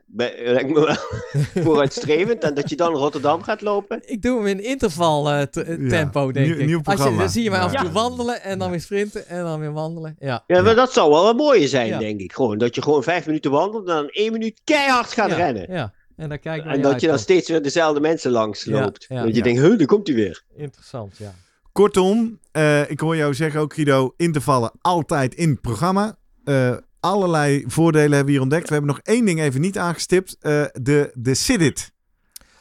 lijkt 0.53 0.69
me 0.69 0.81
wel 0.85 0.97
vooruitstrevend. 1.65 2.43
En 2.43 2.55
dat 2.55 2.71
je 2.71 2.77
dan 2.77 2.95
Rotterdam 2.95 3.43
gaat 3.43 3.61
lopen. 3.61 4.01
Ik 4.05 4.23
doe 4.23 4.37
hem 4.37 4.47
in 4.47 4.65
interval 4.65 5.31
eh, 5.31 5.41
eh, 5.41 5.49
Ja, 5.83 5.89
tempo, 5.89 6.33
denk 6.33 6.47
nieuw- 6.47 6.57
ik. 6.57 6.67
nieuw 6.67 6.81
Als 6.85 7.03
je, 7.03 7.17
dan 7.17 7.31
zie 7.31 7.43
je 7.43 7.51
mij 7.51 7.59
af 7.61 7.73
en 7.73 7.81
toe 7.81 7.93
wandelen 7.93 8.43
en 8.43 8.59
dan 8.59 8.71
weer 8.71 8.81
sprinten 8.81 9.27
en 9.29 9.45
dan 9.45 9.61
weer 9.61 9.73
wandelen. 9.73 10.17
Ja. 10.19 10.45
Ja, 10.47 10.63
maar 10.63 10.75
dat 10.75 10.93
zou 10.93 11.11
wel 11.11 11.23
wat 11.23 11.37
mooier 11.37 11.69
zijn, 11.69 11.87
Ja. 11.87 11.99
denk 11.99 12.21
ik. 12.21 12.33
Gewoon, 12.33 12.59
dat 12.59 12.75
je 12.75 12.83
gewoon 12.83 13.03
vijf 13.03 13.27
minuten 13.27 13.51
wandelt 13.51 13.89
en 13.89 13.95
dan 13.95 14.09
één 14.09 14.33
minuut 14.33 14.61
keihard 14.65 15.13
gaat 15.13 15.31
ja, 15.31 15.37
rennen. 15.37 15.67
Ja, 15.73 15.93
en 16.17 16.29
dan 16.29 16.39
kijk 16.39 16.65
En 16.65 16.83
dat 16.83 17.01
je 17.01 17.07
dan 17.07 17.19
steeds 17.19 17.49
weer 17.49 17.63
dezelfde 17.63 18.01
mensen 18.01 18.31
langs 18.31 18.65
Ja, 18.65 18.81
loopt. 18.81 19.05
ja, 19.09 19.17
dat 19.23 19.29
je 19.31 19.37
ja. 19.37 19.43
denkt, 19.43 19.61
huh, 19.61 19.79
daar 19.79 19.87
komt 19.87 20.07
hij 20.07 20.17
weer. 20.17 20.43
Interessant, 20.57 21.17
ja. 21.17 21.35
Kortom, 21.73 22.39
eh, 22.53 22.91
ik 22.91 23.01
hoor 23.01 23.17
jou 23.17 23.35
zeggen 23.35 23.61
ook, 23.61 23.75
Guido, 23.75 24.15
intervallen 24.17 24.71
altijd 24.81 25.35
in 25.35 25.51
het 25.51 25.61
programma. 25.61 26.17
Eh, 26.45 26.77
allerlei 27.01 27.65
voordelen 27.67 28.09
hebben 28.11 28.25
we 28.25 28.31
hier 28.33 28.41
ontdekt. 28.41 28.67
We 28.69 28.73
hebben 28.75 28.91
nog 28.95 29.01
één 29.03 29.25
ding 29.25 29.41
even 29.41 29.61
niet 29.61 29.79
aangestipt. 29.79 30.37
eh, 30.41 30.65
de, 30.73 31.11
de 31.15 31.35
sit-it. 31.35 31.93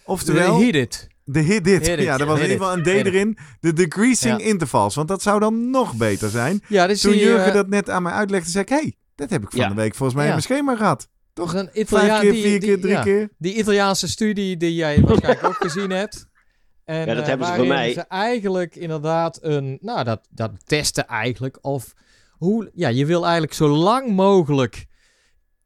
Oftewel, 0.06 0.58
De 0.58 0.64
hit 0.66 0.76
it. 0.76 1.08
de 1.24 1.40
hit-it. 1.40 1.88
Hit 1.88 1.98
it, 1.98 2.04
Ja, 2.06 2.18
er 2.18 2.26
was 2.26 2.38
in 2.40 2.44
ieder 2.50 2.58
geval 2.58 2.78
een 2.78 2.84
D 2.84 2.88
erin. 2.88 3.38
De 3.60 3.74
decreasing 3.74 4.40
Ja. 4.40 4.46
intervals. 4.46 4.96
Want 4.96 5.08
dat 5.08 5.22
zou 5.22 5.40
dan 5.40 5.70
nog 5.70 5.96
beter 5.96 6.30
zijn. 6.30 6.62
Ja, 6.68 6.88
dus 6.88 7.02
Toen 7.02 7.14
je, 7.14 7.20
Jurgen 7.20 7.48
eh, 7.48 7.54
dat 7.54 7.68
net 7.68 7.90
aan 7.90 8.04
mij 8.04 8.14
uitlegde, 8.14 8.50
zei 8.50 8.64
ik... 8.64 8.70
hey, 8.70 8.96
dat 9.16 9.30
heb 9.30 9.44
ik 9.44 9.50
van 9.52 9.60
Ja. 9.60 9.68
de 9.68 9.74
week 9.76 9.96
volgens 9.96 10.14
mij 10.18 10.28
Ja. 10.28 10.34
in 10.34 10.38
mijn 10.44 10.48
schema 10.54 10.76
gehad. 10.76 11.08
toch 11.34 11.54
een 11.54 11.70
Vijf 11.74 11.88
Italiaan 11.88 12.22
keer, 12.22 12.32
die, 12.32 12.42
vier 12.42 12.60
die- 12.60 12.70
keer, 12.70 12.80
drie 12.82 12.94
ja, 12.94 13.02
keer. 13.02 13.30
Die 13.38 13.54
Italiaanse 13.56 14.08
studie 14.08 14.58
die 14.58 14.76
jij 14.76 15.02
waarschijnlijk 15.02 15.46
ook 15.48 15.56
gezien 15.60 15.90
hebt. 15.92 16.28
En, 16.86 16.98
Ja, 17.06 17.06
dat 17.06 17.18
eh, 17.18 17.26
hebben 17.28 17.48
ze 17.48 17.64
mij. 17.66 17.94
ze 17.94 18.02
eigenlijk 18.08 18.76
inderdaad 18.76 19.40
een, 19.42 19.78
nou 19.82 20.04
dat, 20.04 20.28
dat 20.30 20.52
testen 20.66 21.08
eigenlijk 21.08 21.58
of 21.62 21.94
hoe, 22.38 22.72
ja, 22.74 22.88
je 22.88 23.06
wil 23.06 23.24
eigenlijk 23.24 23.54
zo 23.54 23.68
lang 23.68 24.12
mogelijk 24.12 24.86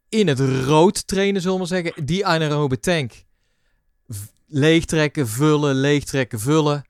in 0.09 0.27
het 0.27 0.39
rood 0.39 1.07
trainen, 1.07 1.41
zullen 1.41 1.59
we 1.59 1.67
maar 1.67 1.81
zeggen, 1.81 2.05
die 2.05 2.25
anaerobe 2.25 2.79
tank 2.79 3.11
leegtrekken, 4.51 5.27
vullen, 5.27 5.75
leegtrekken, 5.75 6.39
vullen. 6.39 6.83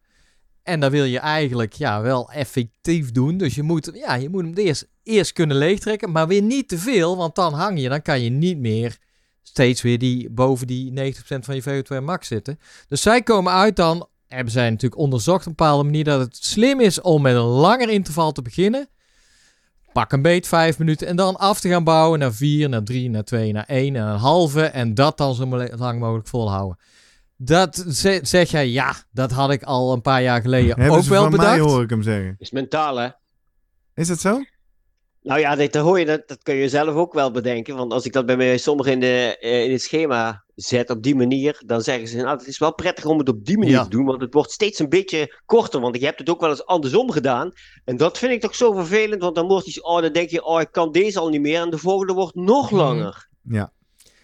En 0.63 0.79
dat 0.79 0.91
wil 0.91 1.03
je 1.03 1.19
eigenlijk 1.19 1.73
ja, 1.73 2.01
wel 2.01 2.31
effectief 2.31 3.11
doen. 3.11 3.37
Dus 3.37 3.55
je 3.55 3.63
moet, 3.63 3.91
ja, 3.93 4.13
je 4.13 4.29
moet 4.29 4.43
hem 4.43 4.53
eerst, 4.53 4.87
eerst 5.03 5.33
kunnen 5.33 5.57
leegtrekken, 5.57 6.11
maar 6.11 6.27
weer 6.27 6.41
niet 6.41 6.67
te 6.67 6.77
veel, 6.77 7.17
want 7.17 7.35
dan 7.35 7.53
hang 7.53 7.81
je, 7.81 7.89
dan 7.89 8.01
kan 8.01 8.21
je 8.21 8.29
niet 8.29 8.57
meer 8.57 8.97
steeds 9.43 9.81
weer 9.81 9.97
die, 9.97 10.29
boven 10.29 10.67
die 10.67 11.13
90% 11.13 11.15
van 11.39 11.55
je 11.55 11.63
VO2 11.63 12.03
max 12.03 12.27
zitten. 12.27 12.59
Dus 12.87 13.01
zij 13.01 13.21
komen 13.21 13.53
uit 13.53 13.75
dan, 13.75 14.07
hebben 14.27 14.53
zij 14.53 14.69
natuurlijk 14.69 15.01
onderzocht 15.01 15.41
op 15.41 15.45
een 15.45 15.55
bepaalde 15.55 15.83
manier, 15.83 16.03
dat 16.03 16.19
het 16.19 16.37
slim 16.37 16.79
is 16.79 17.01
om 17.01 17.21
met 17.21 17.35
een 17.35 17.41
langer 17.41 17.89
interval 17.89 18.31
te 18.31 18.41
beginnen. 18.41 18.89
Pak 19.93 20.11
een 20.11 20.21
beet, 20.21 20.47
vijf 20.47 20.79
minuten. 20.79 21.07
En 21.07 21.15
dan 21.15 21.35
af 21.35 21.59
te 21.59 21.69
gaan 21.69 21.83
bouwen 21.83 22.19
naar 22.19 22.33
vier, 22.33 22.69
naar 22.69 22.83
drie, 22.83 23.09
naar 23.09 23.23
twee, 23.23 23.51
naar 23.53 23.65
één 23.67 23.95
en 23.95 24.03
een 24.07 24.17
halve. 24.17 24.63
En 24.63 24.93
dat 24.93 25.17
dan 25.17 25.35
zo 25.35 25.47
lang 25.75 25.99
mogelijk 25.99 26.27
volhouden. 26.27 26.77
Dat 27.37 27.85
ze- 27.89 28.19
zeg 28.23 28.51
jij, 28.51 28.69
ja, 28.69 28.93
dat 29.11 29.31
had 29.31 29.51
ik 29.51 29.63
al 29.63 29.93
een 29.93 30.01
paar 30.01 30.21
jaar 30.21 30.41
geleden 30.41 30.79
Hebben 30.79 30.97
ook 30.97 31.03
ze 31.03 31.09
wel 31.09 31.21
van 31.21 31.31
bedacht. 31.31 31.49
mij, 31.49 31.59
hoor 31.59 31.81
ik 31.83 31.89
hem 31.89 32.01
zeggen. 32.03 32.35
is 32.37 32.51
mentaal, 32.51 32.97
hè? 32.97 33.09
Is 33.95 34.07
dat 34.07 34.19
zo? 34.19 34.41
Nou 35.23 35.39
ja, 35.39 35.55
dat, 35.55 35.73
hoor 35.75 35.99
je, 35.99 36.05
dat, 36.05 36.27
dat 36.27 36.43
kun 36.43 36.55
je 36.55 36.69
zelf 36.69 36.95
ook 36.95 37.13
wel 37.13 37.31
bedenken. 37.31 37.75
Want 37.75 37.93
als 37.93 38.05
ik 38.05 38.13
dat 38.13 38.25
bij 38.25 38.37
mij 38.37 38.57
sommigen 38.57 38.91
in, 38.91 38.99
de, 38.99 39.37
eh, 39.39 39.63
in 39.63 39.71
het 39.71 39.81
schema 39.81 40.43
zet 40.55 40.89
op 40.89 41.03
die 41.03 41.15
manier, 41.15 41.61
dan 41.65 41.81
zeggen 41.81 42.07
ze, 42.07 42.17
nou, 42.17 42.37
het 42.37 42.47
is 42.47 42.57
wel 42.57 42.73
prettig 42.75 43.05
om 43.05 43.17
het 43.17 43.29
op 43.29 43.45
die 43.45 43.57
manier 43.57 43.73
Ja. 43.73 43.83
te 43.83 43.89
doen, 43.89 44.05
want 44.05 44.21
het 44.21 44.33
wordt 44.33 44.51
steeds 44.51 44.79
een 44.79 44.89
beetje 44.89 45.41
korter. 45.45 45.79
Want 45.81 45.99
je 45.99 46.05
hebt 46.05 46.19
het 46.19 46.29
ook 46.29 46.39
wel 46.41 46.49
eens 46.49 46.65
andersom 46.65 47.11
gedaan. 47.11 47.51
En 47.85 47.97
dat 47.97 48.17
vind 48.17 48.31
ik 48.31 48.41
toch 48.41 48.55
zo 48.55 48.73
vervelend, 48.73 49.21
want 49.21 49.35
dan 49.35 49.47
wordt 49.47 49.67
iets, 49.67 49.81
oh, 49.81 50.01
dan 50.01 50.13
denk 50.13 50.29
je, 50.29 50.43
oh, 50.45 50.61
ik 50.61 50.71
kan 50.71 50.91
deze 50.91 51.19
al 51.19 51.29
niet 51.29 51.41
meer. 51.41 51.61
En 51.61 51.69
de 51.69 51.77
volgende 51.77 52.13
wordt 52.13 52.35
nog 52.35 52.71
Mhm. 52.71 52.79
langer. 52.79 53.27
Ja, 53.43 53.59
dat 53.59 53.71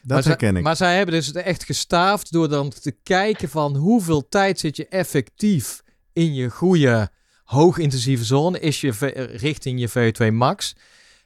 maar 0.07 0.23
herken 0.23 0.49
zij, 0.49 0.57
ik. 0.57 0.63
Maar 0.63 0.75
zij 0.75 0.95
hebben 0.97 1.15
dus 1.15 1.27
het 1.27 1.35
echt 1.35 1.63
gestaafd 1.63 2.31
door 2.31 2.49
dan 2.49 2.69
te 2.69 2.91
kijken 3.03 3.49
van 3.49 3.75
hoeveel 3.75 4.27
tijd 4.27 4.59
zit 4.59 4.75
je 4.77 4.87
effectief 4.87 5.81
in 6.13 6.33
je 6.33 6.49
goede 6.49 7.09
hoogintensieve 7.47 8.23
zone, 8.23 8.59
is 8.59 8.81
je 8.81 8.93
V- 8.93 9.29
richting 9.31 9.79
je 9.79 9.89
VO2 9.89 10.33
max. 10.33 10.75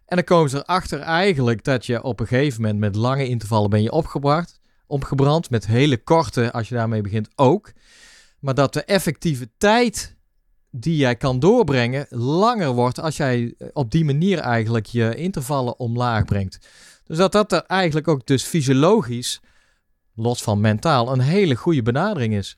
En 0.05 0.15
dan 0.15 0.25
komen 0.25 0.49
ze 0.49 0.57
erachter 0.57 0.99
eigenlijk 0.99 1.63
dat 1.63 1.85
je 1.85 2.03
op 2.03 2.19
een 2.19 2.27
gegeven 2.27 2.61
moment 2.61 2.79
met 2.79 2.95
lange 2.95 3.27
intervallen 3.27 3.69
ben 3.69 3.81
je 3.81 3.91
opgebracht, 3.91 4.59
opgebrand, 4.87 5.49
met 5.49 5.67
hele 5.67 5.97
korte, 5.97 6.51
als 6.51 6.69
je 6.69 6.75
daarmee 6.75 7.01
begint, 7.01 7.29
ook. 7.35 7.71
Maar 8.39 8.53
dat 8.53 8.73
de 8.73 8.83
effectieve 8.83 9.49
tijd 9.57 10.15
die 10.71 10.95
jij 10.97 11.15
kan 11.15 11.39
doorbrengen 11.39 12.05
langer 12.09 12.71
wordt 12.71 12.99
als 12.99 13.17
jij 13.17 13.53
eh, 13.57 13.67
op 13.73 13.91
die 13.91 14.05
manier 14.05 14.39
eigenlijk 14.39 14.85
je 14.85 15.15
intervallen 15.15 15.79
omlaag 15.79 16.25
brengt. 16.25 16.69
Dus 17.03 17.17
dat 17.17 17.31
dat 17.31 17.51
er 17.51 17.63
eigenlijk 17.65 18.07
ook 18.07 18.25
dus 18.25 18.43
fysiologisch, 18.43 19.41
los 20.15 20.43
van 20.43 20.61
mentaal, 20.61 21.11
een 21.11 21.19
hele 21.19 21.55
goede 21.55 21.81
benadering 21.81 22.33
is. 22.33 22.57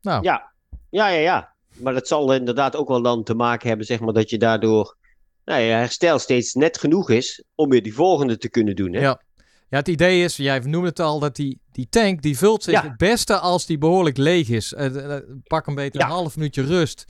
Nou, 0.00 0.22
Ja, 0.22 0.52
ja, 0.90 1.08
ja, 1.08 1.20
ja. 1.20 1.53
Maar 1.76 1.92
dat 1.92 2.08
zal 2.08 2.34
inderdaad 2.34 2.76
ook 2.76 2.88
wel 2.88 3.02
dan 3.02 3.22
te 3.22 3.34
maken 3.34 3.68
hebben, 3.68 3.86
zeg 3.86 4.00
maar, 4.00 4.12
dat 4.12 4.30
je 4.30 4.38
daardoor, 4.38 4.96
nou, 5.44 5.60
je 5.60 5.70
herstel 5.72 6.18
steeds 6.18 6.54
net 6.54 6.78
genoeg 6.78 7.10
is 7.10 7.42
om 7.54 7.68
weer 7.70 7.82
die 7.82 7.94
volgende 7.94 8.36
te 8.38 8.48
kunnen 8.50 8.76
doen. 8.76 8.92
Hè? 8.92 9.00
Ja. 9.00 9.20
Ja, 9.68 9.80
het 9.80 9.88
idee 9.88 10.24
is, 10.24 10.36
jij 10.36 10.58
noemde 10.58 10.88
het 10.88 11.00
al, 11.00 11.18
dat 11.18 11.36
die, 11.36 11.60
die 11.72 11.86
tank 11.90 12.22
die 12.22 12.38
vult 12.38 12.62
zich 12.62 12.72
Ja. 12.72 12.82
het 12.82 12.96
beste 12.96 13.38
als 13.38 13.66
die 13.66 13.78
behoorlijk 13.78 14.16
leeg 14.16 14.48
is. 14.48 14.72
Eh, 14.74 15.14
eh, 15.16 15.22
pak 15.46 15.66
een 15.66 15.74
beetje 15.74 15.98
Ja. 15.98 16.04
een 16.04 16.10
half 16.10 16.36
minuutje 16.36 16.62
rust. 16.62 17.04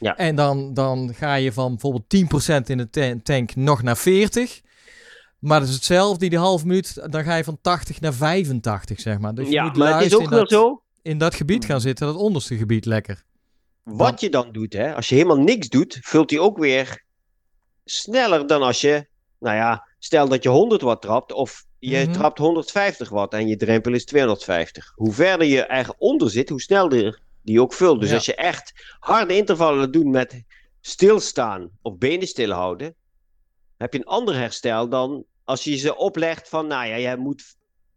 Ja. 0.00 0.16
En 0.16 0.36
dan, 0.36 0.74
dan 0.74 1.14
ga 1.14 1.34
je 1.34 1.52
van 1.52 1.70
bijvoorbeeld 1.70 2.08
10% 2.08 2.70
in 2.70 2.76
de 2.78 2.90
ta- 2.90 3.14
tank 3.22 3.54
nog 3.54 3.82
naar 3.82 3.96
40. 3.96 4.60
Maar 5.38 5.60
dat 5.60 5.68
is 5.68 5.74
hetzelfde, 5.74 6.28
die 6.28 6.38
half 6.38 6.64
minuut, 6.64 7.12
dan 7.12 7.24
ga 7.24 7.34
je 7.36 7.44
van 7.44 7.58
80 7.60 8.00
naar 8.00 8.14
85, 8.14 9.00
zeg 9.00 9.18
maar. 9.18 9.34
Dus 9.34 9.46
je 9.46 9.52
ja, 9.52 9.64
moet 9.64 9.76
maar 9.76 9.94
het 9.96 10.04
is 10.06 10.14
ook 10.14 10.28
wel 10.28 10.38
dat, 10.38 10.50
zo. 10.50 10.82
in 11.02 11.18
dat 11.18 11.34
gebied 11.34 11.64
gaan 11.64 11.80
zitten, 11.80 12.06
dat 12.06 12.16
onderste 12.16 12.56
gebied 12.56 12.84
lekker. 12.84 13.22
Wat 13.82 14.20
je 14.20 14.30
dan 14.30 14.52
doet, 14.52 14.72
hè, 14.72 14.94
als 14.94 15.08
je 15.08 15.14
helemaal 15.14 15.38
niks 15.38 15.68
doet, 15.68 15.98
vult 16.02 16.30
hij 16.30 16.38
ook 16.38 16.58
weer 16.58 17.02
sneller 17.84 18.46
dan 18.46 18.62
als 18.62 18.80
je, 18.80 19.06
nou 19.38 19.56
ja, 19.56 19.88
stel 19.98 20.28
dat 20.28 20.42
je 20.42 20.48
100 20.48 20.82
watt 20.82 21.02
trapt 21.02 21.32
of 21.32 21.64
je 21.78 21.96
Mhm. 21.98 22.12
trapt 22.12 22.38
150 22.38 23.08
watt 23.08 23.32
en 23.34 23.48
je 23.48 23.56
drempel 23.56 23.92
is 23.94 24.04
250. 24.04 24.92
Hoe 24.94 25.12
verder 25.12 25.46
je 25.46 25.62
er 25.62 25.94
onder 25.98 26.30
zit, 26.30 26.48
hoe 26.48 26.60
sneller 26.60 27.20
die 27.42 27.60
ook 27.60 27.72
vult. 27.72 28.00
Dus 28.00 28.08
Ja. 28.08 28.14
als 28.14 28.24
je 28.26 28.34
echt 28.34 28.96
harde 28.98 29.36
intervallen 29.36 29.92
doet 29.92 30.06
met 30.06 30.42
stilstaan 30.80 31.70
of 31.82 31.96
benen 31.98 32.26
stilhouden, 32.28 32.94
heb 33.76 33.92
je 33.92 33.98
een 33.98 34.04
ander 34.06 34.34
herstel 34.36 34.88
dan 34.88 35.24
als 35.44 35.64
je 35.64 35.76
ze 35.76 35.96
oplegt 35.96 36.48
van, 36.48 36.66
nou 36.66 36.86
ja, 36.86 36.98
jij 36.98 37.16
moet 37.16 37.56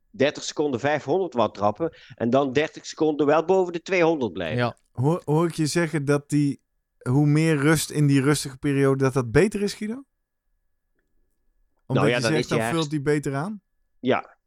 30 0.09 0.43
seconden 0.43 0.79
500 0.79 1.33
watt 1.33 1.53
trappen 1.55 1.97
en 2.15 2.29
dan 2.29 2.53
30 2.53 2.85
seconden 2.85 3.25
wel 3.25 3.45
boven 3.45 3.73
de 3.73 3.81
200 3.81 4.33
blijven. 4.33 4.57
Ja. 4.57 4.77
Hoor, 4.95 5.21
hoor 5.25 5.47
ik 5.47 5.53
je 5.53 5.65
zeggen 5.67 6.05
dat 6.05 6.29
die, 6.29 6.59
hoe 6.97 7.25
meer 7.27 7.57
rust 7.57 7.89
in 7.89 8.07
die 8.07 8.21
rustige 8.21 8.57
periode, 8.57 9.03
dat 9.03 9.13
dat 9.13 9.31
beter 9.31 9.61
is, 9.61 9.73
Guido? 9.73 10.03
Omdat 11.85 12.03
Nou 12.03 12.07
ja, 12.09 12.15
je 12.15 12.21
dan 12.21 12.31
zegt, 12.31 12.49
dan 12.49 12.61
vult 12.61 12.89
die 12.89 13.01
beter 13.01 13.35
aan? 13.35 13.61
Ja, 13.99 14.37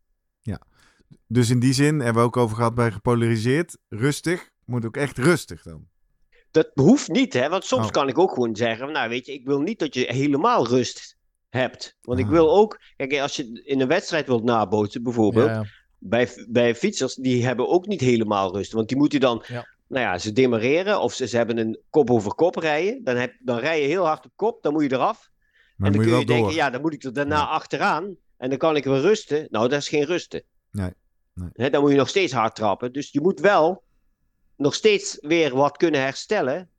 Dus 1.26 1.50
in 1.50 1.58
die 1.60 1.72
zin, 1.72 2.00
hebben 2.00 2.22
we 2.22 2.28
ook 2.28 2.36
over 2.36 2.56
gehad 2.56 2.74
bij 2.74 2.92
gepolariseerd, 2.92 3.76
rustig, 3.88 4.50
moet 4.64 4.84
ook 4.84 4.96
echt 4.96 5.18
rustig 5.18 5.62
dan. 5.62 5.88
dat 6.50 6.70
hoeft 6.74 7.08
niet, 7.08 7.32
hè? 7.32 7.48
Want 7.48 7.64
soms 7.64 7.86
Oh. 7.86 7.90
kan 7.92 8.08
ik 8.08 8.18
ook 8.18 8.32
gewoon 8.32 8.56
zeggen: 8.56 8.92
Nou, 8.92 9.08
weet 9.08 9.26
je, 9.26 9.32
ik 9.32 9.46
wil 9.46 9.60
niet 9.60 9.78
dat 9.78 9.94
je 9.94 10.04
helemaal 10.12 10.66
rust 10.68 11.16
hebt. 11.48 11.96
Want 12.02 12.18
ik 12.18 12.24
Ah. 12.24 12.30
wil 12.30 12.50
ook, 12.56 12.80
kijk, 12.96 13.18
als 13.18 13.36
je 13.36 13.62
in 13.64 13.80
een 13.80 13.88
wedstrijd 13.88 14.26
wilt 14.26 14.44
nabootsen, 14.44 15.02
bijvoorbeeld, 15.02 15.48
Ja, 15.48 15.64
bij, 15.98 16.46
bij 16.48 16.74
fietsers, 16.74 17.14
die 17.14 17.46
hebben 17.46 17.68
ook 17.68 17.86
niet 17.86 18.00
helemaal 18.00 18.56
rust. 18.56 18.72
Want 18.72 18.88
die 18.88 18.96
moeten 18.96 19.20
dan, 19.20 19.44
Ja. 19.46 19.66
Nou 19.88 20.04
ja, 20.04 20.18
ze 20.18 20.32
demareren 20.32 21.00
of 21.00 21.12
ze, 21.14 21.26
ze 21.28 21.36
hebben 21.36 21.58
een 21.58 21.78
kop 21.90 22.10
over 22.10 22.34
kop 22.34 22.56
rijden. 22.56 23.04
Dan, 23.04 23.16
heb, 23.16 23.34
dan 23.40 23.58
rij 23.58 23.80
je 23.80 23.86
heel 23.86 24.06
hard 24.06 24.24
op 24.24 24.32
kop, 24.36 24.62
dan 24.62 24.72
moet 24.72 24.82
je 24.82 24.92
eraf. 24.92 25.30
Maar 25.76 25.86
en 25.90 25.92
dan 25.92 25.94
moet 25.94 25.94
je 25.94 26.00
kun 26.00 26.10
wel 26.10 26.20
je 26.20 26.26
denken, 26.26 26.44
door. 26.46 26.54
ja, 26.54 26.70
dan 26.70 26.80
moet 26.80 26.92
ik 26.92 27.02
er 27.02 27.12
daarna 27.12 27.36
Ja. 27.36 27.44
achteraan. 27.46 28.16
En 28.36 28.48
dan 28.48 28.58
kan 28.58 28.76
ik 28.76 28.84
weer 28.84 29.00
rusten. 29.00 29.46
Nou, 29.50 29.68
dat 29.68 29.80
is 29.80 29.88
geen 29.88 30.04
rusten. 30.04 30.42
Nee, 30.70 30.90
nee. 31.34 31.70
Dan 31.70 31.80
moet 31.80 31.90
je 31.90 31.96
nog 31.96 32.08
steeds 32.08 32.32
hard 32.32 32.54
trappen. 32.54 32.92
Dus 32.92 33.10
je 33.12 33.20
moet 33.20 33.40
wel 33.40 33.82
nog 34.56 34.74
steeds 34.74 35.18
weer 35.20 35.54
wat 35.56 35.76
kunnen 35.76 36.00
herstellen. 36.00 36.70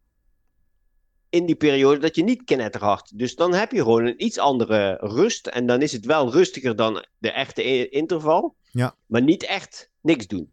In 1.30 1.46
die 1.46 1.56
periode 1.56 2.00
dat 2.00 2.16
je 2.16 2.24
niet 2.24 2.44
knetterhard. 2.44 3.18
Dus 3.18 3.36
dan 3.36 3.54
heb 3.54 3.72
je 3.72 3.78
gewoon 3.78 4.06
een 4.06 4.24
iets 4.26 4.38
andere 4.38 4.98
rust. 5.02 5.48
En 5.48 5.66
dan 5.66 5.82
is 5.82 5.92
het 5.92 6.06
wel 6.06 6.32
rustiger 6.32 6.76
dan 6.76 7.06
de 7.18 7.32
echte 7.32 7.90
interval. 7.90 8.56
Ja. 8.72 8.96
Maar 9.06 9.22
niet 9.22 9.44
echt 9.44 9.92
niks 10.02 10.28
doen. 10.28 10.52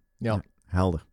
Helder. 0.64 1.06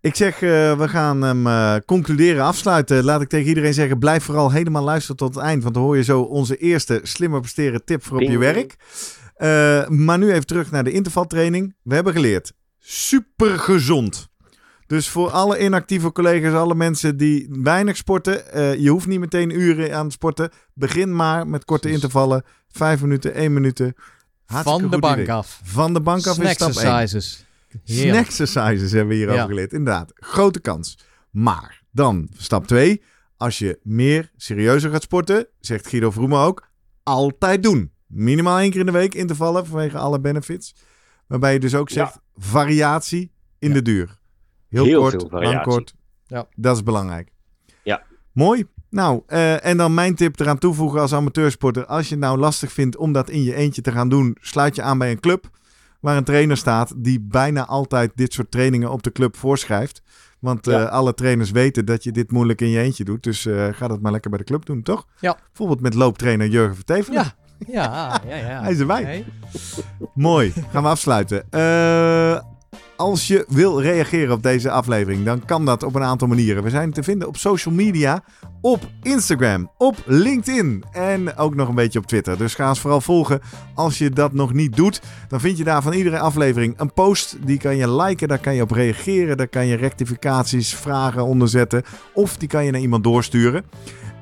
Ik 0.00 0.14
zeg, 0.14 0.34
eh, 0.34 0.78
we 0.78 0.88
gaan 0.88 1.22
hem 1.22 1.46
eh, 1.46 1.76
concluderen, 1.86 2.42
afsluiten. 2.44 3.04
Laat 3.04 3.20
ik 3.20 3.28
tegen 3.28 3.48
iedereen 3.48 3.74
zeggen, 3.74 3.98
blijf 3.98 4.24
vooral 4.24 4.50
helemaal 4.50 4.82
luisteren 4.82 5.16
tot 5.16 5.34
het 5.34 5.44
eind. 5.44 5.62
Want 5.62 5.74
dan 5.74 5.82
hoor 5.82 5.96
je 5.96 6.02
zo 6.02 6.20
onze 6.20 6.56
eerste 6.56 7.00
slimmer 7.02 7.40
presteren 7.40 7.84
tip 7.84 8.04
voor 8.04 8.16
op 8.16 8.28
je 8.28 8.38
werk. 8.38 8.76
Eh, 9.34 9.88
maar 9.88 10.18
nu 10.18 10.32
even 10.32 10.46
terug 10.46 10.70
naar 10.70 10.84
de 10.84 10.92
intervaltraining. 10.92 11.74
We 11.82 11.94
hebben 11.94 12.12
geleerd, 12.12 12.52
super 12.78 13.58
gezond. 13.58 14.28
Dus 14.86 15.08
voor 15.08 15.30
alle 15.30 15.60
inactieve 15.60 16.12
collega's, 16.12 16.52
alle 16.52 16.74
mensen 16.74 17.16
die 17.16 17.48
weinig 17.50 17.96
sporten, 17.96 18.42
je 18.82 18.90
hoeft 18.90 19.06
niet 19.06 19.20
meteen 19.20 19.60
uren 19.60 19.94
aan 19.96 20.04
het 20.04 20.12
sporten. 20.12 20.50
Begin 20.74 21.16
maar 21.16 21.46
met 21.46 21.64
korte 21.64 21.90
intervallen, 21.90 22.44
vijf 22.68 23.00
minuten, 23.00 23.34
één 23.34 23.52
minuut. 23.52 23.92
Van 24.46 24.88
de 24.88 24.98
bank 24.98 25.28
af. 25.28 25.60
Van 25.64 25.92
de 25.92 26.00
bank 26.00 26.26
af 26.26 26.34
Snack 26.34 26.48
is 26.48 26.54
stap 26.54 26.68
exercises. 26.68 27.47
Snacksercises 27.84 28.92
hebben 28.92 29.08
we 29.08 29.14
hierover 29.14 29.40
ja. 29.40 29.46
geleerd. 29.46 29.72
Inderdaad, 29.72 30.12
grote 30.14 30.60
kans. 30.60 30.98
Maar 31.30 31.82
dan, 31.90 32.28
stap 32.36 32.66
2. 32.66 33.02
Als 33.36 33.58
je 33.58 33.78
meer 33.82 34.30
serieuzer 34.36 34.90
gaat 34.90 35.02
sporten, 35.02 35.46
zegt 35.60 35.88
Guido 35.88 36.10
Vroemen 36.10 36.38
ook, 36.38 36.68
altijd 37.02 37.62
doen. 37.62 37.92
Minimaal 38.06 38.58
één 38.58 38.70
keer 38.70 38.80
in 38.80 38.86
de 38.86 38.92
week 38.92 39.14
intervallen 39.14 39.66
vanwege 39.66 39.98
alle 39.98 40.20
benefits. 40.20 40.74
Waarbij 41.26 41.52
je 41.52 41.60
dus 41.60 41.74
ook 41.74 41.90
zegt, 41.90 42.18
variatie 42.34 43.32
in 43.58 43.72
de 43.72 43.82
duur. 43.82 44.18
Heel, 44.68 44.84
Heel 44.84 45.00
kort, 45.00 45.32
lang 45.32 45.62
kort. 45.62 45.94
Ja. 46.26 46.46
Dat 46.56 46.76
is 46.76 46.82
belangrijk. 46.82 47.30
Ja. 47.82 48.02
Mooi. 48.32 48.66
Nou, 48.90 49.22
eh, 49.26 49.64
en 49.64 49.76
dan 49.76 49.94
mijn 49.94 50.14
tip 50.14 50.40
eraan 50.40 50.58
toevoegen 50.58 51.00
als 51.00 51.12
amateursporter. 51.12 51.86
Als 51.86 52.08
je 52.08 52.14
het 52.14 52.24
nou 52.24 52.38
lastig 52.38 52.72
vindt 52.72 52.96
om 52.96 53.12
dat 53.12 53.30
in 53.30 53.42
je 53.42 53.54
eentje 53.54 53.82
te 53.82 53.92
gaan 53.92 54.08
doen, 54.08 54.36
sluit 54.40 54.74
je 54.74 54.82
aan 54.82 54.98
bij 54.98 55.10
een 55.10 55.20
club 55.20 55.50
waar 56.00 56.16
een 56.16 56.24
trainer 56.24 56.56
staat 56.56 56.92
die 56.96 57.20
bijna 57.20 57.66
altijd 57.66 58.12
dit 58.14 58.32
soort 58.32 58.50
trainingen 58.50 58.90
op 58.90 59.02
de 59.02 59.12
club 59.12 59.36
voorschrijft. 59.36 60.02
Want 60.38 60.66
eh, 60.66 60.90
alle 60.90 61.14
trainers 61.14 61.50
weten 61.50 61.84
dat 61.84 62.04
je 62.04 62.12
dit 62.12 62.30
moeilijk 62.30 62.60
in 62.60 62.68
je 62.68 62.78
eentje 62.80 63.04
doet. 63.04 63.22
Dus 63.22 63.46
eh, 63.46 63.68
ga 63.72 63.88
dat 63.88 64.00
maar 64.00 64.12
lekker 64.12 64.30
bij 64.30 64.38
de 64.38 64.44
club 64.44 64.66
doen, 64.66 64.82
toch? 64.82 65.06
Ja. 65.20 65.38
Bijvoorbeeld 65.46 65.80
met 65.80 65.94
looptrainer 65.94 66.46
Jurgen 66.46 66.74
Vertevelen. 66.74 67.22
Ja, 67.22 67.34
ja, 67.78 68.20
ja, 68.28 68.36
ja. 68.36 68.62
Hij 68.62 68.72
is 68.72 68.80
erbij. 68.80 69.02
Nee. 69.02 69.24
Mooi, 70.14 70.52
gaan 70.70 70.82
we 70.82 70.88
afsluiten. 70.88 71.50
Eh, 71.50 72.40
als 72.98 73.26
je 73.26 73.44
wil 73.48 73.82
reageren 73.82 74.34
op 74.34 74.42
deze 74.42 74.70
aflevering, 74.70 75.24
dan 75.24 75.44
kan 75.44 75.64
dat 75.64 75.82
op 75.82 75.94
een 75.94 76.02
aantal 76.02 76.28
manieren. 76.28 76.62
We 76.62 76.70
zijn 76.70 76.92
te 76.92 77.02
vinden 77.02 77.28
op 77.28 77.36
social 77.36 77.74
media, 77.74 78.22
op 78.60 78.90
Instagram, 79.02 79.70
op 79.76 79.96
LinkedIn 80.06 80.84
en 80.92 81.36
ook 81.36 81.54
nog 81.54 81.68
een 81.68 81.74
beetje 81.74 81.98
op 81.98 82.06
Twitter. 82.06 82.38
Dus 82.38 82.54
ga 82.54 82.68
ons 82.68 82.80
vooral 82.80 83.00
volgen. 83.00 83.40
Als 83.74 83.98
je 83.98 84.10
dat 84.10 84.32
nog 84.32 84.52
niet 84.52 84.76
doet, 84.76 85.00
dan 85.28 85.40
vind 85.40 85.58
je 85.58 85.64
daar 85.64 85.82
van 85.82 85.92
iedere 85.92 86.18
aflevering 86.18 86.74
een 86.76 86.92
post. 86.92 87.36
Die 87.44 87.58
kan 87.58 87.76
je 87.76 87.94
liken, 87.94 88.28
daar 88.28 88.38
kan 88.38 88.54
je 88.54 88.62
op 88.62 88.70
reageren, 88.70 89.36
daar 89.36 89.48
kan 89.48 89.66
je 89.66 89.76
rectificaties, 89.76 90.74
vragen 90.74 91.24
onder 91.24 91.48
zetten. 91.48 91.82
Of 92.14 92.36
die 92.36 92.48
kan 92.48 92.64
je 92.64 92.70
naar 92.70 92.80
iemand 92.80 93.04
doorsturen. 93.04 93.64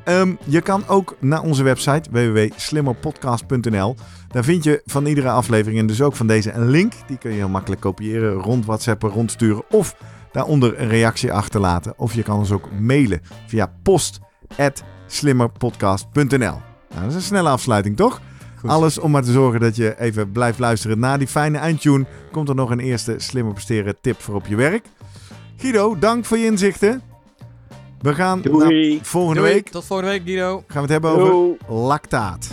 Ehm, 0.05 0.35
je 0.45 0.61
kan 0.61 0.87
ook 0.87 1.17
naar 1.21 1.43
onze 1.43 1.63
website 1.63 2.11
www.slimmerpodcast.nl. 2.11 3.97
Daar 4.29 4.45
vind 4.45 4.65
je 4.65 4.83
van 4.85 5.07
iedere 5.07 5.31
aflevering 5.31 5.81
en 5.81 5.87
dus 5.87 6.03
ook 6.03 6.17
van 6.17 6.27
deze 6.27 6.53
een 6.53 6.69
link. 6.71 6.93
Die 7.07 7.19
kun 7.19 7.31
je 7.31 7.37
heel 7.37 7.49
makkelijk 7.49 7.81
kopiëren, 7.81 8.33
rond 8.33 8.65
WhatsAppen, 8.67 9.11
rondsturen 9.11 9.63
of 9.71 9.97
daaronder 10.33 10.81
een 10.81 10.89
reactie 10.89 11.33
achterlaten. 11.33 11.95
Of 11.97 12.15
je 12.15 12.23
kan 12.23 12.39
ons 12.39 12.51
ook 12.51 12.69
mailen 12.81 13.21
via 13.47 13.73
post@slimmerpodcast.nl. 13.83 16.39
Nou, 16.39 16.61
dat 17.01 17.09
is 17.09 17.15
een 17.15 17.23
snelle 17.23 17.49
afsluiting, 17.49 17.97
toch? 17.97 18.21
Goed. 18.61 18.71
Alles 18.71 18.99
om 18.99 19.11
maar 19.11 19.23
te 19.23 19.33
zorgen 19.33 19.61
dat 19.61 19.77
je 19.77 20.01
even 20.01 20.33
blijft 20.33 20.59
luisteren. 20.59 20.99
Na 20.99 21.17
die 21.17 21.27
fijne 21.27 21.59
eindtune 21.59 22.05
komt 22.33 22.49
er 22.49 22.55
nog 22.55 22.71
een 22.71 22.81
eerste 22.81 23.15
slimmer 23.17 23.53
presteren 23.53 23.97
tip 24.01 24.21
voor 24.21 24.35
op 24.35 24.47
je 24.47 24.57
werk. 24.57 24.87
Guido, 25.57 25.99
dank 25.99 26.25
voor 26.25 26.39
je 26.39 26.45
inzichten. 26.45 27.03
We 28.01 28.15
gaan 28.15 28.41
Doei. 28.41 28.99
volgende 29.03 29.41
Doei. 29.41 29.53
week 29.53 29.69
Tot 29.69 29.85
volgende 29.85 30.11
week, 30.13 30.23
Guido. 30.25 30.57
gaan 30.67 30.77
we 30.77 30.81
het 30.81 30.91
hebben 30.91 31.11
over 31.11 31.57
lactaat. 31.69 32.49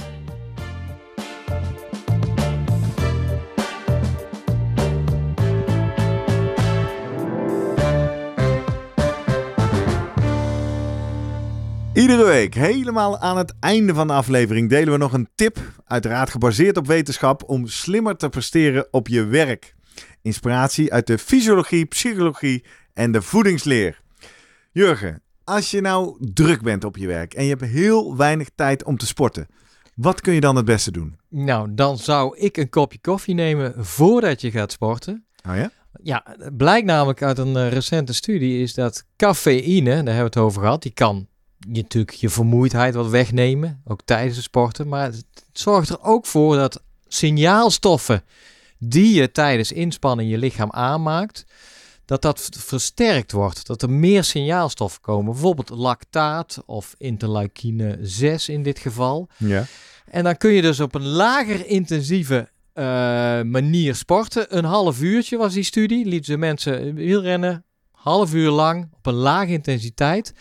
Iedere 12.04 12.26
week, 12.26 12.54
helemaal 12.54 13.20
aan 13.20 13.38
het 13.38 13.54
einde 13.60 13.94
van 13.94 14.08
de 14.08 14.14
aflevering, 14.14 14.70
delen 14.70 14.94
we 14.94 15.00
nog 15.00 15.14
een 15.14 15.30
tip, 15.36 15.58
uiteraard 15.86 16.30
gebaseerd 16.30 16.78
op 16.78 16.88
wetenschap, 16.88 17.44
om 17.50 17.68
slimmer 17.68 18.18
te 18.18 18.30
presteren 18.30 18.88
op 18.92 19.08
je 19.08 19.26
werk. 19.26 19.76
Inspiratie 20.22 20.94
uit 20.94 21.08
de 21.08 21.18
fysiologie, 21.18 21.86
psychologie 21.86 22.64
en 22.94 23.12
de 23.12 23.22
voedingsleer. 23.22 24.02
Jurgen, 24.72 25.22
als 25.44 25.72
je 25.72 25.82
nou 25.82 26.18
druk 26.34 26.62
bent 26.62 26.84
op 26.84 26.98
je 26.98 27.08
werk 27.08 27.34
en 27.34 27.44
je 27.44 27.50
hebt 27.50 27.72
heel 27.72 28.18
weinig 28.18 28.50
tijd 28.56 28.84
om 28.84 28.98
te 28.98 29.06
sporten, 29.06 29.48
wat 29.96 30.22
kun 30.22 30.34
je 30.34 30.42
dan 30.42 30.56
het 30.56 30.66
beste 30.66 30.92
doen? 30.92 31.20
Nou, 31.30 31.74
dan 31.74 31.98
zou 31.98 32.38
ik 32.38 32.58
een 32.58 32.70
kopje 32.70 33.00
koffie 33.02 33.36
nemen 33.36 33.86
voordat 33.86 34.42
je 34.42 34.52
gaat 34.52 34.72
sporten. 34.72 35.26
Oh 35.50 35.56
ja? 35.56 35.72
Ja, 36.02 36.36
blijkt 36.58 36.86
namelijk 36.86 37.22
uit 37.22 37.38
een 37.38 37.58
eh, 37.58 37.72
recente 37.72 38.14
studie 38.14 38.62
is 38.62 38.74
dat 38.74 39.06
cafeïne, 39.18 39.90
daar 39.90 39.96
hebben 39.96 40.16
we 40.16 40.24
het 40.24 40.38
over 40.38 40.62
gehad, 40.62 40.82
die 40.82 40.94
kan 40.94 41.28
je 41.72 41.82
natuurlijk 41.82 42.12
je 42.12 42.30
vermoeidheid 42.30 42.94
wat 42.94 43.10
wegnemen, 43.10 43.82
ook 43.86 44.02
tijdens 44.06 44.36
het 44.36 44.46
sporten. 44.46 44.88
Maar 44.88 45.06
het 45.06 45.26
zorgt 45.54 45.90
er 45.90 46.02
ook 46.02 46.26
voor 46.26 46.56
dat 46.56 46.82
signaalstoffen 47.08 48.24
die 48.78 49.14
je 49.14 49.32
tijdens 49.32 49.72
inspanning 49.72 50.30
je 50.30 50.38
lichaam 50.38 50.72
aanmaakt, 50.72 51.46
dat 52.06 52.22
dat 52.22 52.50
versterkt 52.58 53.32
wordt. 53.32 53.68
Dat 53.68 53.82
er 53.82 53.90
meer 53.90 54.24
signaalstoffen 54.24 55.02
komen, 55.02 55.32
bijvoorbeeld 55.32 55.70
lactaat 55.70 56.64
of 56.66 56.96
interleukine 56.98 57.98
6 58.02 58.50
in 58.50 58.64
dit 58.64 58.80
geval. 58.80 59.28
Ja. 59.38 59.66
En 60.06 60.24
dan 60.24 60.38
kun 60.38 60.52
je 60.52 60.62
dus 60.62 60.80
op 60.80 60.96
een 60.96 61.08
lager 61.08 61.66
intensieve 61.66 62.50
eh, 62.74 62.84
manier 63.42 63.96
sporten. 63.96 64.58
Een 64.58 64.66
half 64.66 65.02
uurtje 65.02 65.38
was 65.38 65.54
die 65.54 65.64
studie. 65.64 66.06
Lieten 66.06 66.26
ze 66.26 66.38
mensen 66.38 66.96
wielrennen, 66.96 67.66
half 67.92 68.34
uur 68.34 68.50
lang, 68.50 68.90
op 68.94 69.06
een 69.06 69.14
lage 69.14 69.52
intensiteit. 69.52 70.34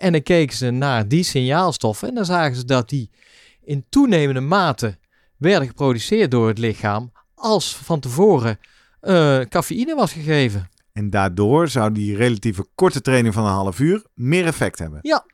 En 0.00 0.12
dan 0.12 0.22
keken 0.22 0.56
ze 0.56 0.70
naar 0.70 1.08
die 1.08 1.22
signaalstoffen. 1.22 2.08
En 2.08 2.14
dan 2.14 2.24
zagen 2.24 2.56
ze 2.56 2.64
dat 2.64 2.88
die 2.88 3.10
in 3.62 3.84
toenemende 3.88 4.40
mate 4.40 4.98
werden 5.36 5.68
geproduceerd 5.68 6.30
door 6.30 6.48
het 6.48 6.58
lichaam. 6.58 7.12
Als 7.34 7.76
van 7.76 8.00
tevoren 8.00 8.58
eh, 9.00 9.40
cafeïne 9.40 9.94
was 9.94 10.12
gegeven. 10.12 10.68
En 10.92 11.10
daardoor 11.10 11.68
zou 11.68 11.92
die 11.92 12.16
relatieve 12.16 12.66
korte 12.74 13.00
training 13.00 13.34
van 13.34 13.44
een 13.44 13.50
half 13.50 13.78
uur 13.78 14.04
meer 14.14 14.46
effect 14.46 14.78
hebben. 14.78 14.98
Ja. 15.02 15.24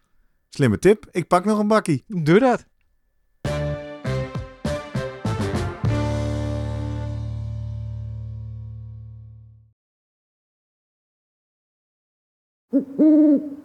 Slimme 0.48 0.78
tip, 0.78 1.06
ik 1.10 1.26
pak 1.26 1.44
nog 1.44 1.58
een 1.58 1.68
bakkie. 1.68 2.04
Doe 2.06 2.38
dat. 2.38 2.64